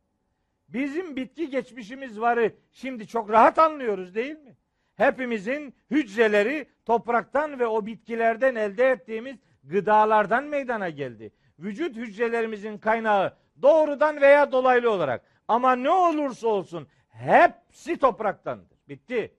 Bizim 0.70 1.16
bitki 1.16 1.50
geçmişimiz 1.50 2.22
varı 2.22 2.52
şimdi 2.72 3.08
çok 3.08 3.30
rahat 3.30 3.60
anlıyoruz 3.60 4.16
değil 4.16 4.40
mi? 4.40 4.58
Hepimizin 4.96 5.76
hücreleri 5.92 6.66
topraktan 6.86 7.60
ve 7.60 7.68
o 7.68 7.86
bitkilerden 7.86 8.56
elde 8.56 8.90
ettiğimiz 8.90 9.36
gıdalardan 9.64 10.44
meydana 10.44 10.90
geldi. 10.90 11.32
Vücut 11.60 11.96
hücrelerimizin 11.96 12.78
kaynağı 12.78 13.38
doğrudan 13.62 14.22
veya 14.22 14.52
dolaylı 14.52 14.92
olarak 14.92 15.22
ama 15.48 15.76
ne 15.76 15.89
olursa 15.89 16.48
olsun 16.48 16.88
hepsi 17.10 17.98
topraktandır. 17.98 18.78
Bitti. 18.89 19.34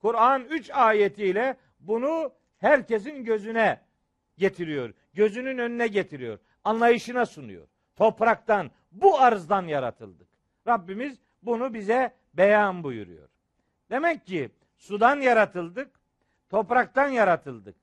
Kur'an 0.00 0.44
3 0.44 0.70
ayetiyle 0.70 1.56
bunu 1.80 2.32
herkesin 2.58 3.24
gözüne 3.24 3.80
getiriyor. 4.38 4.94
Gözünün 5.14 5.58
önüne 5.58 5.86
getiriyor. 5.86 6.38
Anlayışına 6.64 7.26
sunuyor. 7.26 7.66
Topraktan, 7.96 8.70
bu 8.92 9.20
arzdan 9.20 9.62
yaratıldık. 9.66 10.28
Rabbimiz 10.66 11.18
bunu 11.42 11.74
bize 11.74 12.14
beyan 12.34 12.82
buyuruyor. 12.82 13.28
Demek 13.90 14.26
ki 14.26 14.50
sudan 14.76 15.20
yaratıldık. 15.20 15.90
topraktan 16.50 17.08
yaratıldık. 17.08 17.76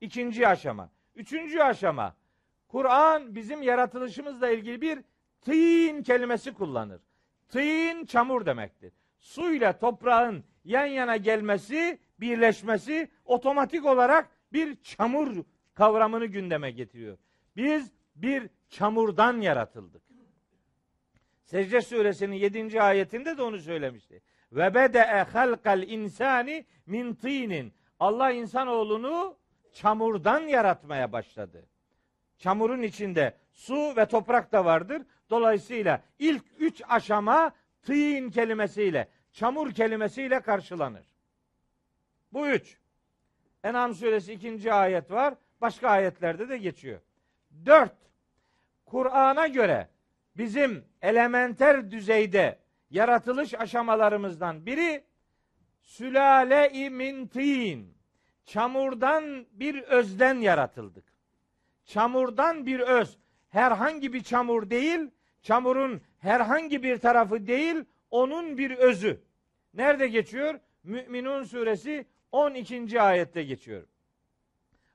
İkinci 0.00 0.48
aşama. 0.48 0.90
Üçüncü 1.14 1.60
aşama. 1.60 2.14
Kur'an 2.68 3.34
bizim 3.34 3.62
yaratılışımızla 3.62 4.50
ilgili 4.50 4.80
bir 4.80 4.98
tîn 5.42 6.02
kelimesi 6.02 6.54
kullanır. 6.54 7.00
Tîn 7.50 8.04
çamur 8.04 8.46
demektir. 8.46 8.92
Su 9.18 9.54
ile 9.54 9.78
toprağın 9.78 10.44
yan 10.64 10.86
yana 10.86 11.16
gelmesi, 11.16 11.98
birleşmesi 12.20 13.10
otomatik 13.24 13.86
olarak 13.86 14.28
bir 14.52 14.82
çamur 14.82 15.44
kavramını 15.74 16.26
gündeme 16.26 16.70
getiriyor. 16.70 17.18
Biz 17.56 17.92
bir 18.16 18.50
çamurdan 18.68 19.40
yaratıldık. 19.40 20.02
Secde 21.44 21.80
suresinin 21.80 22.36
7. 22.36 22.82
ayetinde 22.82 23.38
de 23.38 23.42
onu 23.42 23.58
söylemişti. 23.58 24.22
Ve 24.52 24.74
bede'e 24.74 25.22
halkal 25.22 25.82
insani 25.82 26.66
min 26.86 27.14
tinin. 27.14 27.72
Allah 28.00 28.30
insanoğlunu 28.30 29.36
çamurdan 29.72 30.40
yaratmaya 30.40 31.12
başladı. 31.12 31.66
Çamurun 32.38 32.82
içinde 32.82 33.34
su 33.52 33.96
ve 33.96 34.06
toprak 34.06 34.52
da 34.52 34.64
vardır. 34.64 35.02
Dolayısıyla 35.30 36.02
ilk 36.18 36.44
üç 36.58 36.82
aşama 36.88 37.52
tîn 37.82 38.30
kelimesiyle, 38.30 39.08
çamur 39.32 39.72
kelimesiyle 39.72 40.40
karşılanır. 40.40 41.06
Bu 42.32 42.48
üç. 42.48 42.78
En'am 43.64 43.94
suresi 43.94 44.32
ikinci 44.32 44.72
ayet 44.72 45.10
var. 45.10 45.34
Başka 45.60 45.88
ayetlerde 45.88 46.48
de 46.48 46.58
geçiyor. 46.58 47.00
Dört. 47.66 47.96
Kur'an'a 48.86 49.46
göre 49.46 49.88
bizim 50.36 50.84
elementer 51.02 51.90
düzeyde 51.90 52.58
yaratılış 52.90 53.54
aşamalarımızdan 53.54 54.66
biri 54.66 55.04
sülale-i 55.82 56.90
min 56.90 57.26
tin. 57.26 57.94
Çamurdan 58.44 59.46
bir 59.52 59.82
özden 59.82 60.34
yaratıldık. 60.34 61.04
Çamurdan 61.84 62.66
bir 62.66 62.80
öz. 62.80 63.18
Herhangi 63.48 64.12
bir 64.12 64.22
çamur 64.22 64.70
değil, 64.70 65.10
çamurun 65.42 66.00
herhangi 66.18 66.82
bir 66.82 66.98
tarafı 66.98 67.46
değil, 67.46 67.84
onun 68.10 68.58
bir 68.58 68.70
özü. 68.70 69.20
Nerede 69.74 70.08
geçiyor? 70.08 70.60
Müminun 70.82 71.42
suresi 71.42 72.06
12. 72.32 73.00
ayette 73.00 73.42
geçiyor. 73.42 73.86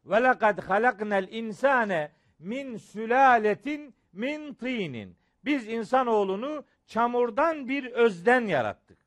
Ve 0.06 0.24
lekad 0.24 0.60
halaknel 0.64 1.28
insane 1.32 2.12
min 2.40 2.78
sülaletin 2.78 3.96
min 4.14 4.54
tinin. 4.54 5.18
Biz 5.46 5.68
insanoğlunu 5.68 6.66
çamurdan 6.86 7.70
bir 7.70 7.86
özden 7.86 8.46
yarattık. 8.46 8.98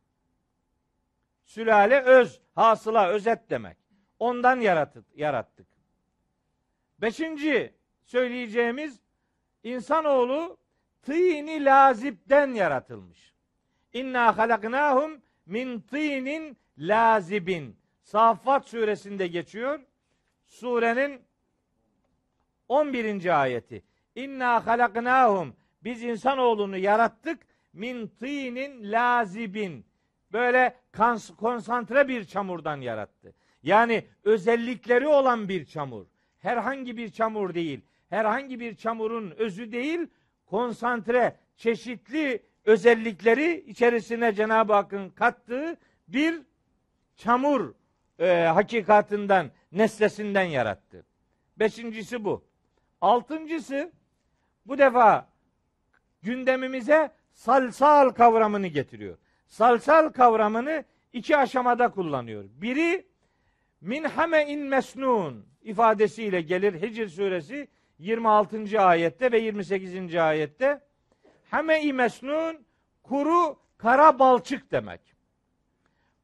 Sülale 1.45 2.01
öz, 2.01 2.41
hasıla, 2.55 3.09
özet 3.09 3.51
demek. 3.51 3.77
Ondan 4.19 4.61
yarattık. 4.61 5.05
yarattık. 5.15 5.67
Beşinci 6.99 7.75
söyleyeceğimiz 8.03 9.01
insanoğlu 9.63 10.59
tîni 11.03 11.65
lazipten 11.65 12.55
yaratılmış. 12.55 13.35
İnna 13.93 14.39
halaknahum 14.39 15.23
min 15.47 15.81
tînin 15.81 16.57
lazibin. 16.79 17.77
Saffat 18.03 18.69
suresinde 18.69 19.27
geçiyor. 19.27 19.81
Surenin 20.47 21.21
11. 22.69 23.41
ayeti. 23.43 23.83
İnna 24.15 24.67
halaknahum 24.67 25.57
biz 25.85 26.03
insanoğlunu 26.03 26.77
yarattık 26.77 27.39
min 27.73 28.07
tînin 28.07 28.93
lazibin. 28.93 29.87
Böyle 30.33 30.77
konsantre 31.37 32.09
bir 32.09 32.25
çamurdan 32.25 32.81
yarattı. 32.81 33.35
Yani 33.63 34.07
özellikleri 34.25 35.07
olan 35.07 35.49
bir 35.49 35.65
çamur. 35.65 36.07
Herhangi 36.39 36.97
bir 36.97 37.11
çamur 37.11 37.55
değil. 37.55 37.81
Herhangi 38.11 38.61
bir 38.61 38.77
çamurun 38.77 39.31
özü 39.31 39.73
değil. 39.73 40.09
Konsantre, 40.51 41.37
çeşitli 41.57 42.43
özellikleri 42.65 43.65
içerisine 43.67 44.35
Cenab-ı 44.35 44.73
Hakk'ın 44.73 45.11
kattığı 45.11 45.77
bir 46.09 46.43
çamur 47.17 47.75
e, 48.19 48.43
hakikatinden, 48.43 49.51
nesnesinden 49.73 50.43
yarattı. 50.43 51.07
Beşincisi 51.59 52.25
bu. 52.25 52.45
Altıncısı 53.01 53.93
bu 54.67 54.79
defa 54.79 55.29
gündemimize 56.23 57.11
salsal 57.33 58.11
kavramını 58.11 58.67
getiriyor. 58.67 59.19
Salsal 59.47 60.09
kavramını 60.09 60.85
iki 61.13 61.37
aşamada 61.37 61.91
kullanıyor. 61.91 62.45
Biri 62.49 63.07
min 63.81 64.05
hame'in 64.05 64.61
mesnun 64.61 65.47
ifadesiyle 65.63 66.41
gelir 66.41 66.83
Hicr 66.83 67.09
suresi 67.09 67.69
26. 67.99 68.81
ayette 68.81 69.33
ve 69.33 69.39
28. 69.39 70.15
ayette. 70.15 70.81
Hame-i 71.51 71.93
mesnun 71.93 72.67
kuru 73.03 73.59
kara 73.79 74.19
balçık 74.19 74.73
demek. 74.73 75.01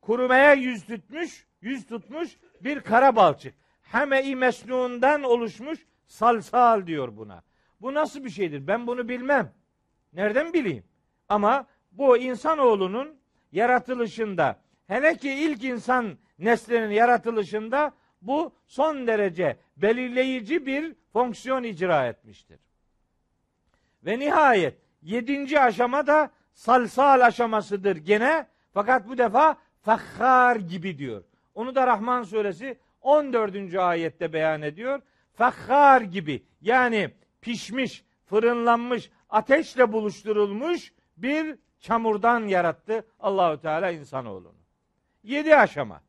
Kurumaya 0.01 0.53
yüz 0.53 0.87
tutmuş, 0.87 1.47
yüz 1.61 1.87
tutmuş 1.87 2.37
bir 2.61 2.81
kara 2.81 3.17
balçık. 3.17 3.55
Hame-i 3.83 4.37
mesnundan 4.37 5.23
oluşmuş 5.23 5.87
salsal 6.07 6.87
diyor 6.87 7.17
buna. 7.17 7.43
Bu 7.81 7.95
nasıl 7.95 8.25
bir 8.25 8.31
şeydir? 8.31 8.67
Ben 8.67 8.87
bunu 8.87 9.09
bilmem. 9.09 9.53
Nereden 10.13 10.53
bileyim? 10.53 10.85
Ama 11.29 11.67
bu 11.93 12.17
insanoğlunun 12.19 13.17
yaratılışında 13.53 14.61
hele 14.87 15.17
ki 15.17 15.31
ilk 15.31 15.65
insan 15.65 16.19
neslinin 16.39 16.91
yaratılışında 16.91 17.93
bu 18.23 18.53
son 18.67 19.07
derece 19.07 19.57
belirleyici 19.77 20.67
bir 20.67 20.95
fonksiyon 21.13 21.63
icra 21.63 22.07
etmiştir. 22.07 22.61
Ve 24.05 24.19
nihayet 24.19 24.79
yedinci 25.03 25.61
aşama 25.61 26.07
da 26.07 26.31
salsal 26.53 27.21
aşamasıdır 27.21 27.97
gene 27.97 28.47
fakat 28.73 29.09
bu 29.09 29.19
defa 29.19 29.57
fakhar 29.83 30.57
gibi 30.57 30.99
diyor. 30.99 31.25
Onu 31.55 31.75
da 31.75 31.87
Rahman 31.87 32.23
suresi 32.23 32.79
14. 33.01 33.75
ayette 33.75 34.33
beyan 34.33 34.63
ediyor. 34.63 35.01
Fakhar 35.35 36.01
gibi 36.01 36.47
yani 36.61 37.11
pişmiş, 37.41 38.05
fırınlanmış, 38.27 39.11
ateşle 39.31 39.93
buluşturulmuş 39.93 40.93
bir 41.17 41.59
çamurdan 41.81 42.41
yarattı 42.41 43.07
Allahü 43.21 43.61
Teala 43.61 43.91
insanoğlunu. 43.91 44.55
Yedi 45.23 45.57
aşama. 45.57 46.03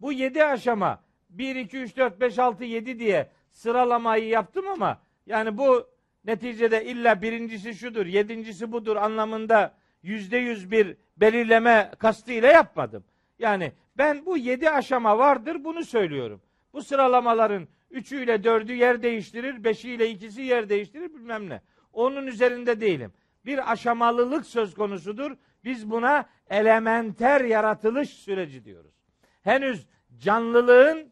Bu 0.00 0.12
yedi 0.12 0.44
aşama 0.44 1.02
1, 1.30 1.56
2, 1.56 1.78
3, 1.78 1.96
4, 1.96 2.20
5, 2.20 2.38
6, 2.38 2.64
7 2.64 2.98
diye 2.98 3.30
sıralamayı 3.50 4.28
yaptım 4.28 4.68
ama 4.68 5.00
yani 5.26 5.58
bu 5.58 5.88
neticede 6.24 6.84
illa 6.84 7.22
birincisi 7.22 7.74
şudur, 7.74 8.06
yedincisi 8.06 8.72
budur 8.72 8.96
anlamında 8.96 9.74
yüzde 10.02 10.36
yüz 10.36 10.70
bir 10.70 10.96
belirleme 11.16 11.90
kastıyla 11.98 12.48
yapmadım. 12.48 13.04
Yani 13.38 13.72
ben 13.98 14.26
bu 14.26 14.36
yedi 14.36 14.70
aşama 14.70 15.18
vardır 15.18 15.64
bunu 15.64 15.84
söylüyorum. 15.84 16.42
Bu 16.72 16.82
sıralamaların 16.82 17.68
üçüyle 17.90 18.44
dördü 18.44 18.72
yer 18.72 19.02
değiştirir, 19.02 19.64
beşiyle 19.64 20.10
ikisi 20.10 20.42
yer 20.42 20.68
değiştirir 20.68 21.14
bilmem 21.14 21.48
ne. 21.48 21.60
Onun 21.92 22.26
üzerinde 22.26 22.80
değilim. 22.80 23.12
Bir 23.46 23.72
aşamalılık 23.72 24.46
söz 24.46 24.74
konusudur. 24.74 25.36
Biz 25.64 25.90
buna 25.90 26.28
elementer 26.50 27.40
yaratılış 27.40 28.10
süreci 28.10 28.64
diyoruz. 28.64 28.94
Henüz 29.42 29.86
canlılığın, 30.18 31.09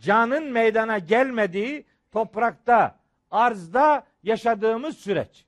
canın 0.00 0.44
meydana 0.44 0.98
gelmediği 0.98 1.86
toprakta, 2.10 2.98
arzda 3.30 4.06
yaşadığımız 4.22 4.96
süreç. 4.96 5.46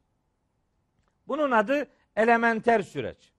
Bunun 1.28 1.50
adı 1.50 1.88
elementer 2.16 2.82
süreç. 2.82 3.32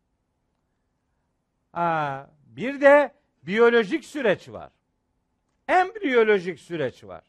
Aa, 1.74 2.24
bir 2.46 2.82
de 2.82 3.14
biyolojik 3.44 4.06
süreç 4.06 4.50
var. 4.50 4.72
Embriyolojik 5.68 6.60
süreç 6.60 7.04
var. 7.04 7.24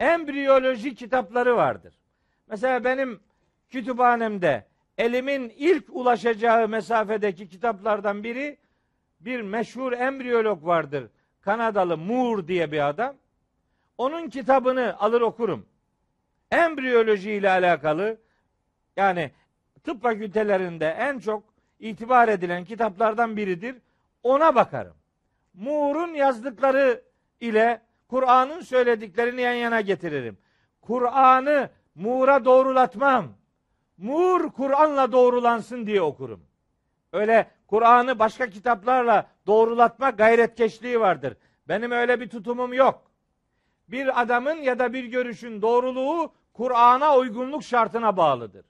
Embriyoloji 0.00 0.94
kitapları 0.94 1.56
vardır. 1.56 1.94
Mesela 2.46 2.84
benim 2.84 3.20
kütüphanemde 3.68 4.66
elimin 4.98 5.52
ilk 5.56 5.84
ulaşacağı 5.88 6.68
mesafedeki 6.68 7.48
kitaplardan 7.48 8.24
biri 8.24 8.58
bir 9.20 9.40
meşhur 9.40 9.92
embriyolog 9.92 10.66
vardır. 10.66 11.10
Kanadalı 11.40 11.96
Moore 11.98 12.48
diye 12.48 12.72
bir 12.72 12.88
adam. 12.88 13.16
Onun 13.98 14.28
kitabını 14.28 14.96
alır 14.98 15.20
okurum. 15.20 15.66
Embriyoloji 16.50 17.32
ile 17.32 17.50
alakalı 17.50 18.16
yani 18.96 19.30
tıp 19.84 20.02
fakültelerinde 20.02 20.86
en 20.86 21.18
çok 21.18 21.42
itibar 21.80 22.28
edilen 22.28 22.64
kitaplardan 22.64 23.36
biridir. 23.36 23.76
Ona 24.22 24.54
bakarım. 24.54 24.94
Moore'un 25.54 26.14
yazdıkları 26.14 27.02
ile 27.40 27.82
Kur'an'ın 28.08 28.60
söylediklerini 28.60 29.40
yan 29.40 29.52
yana 29.52 29.80
getiririm. 29.80 30.38
Kur'an'ı 30.80 31.70
Muğra 31.94 32.44
doğrulatmam. 32.44 33.28
Mur 33.98 34.52
Kur'an'la 34.52 35.12
doğrulansın 35.12 35.86
diye 35.86 36.02
okurum. 36.02 36.49
Öyle 37.12 37.50
Kur'an'ı 37.66 38.18
başka 38.18 38.50
kitaplarla 38.50 39.26
doğrulatma 39.46 40.10
gayretkeşliği 40.10 41.00
vardır. 41.00 41.36
Benim 41.68 41.90
öyle 41.90 42.20
bir 42.20 42.28
tutumum 42.28 42.72
yok. 42.72 43.10
Bir 43.88 44.20
adamın 44.20 44.54
ya 44.54 44.78
da 44.78 44.92
bir 44.92 45.04
görüşün 45.04 45.62
doğruluğu 45.62 46.32
Kur'an'a 46.52 47.16
uygunluk 47.16 47.62
şartına 47.62 48.16
bağlıdır. 48.16 48.66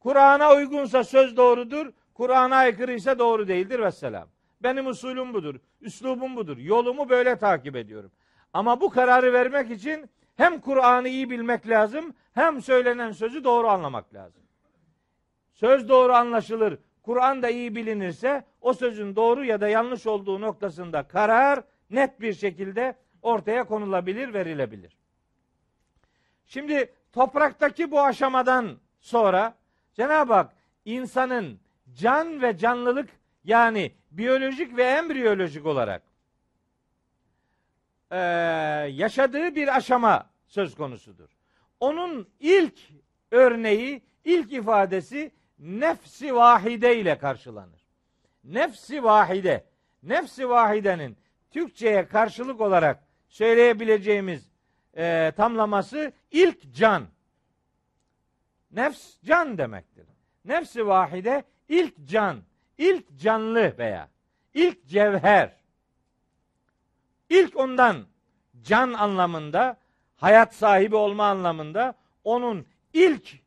Kur'an'a 0.00 0.54
uygunsa 0.54 1.04
söz 1.04 1.36
doğrudur, 1.36 1.92
Kur'an'a 2.14 2.56
aykırı 2.56 2.92
ise 2.92 3.18
doğru 3.18 3.48
değildir 3.48 3.80
vesselam. 3.80 4.28
Benim 4.62 4.86
usulüm 4.86 5.34
budur, 5.34 5.54
üslubum 5.80 6.36
budur. 6.36 6.56
Yolumu 6.56 7.08
böyle 7.08 7.38
takip 7.38 7.76
ediyorum. 7.76 8.12
Ama 8.52 8.80
bu 8.80 8.90
kararı 8.90 9.32
vermek 9.32 9.70
için 9.70 10.10
hem 10.36 10.60
Kur'an'ı 10.60 11.08
iyi 11.08 11.30
bilmek 11.30 11.68
lazım, 11.68 12.14
hem 12.32 12.62
söylenen 12.62 13.12
sözü 13.12 13.44
doğru 13.44 13.68
anlamak 13.68 14.14
lazım. 14.14 14.42
Söz 15.52 15.88
doğru 15.88 16.12
anlaşılır, 16.12 16.78
Kur'an 17.02 17.42
da 17.42 17.50
iyi 17.50 17.74
bilinirse 17.74 18.44
o 18.60 18.72
sözün 18.72 19.16
doğru 19.16 19.44
ya 19.44 19.60
da 19.60 19.68
yanlış 19.68 20.06
olduğu 20.06 20.40
noktasında 20.40 21.02
karar 21.02 21.64
net 21.90 22.20
bir 22.20 22.32
şekilde 22.32 22.96
ortaya 23.22 23.64
konulabilir, 23.64 24.34
verilebilir. 24.34 24.96
Şimdi 26.46 26.92
topraktaki 27.12 27.90
bu 27.90 28.00
aşamadan 28.00 28.78
sonra 29.00 29.54
Cenab-ı 29.94 30.34
Hak 30.34 30.52
insanın 30.84 31.60
can 31.94 32.42
ve 32.42 32.56
canlılık 32.56 33.10
yani 33.44 33.92
biyolojik 34.10 34.76
ve 34.76 34.82
embriyolojik 34.84 35.66
olarak 35.66 36.02
e, 38.10 38.18
yaşadığı 38.90 39.54
bir 39.54 39.76
aşama 39.76 40.30
söz 40.46 40.74
konusudur. 40.74 41.28
Onun 41.80 42.28
ilk 42.40 42.78
örneği, 43.30 44.02
ilk 44.24 44.52
ifadesi 44.52 45.32
nefsi 45.60 46.34
vahide 46.34 46.96
ile 46.98 47.18
karşılanır. 47.18 47.86
Nefsi 48.44 49.04
vahide, 49.04 49.64
nefsi 50.02 50.48
vahidenin 50.48 51.16
Türkçe'ye 51.50 52.08
karşılık 52.08 52.60
olarak 52.60 53.04
söyleyebileceğimiz 53.28 54.50
e, 54.96 55.32
tamlaması 55.36 56.12
ilk 56.30 56.74
can. 56.74 57.06
Nefs 58.70 59.22
can 59.24 59.58
demektir. 59.58 60.06
Nefsi 60.44 60.86
vahide 60.86 61.44
ilk 61.68 61.94
can, 62.08 62.42
ilk 62.78 63.18
canlı 63.18 63.78
veya 63.78 64.08
ilk 64.54 64.86
cevher. 64.86 65.56
İlk 67.28 67.56
ondan 67.56 68.06
can 68.62 68.92
anlamında, 68.92 69.76
hayat 70.16 70.54
sahibi 70.54 70.96
olma 70.96 71.24
anlamında 71.24 71.94
onun 72.24 72.66
ilk 72.92 73.38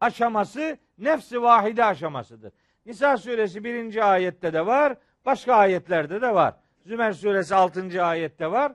aşaması 0.00 0.78
nefsi 0.98 1.42
vahide 1.42 1.84
aşamasıdır. 1.84 2.52
Nisa 2.86 3.16
suresi 3.16 3.64
birinci 3.64 4.04
ayette 4.04 4.52
de 4.52 4.66
var, 4.66 4.96
başka 5.26 5.54
ayetlerde 5.54 6.22
de 6.22 6.34
var. 6.34 6.54
Zümer 6.86 7.12
suresi 7.12 7.54
6. 7.54 8.04
ayette 8.04 8.50
var. 8.50 8.72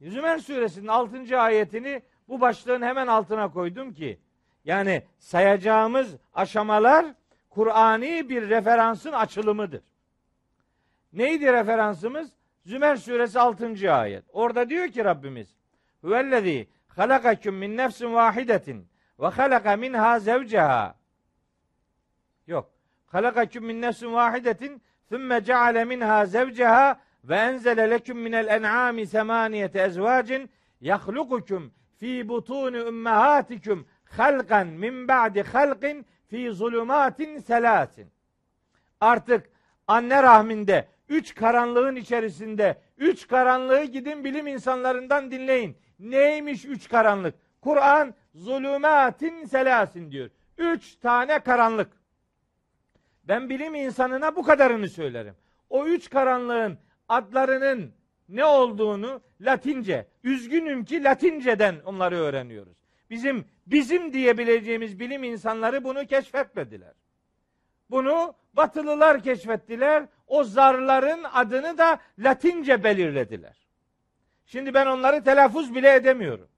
Zümer 0.00 0.38
suresinin 0.38 0.86
6. 0.86 1.40
ayetini 1.40 2.02
bu 2.28 2.40
başlığın 2.40 2.82
hemen 2.82 3.06
altına 3.06 3.50
koydum 3.50 3.92
ki 3.92 4.20
yani 4.64 5.02
sayacağımız 5.18 6.16
aşamalar 6.34 7.06
Kur'ani 7.50 8.28
bir 8.28 8.48
referansın 8.48 9.12
açılımıdır. 9.12 9.82
Neydi 11.12 11.52
referansımız? 11.52 12.30
Zümer 12.64 12.96
suresi 12.96 13.40
6. 13.40 13.92
ayet. 13.94 14.24
Orada 14.32 14.68
diyor 14.68 14.88
ki 14.88 15.04
Rabbimiz 15.04 15.56
Huvellezî 16.00 16.68
halakaküm 16.88 17.54
min 17.54 17.76
nefsin 17.76 18.14
vahidetin 18.14 18.88
ve 19.20 19.26
halaka 19.26 19.76
minha 19.76 20.18
zevceha. 20.18 20.99
Halakaküm 23.10 23.64
min 23.64 23.82
nefsin 23.82 24.12
vahidetin 24.12 24.82
thumma 25.08 25.44
ceale 25.44 25.84
minha 25.84 26.26
zevceha 26.26 27.00
ve 27.24 27.36
enzele 27.36 27.90
leküm 27.90 28.18
minel 28.18 28.46
en'ami 28.46 29.06
semaniyete 29.06 29.82
ezvacin 29.82 30.50
yahlukukum 30.80 31.72
fi 31.98 32.28
butuni 32.28 32.76
ümmehatikum 32.76 33.86
halkan 34.04 34.66
min 34.66 35.08
ba'di 35.08 35.42
halkin 35.42 36.06
fi 36.28 36.50
zulumatin 36.52 37.38
selasin. 37.38 38.12
Artık 39.00 39.50
anne 39.88 40.22
rahminde 40.22 40.88
üç 41.08 41.34
karanlığın 41.34 41.96
içerisinde 41.96 42.78
üç 42.98 43.28
karanlığı 43.28 43.84
gidin 43.84 44.24
bilim 44.24 44.46
insanlarından 44.46 45.30
dinleyin. 45.30 45.76
Neymiş 45.98 46.64
üç 46.64 46.88
karanlık? 46.88 47.34
Kur'an 47.60 48.14
zulümatin 48.34 49.44
selasin 49.44 50.10
diyor. 50.10 50.30
Üç 50.58 50.96
tane 50.96 51.38
karanlık. 51.38 51.99
Ben 53.30 53.50
bilim 53.50 53.74
insanına 53.74 54.36
bu 54.36 54.42
kadarını 54.42 54.88
söylerim. 54.88 55.34
O 55.68 55.86
üç 55.86 56.10
karanlığın 56.10 56.78
adlarının 57.08 57.92
ne 58.28 58.44
olduğunu 58.44 59.20
Latince, 59.40 60.06
üzgünüm 60.24 60.84
ki 60.84 61.04
Latinceden 61.04 61.76
onları 61.84 62.16
öğreniyoruz. 62.16 62.76
Bizim 63.10 63.44
bizim 63.66 64.12
diyebileceğimiz 64.12 65.00
bilim 65.00 65.24
insanları 65.24 65.84
bunu 65.84 66.06
keşfetmediler. 66.06 66.92
Bunu 67.90 68.34
Batılılar 68.52 69.22
keşfettiler. 69.22 70.06
O 70.26 70.44
zarların 70.44 71.24
adını 71.32 71.78
da 71.78 72.00
Latince 72.18 72.84
belirlediler. 72.84 73.66
Şimdi 74.46 74.74
ben 74.74 74.86
onları 74.86 75.24
telaffuz 75.24 75.74
bile 75.74 75.94
edemiyorum. 75.94 76.48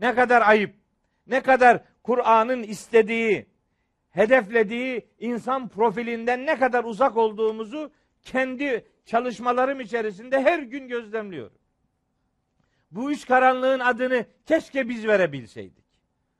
Ne 0.00 0.14
kadar 0.14 0.42
ayıp. 0.42 0.74
Ne 1.26 1.40
kadar 1.40 1.80
Kur'an'ın 2.02 2.62
istediği, 2.62 3.53
hedeflediği 4.14 5.06
insan 5.18 5.68
profilinden 5.68 6.46
ne 6.46 6.58
kadar 6.58 6.84
uzak 6.84 7.16
olduğumuzu 7.16 7.90
kendi 8.22 8.86
çalışmalarım 9.04 9.80
içerisinde 9.80 10.42
her 10.42 10.58
gün 10.58 10.88
gözlemliyorum. 10.88 11.58
Bu 12.90 13.12
üç 13.12 13.26
karanlığın 13.26 13.80
adını 13.80 14.26
keşke 14.46 14.88
biz 14.88 15.06
verebilseydik. 15.06 15.84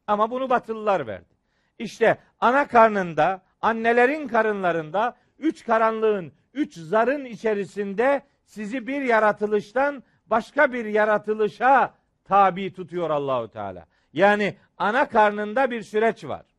Ama 0.06 0.30
bunu 0.30 0.50
batılılar 0.50 1.06
verdi. 1.06 1.34
İşte 1.78 2.18
ana 2.40 2.66
karnında, 2.68 3.42
annelerin 3.60 4.28
karınlarında 4.28 5.16
üç 5.38 5.64
karanlığın, 5.64 6.32
üç 6.52 6.78
zarın 6.78 7.24
içerisinde 7.24 8.22
sizi 8.44 8.86
bir 8.86 9.02
yaratılıştan 9.02 10.02
başka 10.26 10.72
bir 10.72 10.84
yaratılışa 10.84 11.94
tabi 12.24 12.72
tutuyor 12.72 13.10
Allahu 13.10 13.48
Teala. 13.48 13.86
Yani 14.12 14.56
ana 14.78 15.08
karnında 15.08 15.70
bir 15.70 15.82
süreç 15.82 16.24
var. 16.24 16.53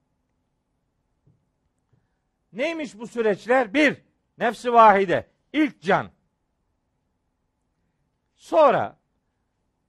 Neymiş 2.55 2.99
bu 2.99 3.07
süreçler? 3.07 3.73
Bir, 3.73 3.97
nefsi 4.37 4.73
vahide, 4.73 5.27
ilk 5.53 5.81
can. 5.81 6.09
Sonra, 8.35 8.97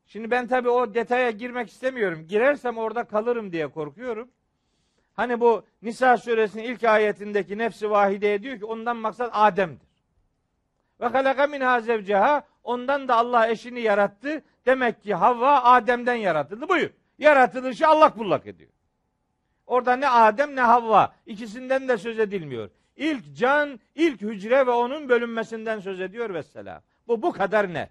şimdi 0.07 0.31
ben 0.31 0.47
tabi 0.47 0.69
o 0.69 0.95
detaya 0.95 1.31
girmek 1.31 1.71
istemiyorum. 1.71 2.27
Girersem 2.29 2.79
orada 2.79 3.05
kalırım 3.05 3.53
diye 3.53 3.69
korkuyorum. 3.69 4.29
Hani 5.15 5.41
bu 5.41 5.67
Nisa 5.83 6.17
suresinin 6.17 6.65
ilk 6.65 6.85
ayetindeki 6.85 7.59
nefsi 7.59 7.91
vahideye 7.91 8.43
diyor 8.43 8.59
ki 8.59 8.65
ondan 8.65 8.97
maksat 8.97 9.31
Adem'dir. 9.33 9.87
Ve 11.01 11.07
halaka 11.07 11.47
minha 11.47 11.81
zevceha 11.81 12.47
ondan 12.65 13.09
da 13.09 13.17
Allah 13.17 13.49
eşini 13.49 13.81
yarattı. 13.81 14.43
Demek 14.67 15.03
ki 15.03 15.15
Havva 15.15 15.63
Adem'den 15.63 16.15
yaratıldı. 16.15 16.69
Buyur. 16.69 16.91
Yaratılışı 17.19 17.89
Allah 17.89 18.15
kullak 18.15 18.47
ediyor. 18.47 18.71
Orada 19.67 19.97
ne 19.97 20.09
Adem 20.09 20.57
ne 20.57 20.61
Havva 20.61 21.15
ikisinden 21.27 21.89
de 21.89 21.99
söz 21.99 22.19
edilmiyor. 22.19 22.71
İlk 22.97 23.37
can, 23.37 23.81
ilk 23.95 24.21
hücre 24.21 24.67
ve 24.67 24.71
onun 24.71 25.09
bölünmesinden 25.09 25.81
söz 25.81 26.01
ediyor 26.01 26.35
vesselam. 26.35 26.83
Bu 27.09 27.23
bu 27.23 27.33
kadar 27.33 27.75
net. 27.75 27.91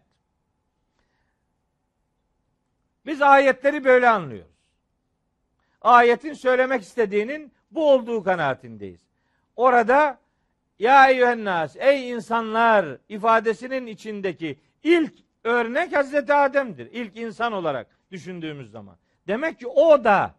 Biz 3.05 3.21
ayetleri 3.21 3.83
böyle 3.83 4.09
anlıyoruz. 4.09 4.55
Ayetin 5.81 6.33
söylemek 6.33 6.81
istediğinin 6.81 7.51
bu 7.71 7.91
olduğu 7.91 8.23
kanaatindeyiz. 8.23 9.01
Orada 9.55 10.19
ya 10.79 11.09
eyyühennas 11.09 11.75
ey 11.75 12.11
insanlar 12.11 12.97
ifadesinin 13.09 13.87
içindeki 13.87 14.59
ilk 14.83 15.13
örnek 15.43 15.95
Hazreti 15.95 16.33
Adem'dir. 16.33 16.89
İlk 16.91 17.17
insan 17.17 17.53
olarak 17.53 17.87
düşündüğümüz 18.11 18.71
zaman. 18.71 18.97
Demek 19.27 19.59
ki 19.59 19.67
o 19.67 20.03
da 20.03 20.35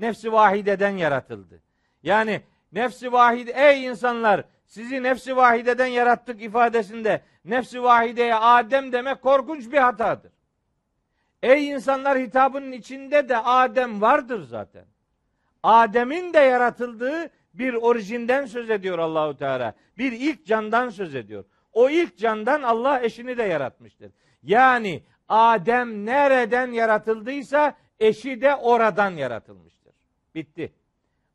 nefsi 0.00 0.32
vahideden 0.32 0.96
yaratıldı. 0.96 1.62
Yani 2.02 2.42
nefsi 2.72 3.12
vahide 3.12 3.52
ey 3.52 3.84
insanlar 3.84 4.44
sizi 4.66 5.02
nefsi 5.02 5.36
vahideden 5.36 5.86
yarattık 5.86 6.42
ifadesinde 6.42 7.22
nefsi 7.44 7.82
vahideye 7.82 8.34
Adem 8.34 8.92
demek 8.92 9.22
korkunç 9.22 9.72
bir 9.72 9.78
hatadır. 9.78 10.32
Ey 11.42 11.68
insanlar 11.68 12.18
hitabının 12.18 12.72
içinde 12.72 13.28
de 13.28 13.36
Adem 13.36 14.00
vardır 14.00 14.42
zaten. 14.42 14.84
Adem'in 15.62 16.34
de 16.34 16.38
yaratıldığı 16.38 17.30
bir 17.54 17.74
orijinden 17.74 18.46
söz 18.46 18.70
ediyor 18.70 18.98
Allahu 18.98 19.36
Teala. 19.36 19.74
Bir 19.98 20.12
ilk 20.12 20.46
candan 20.46 20.88
söz 20.88 21.14
ediyor. 21.14 21.44
O 21.72 21.90
ilk 21.90 22.18
candan 22.18 22.62
Allah 22.62 23.00
eşini 23.00 23.38
de 23.38 23.42
yaratmıştır. 23.42 24.12
Yani 24.42 25.02
Adem 25.28 26.06
nereden 26.06 26.72
yaratıldıysa 26.72 27.76
eşi 28.00 28.40
de 28.40 28.56
oradan 28.56 29.10
yaratılmıştır. 29.10 29.69
Bitti. 30.34 30.72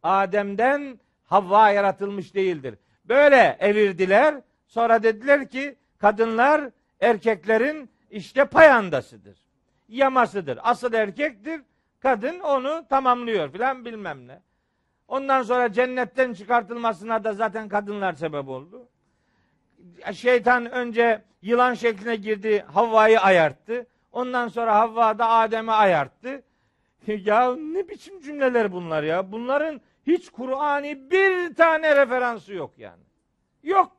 Adem'den 0.04 1.00
Havva 1.26 1.70
yaratılmış 1.70 2.36
değildir. 2.36 2.76
böyle 3.06 3.58
evirdiler. 3.60 4.36
Sonra 4.68 5.04
dediler 5.04 5.50
ki 5.50 5.76
kadınlar 5.98 6.70
erkeklerin 7.00 7.90
işte 8.10 8.46
payandasıdır. 8.46 9.38
Yamasıdır. 9.88 10.60
Asıl 10.64 10.94
erkektir. 10.94 11.62
Kadın 12.00 12.40
onu 12.40 12.86
tamamlıyor 12.90 13.52
filan 13.52 13.86
bilmem 13.86 14.28
ne. 14.28 14.42
Ondan 15.08 15.44
sonra 15.44 15.74
cennetten 15.74 16.34
çıkartılmasına 16.34 17.24
da 17.24 17.34
zaten 17.34 17.70
kadınlar 17.70 18.14
sebep 18.14 18.48
oldu. 18.50 18.88
Şeytan 20.14 20.72
önce 20.72 21.22
yılan 21.42 21.74
şekline 21.74 22.16
girdi, 22.16 22.66
Havva'yı 22.74 23.20
ayarttı. 23.20 23.88
Ondan 24.12 24.48
sonra 24.48 24.76
Havva 24.76 25.20
da 25.20 25.30
Adem'i 25.30 25.72
ayarttı. 25.72 26.44
Ya 27.26 27.56
ne 27.56 27.90
biçim 27.90 28.22
cümleler 28.22 28.72
bunlar 28.72 29.04
ya? 29.04 29.32
Bunların 29.32 29.82
hiç 30.08 30.30
Kur'an'i 30.30 31.12
bir 31.12 31.56
tane 31.56 31.96
referansı 31.96 32.54
yok 32.54 32.74
yani. 32.78 33.04
Yok. 33.64 33.92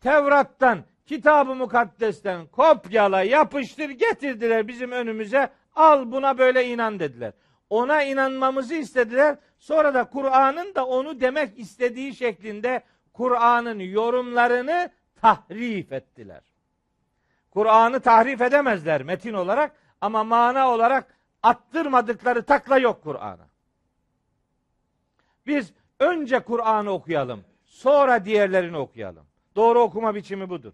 Tevrat'tan, 0.00 0.84
kitab-ı 1.06 1.54
mukaddesten 1.54 2.46
kopyala, 2.46 3.22
yapıştır, 3.22 3.90
getirdiler 3.90 4.68
bizim 4.68 4.90
önümüze. 4.90 5.50
Al 5.74 6.12
buna 6.12 6.38
böyle 6.38 6.66
inan 6.66 6.98
dediler. 6.98 7.32
Ona 7.70 8.02
inanmamızı 8.02 8.74
istediler. 8.74 9.36
Sonra 9.58 9.94
da 9.94 10.04
Kur'an'ın 10.04 10.74
da 10.74 10.86
onu 10.86 11.20
demek 11.20 11.58
istediği 11.58 12.14
şeklinde 12.14 12.82
Kur'an'ın 13.12 13.78
yorumlarını 13.78 14.90
tahrif 15.20 15.92
ettiler. 15.92 16.42
Kur'an'ı 17.50 18.00
tahrif 18.00 18.40
edemezler 18.40 19.02
metin 19.02 19.32
olarak 19.32 19.72
ama 20.04 20.24
mana 20.24 20.70
olarak 20.70 21.14
attırmadıkları 21.42 22.42
takla 22.42 22.78
yok 22.78 23.02
Kur'an'a. 23.02 23.48
Biz 25.46 25.72
önce 26.00 26.40
Kur'an'ı 26.40 26.90
okuyalım, 26.90 27.44
sonra 27.64 28.24
diğerlerini 28.24 28.76
okuyalım. 28.76 29.26
Doğru 29.56 29.80
okuma 29.80 30.14
biçimi 30.14 30.48
budur. 30.48 30.72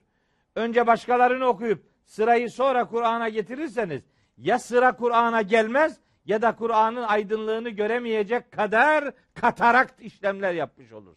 Önce 0.55 0.87
başkalarını 0.87 1.47
okuyup 1.47 1.87
sırayı 2.05 2.51
sonra 2.51 2.85
Kur'an'a 2.85 3.29
getirirseniz 3.29 4.03
ya 4.39 4.59
sıra 4.59 4.97
Kur'an'a 4.97 5.43
gelmez 5.43 6.01
ya 6.25 6.43
da 6.43 6.57
Kur'an'ın 6.57 7.03
aydınlığını 7.03 7.69
göremeyecek 7.69 8.53
kadar 8.53 9.13
katarakt 9.35 10.01
işlemler 10.01 10.53
yapmış 10.53 10.93
olur. 10.93 11.17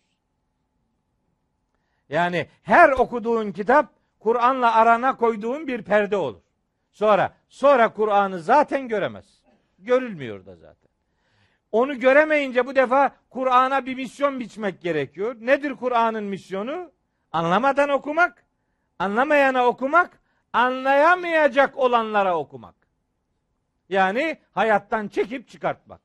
Yani 2.09 2.47
her 2.63 2.89
okuduğun 2.89 3.51
kitap 3.51 3.89
Kur'an'la 4.19 4.73
arana 4.75 5.17
koyduğun 5.17 5.67
bir 5.67 5.81
perde 5.81 6.17
olur. 6.17 6.41
Sonra 6.91 7.33
sonra 7.53 7.93
Kur'an'ı 7.93 8.39
zaten 8.39 8.87
göremez. 8.87 9.43
Görülmüyor 9.79 10.45
da 10.45 10.55
zaten. 10.55 10.89
Onu 11.71 11.99
göremeyince 11.99 12.65
bu 12.65 12.75
defa 12.75 13.15
Kur'an'a 13.29 13.85
bir 13.85 13.95
misyon 13.95 14.39
biçmek 14.39 14.81
gerekiyor. 14.81 15.35
Nedir 15.39 15.75
Kur'an'ın 15.75 16.23
misyonu? 16.23 16.91
Anlamadan 17.31 17.89
okumak, 17.89 18.45
anlamayana 18.99 19.65
okumak, 19.65 20.19
anlayamayacak 20.53 21.77
olanlara 21.77 22.37
okumak. 22.37 22.75
Yani 23.89 24.37
hayattan 24.51 25.07
çekip 25.07 25.47
çıkartmak. 25.47 26.01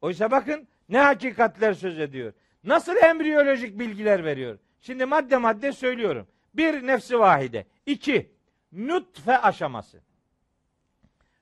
Oysa 0.00 0.30
bakın 0.30 0.68
ne 0.88 0.98
hakikatler 0.98 1.74
söz 1.74 1.98
ediyor. 1.98 2.32
Nasıl 2.64 2.96
embriyolojik 2.96 3.78
bilgiler 3.78 4.24
veriyor. 4.24 4.58
Şimdi 4.80 5.04
madde 5.04 5.36
madde 5.36 5.72
söylüyorum. 5.72 6.28
Bir 6.54 6.86
nefsi 6.86 7.18
vahide. 7.18 7.66
İki 7.86 8.32
nutfe 8.72 9.38
aşaması. 9.38 10.05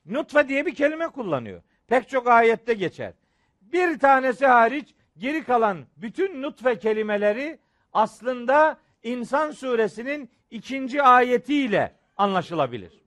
Nutfe 0.06 0.48
diye 0.48 0.66
bir 0.66 0.74
kelime 0.74 1.08
kullanıyor. 1.08 1.62
Pek 1.86 2.08
çok 2.08 2.28
ayette 2.28 2.74
geçer. 2.74 3.12
Bir 3.62 3.98
tanesi 3.98 4.46
hariç 4.46 4.94
geri 5.18 5.44
kalan 5.44 5.86
bütün 5.96 6.42
nutfe 6.42 6.78
kelimeleri 6.78 7.58
aslında 7.92 8.78
İnsan 9.02 9.50
suresinin 9.50 10.30
ikinci 10.50 11.02
ayetiyle 11.02 11.96
anlaşılabilir. 12.16 13.02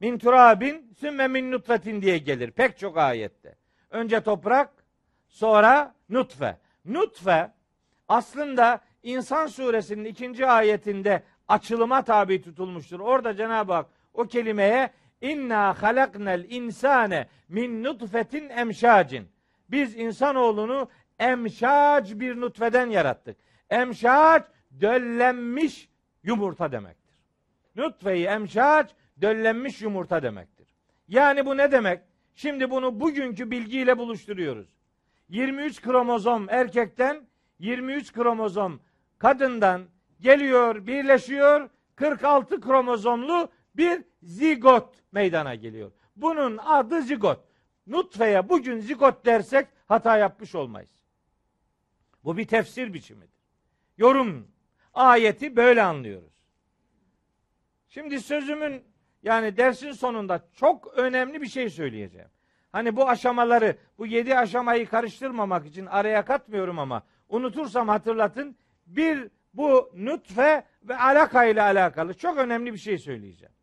Min 0.00 0.18
turabin 0.18 0.92
sümme 1.00 1.28
min 1.28 1.52
nutfetin 1.52 2.02
diye 2.02 2.18
gelir 2.18 2.50
pek 2.50 2.78
çok 2.78 2.98
ayette. 2.98 3.56
Önce 3.90 4.20
toprak, 4.20 4.70
sonra 5.28 5.94
nutfe. 6.08 6.58
Nutfe 6.84 7.50
aslında 8.08 8.80
İnsan 9.02 9.46
suresinin 9.46 10.04
ikinci 10.04 10.46
ayetinde 10.46 11.22
açılıma 11.48 12.04
tabi 12.04 12.42
tutulmuştur. 12.42 13.00
Orada 13.00 13.36
Cenab-ı 13.36 13.72
Hak 13.72 13.86
o 14.14 14.24
kelimeye 14.24 14.90
inna 15.22 15.82
halaknel 15.82 16.46
insane 16.48 17.28
min 17.48 17.84
nutfetin 17.84 18.48
emşacin. 18.48 19.28
Biz 19.68 19.96
insanoğlunu 19.96 20.88
emşac 21.18 22.20
bir 22.20 22.40
nutfeden 22.40 22.90
yarattık. 22.90 23.36
Emşac 23.70 24.44
döllenmiş 24.80 25.88
yumurta 26.22 26.72
demektir. 26.72 27.14
Nutfe-i 27.76 28.24
emşac 28.24 28.90
döllenmiş 29.20 29.82
yumurta 29.82 30.22
demektir. 30.22 30.68
Yani 31.08 31.46
bu 31.46 31.56
ne 31.56 31.72
demek? 31.72 32.00
Şimdi 32.34 32.70
bunu 32.70 33.00
bugünkü 33.00 33.50
bilgiyle 33.50 33.98
buluşturuyoruz. 33.98 34.68
23 35.28 35.82
kromozom 35.82 36.46
erkekten 36.50 37.26
23 37.58 38.12
kromozom 38.12 38.80
kadından 39.18 39.82
geliyor, 40.20 40.86
birleşiyor. 40.86 41.68
46 41.96 42.60
kromozomlu 42.60 43.48
bir 43.76 44.04
zigot 44.22 44.94
meydana 45.12 45.54
geliyor. 45.54 45.92
Bunun 46.16 46.58
adı 46.58 47.02
zigot. 47.02 47.44
Nutfeye 47.86 48.48
bugün 48.48 48.78
zigot 48.78 49.26
dersek 49.26 49.66
hata 49.86 50.18
yapmış 50.18 50.54
olmayız. 50.54 50.90
Bu 52.24 52.36
bir 52.36 52.44
tefsir 52.44 52.94
biçimidir. 52.94 53.42
Yorum 53.98 54.48
ayeti 54.94 55.56
böyle 55.56 55.82
anlıyoruz. 55.82 56.32
Şimdi 57.88 58.20
sözümün 58.20 58.84
yani 59.22 59.56
dersin 59.56 59.92
sonunda 59.92 60.48
çok 60.52 60.94
önemli 60.98 61.42
bir 61.42 61.46
şey 61.46 61.70
söyleyeceğim. 61.70 62.28
Hani 62.72 62.96
bu 62.96 63.08
aşamaları, 63.08 63.76
bu 63.98 64.06
yedi 64.06 64.38
aşamayı 64.38 64.86
karıştırmamak 64.86 65.66
için 65.66 65.86
araya 65.86 66.24
katmıyorum 66.24 66.78
ama 66.78 67.02
unutursam 67.28 67.88
hatırlatın. 67.88 68.56
Bir 68.86 69.30
bu 69.54 69.92
nutfe 69.96 70.64
ve 70.82 70.96
alaka 70.96 71.44
ile 71.44 71.62
alakalı 71.62 72.14
çok 72.14 72.38
önemli 72.38 72.72
bir 72.72 72.78
şey 72.78 72.98
söyleyeceğim. 72.98 73.54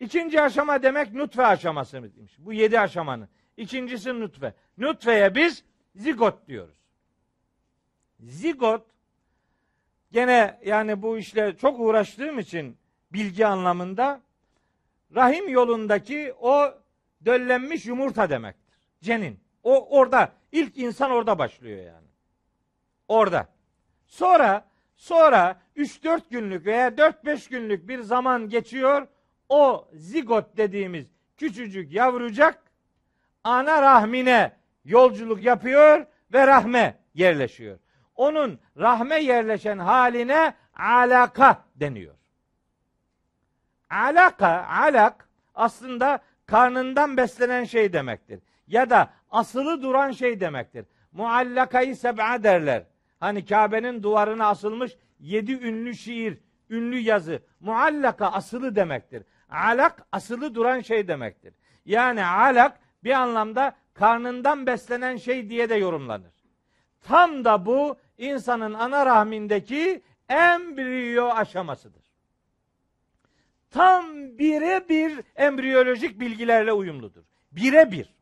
İkinci 0.00 0.40
aşama 0.40 0.82
demek 0.82 1.14
nutfe 1.14 1.46
aşaması 1.46 2.02
demiş. 2.16 2.36
Bu 2.38 2.52
yedi 2.52 2.80
aşamanın. 2.80 3.28
İkincisi 3.56 4.20
nutfe. 4.20 4.54
Nutfeye 4.78 5.34
biz 5.34 5.64
zigot 5.94 6.46
diyoruz. 6.48 6.78
Zigot 8.20 8.86
gene 10.12 10.60
yani 10.64 11.02
bu 11.02 11.18
işle 11.18 11.56
çok 11.56 11.80
uğraştığım 11.80 12.38
için 12.38 12.76
bilgi 13.12 13.46
anlamında 13.46 14.20
rahim 15.14 15.48
yolundaki 15.48 16.34
o 16.40 16.74
döllenmiş 17.24 17.86
yumurta 17.86 18.30
demektir. 18.30 18.78
Cenin. 19.02 19.40
O 19.62 19.98
orada 19.98 20.32
ilk 20.52 20.78
insan 20.78 21.10
orada 21.10 21.38
başlıyor 21.38 21.84
yani. 21.84 22.06
Orada. 23.08 23.48
Sonra 24.06 24.68
sonra 24.96 25.60
3-4 25.76 26.20
günlük 26.30 26.66
veya 26.66 26.88
4-5 26.88 27.50
günlük 27.50 27.88
bir 27.88 28.00
zaman 28.00 28.48
geçiyor. 28.48 29.06
O 29.48 29.88
zigot 29.92 30.56
dediğimiz 30.56 31.06
küçücük 31.36 31.92
yavrucak 31.92 32.62
ana 33.44 33.82
rahmine 33.82 34.52
yolculuk 34.84 35.42
yapıyor 35.42 36.06
ve 36.32 36.46
rahme 36.46 36.98
yerleşiyor. 37.14 37.78
Onun 38.14 38.58
rahme 38.76 39.22
yerleşen 39.22 39.78
haline 39.78 40.54
alaka 40.76 41.64
deniyor. 41.76 42.14
Alaka, 43.90 44.66
alak 44.66 45.28
aslında 45.54 46.18
karnından 46.46 47.16
beslenen 47.16 47.64
şey 47.64 47.92
demektir. 47.92 48.40
Ya 48.66 48.90
da 48.90 49.10
asılı 49.30 49.82
duran 49.82 50.10
şey 50.10 50.40
demektir. 50.40 50.86
Muallakayı 51.12 51.96
seb'a 51.96 52.42
derler. 52.42 52.84
Hani 53.20 53.46
Kabe'nin 53.46 54.02
duvarına 54.02 54.46
asılmış 54.46 54.96
yedi 55.20 55.52
ünlü 55.52 55.94
şiir, 55.94 56.38
ünlü 56.70 56.98
yazı. 56.98 57.42
Muallaka 57.60 58.32
asılı 58.32 58.76
demektir. 58.76 59.22
Alak 59.50 60.06
asılı 60.12 60.54
duran 60.54 60.80
şey 60.80 61.08
demektir. 61.08 61.54
Yani 61.84 62.24
alak 62.24 62.80
bir 63.04 63.12
anlamda 63.12 63.76
karnından 63.94 64.66
beslenen 64.66 65.16
şey 65.16 65.50
diye 65.50 65.68
de 65.68 65.74
yorumlanır. 65.74 66.32
Tam 67.00 67.44
da 67.44 67.66
bu 67.66 67.96
insanın 68.18 68.74
ana 68.74 69.06
rahmindeki 69.06 70.02
embriyo 70.28 71.28
aşamasıdır. 71.28 72.02
Tam 73.70 74.38
birebir 74.38 75.20
embriyolojik 75.36 76.20
bilgilerle 76.20 76.72
uyumludur. 76.72 77.24
Birebir. 77.52 78.14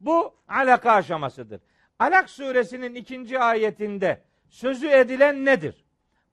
Bu 0.00 0.34
alaka 0.48 0.92
aşamasıdır. 0.92 1.60
Alak 1.98 2.30
suresinin 2.30 2.94
ikinci 2.94 3.38
ayetinde 3.38 4.22
sözü 4.48 4.88
edilen 4.88 5.44
nedir? 5.44 5.84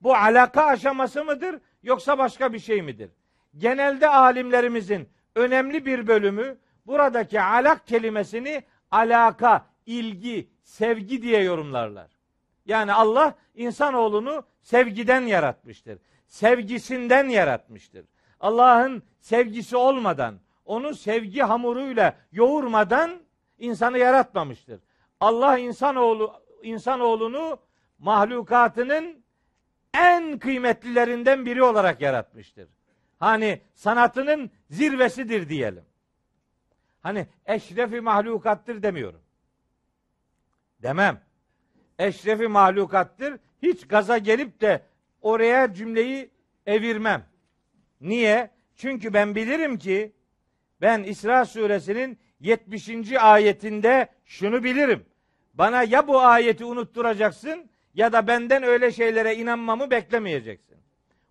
Bu 0.01 0.15
alaka 0.15 0.65
aşaması 0.65 1.25
mıdır 1.25 1.61
yoksa 1.83 2.17
başka 2.17 2.53
bir 2.53 2.59
şey 2.59 2.81
midir? 2.81 3.11
Genelde 3.57 4.09
alimlerimizin 4.09 5.09
önemli 5.35 5.85
bir 5.85 6.07
bölümü 6.07 6.57
buradaki 6.85 7.41
alak 7.41 7.87
kelimesini 7.87 8.63
alaka, 8.91 9.65
ilgi, 9.85 10.49
sevgi 10.63 11.21
diye 11.21 11.43
yorumlarlar. 11.43 12.11
Yani 12.65 12.93
Allah 12.93 13.35
insanoğlunu 13.55 14.43
sevgiden 14.61 15.21
yaratmıştır. 15.21 15.99
Sevgisinden 16.27 17.29
yaratmıştır. 17.29 18.05
Allah'ın 18.39 19.03
sevgisi 19.19 19.77
olmadan, 19.77 20.39
onu 20.65 20.95
sevgi 20.95 21.41
hamuruyla 21.41 22.15
yoğurmadan 22.31 23.11
insanı 23.57 23.97
yaratmamıştır. 23.97 24.79
Allah 25.19 25.57
insanoğlu 25.57 26.33
insanoğlunu 26.63 27.59
mahlukatının 27.99 29.23
en 29.93 30.39
kıymetlilerinden 30.39 31.45
biri 31.45 31.63
olarak 31.63 32.01
yaratmıştır. 32.01 32.76
Hani 33.19 33.61
sanatının 33.75 34.51
zirvesidir 34.69 35.49
diyelim. 35.49 35.83
Hani 37.01 37.27
eşrefi 37.45 38.01
mahlukattır 38.01 38.83
demiyorum. 38.83 39.21
Demem. 40.81 41.21
Eşrefi 41.99 42.47
mahlukattır. 42.47 43.39
Hiç 43.61 43.87
gaza 43.87 44.17
gelip 44.17 44.61
de 44.61 44.81
oraya 45.21 45.73
cümleyi 45.73 46.29
evirmem. 46.65 47.25
Niye? 48.01 48.51
Çünkü 48.75 49.13
ben 49.13 49.35
bilirim 49.35 49.77
ki 49.77 50.13
ben 50.81 51.03
İsra 51.03 51.45
suresinin 51.45 52.19
70. 52.39 53.13
ayetinde 53.13 54.07
şunu 54.25 54.63
bilirim. 54.63 55.05
Bana 55.53 55.83
ya 55.83 56.07
bu 56.07 56.21
ayeti 56.21 56.65
unutturacaksın 56.65 57.69
ya 57.93 58.13
da 58.13 58.27
benden 58.27 58.63
öyle 58.63 58.91
şeylere 58.91 59.35
inanmamı 59.35 59.91
beklemeyeceksin. 59.91 60.77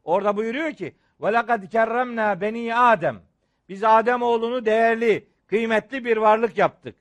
Orada 0.04 0.36
buyuruyor 0.36 0.72
ki 0.72 0.94
ve 1.20 1.32
lekad 1.32 1.68
kerremna 1.70 2.40
beni 2.40 2.76
Adem. 2.76 3.20
Biz 3.68 3.84
Adem 3.84 4.22
oğlunu 4.22 4.64
değerli, 4.64 5.28
kıymetli 5.47 6.05
bir 6.05 6.16
varlık 6.16 6.59
yaptık. 6.59 6.97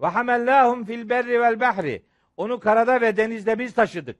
Ve 0.00 0.06
hamellahum 0.06 0.84
fil 0.84 1.08
berri 1.08 1.40
vel 1.40 1.60
bahri. 1.60 2.02
Onu 2.36 2.60
karada 2.60 3.00
ve 3.00 3.16
denizde 3.16 3.58
biz 3.58 3.74
taşıdık. 3.74 4.16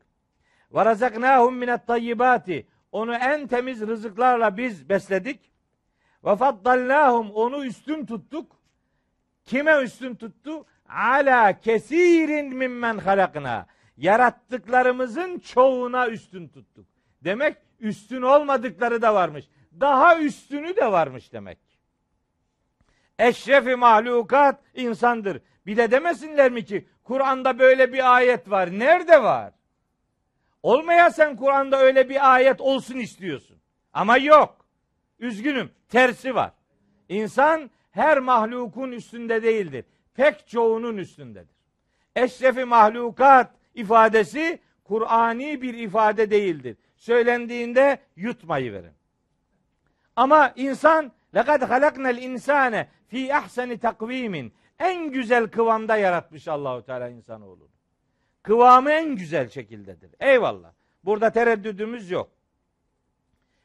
Ve 0.74 0.84
razaknahum 0.84 1.56
minet 1.56 1.86
tayyibati. 1.86 2.66
Onu 2.92 3.14
en 3.14 3.46
temiz 3.46 3.80
rızıklarla 3.80 4.56
biz 4.56 4.88
besledik. 4.88 5.50
Ve 6.24 6.36
faddalnahum 6.36 7.30
onu 7.30 7.64
üstün 7.64 8.06
tuttuk. 8.06 8.56
Kime 9.44 9.82
üstün 9.82 10.14
tuttu? 10.14 10.66
Ala 10.88 11.60
kesirin 11.60 12.56
mimmen 12.56 12.98
halakna. 12.98 13.66
Yarattıklarımızın 13.96 15.38
çoğuna 15.38 16.08
üstün 16.08 16.48
tuttuk. 16.48 16.86
Demek 17.24 17.56
üstün 17.80 18.22
olmadıkları 18.22 19.02
da 19.02 19.14
varmış. 19.14 19.44
Daha 19.80 20.18
üstünü 20.18 20.76
de 20.76 20.92
varmış 20.92 21.32
demek. 21.32 21.58
Eşrefi 23.18 23.76
mahlukat 23.76 24.60
insandır. 24.74 25.42
Bir 25.66 25.76
de 25.76 25.90
demesinler 25.90 26.52
mi 26.52 26.64
ki 26.64 26.88
Kur'an'da 27.04 27.58
böyle 27.58 27.92
bir 27.92 28.16
ayet 28.16 28.50
var. 28.50 28.78
Nerede 28.78 29.22
var? 29.22 29.52
Olmaya 30.62 31.10
sen 31.10 31.36
Kur'an'da 31.36 31.80
öyle 31.80 32.08
bir 32.08 32.34
ayet 32.34 32.60
olsun 32.60 32.96
istiyorsun. 32.96 33.58
Ama 33.92 34.16
yok. 34.16 34.66
Üzgünüm. 35.18 35.70
Tersi 35.88 36.34
var. 36.34 36.52
İnsan 37.08 37.70
her 37.90 38.18
mahlukun 38.18 38.92
üstünde 38.92 39.42
değildir. 39.42 39.84
Pek 40.14 40.48
çoğunun 40.48 40.96
üstündedir. 40.96 41.56
Eşrefi 42.16 42.64
mahlukat 42.64 43.54
ifadesi 43.74 44.58
Kur'ani 44.84 45.62
bir 45.62 45.74
ifade 45.74 46.30
değildir. 46.30 46.76
Söylendiğinde 47.00 47.98
yutmayı 48.16 48.72
verin. 48.72 48.92
Ama 50.16 50.52
insan 50.56 51.12
lekad 51.34 51.62
halaknel 51.62 52.22
insane 52.22 52.88
fi 53.08 53.34
ahseni 53.34 53.78
takvimin 53.78 54.52
en 54.78 55.10
güzel 55.10 55.48
kıvamda 55.48 55.96
yaratmış 55.96 56.48
Allahu 56.48 56.82
Teala 56.82 57.08
insanoğlu. 57.08 57.68
Kıvamı 58.42 58.90
en 58.90 59.16
güzel 59.16 59.48
şekildedir. 59.48 60.10
Eyvallah. 60.20 60.72
Burada 61.04 61.30
tereddüdümüz 61.30 62.10
yok. 62.10 62.30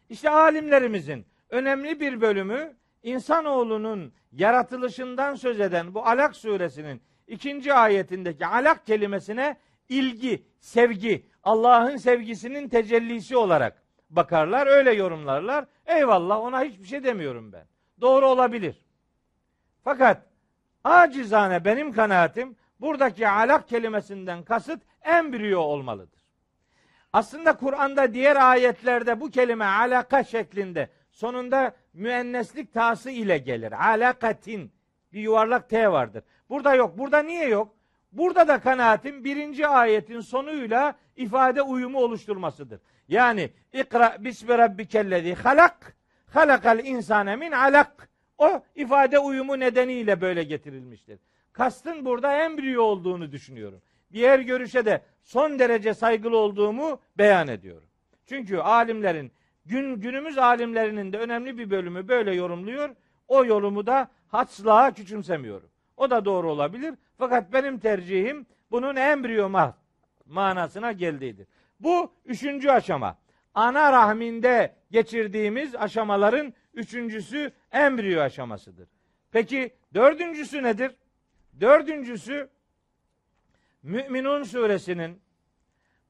İşte 0.09 0.29
alimlerimizin 0.29 1.25
önemli 1.49 1.99
bir 1.99 2.21
bölümü 2.21 2.75
insanoğlunun 3.03 4.13
yaratılışından 4.31 5.35
söz 5.35 5.59
eden 5.59 5.93
bu 5.93 6.05
Alak 6.05 6.35
suresinin 6.35 7.01
ikinci 7.27 7.73
ayetindeki 7.73 8.45
alak 8.45 8.85
kelimesine 8.85 9.57
ilgi, 9.89 10.43
sevgi, 10.59 11.25
Allah'ın 11.45 11.97
sevgisinin 11.97 12.69
tecellisi 12.69 13.37
olarak 13.37 13.83
bakarlar, 14.09 14.67
öyle 14.67 14.93
yorumlarlar. 14.93 15.65
Eyvallah 15.85 16.39
ona 16.39 16.63
hiçbir 16.63 16.87
şey 16.87 17.03
demiyorum 17.03 17.53
ben. 17.53 17.65
Doğru 18.01 18.27
olabilir. 18.27 18.85
Fakat 19.83 20.21
acizane 20.83 21.65
benim 21.65 21.91
kanaatim 21.91 22.55
buradaki 22.81 23.27
alak 23.27 23.67
kelimesinden 23.67 24.43
kasıt 24.43 24.81
embriyo 25.01 25.59
olmalıdır. 25.59 26.25
Aslında 27.13 27.57
Kur'an'da 27.57 28.13
diğer 28.13 28.35
ayetlerde 28.35 29.21
bu 29.21 29.29
kelime 29.29 29.65
alaka 29.65 30.23
şeklinde 30.23 30.89
sonunda 31.11 31.75
müenneslik 31.93 32.73
tası 32.73 33.11
ile 33.11 33.37
gelir. 33.37 33.71
Alakatin 33.71 34.71
bir 35.13 35.19
yuvarlak 35.19 35.69
T 35.69 35.91
vardır. 35.91 36.23
Burada 36.49 36.75
yok. 36.75 36.97
Burada 36.97 37.21
niye 37.21 37.47
yok? 37.47 37.75
Burada 38.11 38.47
da 38.47 38.59
kanaatim 38.59 39.23
birinci 39.23 39.67
ayetin 39.67 40.19
sonuyla 40.19 40.95
ifade 41.15 41.61
uyumu 41.61 41.99
oluşturmasıdır. 41.99 42.79
Yani 43.07 43.49
ikra 43.73 44.17
bismi 44.19 44.57
rabbikellezi 44.57 45.33
halak 45.33 45.95
halakal 46.27 46.85
insane 46.85 47.35
min 47.35 47.51
alak 47.51 48.09
o 48.37 48.61
ifade 48.75 49.19
uyumu 49.19 49.59
nedeniyle 49.59 50.21
böyle 50.21 50.43
getirilmiştir. 50.43 51.19
Kastın 51.53 52.05
burada 52.05 52.43
embriyo 52.45 52.83
olduğunu 52.83 53.31
düşünüyorum. 53.31 53.81
Diğer 54.13 54.39
görüşe 54.39 54.85
de 54.85 55.01
son 55.23 55.59
derece 55.59 55.93
saygılı 55.93 56.37
olduğumu 56.37 56.99
beyan 57.17 57.47
ediyorum. 57.47 57.87
Çünkü 58.25 58.57
alimlerin 58.57 59.31
gün 59.65 59.95
günümüz 59.95 60.37
alimlerinin 60.37 61.13
de 61.13 61.17
önemli 61.17 61.57
bir 61.57 61.69
bölümü 61.69 62.07
böyle 62.07 62.35
yorumluyor. 62.35 62.89
O 63.27 63.45
yorumu 63.45 63.87
da 63.87 64.07
haçlığa 64.27 64.91
küçümsemiyorum. 64.91 65.69
O 65.97 66.09
da 66.09 66.25
doğru 66.25 66.51
olabilir. 66.51 66.95
Fakat 67.17 67.53
benim 67.53 67.79
tercihim 67.79 68.45
bunun 68.71 68.95
embriyo 68.95 69.49
manasına 70.25 70.91
geldiğidir. 70.91 71.47
Bu 71.79 72.13
üçüncü 72.25 72.69
aşama. 72.69 73.17
Ana 73.53 73.91
rahminde 73.91 74.75
geçirdiğimiz 74.91 75.75
aşamaların 75.75 76.53
üçüncüsü 76.73 77.51
embriyo 77.71 78.21
aşamasıdır. 78.21 78.89
Peki 79.31 79.75
dördüncüsü 79.93 80.63
nedir? 80.63 80.95
Dördüncüsü 81.59 82.49
Müminun 83.83 84.43
suresinin 84.43 85.21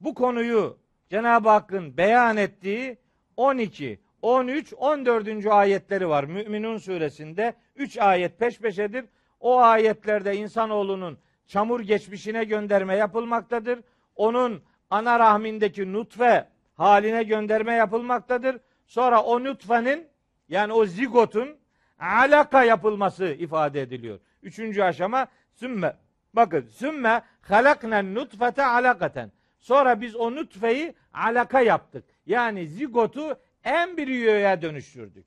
bu 0.02 0.14
konuyu 0.14 0.78
Cenab-ı 1.10 1.50
Hakk'ın 1.50 1.98
beyan 1.98 2.38
ettiği 2.38 2.98
12, 3.38 4.00
13, 4.22 4.74
14. 4.78 5.46
ayetleri 5.46 6.10
var. 6.10 6.24
Müminun 6.24 6.78
suresinde 6.78 7.54
3 7.76 7.98
ayet 7.98 8.40
peş 8.40 8.60
peşedir. 8.60 9.06
O 9.40 9.60
ayetlerde 9.60 10.36
insanoğlunun 10.38 11.18
çamur 11.48 11.80
geçmişine 11.80 12.44
gönderme 12.44 12.96
yapılmaktadır. 12.96 13.80
Onun 14.16 14.64
ana 14.90 15.20
rahmindeki 15.20 15.94
nutfe 15.94 16.48
haline 16.74 17.24
gönderme 17.24 17.74
yapılmaktadır. 17.74 18.58
Sonra 18.88 19.24
o 19.24 19.44
nutfenin 19.44 20.08
yani 20.50 20.74
o 20.74 20.86
zigotun 20.86 21.58
alaka 22.00 22.64
yapılması 22.64 23.26
ifade 23.26 23.82
ediliyor. 23.82 24.20
Üçüncü 24.44 24.84
aşama 24.84 25.28
sümme. 25.54 25.96
Bakın 26.34 26.62
sümme 26.62 27.22
halaknen 27.42 28.16
nutfete 28.16 28.66
alakaten. 28.66 29.32
Sonra 29.60 30.02
biz 30.02 30.16
o 30.16 30.36
nutfeyi 30.36 30.94
alaka 31.14 31.62
yaptık. 31.62 32.06
Yani 32.26 32.68
zigotu 32.68 33.40
embriyoya 33.64 34.62
dönüştürdük. 34.62 35.26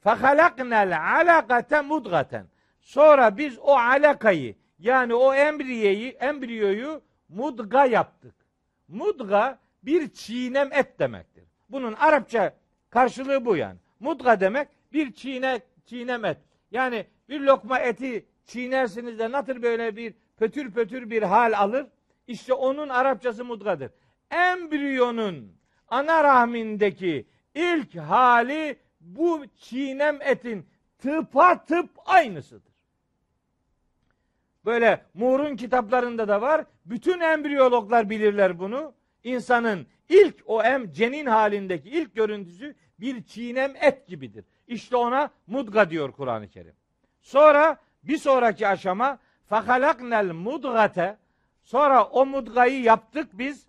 Fehalaknel 0.00 1.00
alakate 1.20 1.80
mudgaten. 1.80 2.46
Sonra 2.80 3.36
biz 3.36 3.58
o 3.58 3.76
alakayı 3.76 4.54
yani 4.78 5.14
o 5.14 5.34
embriyeyi, 5.34 6.10
embriyoyu 6.10 7.02
mudga 7.28 7.84
yaptık. 7.84 8.34
Mudga 8.88 9.58
bir 9.82 10.08
çiğnem 10.08 10.72
et 10.72 10.98
demektir. 10.98 11.44
Bunun 11.68 11.92
Arapça 11.92 12.54
karşılığı 12.90 13.44
bu 13.44 13.56
yani. 13.56 13.78
Mudga 14.00 14.40
demek 14.40 14.68
bir 14.92 15.12
çiğne, 15.12 15.60
çiğnem 15.86 16.24
et. 16.24 16.38
Yani 16.70 17.06
bir 17.28 17.40
lokma 17.40 17.78
eti 17.78 18.26
çiğnersiniz 18.44 19.18
de 19.18 19.32
nasıl 19.32 19.62
böyle 19.62 19.96
bir 19.96 20.14
pötür 20.36 20.72
pötür 20.72 21.10
bir 21.10 21.22
hal 21.22 21.52
alır? 21.52 21.86
İşte 22.26 22.54
onun 22.54 22.88
Arapçası 22.88 23.44
mudgadır. 23.44 23.90
Embriyonun 24.30 25.52
ana 25.88 26.24
rahmindeki 26.24 27.26
ilk 27.54 27.96
hali 27.96 28.76
bu 29.00 29.44
çiğnem 29.56 30.18
etin 30.22 30.66
tıpa 30.98 31.64
tıp 31.64 31.90
aynısıdır. 32.06 32.67
Böyle 34.64 35.04
Muğr'un 35.14 35.56
kitaplarında 35.56 36.28
da 36.28 36.40
var. 36.40 36.64
Bütün 36.86 37.20
embriyologlar 37.20 38.10
bilirler 38.10 38.58
bunu. 38.58 38.94
İnsanın 39.24 39.86
ilk 40.08 40.36
o 40.46 40.62
em 40.62 40.92
cenin 40.92 41.26
halindeki 41.26 41.88
ilk 41.88 42.14
görüntüsü 42.14 42.74
bir 43.00 43.22
çiğnem 43.22 43.72
et 43.80 44.06
gibidir. 44.06 44.44
İşte 44.68 44.96
ona 44.96 45.30
mudga 45.46 45.90
diyor 45.90 46.12
Kur'an-ı 46.12 46.48
Kerim. 46.48 46.74
Sonra 47.20 47.76
bir 48.02 48.16
sonraki 48.16 48.68
aşama 48.68 49.18
Fehalaknel 49.48 50.32
mudgate 50.32 51.16
sonra 51.62 52.04
o 52.04 52.26
mudgayı 52.26 52.82
yaptık 52.82 53.28
biz 53.32 53.66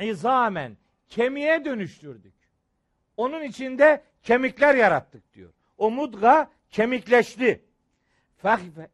izamen 0.00 0.76
kemiğe 1.08 1.64
dönüştürdük. 1.64 2.34
Onun 3.16 3.42
içinde 3.42 4.02
kemikler 4.22 4.74
yarattık 4.74 5.34
diyor. 5.34 5.52
O 5.78 5.90
mudga 5.90 6.50
kemikleşti. 6.70 7.64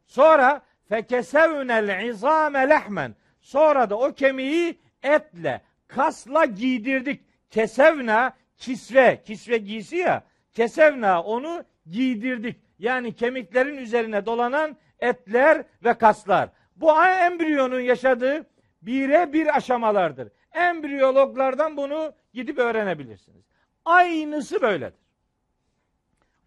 Sonra 0.07 0.63
fekesevnel 0.89 2.05
izame 2.05 2.69
lehmen. 2.69 3.15
Sonra 3.41 3.91
da 3.91 3.99
o 3.99 4.13
kemiği 4.13 4.79
etle, 5.03 5.61
kasla 5.89 6.45
giydirdik. 6.45 7.25
Kesevna 7.51 8.37
kisve, 8.57 9.23
kisve 9.25 9.59
giysi 9.59 9.97
ya. 9.97 10.23
Kesevna 10.53 11.23
onu 11.23 11.65
giydirdik. 11.91 12.61
Yani 12.79 13.17
kemiklerin 13.17 13.77
üzerine 13.77 14.27
dolanan 14.27 14.77
etler 15.01 15.65
ve 15.85 15.95
kaslar. 15.95 16.49
Bu 16.77 17.05
embriyonun 17.05 17.81
yaşadığı 17.81 18.47
bire 18.83 19.33
bir 19.33 19.57
aşamalardır. 19.57 20.29
Embriyologlardan 20.53 21.77
bunu 21.77 22.13
gidip 22.35 22.59
öğrenebilirsiniz. 22.59 23.45
Aynısı 23.85 24.63
böyledir. 24.63 25.01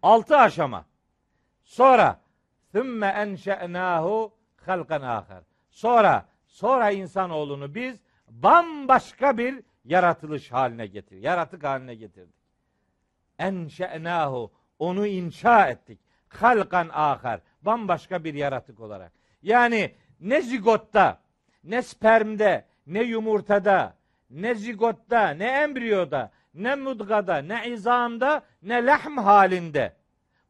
Altı 0.02 0.36
aşama. 0.36 0.84
Sonra 1.64 2.20
thümme 2.72 3.06
enşe'nâhu 3.06 4.34
halkan 4.66 5.02
ahar. 5.02 5.44
Sonra 5.70 6.26
sonra 6.46 6.90
insanoğlunu 6.90 7.74
biz 7.74 8.00
bambaşka 8.30 9.38
bir 9.38 9.62
yaratılış 9.84 10.52
haline 10.52 10.86
getir. 10.86 11.16
Yaratık 11.16 11.64
haline 11.64 11.94
getirdik. 11.94 12.34
Enşe'nâhu 13.38 14.52
onu 14.78 15.06
inşa 15.06 15.68
ettik. 15.68 16.00
Halkan 16.28 16.88
ahar. 16.92 17.40
Bambaşka 17.62 18.24
bir 18.24 18.34
yaratık 18.34 18.80
olarak. 18.80 19.12
Yani 19.42 19.94
ne 20.20 20.42
zigotta, 20.42 21.20
ne 21.64 21.82
spermde, 21.82 22.64
ne 22.86 23.02
yumurtada, 23.02 23.96
ne 24.30 24.54
zigotta, 24.54 25.28
ne 25.28 25.46
embriyoda, 25.46 26.30
ne 26.54 26.74
mudgada, 26.74 27.36
ne 27.36 27.68
izamda, 27.68 28.42
ne 28.62 28.86
lehm 28.86 29.16
halinde. 29.16 29.92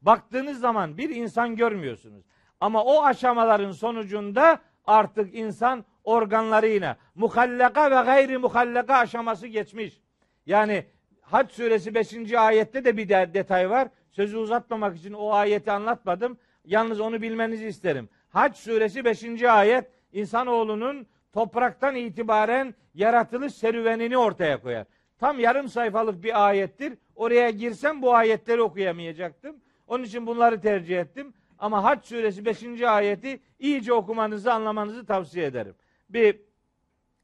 Baktığınız 0.03 0.61
zaman 0.61 0.99
bir 0.99 1.11
insan 1.11 1.57
görmüyorsunuz. 1.57 2.25
Ama 2.61 2.85
o 2.85 3.03
aşamaların 3.03 3.73
sonucunda 3.73 4.59
artık 4.87 5.35
insan 5.35 5.85
organlarıyla 6.05 6.97
muhallaka 7.15 7.91
ve 7.91 8.05
gayri 8.05 8.39
muhallaka 8.39 8.95
aşaması 8.95 9.47
geçmiş. 9.47 10.01
Yani 10.47 10.85
Hac 11.21 11.51
suresi 11.51 11.95
5. 11.95 12.33
ayette 12.33 12.85
de 12.85 12.97
bir 12.97 13.09
detay 13.09 13.71
var. 13.71 13.89
Sözü 14.11 14.37
uzatmamak 14.37 14.97
için 14.97 15.13
o 15.13 15.33
ayeti 15.33 15.71
anlatmadım. 15.71 16.39
Yalnız 16.65 17.01
onu 17.01 17.23
bilmenizi 17.23 17.67
isterim. 17.67 18.09
Hac 18.29 18.57
suresi 18.57 19.05
5. 19.05 19.43
ayet 19.43 19.91
insanoğlunun 20.13 21.07
topraktan 21.33 21.97
itibaren 21.97 22.75
yaratılış 22.95 23.55
serüvenini 23.55 24.19
ortaya 24.19 24.61
koyar. 24.61 24.87
Tam 25.19 25.41
yarım 25.41 25.69
sayfalık 25.69 26.23
bir 26.23 26.49
ayettir. 26.49 26.99
Oraya 27.15 27.51
girsem 27.51 28.03
bu 28.03 28.15
ayetleri 28.15 28.63
okuyamayacaktım. 28.63 29.57
Onun 29.87 30.05
için 30.05 30.27
bunları 30.27 30.61
tercih 30.61 30.99
ettim. 30.99 31.35
Ama 31.59 31.85
Hac 31.85 32.05
suresi 32.05 32.45
5. 32.45 32.83
ayeti 32.83 33.41
iyice 33.59 33.93
okumanızı, 33.93 34.53
anlamanızı 34.53 35.07
tavsiye 35.07 35.47
ederim. 35.47 35.75
Bir 36.09 36.41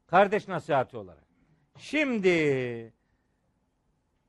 kardeş 0.07 0.47
nasihati 0.47 0.97
olarak. 0.97 1.23
Şimdi 1.77 2.93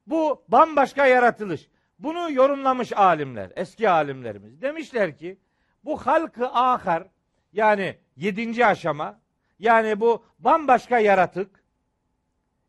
bu 0.07 0.45
bambaşka 0.49 1.07
yaratılış. 1.07 1.69
Bunu 1.99 2.33
yorumlamış 2.33 2.93
alimler, 2.93 3.53
eski 3.57 3.91
alimlerimiz. 3.91 4.63
Demişler 4.63 5.17
ki 5.17 5.39
bu 5.85 6.07
halkı 6.07 6.49
ahar 6.49 7.07
yani 7.53 7.97
yedinci 8.17 8.67
aşama 8.67 9.21
yani 9.59 10.01
bu 10.01 10.25
bambaşka 10.39 10.99
yaratık 10.99 11.65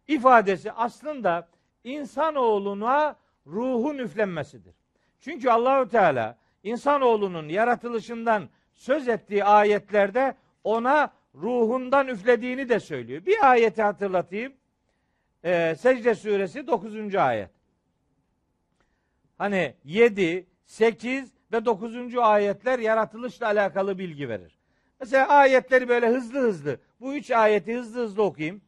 ifadesi 0.08 0.72
aslında 0.72 1.50
insanoğluna 1.84 3.16
ruhun 3.48 3.98
üflenmesidir. 3.98 4.81
Çünkü 5.22 5.50
Allahu 5.50 5.90
Teala 5.90 6.38
insanoğlunun 6.64 7.50
yaratılışından 7.50 8.50
söz 8.74 9.08
ettiği 9.08 9.44
ayetlerde 9.44 10.36
ona 10.64 11.14
ruhundan 11.36 12.08
üflediğini 12.08 12.70
de 12.70 12.80
söylüyor. 12.80 13.26
Bir 13.26 13.52
ayeti 13.52 13.82
hatırlatayım. 13.82 14.54
Ee, 15.44 15.76
Secde 15.80 16.16
suresi 16.16 16.68
9. 16.68 17.16
ayet. 17.16 17.50
Hani 19.38 19.76
7, 19.84 20.46
8 20.66 21.32
ve 21.52 21.66
9. 21.66 22.18
ayetler 22.18 22.80
yaratılışla 22.80 23.48
alakalı 23.48 23.98
bilgi 23.98 24.30
verir. 24.30 24.60
Mesela 25.00 25.28
ayetleri 25.28 25.90
böyle 25.90 26.08
hızlı 26.08 26.40
hızlı. 26.40 26.80
Bu 27.00 27.16
üç 27.16 27.32
ayeti 27.32 27.76
hızlı 27.76 28.02
hızlı 28.02 28.24
okuyayım. 28.24 28.62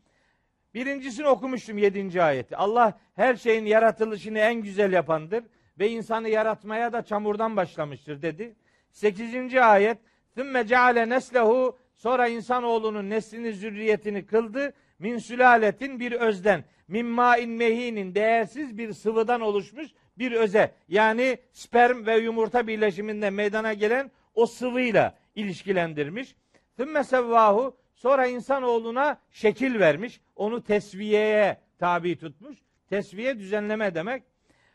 Birincisini 0.73 1.27
okumuştum 1.27 1.77
7. 1.77 2.23
ayeti. 2.23 2.57
Allah 2.57 2.99
her 3.15 3.35
şeyin 3.35 3.65
yaratılışını 3.65 4.39
en 4.39 4.55
güzel 4.55 4.93
yapandır 4.93 5.43
ve 5.80 5.90
insanı 5.90 6.30
yaratmaya 6.30 6.94
da 6.94 7.02
çamurdan 7.02 7.58
başlamıştır 7.58 8.22
dedi. 8.22 8.56
8. 8.91 9.56
ayet 9.56 9.98
Thümme 10.36 10.68
ceale 10.68 11.10
neslehu 11.10 11.78
sonra 11.95 12.28
insanoğlunun 12.28 13.10
neslini 13.10 13.54
zürriyetini 13.54 14.26
kıldı. 14.26 14.74
Min 15.00 15.18
sülaletin 15.18 16.00
bir 16.00 16.12
özden. 16.12 16.64
Min 16.88 17.06
ma'in 17.06 17.50
mehinin 17.50 18.16
değersiz 18.16 18.78
bir 18.78 18.94
sıvıdan 18.94 19.41
oluşmuş 19.41 19.88
bir 20.18 20.32
öze. 20.32 20.72
Yani 20.88 21.38
sperm 21.52 22.06
ve 22.06 22.18
yumurta 22.18 22.68
birleşiminde 22.68 23.30
meydana 23.30 23.74
gelen 23.74 24.12
o 24.36 24.45
sıvıyla 24.45 25.18
ilişkilendirmiş. 25.36 26.36
Thümme 26.78 27.04
sevvahu 27.04 27.78
sonra 27.95 28.28
insanoğluna 28.28 29.18
şekil 29.32 29.80
vermiş. 29.80 30.22
Onu 30.36 30.64
tesviyeye 30.64 31.58
tabi 31.80 32.18
tutmuş. 32.18 32.58
Tesviye 32.90 33.40
düzenleme 33.40 33.95
demek. 33.95 34.24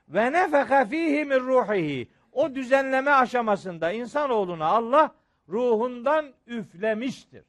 Ve 0.08 0.32
nefeka 0.32 0.84
fihi 0.84 1.24
min 1.24 1.40
ruhihi. 1.40 2.08
O 2.32 2.54
düzenleme 2.54 3.10
aşamasında 3.10 3.92
insanoğluna 3.92 4.66
Allah 4.66 5.14
ruhundan 5.48 6.34
üflemiştir. 6.46 7.44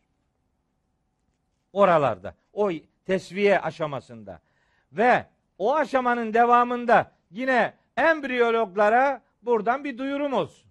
Oralarda. 1.73 2.35
O 2.53 2.71
tesviye 3.05 3.59
aşamasında. 3.59 4.39
Ve 4.91 5.25
o 5.57 5.75
aşamanın 5.75 6.33
devamında 6.33 7.11
yine 7.31 7.73
embriyologlara 7.97 9.21
buradan 9.41 9.83
bir 9.83 9.97
duyurum 9.97 10.33
olsun. 10.33 10.69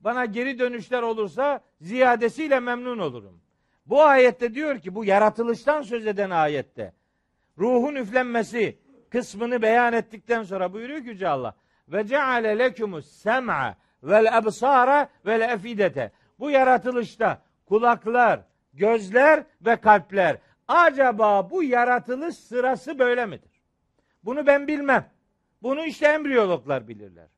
Bana 0.00 0.24
geri 0.24 0.58
dönüşler 0.58 1.02
olursa 1.02 1.60
ziyadesiyle 1.80 2.60
memnun 2.60 2.98
olurum. 2.98 3.40
Bu 3.86 4.02
ayette 4.02 4.54
diyor 4.54 4.78
ki 4.78 4.94
bu 4.94 5.04
yaratılıştan 5.04 5.82
söz 5.82 6.06
eden 6.06 6.30
ayette 6.30 6.92
ruhun 7.58 7.94
üflenmesi 7.94 8.78
kısmını 9.10 9.62
beyan 9.62 9.92
ettikten 9.92 10.42
sonra 10.42 10.72
buyuruyor 10.72 11.00
ki 11.00 11.08
Yüce 11.08 11.28
Allah 11.28 11.54
ve 11.88 12.06
ceale 12.06 12.58
lekumus 12.58 13.06
sem'a 13.06 13.74
vel 14.02 14.26
ebsara 14.38 15.08
vel 15.26 15.40
efidete. 15.40 16.12
Bu 16.38 16.50
yaratılışta 16.50 17.42
kulaklar, 17.66 18.40
gözler 18.72 19.44
ve 19.60 19.76
kalpler. 19.76 20.38
Acaba 20.68 21.50
bu 21.50 21.62
yaratılış 21.62 22.36
sırası 22.36 22.98
böyle 22.98 23.26
midir? 23.26 23.62
Bunu 24.24 24.46
ben 24.46 24.68
bilmem. 24.68 25.10
Bunu 25.62 25.84
işte 25.84 26.06
embriyologlar 26.06 26.88
bilirler. 26.88 27.28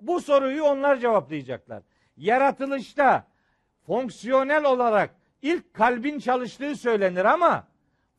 Bu 0.00 0.20
soruyu 0.20 0.64
onlar 0.64 0.96
cevaplayacaklar. 0.96 1.82
Yaratılışta 2.16 3.26
fonksiyonel 3.86 4.64
olarak 4.64 5.10
ilk 5.42 5.74
kalbin 5.74 6.18
çalıştığı 6.18 6.76
söylenir 6.76 7.24
ama 7.24 7.68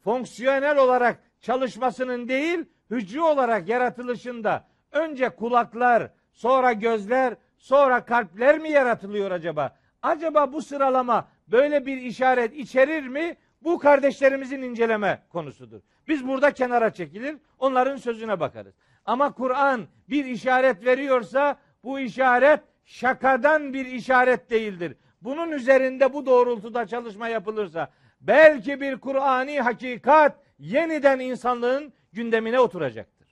fonksiyonel 0.04 0.78
olarak 0.78 1.20
çalışmasının 1.42 2.28
değil 2.28 2.66
hücre 2.94 3.22
olarak 3.22 3.68
yaratılışında 3.68 4.66
önce 4.92 5.30
kulaklar, 5.30 6.10
sonra 6.32 6.74
gözler, 6.74 7.36
sonra 7.58 8.06
kalpler 8.06 8.60
mi 8.60 8.70
yaratılıyor 8.70 9.32
acaba? 9.32 9.76
Acaba 10.02 10.54
bu 10.54 10.62
sıralama 10.62 11.28
böyle 11.48 11.86
bir 11.86 11.98
işaret 11.98 12.54
içerir 12.54 13.08
mi? 13.08 13.38
Bu 13.62 13.80
kardeşlerimizin 13.80 14.62
inceleme 14.62 15.24
konusudur. 15.30 15.82
Biz 16.08 16.28
burada 16.28 16.52
kenara 16.52 16.94
çekilir, 16.94 17.38
onların 17.60 17.96
sözüne 17.96 18.40
bakarız. 18.40 18.74
Ama 19.06 19.34
Kur'an 19.34 19.88
bir 20.10 20.26
işaret 20.26 20.86
veriyorsa 20.86 21.58
bu 21.84 22.00
işaret 22.00 22.60
şakadan 22.86 23.74
bir 23.74 23.86
işaret 23.86 24.50
değildir. 24.50 24.96
Bunun 25.22 25.52
üzerinde 25.52 26.14
bu 26.14 26.26
doğrultuda 26.26 26.88
çalışma 26.88 27.28
yapılırsa 27.28 27.90
belki 28.22 28.82
bir 28.82 28.98
Kur'ani 28.98 29.62
hakikat 29.62 30.36
yeniden 30.60 31.20
insanlığın 31.20 31.94
gündemine 32.14 32.60
oturacaktır. 32.60 33.28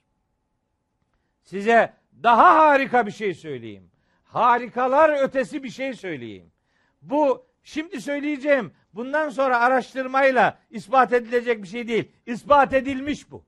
Size 1.42 1.92
daha 2.22 2.58
harika 2.58 3.06
bir 3.06 3.10
şey 3.12 3.34
söyleyeyim. 3.34 3.90
Harikalar 4.24 5.22
ötesi 5.22 5.62
bir 5.62 5.70
şey 5.70 5.94
söyleyeyim. 5.94 6.52
Bu 7.02 7.46
şimdi 7.62 8.00
söyleyeceğim 8.00 8.72
bundan 8.94 9.28
sonra 9.28 9.60
araştırmayla 9.60 10.58
ispat 10.70 11.12
edilecek 11.12 11.62
bir 11.62 11.68
şey 11.68 11.88
değil. 11.88 12.12
İspat 12.26 12.72
edilmiş 12.72 13.30
bu. 13.30 13.44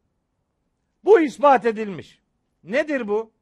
Bu 1.04 1.20
ispat 1.20 1.66
edilmiş. 1.66 2.20
Nedir 2.64 3.08
bu? 3.08 3.32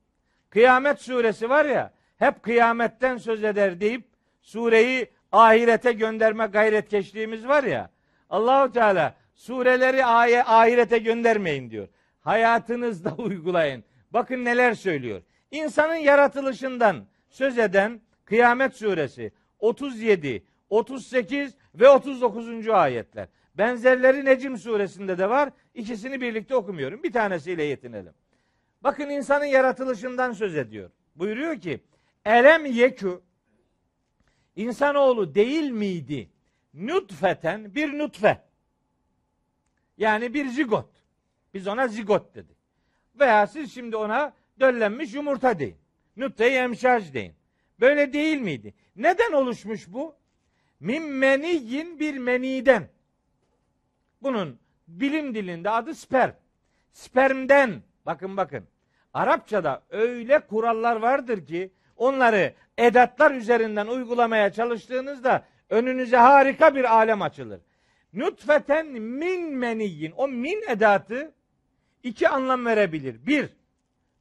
Kıyamet 0.51 1.01
suresi 1.01 1.51
var 1.51 1.65
ya 1.65 1.93
hep 2.19 2.43
kıyametten 2.43 3.17
söz 3.17 3.45
eder 3.45 3.81
deyip 3.81 4.05
sureyi 4.41 5.11
ahirete 5.33 5.93
gönderme 5.93 6.47
gayretkeşliğimiz 6.47 7.49
var 7.49 7.65
ya. 7.65 7.91
Allahu 8.31 8.73
Teala 8.73 9.15
sureleri 9.43 10.05
aye, 10.05 10.45
ahirete 10.45 10.99
göndermeyin 10.99 11.71
diyor. 11.71 11.89
Hayatınızda 12.21 13.15
uygulayın. 13.19 13.85
Bakın 14.11 14.45
neler 14.45 14.75
söylüyor. 14.75 15.23
İnsanın 15.51 15.95
yaratılışından 15.95 17.07
söz 17.29 17.59
eden 17.59 18.01
Kıyamet 18.25 18.75
suresi 18.75 19.33
37, 19.59 20.45
38 20.71 21.55
ve 21.75 21.89
39. 21.89 22.69
ayetler. 22.69 23.29
Benzerleri 23.55 24.25
Necim 24.25 24.59
suresinde 24.59 25.19
de 25.19 25.31
var. 25.31 25.51
İkisini 25.75 26.21
birlikte 26.21 26.57
okumuyorum. 26.57 27.03
Bir 27.03 27.13
tanesiyle 27.13 27.63
yetinelim. 27.63 28.13
Bakın 28.81 29.09
insanın 29.09 29.45
yaratılışından 29.45 30.33
söz 30.33 30.57
ediyor. 30.57 30.91
Buyuruyor 31.17 31.61
ki 31.61 31.81
Elem 32.25 32.67
yekü 32.67 33.21
insanoğlu 34.57 35.35
değil 35.35 35.71
miydi? 35.71 36.31
Nutfeten 36.75 37.75
bir 37.75 37.99
nutfe. 37.99 38.52
Yani 39.97 40.35
bir 40.35 40.49
zigot. 40.49 40.89
Biz 41.55 41.67
ona 41.67 41.89
zigot 41.89 42.35
dedik. 42.35 42.57
Veya 43.21 43.47
siz 43.47 43.75
şimdi 43.75 43.97
ona 43.97 44.33
döllenmiş 44.61 45.15
yumurta 45.15 45.59
deyin. 45.59 45.77
Nutfe-i 46.17 47.15
deyin. 47.15 47.35
Böyle 47.81 48.13
değil 48.13 48.39
miydi? 48.39 48.75
Neden 48.97 49.33
oluşmuş 49.33 49.93
bu? 49.93 50.15
Min 50.81 51.03
meniyin 51.03 52.01
bir 52.01 52.19
meniden. 52.19 52.89
Bunun 54.23 54.59
bilim 54.89 55.35
dilinde 55.35 55.71
adı 55.71 55.95
sperm. 55.95 56.33
Spermden 56.93 57.83
bakın 58.07 58.37
bakın. 58.37 58.65
Arapçada 59.15 59.83
öyle 59.91 60.39
kurallar 60.39 60.97
vardır 60.97 61.47
ki 61.47 61.73
onları 61.97 62.55
edatlar 62.79 63.31
üzerinden 63.31 63.87
uygulamaya 63.87 64.53
çalıştığınızda 64.53 65.45
önünüze 65.71 66.17
harika 66.17 66.75
bir 66.75 66.97
alem 66.97 67.23
açılır. 67.23 67.61
Nutfeten 68.13 68.87
min 68.87 69.57
meniyin. 69.57 70.13
O 70.17 70.29
min 70.29 70.63
edatı 70.69 71.35
iki 72.03 72.29
anlam 72.29 72.67
verebilir. 72.67 73.27
Bir, 73.27 73.49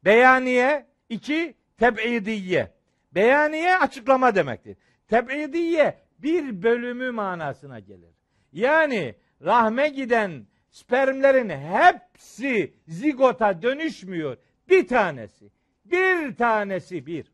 beyaniye. 0.06 0.92
iki 1.10 1.56
teb'idiye. 1.78 2.72
Beyaniye 3.12 3.78
açıklama 3.78 4.36
demektir. 4.36 4.78
Teb'idiye 5.08 6.00
bir 6.20 6.64
bölümü 6.64 7.12
manasına 7.12 7.80
gelir. 7.80 8.16
Yani 8.54 9.16
rahme 9.42 9.90
giden 9.90 10.48
spermlerin 10.70 11.50
hepsi 11.50 12.74
zigota 12.88 13.62
dönüşmüyor. 13.62 14.38
Bir 14.70 14.88
tanesi. 14.88 15.52
Bir 15.86 16.36
tanesi 16.36 17.06
bir. 17.06 17.32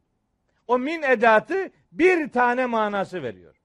O 0.68 0.80
min 0.80 1.02
edatı 1.02 1.70
bir 1.92 2.30
tane 2.30 2.66
manası 2.66 3.24
veriyor. 3.24 3.56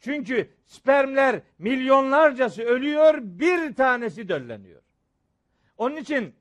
Çünkü 0.00 0.50
spermler 0.72 1.40
milyonlarcası 1.58 2.62
ölüyor, 2.62 3.18
bir 3.22 3.74
tanesi 3.74 4.28
dölleniyor. 4.28 4.82
Onun 5.78 5.96
için 5.96 6.34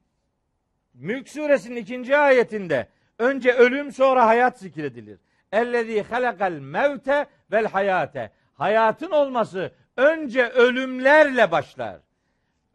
Mülk 0.94 1.30
suresinin 1.30 1.76
ikinci 1.76 2.18
ayetinde 2.18 2.88
önce 3.20 3.54
ölüm 3.54 3.92
sonra 3.92 4.28
hayat 4.28 4.60
zikredilir. 4.60 5.20
Ellezî 5.52 6.02
halakal 6.02 6.52
mevte 6.52 7.26
vel 7.52 7.66
hayate. 7.66 8.32
Hayatın 8.54 9.12
olması 9.12 9.72
önce 9.98 10.48
ölümlerle 10.50 11.52
başlar. 11.52 12.00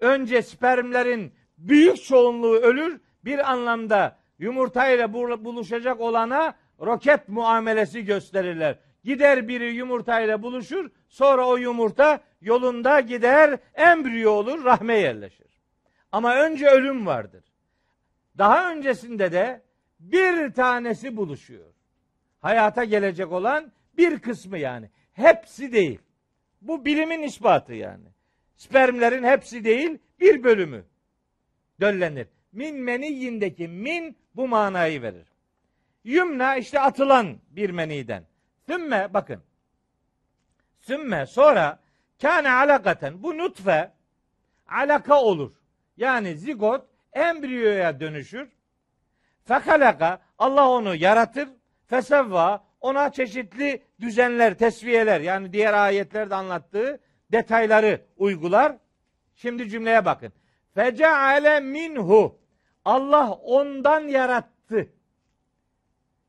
Önce 0.01 0.43
spermlerin 0.43 1.35
büyük 1.59 2.05
çoğunluğu 2.05 2.57
ölür. 2.57 3.01
Bir 3.25 3.51
anlamda 3.51 4.19
yumurtayla 4.39 5.13
buluşacak 5.13 6.01
olana 6.01 6.55
roket 6.81 7.29
muamelesi 7.29 8.05
gösterirler. 8.05 8.79
Gider 9.07 9.49
biri 9.49 9.75
yumurtayla 9.75 10.43
buluşur, 10.43 10.91
sonra 11.09 11.47
o 11.47 11.57
yumurta 11.57 12.21
yolunda 12.41 13.01
gider, 13.01 13.59
embriyo 13.75 14.31
olur, 14.31 14.65
rahme 14.65 14.99
yerleşir. 14.99 15.47
Ama 16.13 16.37
önce 16.37 16.67
ölüm 16.69 17.07
vardır. 17.07 17.45
Daha 18.39 18.73
öncesinde 18.73 19.33
de 19.33 19.63
bir 20.01 20.53
tanesi 20.53 21.17
buluşuyor. 21.17 21.73
Hayata 22.41 22.85
gelecek 22.85 23.33
olan 23.33 23.73
bir 23.97 24.19
kısmı 24.19 24.59
yani. 24.59 24.91
Hepsi 25.13 25.73
değil. 25.73 25.99
Bu 26.63 26.85
bilimin 26.85 27.23
ispatı 27.23 27.75
yani. 27.75 28.09
Spermlerin 28.57 29.25
hepsi 29.25 29.65
değil, 29.65 29.99
bir 30.21 30.45
bölümü 30.45 30.85
döllenir. 31.81 32.27
Min 32.53 32.77
meniyindeki 32.77 33.69
min 33.69 34.17
bu 34.35 34.49
manayı 34.49 35.03
verir. 35.03 35.27
Yümna 36.05 36.57
işte 36.57 36.81
atılan 36.81 37.37
bir 37.51 37.71
meniden. 37.71 38.25
Sümme 38.69 39.15
bakın. 39.15 39.43
Sümme 40.81 41.27
sonra 41.27 41.79
kâne 42.23 42.51
alakaten 42.51 43.23
bu 43.23 43.39
nutfe 43.39 43.93
alaka 44.69 45.23
olur. 45.23 45.53
Yani 45.97 46.37
zigot 46.37 46.87
embriyoya 47.13 48.01
dönüşür. 48.01 48.49
Fekalaka 49.45 50.21
Allah 50.39 50.69
onu 50.69 50.95
yaratır. 50.95 51.49
Fesevva 51.87 52.65
ona 52.81 53.13
çeşitli 53.13 53.83
düzenler, 54.01 54.59
tesviyeler 54.59 55.21
yani 55.21 55.53
diğer 55.53 55.75
ayetlerde 55.75 56.35
anlattığı 56.35 57.01
detayları 57.33 58.07
uygular. 58.17 58.77
Şimdi 59.35 59.69
cümleye 59.69 60.05
bakın. 60.05 60.33
Feceale 60.75 61.61
minhu 61.61 62.39
Allah 62.85 63.33
ondan 63.33 64.01
yarattı. 64.01 64.93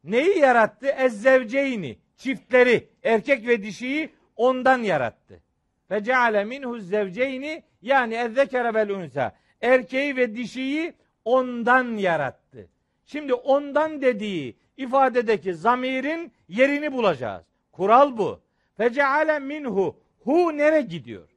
Neyi 0.04 0.40
yarattı? 0.40 0.88
Ezzevceyni. 0.88 2.00
Çiftleri, 2.18 2.90
erkek 3.04 3.48
ve 3.48 3.64
dişiyi 3.64 4.10
ondan 4.36 4.80
yarattı. 4.80 5.42
Feceale 5.90 6.44
minhu 6.44 6.80
zevceyni 6.80 7.64
yani 7.82 8.16
ezzekere 8.16 8.74
vel 8.74 8.90
unsa. 8.90 9.36
Erkeği 9.62 10.16
ve 10.16 10.36
dişiyi 10.36 10.94
ondan 11.26 11.98
yarattı. 11.98 12.70
Şimdi 13.06 13.34
ondan 13.34 14.02
dediği 14.02 14.58
ifadedeki 14.78 15.54
zamirin 15.54 16.32
yerini 16.48 16.94
bulacağız. 16.94 17.44
Kural 17.72 18.18
bu. 18.18 18.42
Feceale 18.78 19.40
minhu. 19.40 20.00
Hu 20.20 20.58
nere 20.58 20.82
gidiyor? 20.82 21.30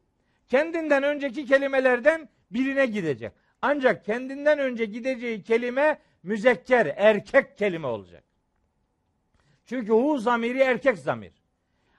Kendinden 0.48 1.02
önceki 1.02 1.46
kelimelerden 1.46 2.28
birine 2.50 2.86
gidecek. 2.86 3.32
Ancak 3.62 4.04
kendinden 4.04 4.58
önce 4.58 4.84
gideceği 4.84 5.42
kelime 5.42 5.98
müzekker, 6.22 6.94
erkek 6.96 7.58
kelime 7.58 7.86
olacak. 7.86 8.24
Çünkü 9.70 9.92
hu 9.92 10.18
zamiri 10.18 10.58
erkek 10.58 10.98
zamir. 10.98 11.32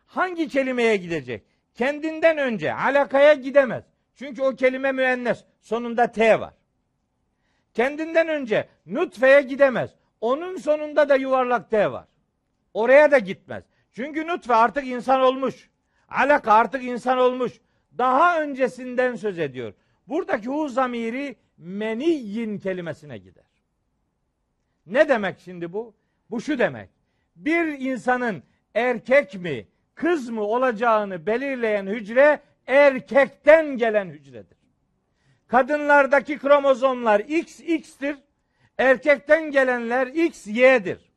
Hangi 0.05 0.47
kelimeye 0.47 0.97
gidecek? 0.97 1.43
Kendinden 1.75 2.37
önce 2.37 2.73
alakaya 2.73 3.33
gidemez. 3.33 3.83
Çünkü 4.15 4.41
o 4.41 4.55
kelime 4.55 4.91
müennes. 4.91 5.43
Sonunda 5.61 6.11
T 6.11 6.39
var. 6.39 6.53
Kendinden 7.73 8.27
önce 8.27 8.69
nutfeye 8.85 9.41
gidemez. 9.41 9.91
Onun 10.21 10.57
sonunda 10.57 11.09
da 11.09 11.15
yuvarlak 11.15 11.69
T 11.69 11.91
var. 11.91 12.07
Oraya 12.73 13.11
da 13.11 13.17
gitmez. 13.17 13.63
Çünkü 13.91 14.27
nutfe 14.27 14.55
artık 14.55 14.87
insan 14.87 15.21
olmuş. 15.21 15.69
Alaka 16.09 16.53
artık 16.53 16.83
insan 16.83 17.17
olmuş. 17.17 17.53
Daha 17.97 18.41
öncesinden 18.41 19.15
söz 19.15 19.39
ediyor. 19.39 19.73
Buradaki 20.07 20.49
hu 20.49 20.69
zamiri 20.69 21.35
meniyyin 21.57 22.59
kelimesine 22.59 23.17
gider. 23.17 23.45
Ne 24.85 25.09
demek 25.09 25.39
şimdi 25.39 25.73
bu? 25.73 25.93
Bu 26.29 26.41
şu 26.41 26.59
demek. 26.59 27.00
Bir 27.45 27.65
insanın 27.65 28.43
erkek 28.75 29.33
mi, 29.33 29.67
kız 29.95 30.29
mı 30.29 30.41
olacağını 30.41 31.25
belirleyen 31.25 31.87
hücre 31.87 32.39
erkekten 32.67 33.77
gelen 33.77 34.09
hücredir. 34.09 34.57
Kadınlardaki 35.47 36.37
kromozomlar 36.37 37.19
XX'tir. 37.19 38.15
Erkekten 38.77 39.51
gelenler 39.51 40.07
XY'dir. 40.07 41.11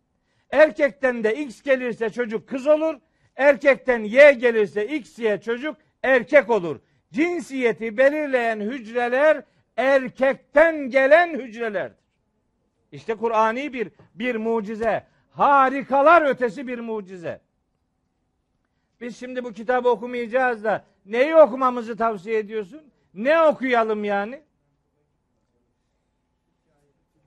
Erkekten 0.50 1.24
de 1.24 1.36
X 1.36 1.62
gelirse 1.62 2.10
çocuk 2.10 2.48
kız 2.48 2.66
olur. 2.66 2.94
Erkekten 3.36 4.04
Y 4.04 4.32
gelirse 4.32 4.86
XY 4.86 5.36
çocuk 5.44 5.76
erkek 6.02 6.50
olur. 6.50 6.80
Cinsiyeti 7.12 7.96
belirleyen 7.96 8.60
hücreler 8.60 9.42
erkekten 9.76 10.90
gelen 10.90 11.38
hücrelerdir. 11.38 12.04
İşte 12.92 13.14
Kur'ani 13.14 13.72
bir 13.72 13.90
bir 14.14 14.36
mucize. 14.36 15.13
Harikalar 15.34 16.22
ötesi 16.22 16.66
bir 16.66 16.78
mucize. 16.78 17.40
Biz 19.00 19.18
şimdi 19.18 19.44
bu 19.44 19.52
kitabı 19.52 19.88
okumayacağız 19.88 20.64
da 20.64 20.84
neyi 21.06 21.36
okumamızı 21.36 21.96
tavsiye 21.96 22.38
ediyorsun? 22.38 22.82
Ne 23.14 23.42
okuyalım 23.42 24.04
yani? 24.04 24.42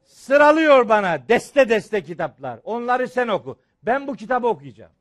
Sıralıyor 0.03 0.89
bana 0.89 1.27
deste 1.29 1.69
deste 1.69 2.03
kitaplar. 2.03 2.59
Onları 2.63 3.07
sen 3.07 3.27
oku. 3.27 3.59
Ben 3.83 4.07
bu 4.07 4.15
kitabı 4.15 4.47
okuyacağım. 4.47 4.91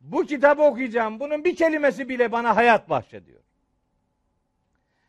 Bu 0.00 0.26
kitabı 0.26 0.62
okuyacağım. 0.62 1.20
Bunun 1.20 1.44
bir 1.44 1.56
kelimesi 1.56 2.08
bile 2.08 2.32
bana 2.32 2.56
hayat 2.56 2.90
bahşediyor. 2.90 3.40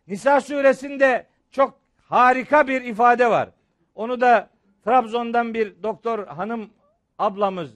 Nisa 0.07 0.41
suresinde 0.41 1.27
çok 1.51 1.79
harika 2.09 2.67
bir 2.67 2.81
ifade 2.81 3.29
var. 3.29 3.49
Onu 3.95 4.21
da 4.21 4.49
Trabzon'dan 4.85 5.53
bir 5.53 5.83
doktor 5.83 6.27
hanım 6.27 6.69
ablamız 7.22 7.72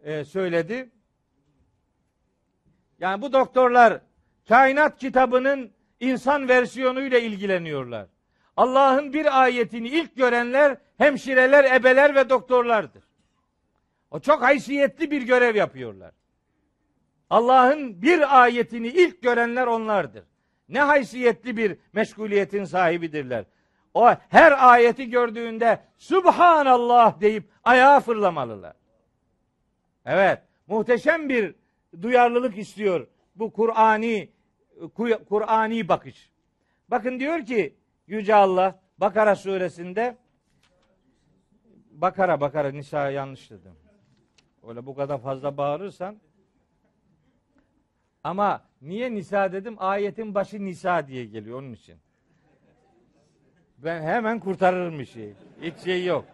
e, 0.00 0.24
söyledi. 0.24 0.90
Yani 2.98 3.22
bu 3.22 3.32
doktorlar 3.32 4.00
kainat 4.48 4.98
kitabının 4.98 5.72
insan 6.00 6.48
versiyonuyla 6.48 7.18
ilgileniyorlar. 7.18 8.06
Allah'ın 8.56 9.12
bir 9.12 9.42
ayetini 9.42 9.88
ilk 9.88 10.16
görenler 10.16 10.78
hemşireler, 10.98 11.64
ebeler 11.76 12.14
ve 12.14 12.30
doktorlardır. 12.30 13.04
O 14.10 14.20
çok 14.20 14.42
haysiyetli 14.42 15.10
bir 15.10 15.22
görev 15.22 15.56
yapıyorlar. 15.56 16.12
Allah'ın 17.30 18.02
bir 18.02 18.42
ayetini 18.42 18.88
ilk 18.88 19.22
görenler 19.22 19.66
onlardır. 19.66 20.24
Ne 20.68 20.80
haysiyetli 20.80 21.56
bir 21.56 21.78
meşguliyetin 21.92 22.64
sahibidirler. 22.64 23.44
O 23.94 24.14
her 24.28 24.68
ayeti 24.68 25.10
gördüğünde 25.10 25.80
Subhanallah 25.98 27.20
deyip 27.20 27.50
ayağa 27.64 28.00
fırlamalılar. 28.00 28.77
Evet, 30.10 30.42
muhteşem 30.66 31.28
bir 31.28 31.54
duyarlılık 32.02 32.58
istiyor 32.58 33.06
bu 33.36 33.52
Kur'ani 33.52 34.28
Kur'ani 35.28 35.88
bakış. 35.88 36.30
Bakın 36.88 37.20
diyor 37.20 37.46
ki 37.46 37.74
Yüce 38.06 38.34
Allah 38.34 38.80
Bakara 38.98 39.36
suresinde 39.36 40.16
Bakara 41.90 42.40
Bakara 42.40 42.70
Nisa 42.70 43.10
yanlış 43.10 43.50
dedim. 43.50 43.72
Öyle 44.68 44.86
bu 44.86 44.94
kadar 44.94 45.18
fazla 45.18 45.56
bağırırsan 45.56 46.16
ama 48.24 48.64
niye 48.82 49.14
Nisa 49.14 49.52
dedim? 49.52 49.74
Ayetin 49.78 50.34
başı 50.34 50.64
Nisa 50.64 51.06
diye 51.08 51.24
geliyor 51.24 51.58
onun 51.58 51.72
için. 51.72 51.96
Ben 53.78 54.02
hemen 54.02 54.40
kurtarırım 54.40 55.06
şeyi. 55.06 55.34
Hiç 55.62 55.78
şey 55.78 56.04
yok. 56.04 56.24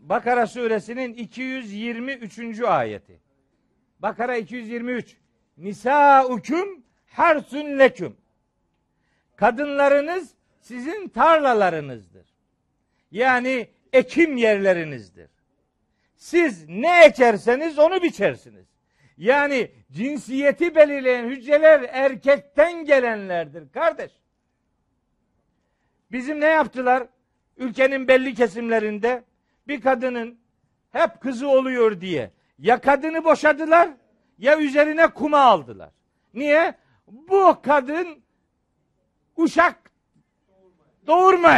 Bakara 0.00 0.46
suresinin 0.46 1.14
223. 1.14 2.60
ayeti. 2.60 3.20
Bakara 3.98 4.36
223. 4.36 5.16
Nisa 5.56 6.26
uküm 6.26 6.84
harsun 7.06 7.78
leküm. 7.78 8.16
Kadınlarınız 9.36 10.34
sizin 10.60 11.08
tarlalarınızdır. 11.08 12.26
Yani 13.10 13.68
ekim 13.92 14.36
yerlerinizdir. 14.36 15.30
Siz 16.16 16.68
ne 16.68 17.04
ekerseniz 17.04 17.78
onu 17.78 18.02
biçersiniz. 18.02 18.66
Yani 19.16 19.70
cinsiyeti 19.92 20.74
belirleyen 20.74 21.28
hücreler 21.28 21.90
erkekten 21.92 22.84
gelenlerdir 22.84 23.72
kardeş. 23.72 24.12
Bizim 26.12 26.40
ne 26.40 26.46
yaptılar? 26.46 27.06
Ülkenin 27.56 28.08
belli 28.08 28.34
kesimlerinde 28.34 29.24
bir 29.68 29.80
kadının 29.80 30.38
hep 30.90 31.20
kızı 31.20 31.48
oluyor 31.48 32.00
diye 32.00 32.30
ya 32.58 32.80
kadını 32.80 33.24
boşadılar 33.24 33.88
ya 34.38 34.58
üzerine 34.58 35.08
kuma 35.08 35.38
aldılar. 35.38 35.90
Niye? 36.34 36.74
Bu 37.06 37.56
kadın 37.62 38.22
uşak 39.36 39.76
doğurma. 41.06 41.54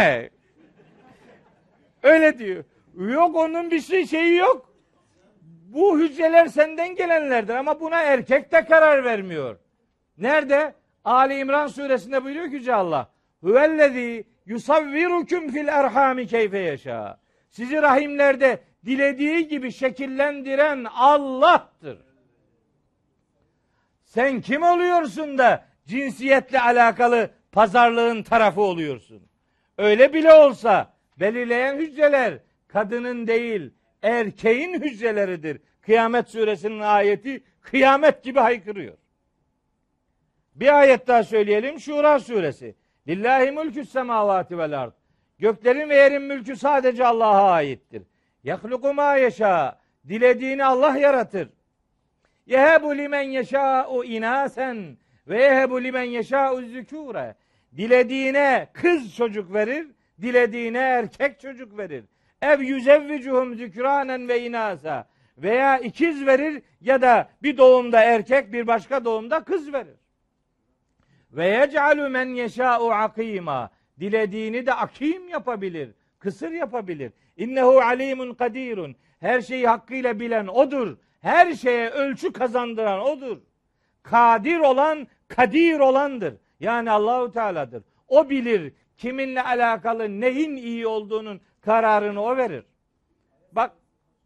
Öyle 2.03 2.39
diyor. 2.39 2.65
Yok 2.97 3.37
onun 3.37 3.71
bir 3.71 3.81
şey 3.81 4.07
şeyi 4.07 4.37
yok. 4.37 4.75
Bu 5.75 5.99
hücreler 5.99 6.47
senden 6.47 6.95
gelenlerdir 6.95 7.55
ama 7.55 7.81
buna 7.81 8.03
erkek 8.03 8.53
de 8.53 8.65
karar 8.65 9.05
vermiyor. 9.05 9.57
Nerede? 10.19 10.75
Ali 11.05 11.39
İmran 11.39 11.67
suresinde 11.67 12.25
buyuruyor 12.25 12.51
ki 12.51 12.55
Yüce 12.55 12.75
Allah. 12.75 13.11
Huvellezî 13.41 14.25
yusavvirukum 14.47 15.49
fil 15.49 15.69
erhami 15.69 16.27
keyfe 16.27 16.59
yaşa. 16.59 17.19
Sizi 17.55 17.83
rahimlerde 17.83 18.61
dilediği 18.85 19.49
gibi 19.49 19.73
şekillendiren 19.73 20.87
Allah'tır. 20.95 21.99
Sen 24.05 24.41
kim 24.41 24.63
oluyorsun 24.63 25.39
da 25.39 25.65
cinsiyetle 25.87 26.61
alakalı 26.61 27.31
pazarlığın 27.53 28.23
tarafı 28.23 28.61
oluyorsun? 28.61 29.23
Öyle 29.79 30.13
bile 30.13 30.33
olsa 30.33 30.93
belirleyen 31.17 31.77
hücreler 31.77 32.39
kadının 32.69 33.27
değil 33.27 33.71
erkeğin 34.03 34.81
hücreleridir. 34.81 35.61
Kıyamet 35.81 36.29
suresinin 36.29 36.81
ayeti 36.81 37.45
kıyamet 37.61 38.25
gibi 38.25 38.41
haykırıyor. 38.41 38.97
Bir 40.55 40.79
ayet 40.79 41.07
daha 41.07 41.25
söyleyelim. 41.25 41.81
Şura 41.81 42.21
suresi. 42.21 42.75
Lillahi 43.09 43.51
mülkü 43.51 43.85
semavati 43.85 44.59
vel 44.59 44.81
ard. 44.81 44.93
Göklerin 45.39 45.89
ve 45.89 45.97
yerin 45.97 46.23
mülkü 46.23 46.57
sadece 46.57 47.07
Allah'a 47.07 47.53
aittir. 47.53 48.03
Yahluku 48.45 48.95
ma 48.95 49.17
yeşâ. 49.17 49.79
Dilediğini 50.09 50.65
Allah 50.65 50.99
yaratır. 50.99 51.49
Yehebu 52.47 52.97
limen 52.97 53.23
yeşâ'u 53.23 54.05
inasen 54.05 54.97
ve 55.29 55.43
yehebu 55.43 55.83
limen 55.85 56.03
yeşâ'u 56.03 56.63
zükûre. 56.63 57.35
Dilediğine 57.77 58.69
kız 58.73 59.17
çocuk 59.17 59.55
verir, 59.55 59.87
dilediğine 60.23 60.79
erkek 60.79 61.41
çocuk 61.41 61.79
verir. 61.79 62.05
Ev 62.43 62.61
yüzevvicuhum 62.61 63.55
zükranen 63.55 64.29
ve 64.29 64.47
inasa. 64.47 65.09
Veya 65.39 65.79
ikiz 65.79 66.27
verir 66.27 66.63
ya 66.81 67.03
da 67.03 67.29
bir 67.43 67.57
doğumda 67.57 68.03
erkek 68.03 68.53
bir 68.53 68.67
başka 68.67 69.05
doğumda 69.05 69.45
kız 69.45 69.73
verir. 69.73 69.97
Ve 71.33 71.49
yec'alu 71.49 72.11
men 72.11 72.29
yeşâ'u 72.29 72.91
akîmâ. 72.91 73.71
Dilediğini 74.01 74.67
de 74.67 74.75
akim 74.75 75.29
yapabilir. 75.29 75.91
Kısır 76.19 76.51
yapabilir. 76.51 77.13
İnnehu 77.37 77.81
alimun 77.81 78.35
kadirun. 78.35 78.97
Her 79.21 79.41
şeyi 79.41 79.67
hakkıyla 79.67 80.21
bilen 80.21 80.47
odur. 80.47 80.97
Her 81.21 81.55
şeye 81.55 81.91
ölçü 81.91 82.33
kazandıran 82.33 83.01
odur. 83.01 83.39
Kadir 84.03 84.59
olan, 84.59 85.07
kadir 85.29 85.81
olandır. 85.81 86.35
Yani 86.61 86.91
Allahu 86.91 87.31
Teala'dır. 87.33 87.83
O 88.09 88.31
bilir 88.31 88.73
kiminle 88.97 89.43
alakalı 89.43 90.21
neyin 90.21 90.57
iyi 90.57 90.87
olduğunun 90.87 91.41
kararını 91.61 92.23
o 92.23 92.37
verir. 92.37 92.65
Bak 93.53 93.73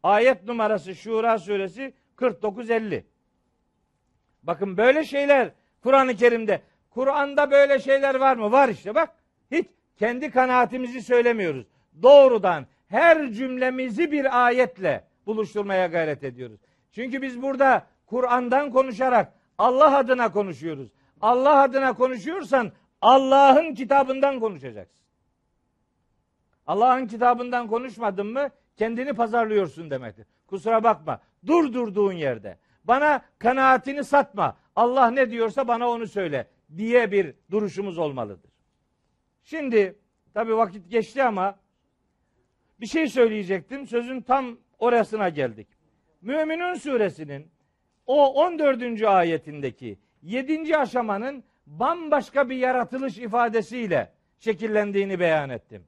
ayet 0.02 0.44
numarası 0.44 0.94
Şura 0.94 1.38
suresi 1.38 1.94
49-50. 2.16 3.02
Bakın 4.42 4.76
böyle 4.76 5.04
şeyler 5.04 5.50
Kur'an-ı 5.82 6.16
Kerim'de. 6.16 6.62
Kur'an'da 6.90 7.50
böyle 7.50 7.78
şeyler 7.78 8.14
var 8.14 8.36
mı? 8.36 8.52
Var 8.52 8.68
işte 8.68 8.94
bak. 8.94 9.17
Hiç 9.50 9.66
kendi 9.96 10.30
kanaatimizi 10.30 11.02
söylemiyoruz. 11.02 11.66
Doğrudan 12.02 12.66
her 12.88 13.32
cümlemizi 13.32 14.12
bir 14.12 14.46
ayetle 14.46 15.04
buluşturmaya 15.26 15.86
gayret 15.86 16.24
ediyoruz. 16.24 16.60
Çünkü 16.92 17.22
biz 17.22 17.42
burada 17.42 17.86
Kur'an'dan 18.06 18.70
konuşarak 18.70 19.32
Allah 19.58 19.96
adına 19.96 20.32
konuşuyoruz. 20.32 20.88
Allah 21.20 21.62
adına 21.62 21.92
konuşuyorsan 21.92 22.72
Allah'ın 23.00 23.74
kitabından 23.74 24.40
konuşacaksın. 24.40 25.04
Allah'ın 26.66 27.06
kitabından 27.06 27.68
konuşmadın 27.68 28.26
mı 28.26 28.50
kendini 28.76 29.12
pazarlıyorsun 29.12 29.90
demektir. 29.90 30.26
Kusura 30.46 30.84
bakma. 30.84 31.20
Dur 31.46 31.72
durduğun 31.72 32.12
yerde. 32.12 32.58
Bana 32.84 33.22
kanaatini 33.38 34.04
satma. 34.04 34.56
Allah 34.76 35.10
ne 35.10 35.30
diyorsa 35.30 35.68
bana 35.68 35.88
onu 35.88 36.06
söyle 36.06 36.46
diye 36.76 37.12
bir 37.12 37.34
duruşumuz 37.50 37.98
olmalıdır. 37.98 38.50
Şimdi 39.50 39.98
tabi 40.34 40.56
vakit 40.56 40.90
geçti 40.90 41.22
ama 41.22 41.58
bir 42.80 42.86
şey 42.86 43.08
söyleyecektim. 43.08 43.86
Sözün 43.86 44.20
tam 44.20 44.58
orasına 44.78 45.28
geldik. 45.28 45.68
Müminun 46.22 46.74
suresinin 46.74 47.50
o 48.06 48.44
14. 48.44 49.02
ayetindeki 49.02 49.98
7. 50.22 50.76
aşamanın 50.76 51.44
bambaşka 51.66 52.50
bir 52.50 52.56
yaratılış 52.56 53.18
ifadesiyle 53.18 54.12
şekillendiğini 54.38 55.20
beyan 55.20 55.50
ettim. 55.50 55.84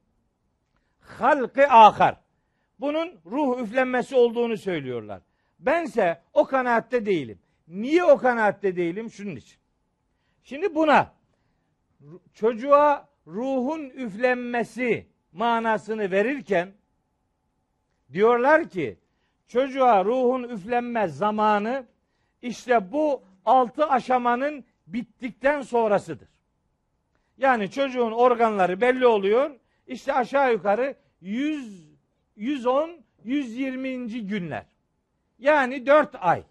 Halkı 1.01 1.67
ahar. 1.69 2.21
Bunun 2.79 3.21
ruh 3.27 3.61
üflenmesi 3.61 4.17
olduğunu 4.17 4.57
söylüyorlar. 4.57 5.23
Bense 5.59 6.23
o 6.33 6.45
kanaatte 6.45 7.07
değilim. 7.07 7.39
Niye 7.69 8.05
o 8.05 8.17
kanaatte 8.17 8.77
değilim? 8.77 9.11
Şunun 9.11 9.37
için. 9.37 9.59
Şimdi 10.45 10.75
buna 10.75 11.15
çocuğa 12.35 13.10
ruhun 13.35 13.91
üflenmesi 13.91 15.07
manasını 15.33 16.11
verirken 16.11 16.73
diyorlar 18.13 18.69
ki 18.69 18.99
çocuğa 19.49 20.05
ruhun 20.05 20.43
üflenme 20.43 21.09
zamanı 21.09 21.87
işte 22.43 22.93
bu 22.93 23.23
altı 23.45 23.87
aşamanın 23.89 24.65
bittikten 24.87 25.63
sonrasıdır. 25.63 26.29
Yani 27.39 27.71
çocuğun 27.71 28.13
organları 28.13 28.81
belli 28.81 29.07
oluyor. 29.07 29.51
İşte 29.87 30.13
aşağı 30.13 30.53
yukarı 30.53 30.95
100 31.21 31.91
110 32.37 32.91
120. 33.25 34.27
günler. 34.27 34.65
Yani 35.39 35.87
4 35.87 36.17
ay. 36.21 36.43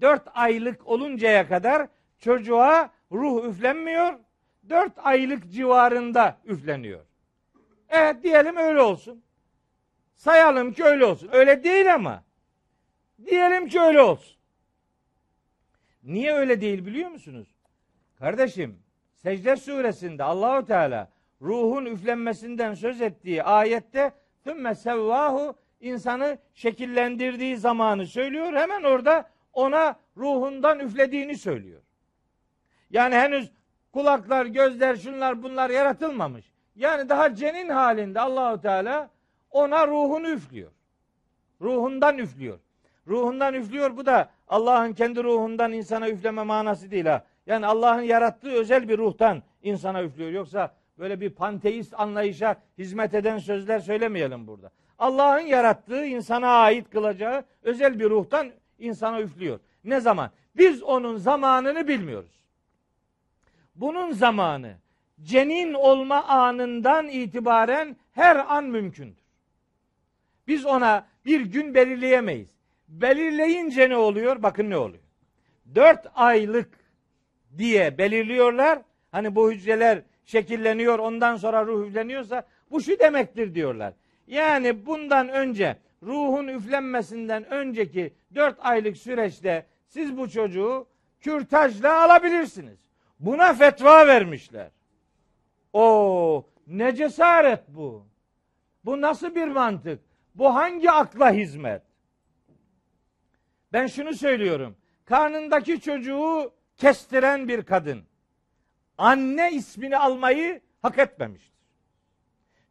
4 0.00 0.22
aylık 0.34 0.86
oluncaya 0.86 1.48
kadar 1.48 1.88
çocuğa 2.18 2.90
ruh 3.12 3.44
üflenmiyor. 3.44 4.14
4 4.68 4.92
aylık 4.96 5.52
civarında 5.52 6.38
üfleniyor. 6.44 7.04
Evet 7.88 8.22
diyelim 8.22 8.56
öyle 8.56 8.80
olsun. 8.80 9.22
Sayalım 10.16 10.72
ki 10.72 10.84
öyle 10.84 11.04
olsun. 11.04 11.28
Öyle 11.32 11.64
değil 11.64 11.94
ama. 11.94 12.24
Diyelim 13.26 13.68
ki 13.68 13.80
öyle 13.80 14.00
olsun. 14.00 14.36
Niye 16.02 16.32
öyle 16.32 16.60
değil 16.60 16.86
biliyor 16.86 17.10
musunuz? 17.10 17.48
Kardeşim, 18.18 18.78
Secde 19.14 19.56
suresinde 19.56 20.24
Allahu 20.24 20.66
Teala 20.66 21.10
ruhun 21.42 21.86
üflenmesinden 21.86 22.74
söz 22.74 23.00
ettiği 23.00 23.42
ayette 23.42 24.12
tümme 24.44 24.74
sevvahu 24.74 25.54
insanı 25.80 26.38
şekillendirdiği 26.54 27.56
zamanı 27.56 28.06
söylüyor. 28.06 28.52
Hemen 28.52 28.82
orada 28.82 29.30
ona 29.52 29.96
ruhundan 30.16 30.80
üflediğini 30.80 31.36
söylüyor. 31.36 31.80
Yani 32.90 33.14
henüz 33.14 33.50
kulaklar, 33.92 34.46
gözler, 34.46 34.96
şunlar 34.96 35.42
bunlar 35.42 35.70
yaratılmamış. 35.70 36.52
Yani 36.76 37.08
daha 37.08 37.34
cenin 37.34 37.68
halinde 37.68 38.20
Allahu 38.20 38.60
Teala 38.60 39.10
ona 39.50 39.86
ruhunu 39.88 40.28
üflüyor. 40.28 40.70
Ruhundan 41.60 42.18
üflüyor. 42.18 42.58
Ruhundan 43.06 43.54
üflüyor. 43.54 43.96
Bu 43.96 44.06
da 44.06 44.30
Allah'ın 44.48 44.92
kendi 44.92 45.24
ruhundan 45.24 45.72
insana 45.72 46.08
üfleme 46.08 46.42
manası 46.42 46.90
değil 46.90 47.06
ha. 47.06 47.24
Yani 47.46 47.66
Allah'ın 47.66 48.02
yarattığı 48.02 48.50
özel 48.50 48.88
bir 48.88 48.98
ruhtan 48.98 49.42
insana 49.62 50.02
üflüyor. 50.02 50.30
Yoksa 50.30 50.74
böyle 50.98 51.20
bir 51.20 51.30
panteist 51.30 52.00
anlayışa 52.00 52.56
hizmet 52.78 53.14
eden 53.14 53.38
sözler 53.38 53.78
söylemeyelim 53.78 54.46
burada. 54.46 54.70
Allah'ın 54.98 55.40
yarattığı 55.40 56.04
insana 56.04 56.48
ait 56.48 56.90
kılacağı 56.90 57.44
özel 57.62 58.00
bir 58.00 58.10
ruhtan 58.10 58.50
insana 58.78 59.20
üflüyor. 59.20 59.60
Ne 59.84 60.00
zaman? 60.00 60.30
Biz 60.56 60.82
onun 60.82 61.16
zamanını 61.16 61.88
bilmiyoruz. 61.88 62.41
Bunun 63.82 64.12
zamanı 64.12 64.74
cenin 65.22 65.74
olma 65.74 66.24
anından 66.24 67.08
itibaren 67.08 67.96
her 68.12 68.36
an 68.36 68.64
mümkündür. 68.64 69.22
Biz 70.46 70.66
ona 70.66 71.06
bir 71.24 71.40
gün 71.40 71.74
belirleyemeyiz. 71.74 72.50
Belirleyince 72.88 73.90
ne 73.90 73.96
oluyor? 73.96 74.42
Bakın 74.42 74.70
ne 74.70 74.76
oluyor. 74.76 75.02
Dört 75.74 76.06
aylık 76.14 76.68
diye 77.58 77.98
belirliyorlar. 77.98 78.78
Hani 79.12 79.34
bu 79.34 79.52
hücreler 79.52 80.02
şekilleniyor 80.24 80.98
ondan 80.98 81.36
sonra 81.36 81.66
ruh 81.66 81.88
üfleniyorsa 81.88 82.46
bu 82.70 82.80
şu 82.80 82.98
demektir 82.98 83.54
diyorlar. 83.54 83.94
Yani 84.26 84.86
bundan 84.86 85.28
önce 85.28 85.76
ruhun 86.02 86.48
üflenmesinden 86.48 87.52
önceki 87.52 88.14
dört 88.34 88.56
aylık 88.60 88.96
süreçte 88.96 89.66
siz 89.86 90.16
bu 90.16 90.30
çocuğu 90.30 90.86
kürtajla 91.20 92.02
alabilirsiniz. 92.02 92.81
Buna 93.22 93.54
fetva 93.54 94.06
vermişler. 94.06 94.70
O 95.72 96.46
ne 96.66 96.94
cesaret 96.94 97.68
bu? 97.68 98.06
Bu 98.84 99.00
nasıl 99.00 99.34
bir 99.34 99.48
mantık? 99.48 100.00
Bu 100.34 100.54
hangi 100.54 100.90
akla 100.90 101.32
hizmet? 101.32 101.82
Ben 103.72 103.86
şunu 103.86 104.14
söylüyorum. 104.14 104.76
Karnındaki 105.04 105.80
çocuğu 105.80 106.52
kestiren 106.76 107.48
bir 107.48 107.62
kadın 107.62 108.04
anne 108.98 109.52
ismini 109.52 109.98
almayı 109.98 110.60
hak 110.82 110.98
etmemiştir. 110.98 111.52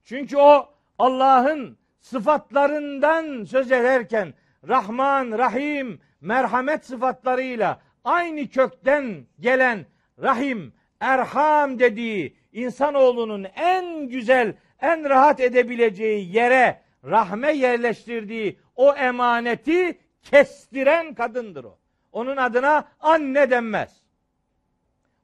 Çünkü 0.03 0.37
o 0.37 0.73
Allah'ın 0.99 1.77
sıfatlarından 1.99 3.43
söz 3.43 3.71
ederken 3.71 4.33
Rahman, 4.67 5.37
Rahim, 5.37 6.01
merhamet 6.21 6.85
sıfatlarıyla 6.85 7.81
aynı 8.03 8.47
kökten 8.47 9.25
gelen 9.39 9.85
Rahim, 10.21 10.73
Erham 10.99 11.79
dediği 11.79 12.35
insanoğlunun 12.53 13.47
en 13.55 14.07
güzel, 14.09 14.55
en 14.81 15.09
rahat 15.09 15.39
edebileceği 15.39 16.35
yere 16.35 16.81
rahme 17.03 17.51
yerleştirdiği 17.51 18.59
o 18.75 18.93
emaneti 18.93 19.99
kestiren 20.23 21.13
kadındır 21.13 21.63
o. 21.63 21.77
Onun 22.11 22.37
adına 22.37 22.87
anne 22.99 23.49
denmez. 23.49 24.01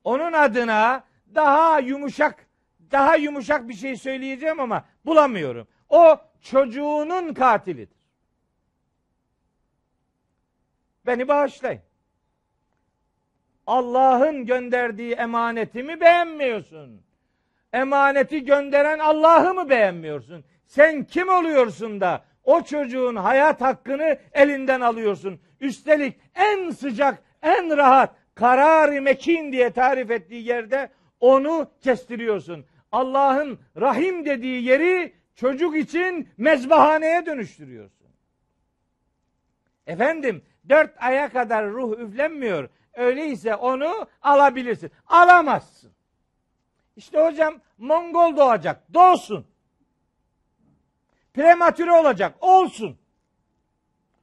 Onun 0.04 0.34
adına 0.34 1.04
daha 1.36 1.80
yumuşak, 1.80 2.48
daha 2.92 3.16
yumuşak 3.16 3.70
bir 3.70 3.74
şey 3.74 3.98
söyleyeceğim 3.98 4.60
ama 4.60 4.86
bulamıyorum. 5.06 5.68
O 5.90 6.18
çocuğunun 6.42 7.34
katilidir. 7.34 7.98
Beni 11.06 11.28
bağışlayın. 11.28 11.87
Allah'ın 13.68 14.46
gönderdiği 14.46 15.14
emanetimi 15.14 16.02
beğenmiyorsun. 16.02 17.02
Emaneti 17.74 18.46
gönderen 18.46 19.00
Allah'ı 19.00 19.54
mı 19.54 19.70
beğenmiyorsun? 19.70 20.44
Sen 20.66 21.04
kim 21.04 21.30
oluyorsun 21.30 22.02
da 22.02 22.26
o 22.44 22.64
çocuğun 22.64 23.16
hayat 23.16 23.62
hakkını 23.62 24.18
elinden 24.34 24.82
alıyorsun? 24.82 25.40
Üstelik 25.62 26.20
en 26.36 26.70
sıcak, 26.70 27.24
en 27.42 27.78
rahat, 27.78 28.16
karar 28.36 29.00
mekin 29.00 29.52
diye 29.52 29.70
tarif 29.70 30.12
ettiği 30.12 30.48
yerde 30.48 30.90
onu 31.20 31.72
kestiriyorsun. 31.82 32.66
Allah'ın 32.92 33.60
rahim 33.78 34.26
dediği 34.26 34.64
yeri 34.64 35.14
çocuk 35.36 35.78
için 35.78 36.30
mezbahaneye 36.38 37.26
dönüştürüyorsun. 37.26 38.08
Efendim 39.88 40.42
dört 40.70 41.04
aya 41.04 41.30
kadar 41.30 41.68
ruh 41.70 42.00
üflenmiyor. 42.00 42.70
Öyleyse 42.98 43.56
onu 43.56 44.08
alabilirsin. 44.22 44.92
Alamazsın. 45.08 45.92
İşte 46.96 47.26
hocam 47.26 47.56
Mongol 47.78 48.38
doğacak. 48.38 48.94
Doğsun. 48.94 49.48
Prematüre 51.34 51.92
olacak. 51.92 52.36
Olsun. 52.42 52.98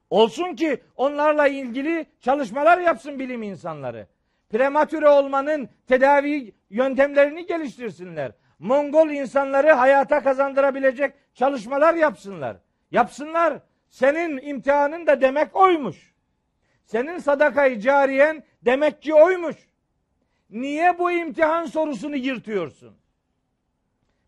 Olsun 0.09 0.55
ki 0.55 0.83
onlarla 0.95 1.47
ilgili 1.47 2.05
çalışmalar 2.21 2.77
yapsın 2.77 3.19
bilim 3.19 3.43
insanları. 3.43 4.07
Prematüre 4.49 5.09
olmanın 5.09 5.69
tedavi 5.87 6.55
yöntemlerini 6.69 7.45
geliştirsinler. 7.45 8.31
Mongol 8.59 9.09
insanları 9.09 9.71
hayata 9.71 10.23
kazandırabilecek 10.23 11.13
çalışmalar 11.33 11.93
yapsınlar. 11.93 12.57
Yapsınlar. 12.91 13.59
Senin 13.89 14.37
imtihanın 14.37 15.07
da 15.07 15.21
demek 15.21 15.55
oymuş. 15.55 16.14
Senin 16.85 17.17
sadakayı 17.17 17.79
cariyen 17.79 18.43
demek 18.61 19.01
ki 19.01 19.13
oymuş. 19.13 19.55
Niye 20.49 20.99
bu 20.99 21.11
imtihan 21.11 21.65
sorusunu 21.65 22.15
yırtıyorsun? 22.15 22.95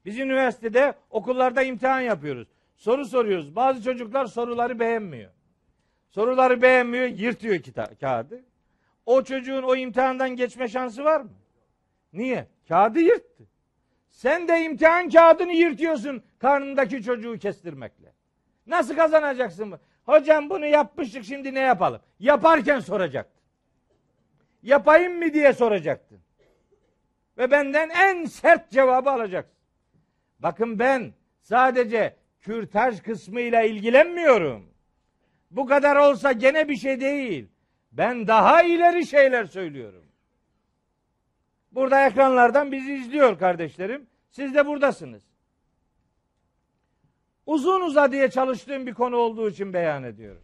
Biz 0.06 0.20
üniversitede 0.20 0.94
okullarda 1.10 1.64
imtihan 1.64 2.02
yapıyoruz. 2.02 2.48
Soru 2.76 3.06
soruyoruz. 3.06 3.56
Bazı 3.56 3.84
çocuklar 3.84 4.26
soruları 4.26 4.80
beğenmiyor. 4.80 5.32
Soruları 6.10 6.62
beğenmiyor, 6.62 7.06
yırtıyor 7.08 7.56
kita- 7.56 7.96
kağıdı. 8.00 8.44
O 9.06 9.24
çocuğun 9.24 9.64
o 9.64 9.76
imtihandan 9.76 10.30
geçme 10.30 10.68
şansı 10.68 11.04
var 11.04 11.22
mı? 11.22 11.32
Niye? 12.14 12.48
Kağıdı 12.68 13.00
yırttı. 13.00 13.44
Sen 14.10 14.48
de 14.48 14.64
imtihan 14.64 15.10
kağıdını 15.10 15.54
yırtıyorsun 15.54 16.24
karnındaki 16.40 17.04
çocuğu 17.04 17.40
kestirmekle. 17.40 18.14
Nasıl 18.68 18.96
kazanacaksın 18.96 19.72
bu? 19.72 19.78
Hocam 20.08 20.50
bunu 20.50 20.66
yapmıştık 20.66 21.26
şimdi 21.26 21.54
ne 21.54 21.60
yapalım? 21.60 22.02
Yaparken 22.20 22.80
soracaktın. 22.80 23.42
Yapayım 24.64 25.18
mı 25.18 25.34
diye 25.34 25.54
soracaktın. 25.54 26.20
Ve 27.38 27.52
benden 27.52 27.90
en 27.90 28.26
sert 28.26 28.72
cevabı 28.72 29.10
alacaksın. 29.12 29.58
Bakın 30.40 30.80
ben 30.80 31.14
sadece 31.42 32.16
kürtaj 32.42 33.02
kısmıyla 33.02 33.62
ilgilenmiyorum. 33.62 34.74
Bu 35.52 35.66
kadar 35.66 35.96
olsa 35.96 36.32
gene 36.32 36.70
bir 36.70 36.76
şey 36.76 37.02
değil. 37.02 37.48
Ben 37.92 38.28
daha 38.28 38.64
ileri 38.64 39.08
şeyler 39.08 39.46
söylüyorum. 39.46 40.06
Burada 41.72 42.08
ekranlardan 42.08 42.72
bizi 42.72 42.94
izliyor 42.94 43.40
kardeşlerim. 43.40 44.08
Siz 44.30 44.56
de 44.56 44.66
buradasınız. 44.66 45.24
Uzun 47.48 47.82
uzadıya 47.82 48.30
çalıştığım 48.30 48.88
bir 48.88 48.94
konu 48.94 49.16
olduğu 49.16 49.50
için 49.50 49.74
beyan 49.74 50.04
ediyorum. 50.04 50.44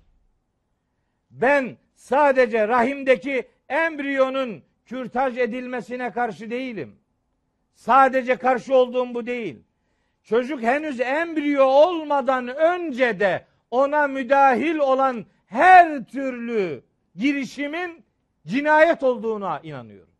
Ben 1.31 1.77
sadece 1.95 2.67
rahimdeki 2.67 3.47
embriyonun 3.69 4.63
kürtaj 4.85 5.37
edilmesine 5.37 6.11
karşı 6.11 6.49
değilim. 6.49 6.95
Sadece 7.73 8.35
karşı 8.35 8.75
olduğum 8.75 9.13
bu 9.13 9.25
değil. 9.25 9.63
Çocuk 10.23 10.61
henüz 10.61 10.99
embriyo 10.99 11.65
olmadan 11.65 12.47
önce 12.47 13.19
de 13.19 13.45
ona 13.71 14.07
müdahil 14.07 14.75
olan 14.75 15.25
her 15.45 16.05
türlü 16.05 16.83
girişimin 17.15 18.03
cinayet 18.47 19.03
olduğuna 19.03 19.59
inanıyorum. 19.59 20.13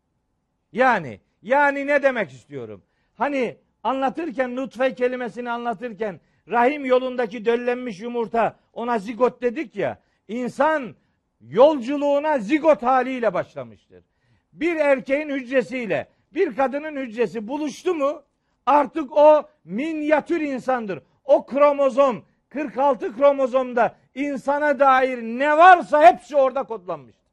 Yani 0.72 1.20
yani 1.42 1.86
ne 1.86 2.02
demek 2.02 2.30
istiyorum? 2.30 2.82
Hani 3.14 3.56
anlatırken 3.82 4.56
nutfe 4.56 4.94
kelimesini 4.94 5.50
anlatırken 5.50 6.20
rahim 6.48 6.84
yolundaki 6.84 7.44
döllenmiş 7.44 8.00
yumurta 8.00 8.56
ona 8.72 8.98
zigot 8.98 9.42
dedik 9.42 9.76
ya. 9.76 9.98
İnsan 10.28 10.94
yolculuğuna 11.40 12.38
zigot 12.38 12.82
haliyle 12.82 13.34
başlamıştır. 13.34 14.04
Bir 14.52 14.76
erkeğin 14.76 15.28
hücresiyle 15.28 16.08
bir 16.34 16.56
kadının 16.56 16.96
hücresi 16.96 17.48
buluştu 17.48 17.94
mu 17.94 18.22
artık 18.66 19.16
o 19.16 19.48
minyatür 19.64 20.40
insandır. 20.40 21.02
O 21.24 21.46
kromozom 21.46 22.24
46 22.48 23.16
kromozomda 23.16 23.96
insana 24.14 24.78
dair 24.78 25.22
ne 25.22 25.58
varsa 25.58 26.06
hepsi 26.06 26.36
orada 26.36 26.62
kodlanmıştır. 26.62 27.24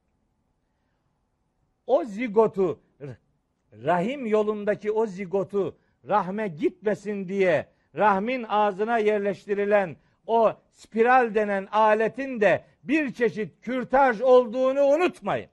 o 1.87 2.03
zigotu 2.03 2.79
rahim 3.73 4.25
yolundaki 4.25 4.91
o 4.91 5.05
zigotu 5.05 5.77
rahme 6.07 6.47
gitmesin 6.47 7.27
diye 7.27 7.67
rahmin 7.95 8.43
ağzına 8.43 8.97
yerleştirilen 8.97 9.95
o 10.27 10.53
spiral 10.71 11.35
denen 11.35 11.67
aletin 11.71 12.41
de 12.41 12.63
bir 12.83 13.13
çeşit 13.13 13.61
kürtaj 13.61 14.21
olduğunu 14.21 14.81
unutmayın. 14.81 15.49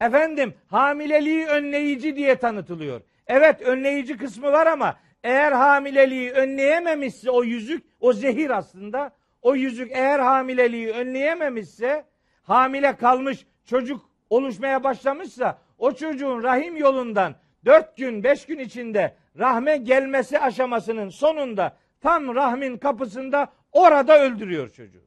Efendim 0.00 0.54
hamileliği 0.66 1.46
önleyici 1.46 2.16
diye 2.16 2.36
tanıtılıyor. 2.36 3.00
Evet 3.26 3.62
önleyici 3.62 4.16
kısmı 4.16 4.52
var 4.52 4.66
ama 4.66 4.96
eğer 5.22 5.52
hamileliği 5.52 6.30
önleyememişse 6.30 7.30
o 7.30 7.44
yüzük, 7.44 7.84
o 8.00 8.12
zehir 8.12 8.50
aslında. 8.50 9.10
O 9.42 9.54
yüzük 9.54 9.92
eğer 9.92 10.18
hamileliği 10.18 10.90
önleyememişse, 10.90 12.04
hamile 12.42 12.96
kalmış 12.96 13.46
çocuk 13.64 14.10
oluşmaya 14.30 14.84
başlamışsa, 14.84 15.58
o 15.78 15.92
çocuğun 15.92 16.42
rahim 16.42 16.76
yolundan 16.76 17.34
dört 17.64 17.96
gün, 17.96 18.24
beş 18.24 18.46
gün 18.46 18.58
içinde 18.58 19.14
rahme 19.38 19.76
gelmesi 19.76 20.40
aşamasının 20.40 21.08
sonunda 21.08 21.76
tam 22.00 22.34
rahmin 22.34 22.76
kapısında 22.76 23.48
orada 23.72 24.20
öldürüyor 24.20 24.68
çocuğu. 24.70 25.04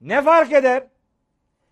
Ne 0.00 0.22
fark 0.22 0.52
eder? 0.52 0.82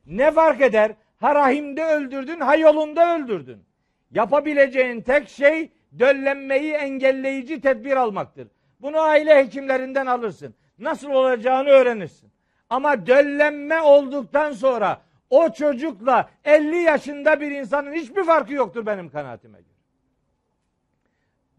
Ne 0.07 0.31
fark 0.31 0.61
eder? 0.61 0.93
Ha 1.17 1.35
rahimde 1.35 1.85
öldürdün, 1.85 2.41
ha 2.41 2.57
yolunda 2.57 3.17
öldürdün. 3.17 3.65
Yapabileceğin 4.11 5.01
tek 5.01 5.29
şey 5.29 5.73
döllenmeyi 5.99 6.73
engelleyici 6.73 7.61
tedbir 7.61 7.97
almaktır. 7.97 8.49
Bunu 8.81 9.01
aile 9.01 9.37
hekimlerinden 9.37 10.07
alırsın. 10.07 10.55
Nasıl 10.79 11.11
olacağını 11.11 11.69
öğrenirsin. 11.69 12.33
Ama 12.71 13.07
döllenme 13.07 13.81
olduktan 13.81 14.53
sonra 14.53 15.01
o 15.31 15.53
çocukla 15.53 16.31
50 16.45 16.77
yaşında 16.77 17.41
bir 17.41 17.51
insanın 17.51 17.93
hiçbir 17.93 18.25
farkı 18.25 18.53
yoktur 18.53 18.87
benim 18.87 19.11
kanaatime 19.11 19.59
göre. 19.59 19.74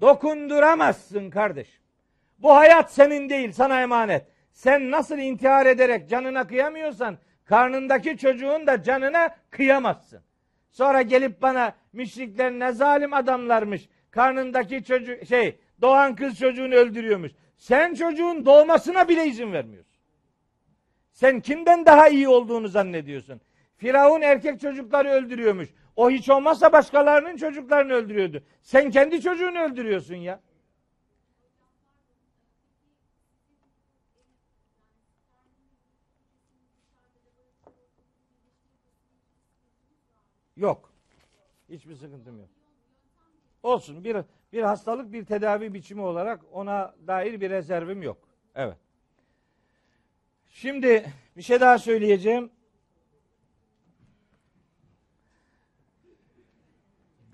Dokunduramazsın 0.01 1.29
kardeşim. 1.29 1.81
Bu 2.39 2.55
hayat 2.55 2.93
senin 2.93 3.29
değil, 3.29 3.51
sana 3.51 3.81
emanet. 3.81 4.27
Sen 4.51 4.91
nasıl 4.91 5.17
intihar 5.17 5.65
ederek 5.65 6.09
canına 6.09 6.47
kıyamıyorsan, 6.47 7.17
karnındaki 7.45 8.17
çocuğun 8.17 8.67
da 8.67 8.83
canına 8.83 9.35
kıyamazsın. 9.49 10.21
Sonra 10.69 11.01
gelip 11.01 11.41
bana 11.41 11.73
müşrikler 11.93 12.51
ne 12.51 12.71
zalim 12.71 13.13
adamlarmış. 13.13 13.89
Karnındaki 14.11 14.83
çocuk 14.83 15.25
şey 15.25 15.59
doğan 15.81 16.15
kız 16.15 16.39
çocuğunu 16.39 16.75
öldürüyormuş. 16.75 17.31
Sen 17.57 17.93
çocuğun 17.93 18.45
doğmasına 18.45 19.09
bile 19.09 19.25
izin 19.27 19.53
vermiyorsun. 19.53 19.95
Sen 21.11 21.39
kimden 21.39 21.85
daha 21.85 22.07
iyi 22.07 22.27
olduğunu 22.27 22.67
zannediyorsun. 22.67 23.41
Firavun 23.77 24.21
erkek 24.21 24.61
çocukları 24.61 25.09
öldürüyormuş. 25.09 25.69
O 25.95 26.09
hiç 26.09 26.29
olmazsa 26.29 26.71
başkalarının 26.73 27.37
çocuklarını 27.37 27.93
öldürüyordu. 27.93 28.43
Sen 28.61 28.91
kendi 28.91 29.21
çocuğunu 29.21 29.59
öldürüyorsun 29.59 30.15
ya. 30.15 30.41
Yok. 40.57 40.91
Hiçbir 41.69 41.95
sıkıntım 41.95 42.39
yok. 42.39 42.49
Olsun. 43.63 44.03
Bir, 44.03 44.17
bir 44.53 44.61
hastalık 44.61 45.13
bir 45.13 45.25
tedavi 45.25 45.73
biçimi 45.73 46.01
olarak 46.01 46.41
ona 46.51 46.95
dair 47.07 47.41
bir 47.41 47.49
rezervim 47.49 48.01
yok. 48.03 48.17
Evet. 48.55 48.77
Şimdi 50.49 51.13
bir 51.37 51.41
şey 51.41 51.59
daha 51.59 51.77
söyleyeceğim. 51.77 52.51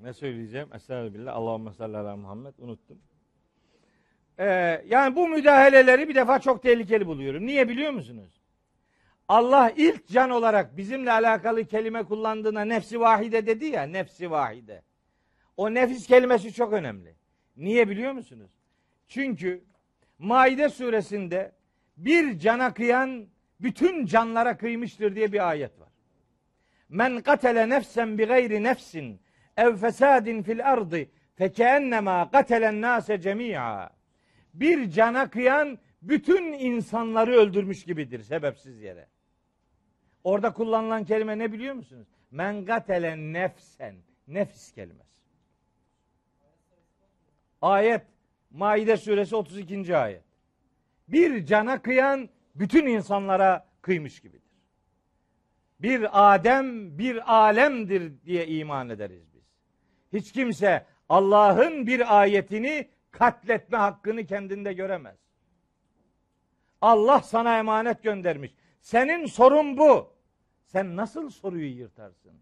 Ne 0.03 0.13
söyleyeceğim? 0.13 0.69
Estağfirullah. 0.73 1.35
Allahümme 1.35 1.73
salli 1.73 1.97
ala 1.97 2.15
Muhammed. 2.15 2.53
Unuttum. 2.57 2.99
Ee, 4.39 4.45
yani 4.87 5.15
bu 5.15 5.27
müdahaleleri 5.27 6.09
bir 6.09 6.15
defa 6.15 6.39
çok 6.39 6.63
tehlikeli 6.63 7.07
buluyorum. 7.07 7.45
Niye 7.45 7.69
biliyor 7.69 7.91
musunuz? 7.91 8.41
Allah 9.27 9.71
ilk 9.75 10.07
can 10.07 10.29
olarak 10.29 10.77
bizimle 10.77 11.11
alakalı 11.11 11.65
kelime 11.65 12.03
kullandığına 12.03 12.61
nefsi 12.61 12.99
vahide 12.99 13.45
dedi 13.45 13.65
ya, 13.65 13.83
nefsi 13.83 14.31
vahide. 14.31 14.81
O 15.57 15.73
nefis 15.73 16.07
kelimesi 16.07 16.53
çok 16.53 16.73
önemli. 16.73 17.15
Niye 17.57 17.89
biliyor 17.89 18.11
musunuz? 18.11 18.51
Çünkü 19.07 19.63
Maide 20.19 20.69
suresinde 20.69 21.51
bir 21.97 22.39
cana 22.39 22.73
kıyan 22.73 23.27
bütün 23.59 24.05
canlara 24.05 24.57
kıymıştır 24.57 25.15
diye 25.15 25.31
bir 25.31 25.49
ayet 25.49 25.79
var. 25.79 25.89
Men 26.89 27.21
katele 27.21 27.69
nefsen 27.69 28.17
bi 28.17 28.25
gayri 28.25 28.63
nefsin 28.63 29.21
ev 29.61 29.75
fesadin 29.75 30.43
fil 30.43 30.71
ardı 30.71 31.05
fekennema 31.35 32.31
katelen 32.31 32.81
nase 32.81 33.21
cemi'a. 33.21 33.89
Bir 34.53 34.91
cana 34.91 35.29
kıyan 35.29 35.79
bütün 36.01 36.53
insanları 36.53 37.31
öldürmüş 37.31 37.83
gibidir 37.83 38.23
sebepsiz 38.23 38.81
yere. 38.81 39.07
Orada 40.23 40.53
kullanılan 40.53 41.05
kelime 41.05 41.37
ne 41.37 41.53
biliyor 41.53 41.75
musunuz? 41.75 42.07
Men 42.31 42.65
gatelen 42.65 43.33
nefsen. 43.33 43.95
Nefis 44.27 44.71
kelimesi. 44.71 45.21
Ayet 47.61 48.01
Maide 48.51 48.97
suresi 48.97 49.35
32. 49.35 49.97
ayet. 49.97 50.23
Bir 51.07 51.45
cana 51.45 51.81
kıyan 51.81 52.29
bütün 52.55 52.85
insanlara 52.85 53.67
kıymış 53.81 54.19
gibidir. 54.19 54.41
Bir 55.79 56.33
Adem 56.33 56.97
bir 56.97 57.33
alemdir 57.33 58.13
diye 58.25 58.47
iman 58.47 58.89
ederiz. 58.89 59.30
Hiç 60.13 60.31
kimse 60.31 60.85
Allah'ın 61.09 61.87
bir 61.87 62.19
ayetini 62.19 62.89
katletme 63.11 63.77
hakkını 63.77 64.25
kendinde 64.25 64.73
göremez. 64.73 65.17
Allah 66.81 67.19
sana 67.19 67.57
emanet 67.57 68.03
göndermiş. 68.03 68.55
Senin 68.81 69.25
sorun 69.25 69.77
bu. 69.77 70.13
Sen 70.65 70.95
nasıl 70.95 71.29
soruyu 71.29 71.77
yırtarsın? 71.77 72.33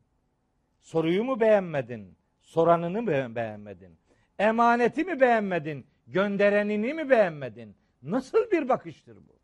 Soruyu 0.80 1.24
mu 1.24 1.40
beğenmedin? 1.40 2.18
Soranını 2.42 3.02
mı 3.02 3.36
beğenmedin? 3.36 3.98
Emaneti 4.40 5.04
mi 5.04 5.20
beğenmedin? 5.20 5.88
Gönderenini 6.08 6.94
mi 6.94 7.10
beğenmedin? 7.10 7.76
Nasıl 8.02 8.52
bir 8.52 8.70
bakıştır 8.70 9.16
bu? 9.16 9.40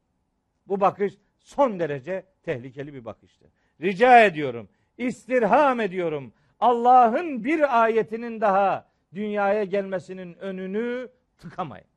Bu 0.68 0.80
bakış 0.82 1.14
son 1.40 1.80
derece 1.80 2.26
tehlikeli 2.44 2.94
bir 2.94 3.06
bakıştır. 3.06 3.50
Rica 3.82 4.26
ediyorum, 4.26 4.70
istirham 4.98 5.80
ediyorum. 5.80 6.34
Allah'ın 6.60 7.44
bir 7.44 7.84
ayetinin 7.84 8.42
daha 8.42 8.88
dünyaya 9.14 9.64
gelmesinin 9.64 10.34
önünü 10.34 11.10
tıkamayın. 11.38 11.88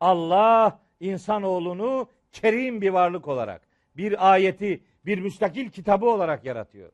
Allah 0.00 0.80
insanoğlunu 1.00 2.08
kerim 2.32 2.80
bir 2.80 2.90
varlık 2.90 3.28
olarak 3.28 3.62
bir 3.96 4.32
ayeti 4.32 4.82
bir 5.06 5.18
müstakil 5.18 5.70
kitabı 5.70 6.06
olarak 6.06 6.44
yaratıyor. 6.44 6.92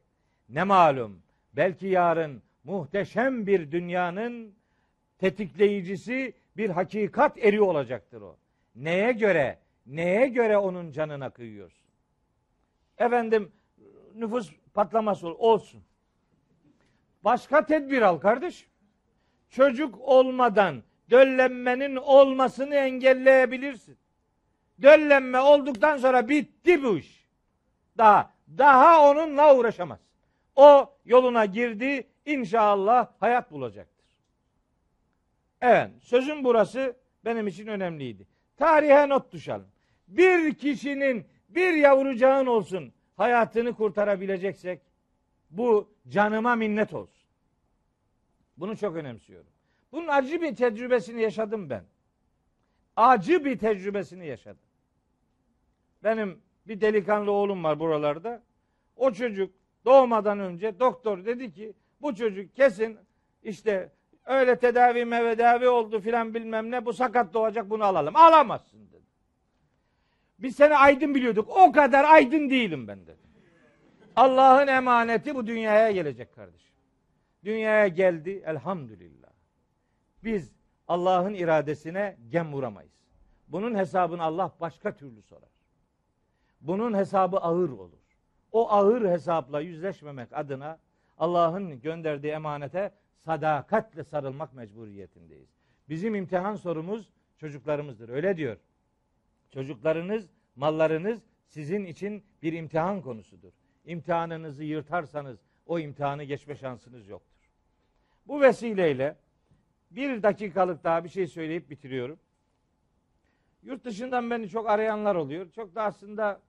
Ne 0.49 0.65
malum 0.65 1.23
belki 1.53 1.87
yarın 1.87 2.43
muhteşem 2.65 3.47
bir 3.47 3.73
dünyanın 3.73 4.55
tetikleyicisi 5.19 6.35
bir 6.57 6.70
hakikat 6.70 7.39
eri 7.39 7.61
olacaktır 7.61 8.20
o. 8.20 8.37
Neye 8.74 9.12
göre, 9.12 9.59
neye 9.87 10.27
göre 10.27 10.59
onun 10.59 10.91
canına 10.91 11.31
kıyıyorsun? 11.31 11.89
Efendim 12.99 13.53
nüfus 14.15 14.53
patlaması 14.74 15.29
olsun. 15.29 15.83
Başka 17.24 17.66
tedbir 17.66 18.03
al 18.03 18.19
kardeş. 18.19 18.66
Çocuk 19.51 19.99
olmadan 20.01 20.82
döllenmenin 21.11 21.97
olmasını 21.97 22.74
engelleyebilirsin. 22.74 23.99
Döllenme 24.82 25.40
olduktan 25.40 25.97
sonra 25.97 26.28
bitti 26.28 26.82
bu 26.82 26.99
iş. 26.99 27.28
Daha 27.99 28.32
daha 28.59 29.11
onunla 29.11 29.57
uğraşamaz. 29.57 30.01
O 30.57 30.94
yoluna 31.05 31.44
girdi, 31.44 32.07
inşallah 32.27 33.09
hayat 33.20 33.51
bulacaktır. 33.51 34.07
Evet, 35.61 35.90
sözüm 36.01 36.44
burası 36.44 36.97
benim 37.24 37.47
için 37.47 37.66
önemliydi. 37.66 38.27
Tarihe 38.57 39.09
not 39.09 39.32
düşelim. 39.32 39.66
Bir 40.09 40.55
kişinin 40.55 41.27
bir 41.49 41.73
yavrucağın 41.74 42.47
olsun 42.47 42.93
hayatını 43.16 43.74
kurtarabileceksek 43.74 44.81
bu 45.51 45.91
canıma 46.09 46.57
minnet 46.57 46.95
olsun. 46.95 47.23
Bunu 48.57 48.77
çok 48.77 48.97
önemsiyorum. 48.97 49.53
Bunun 49.93 50.09
acı 50.09 50.43
bir 50.43 50.57
tecrübesini 50.57 51.23
yaşadım 51.23 51.70
ben. 51.70 51.85
Acı 52.97 53.45
bir 53.45 53.59
tecrübesini 53.59 54.27
yaşadım. 54.27 54.62
Benim 56.05 56.41
bir 56.66 56.81
delikanlı 56.81 57.31
oğlum 57.31 57.65
var 57.65 57.81
buralarda. 57.81 58.43
O 58.97 59.12
çocuk 59.12 59.55
doğmadan 59.85 60.41
önce 60.41 60.81
doktor 60.81 61.24
dedi 61.24 61.53
ki 61.53 61.73
bu 62.03 62.15
çocuk 62.15 62.57
kesin 62.57 62.99
işte 63.43 63.93
öyle 64.27 64.59
tedavi 64.59 65.05
mevedavi 65.05 65.69
oldu 65.69 66.01
filan 66.01 66.35
bilmem 66.35 66.70
ne 66.70 66.87
bu 66.87 66.93
sakat 66.93 67.35
doğacak 67.35 67.70
bunu 67.70 67.85
alalım. 67.85 68.16
Alamazsın 68.16 68.91
dedi. 68.93 69.03
Biz 70.39 70.57
seni 70.57 70.77
aydın 70.77 71.15
biliyorduk. 71.15 71.49
O 71.49 71.73
kadar 71.73 72.05
aydın 72.05 72.51
değilim 72.51 72.89
ben 72.89 73.07
dedi. 73.07 73.32
Allah'ın 74.16 74.66
emaneti 74.66 75.34
bu 75.34 75.47
dünyaya 75.47 75.90
gelecek 75.90 76.34
kardeşim. 76.34 76.74
Dünyaya 77.44 77.89
geldi 77.89 78.43
elhamdülillah. 78.47 79.28
Biz 80.24 80.52
Allah'ın 80.89 81.34
iradesine 81.34 82.16
gem 82.30 82.52
vuramayız. 82.52 82.93
Bunun 83.48 83.74
hesabını 83.74 84.22
Allah 84.22 84.52
başka 84.60 84.97
türlü 84.97 85.22
sorar. 85.22 85.51
Bunun 86.60 86.94
hesabı 86.94 87.36
ağır 87.36 87.68
olur. 87.68 87.98
O 88.52 88.70
ağır 88.70 89.10
hesapla 89.10 89.60
yüzleşmemek 89.60 90.28
adına 90.32 90.78
Allah'ın 91.18 91.80
gönderdiği 91.80 92.32
emanete 92.32 92.90
sadakatle 93.24 94.05
sarılmak 94.05 94.55
mecburiyetindeyiz. 94.55 95.48
Bizim 95.89 96.14
imtihan 96.14 96.55
sorumuz 96.55 97.10
çocuklarımızdır. 97.36 98.09
Öyle 98.09 98.36
diyor. 98.36 98.56
Çocuklarınız, 99.51 100.30
mallarınız 100.56 101.22
sizin 101.47 101.84
için 101.84 102.24
bir 102.43 102.52
imtihan 102.52 103.02
konusudur. 103.02 103.52
İmtihanınızı 103.85 104.65
yırtarsanız 104.65 105.39
o 105.67 105.79
imtihanı 105.79 106.25
geçme 106.25 106.57
şansınız 106.57 107.09
yoktur. 107.09 107.51
Bu 108.27 108.41
vesileyle 108.41 109.17
bir 109.91 110.23
dakikalık 110.23 110.85
daha 110.85 111.05
bir 111.05 111.09
şey 111.09 111.27
söyleyip 111.27 111.71
bitiriyorum. 111.71 112.19
Yurt 113.63 113.85
dışından 113.85 114.31
beni 114.31 114.49
çok 114.49 114.71
arayanlar 114.71 115.15
oluyor. 115.15 115.51
Çok 115.51 115.75
da 115.75 115.83
aslında 115.83 116.41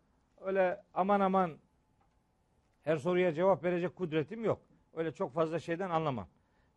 öyle 0.41 0.81
aman 0.93 1.19
aman 1.19 1.57
her 2.83 2.97
soruya 2.97 3.33
cevap 3.33 3.63
verecek 3.63 3.95
kudretim 3.95 4.45
yok. 4.45 4.61
Öyle 4.93 5.11
çok 5.11 5.33
fazla 5.33 5.59
şeyden 5.59 5.89
anlamam. 5.89 6.27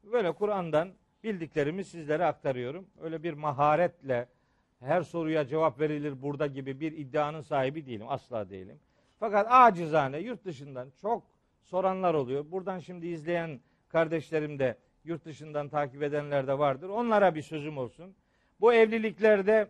Böyle 0.02 0.32
Kur'an'dan 0.32 0.92
bildiklerimi 1.24 1.84
sizlere 1.84 2.24
aktarıyorum. 2.24 2.86
Öyle 3.00 3.22
bir 3.22 3.32
maharetle 3.32 4.28
her 4.80 5.02
soruya 5.02 5.46
cevap 5.46 5.80
verilir 5.80 6.22
burada 6.22 6.46
gibi 6.46 6.80
bir 6.80 6.92
iddianın 6.92 7.40
sahibi 7.40 7.86
değilim. 7.86 8.06
Asla 8.08 8.50
değilim. 8.50 8.80
Fakat 9.20 9.46
acizane 9.50 10.18
yurt 10.18 10.44
dışından 10.44 10.88
çok 11.00 11.22
soranlar 11.62 12.14
oluyor. 12.14 12.44
Buradan 12.50 12.78
şimdi 12.78 13.06
izleyen 13.06 13.60
kardeşlerim 13.88 14.58
de 14.58 14.76
yurt 15.04 15.24
dışından 15.24 15.68
takip 15.68 16.02
edenler 16.02 16.46
de 16.46 16.58
vardır. 16.58 16.88
Onlara 16.88 17.34
bir 17.34 17.42
sözüm 17.42 17.78
olsun. 17.78 18.14
Bu 18.60 18.74
evliliklerde 18.74 19.68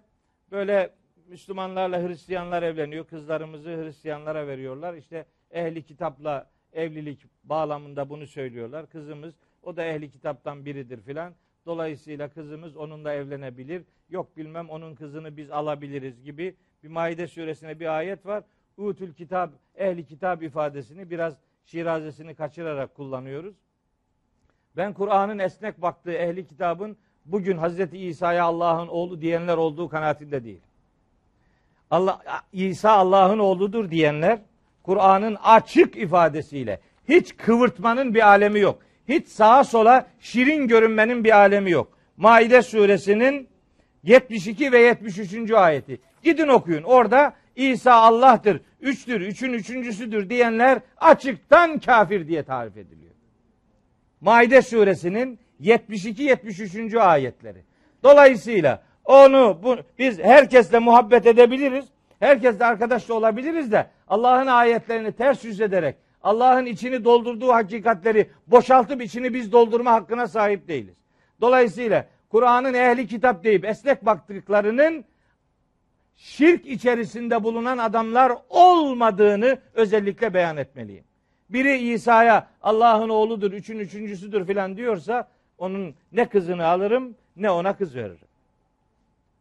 böyle 0.50 0.90
Müslümanlarla 1.28 2.08
Hristiyanlar 2.08 2.62
evleniyor. 2.62 3.06
Kızlarımızı 3.06 3.70
Hristiyanlara 3.70 4.46
veriyorlar. 4.46 4.94
İşte 4.94 5.26
ehli 5.50 5.82
kitapla 5.82 6.50
evlilik 6.72 7.24
bağlamında 7.44 8.08
bunu 8.08 8.26
söylüyorlar. 8.26 8.90
Kızımız 8.90 9.34
o 9.62 9.76
da 9.76 9.84
ehli 9.84 10.10
kitaptan 10.10 10.64
biridir 10.64 11.00
filan. 11.00 11.34
Dolayısıyla 11.66 12.28
kızımız 12.28 12.76
onunla 12.76 13.12
evlenebilir. 13.12 13.82
Yok 14.10 14.36
bilmem 14.36 14.70
onun 14.70 14.94
kızını 14.94 15.36
biz 15.36 15.50
alabiliriz 15.50 16.22
gibi 16.22 16.54
bir 16.82 16.88
Maide 16.88 17.26
suresine 17.26 17.80
bir 17.80 17.96
ayet 17.96 18.26
var. 18.26 18.44
Utül 18.76 19.14
kitap, 19.14 19.50
ehli 19.76 20.06
kitap 20.06 20.42
ifadesini 20.42 21.10
biraz 21.10 21.34
şirazesini 21.64 22.34
kaçırarak 22.34 22.94
kullanıyoruz. 22.94 23.54
Ben 24.76 24.92
Kur'an'ın 24.92 25.38
esnek 25.38 25.82
baktığı 25.82 26.12
ehli 26.12 26.46
kitabın 26.46 26.96
bugün 27.24 27.56
Hazreti 27.56 27.98
İsa'ya 27.98 28.44
Allah'ın 28.44 28.88
oğlu 28.88 29.20
diyenler 29.20 29.56
olduğu 29.56 29.88
kanaatinde 29.88 30.44
değil. 30.44 30.60
Allah 31.90 32.42
İsa 32.52 32.90
Allah'ın 32.90 33.38
oğludur 33.38 33.90
diyenler 33.90 34.38
Kur'an'ın 34.82 35.36
açık 35.42 35.96
ifadesiyle 35.96 36.80
hiç 37.08 37.36
kıvırtmanın 37.36 38.14
bir 38.14 38.26
alemi 38.28 38.60
yok. 38.60 38.78
Hiç 39.08 39.28
sağa 39.28 39.64
sola 39.64 40.06
şirin 40.20 40.68
görünmenin 40.68 41.24
bir 41.24 41.36
alemi 41.36 41.70
yok. 41.70 41.98
Maide 42.16 42.62
suresinin 42.62 43.48
72 44.02 44.72
ve 44.72 44.78
73. 44.78 45.50
ayeti. 45.50 46.00
Gidin 46.22 46.48
okuyun. 46.48 46.82
Orada 46.82 47.34
İsa 47.56 47.94
Allah'tır, 47.94 48.60
üçtür, 48.80 49.20
üçün 49.20 49.52
üçüncüsüdür 49.52 50.30
diyenler 50.30 50.80
açıktan 50.96 51.78
kafir 51.78 52.28
diye 52.28 52.42
tarif 52.42 52.76
ediliyor. 52.76 53.14
Maide 54.20 54.62
suresinin 54.62 55.38
72-73. 55.60 57.00
ayetleri. 57.00 57.64
Dolayısıyla 58.02 58.82
onu 59.04 59.60
bu, 59.62 59.76
biz 59.98 60.18
herkesle 60.18 60.78
muhabbet 60.78 61.26
edebiliriz. 61.26 61.84
Herkesle 62.20 62.64
arkadaş 62.64 63.08
da 63.08 63.14
olabiliriz 63.14 63.72
de 63.72 63.86
Allah'ın 64.08 64.46
ayetlerini 64.46 65.12
ters 65.12 65.44
yüz 65.44 65.60
ederek 65.60 65.96
Allah'ın 66.22 66.66
içini 66.66 67.04
doldurduğu 67.04 67.52
hakikatleri 67.52 68.30
boşaltıp 68.46 69.02
içini 69.02 69.34
biz 69.34 69.52
doldurma 69.52 69.92
hakkına 69.92 70.26
sahip 70.26 70.68
değiliz. 70.68 70.96
Dolayısıyla 71.40 72.06
Kur'an'ın 72.28 72.74
ehli 72.74 73.06
kitap 73.06 73.44
deyip 73.44 73.64
esnek 73.64 74.06
baktıklarının 74.06 75.04
şirk 76.16 76.66
içerisinde 76.66 77.44
bulunan 77.44 77.78
adamlar 77.78 78.32
olmadığını 78.48 79.58
özellikle 79.74 80.34
beyan 80.34 80.56
etmeliyim. 80.56 81.04
Biri 81.50 81.76
İsa'ya 81.76 82.48
Allah'ın 82.62 83.08
oğludur, 83.08 83.52
üçün 83.52 83.78
üçüncüsüdür 83.78 84.46
filan 84.46 84.76
diyorsa 84.76 85.28
onun 85.58 85.94
ne 86.12 86.28
kızını 86.28 86.66
alırım 86.66 87.14
ne 87.36 87.50
ona 87.50 87.76
kız 87.76 87.96
veririm. 87.96 88.28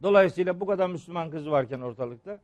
Dolayısıyla 0.03 0.60
bu 0.60 0.65
kadar 0.65 0.89
Müslüman 0.89 1.31
kız 1.31 1.49
varken 1.52 1.81
ortalıkta 1.81 2.39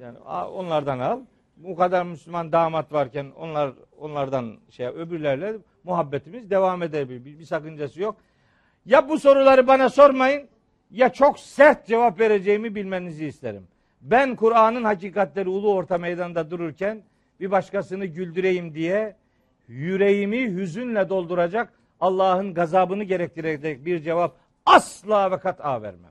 yani 0.00 0.18
onlardan 0.48 0.98
al. 0.98 1.20
Bu 1.56 1.76
kadar 1.76 2.02
Müslüman 2.02 2.52
damat 2.52 2.92
varken 2.92 3.26
onlar 3.36 3.72
onlardan 3.98 4.56
şey 4.70 4.86
öbürlerle 4.86 5.54
muhabbetimiz 5.84 6.50
devam 6.50 6.82
edebilir. 6.82 7.24
Bir, 7.24 7.38
bir 7.38 7.44
sakıncası 7.44 8.00
yok. 8.00 8.16
Ya 8.86 9.08
bu 9.08 9.18
soruları 9.18 9.66
bana 9.66 9.88
sormayın 9.88 10.48
ya 10.96 11.12
çok 11.12 11.38
sert 11.38 11.86
cevap 11.86 12.20
vereceğimi 12.20 12.74
bilmenizi 12.74 13.26
isterim. 13.26 13.62
Ben 14.00 14.36
Kur'an'ın 14.36 14.84
hakikatleri 14.84 15.48
ulu 15.48 15.74
orta 15.74 15.98
meydanda 15.98 16.50
dururken 16.50 17.02
bir 17.40 17.50
başkasını 17.50 18.04
güldüreyim 18.06 18.74
diye 18.74 19.16
yüreğimi 19.68 20.56
hüzünle 20.56 21.08
dolduracak 21.08 21.72
Allah'ın 22.00 22.54
gazabını 22.54 23.04
gerektirecek 23.04 23.86
bir 23.86 24.02
cevap 24.02 24.36
asla 24.66 25.30
ve 25.30 25.38
kat'a 25.38 25.82
vermem. 25.82 26.10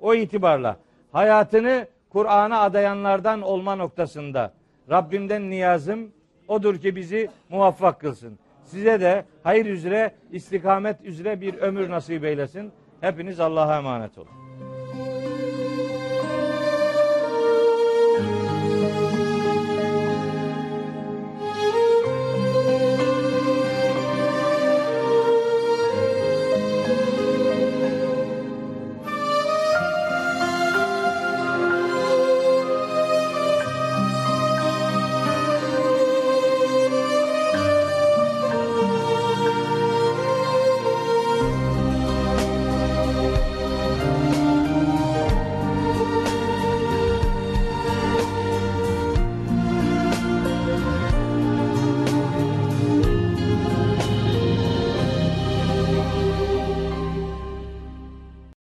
O 0.00 0.14
itibarla 0.14 0.76
hayatını 1.12 1.86
Kur'an'a 2.10 2.60
adayanlardan 2.60 3.42
olma 3.42 3.76
noktasında 3.76 4.52
Rabbimden 4.90 5.50
niyazım 5.50 6.10
odur 6.48 6.76
ki 6.80 6.96
bizi 6.96 7.28
muvaffak 7.48 8.00
kılsın. 8.00 8.38
Size 8.64 9.00
de 9.00 9.24
hayır 9.42 9.66
üzere, 9.66 10.14
istikamet 10.32 11.04
üzere 11.04 11.40
bir 11.40 11.54
ömür 11.54 11.90
nasip 11.90 12.24
eylesin. 12.24 12.72
Hepiniz 13.06 13.40
Allah'a 13.40 13.78
emanet 13.78 14.18
olun. 14.18 14.45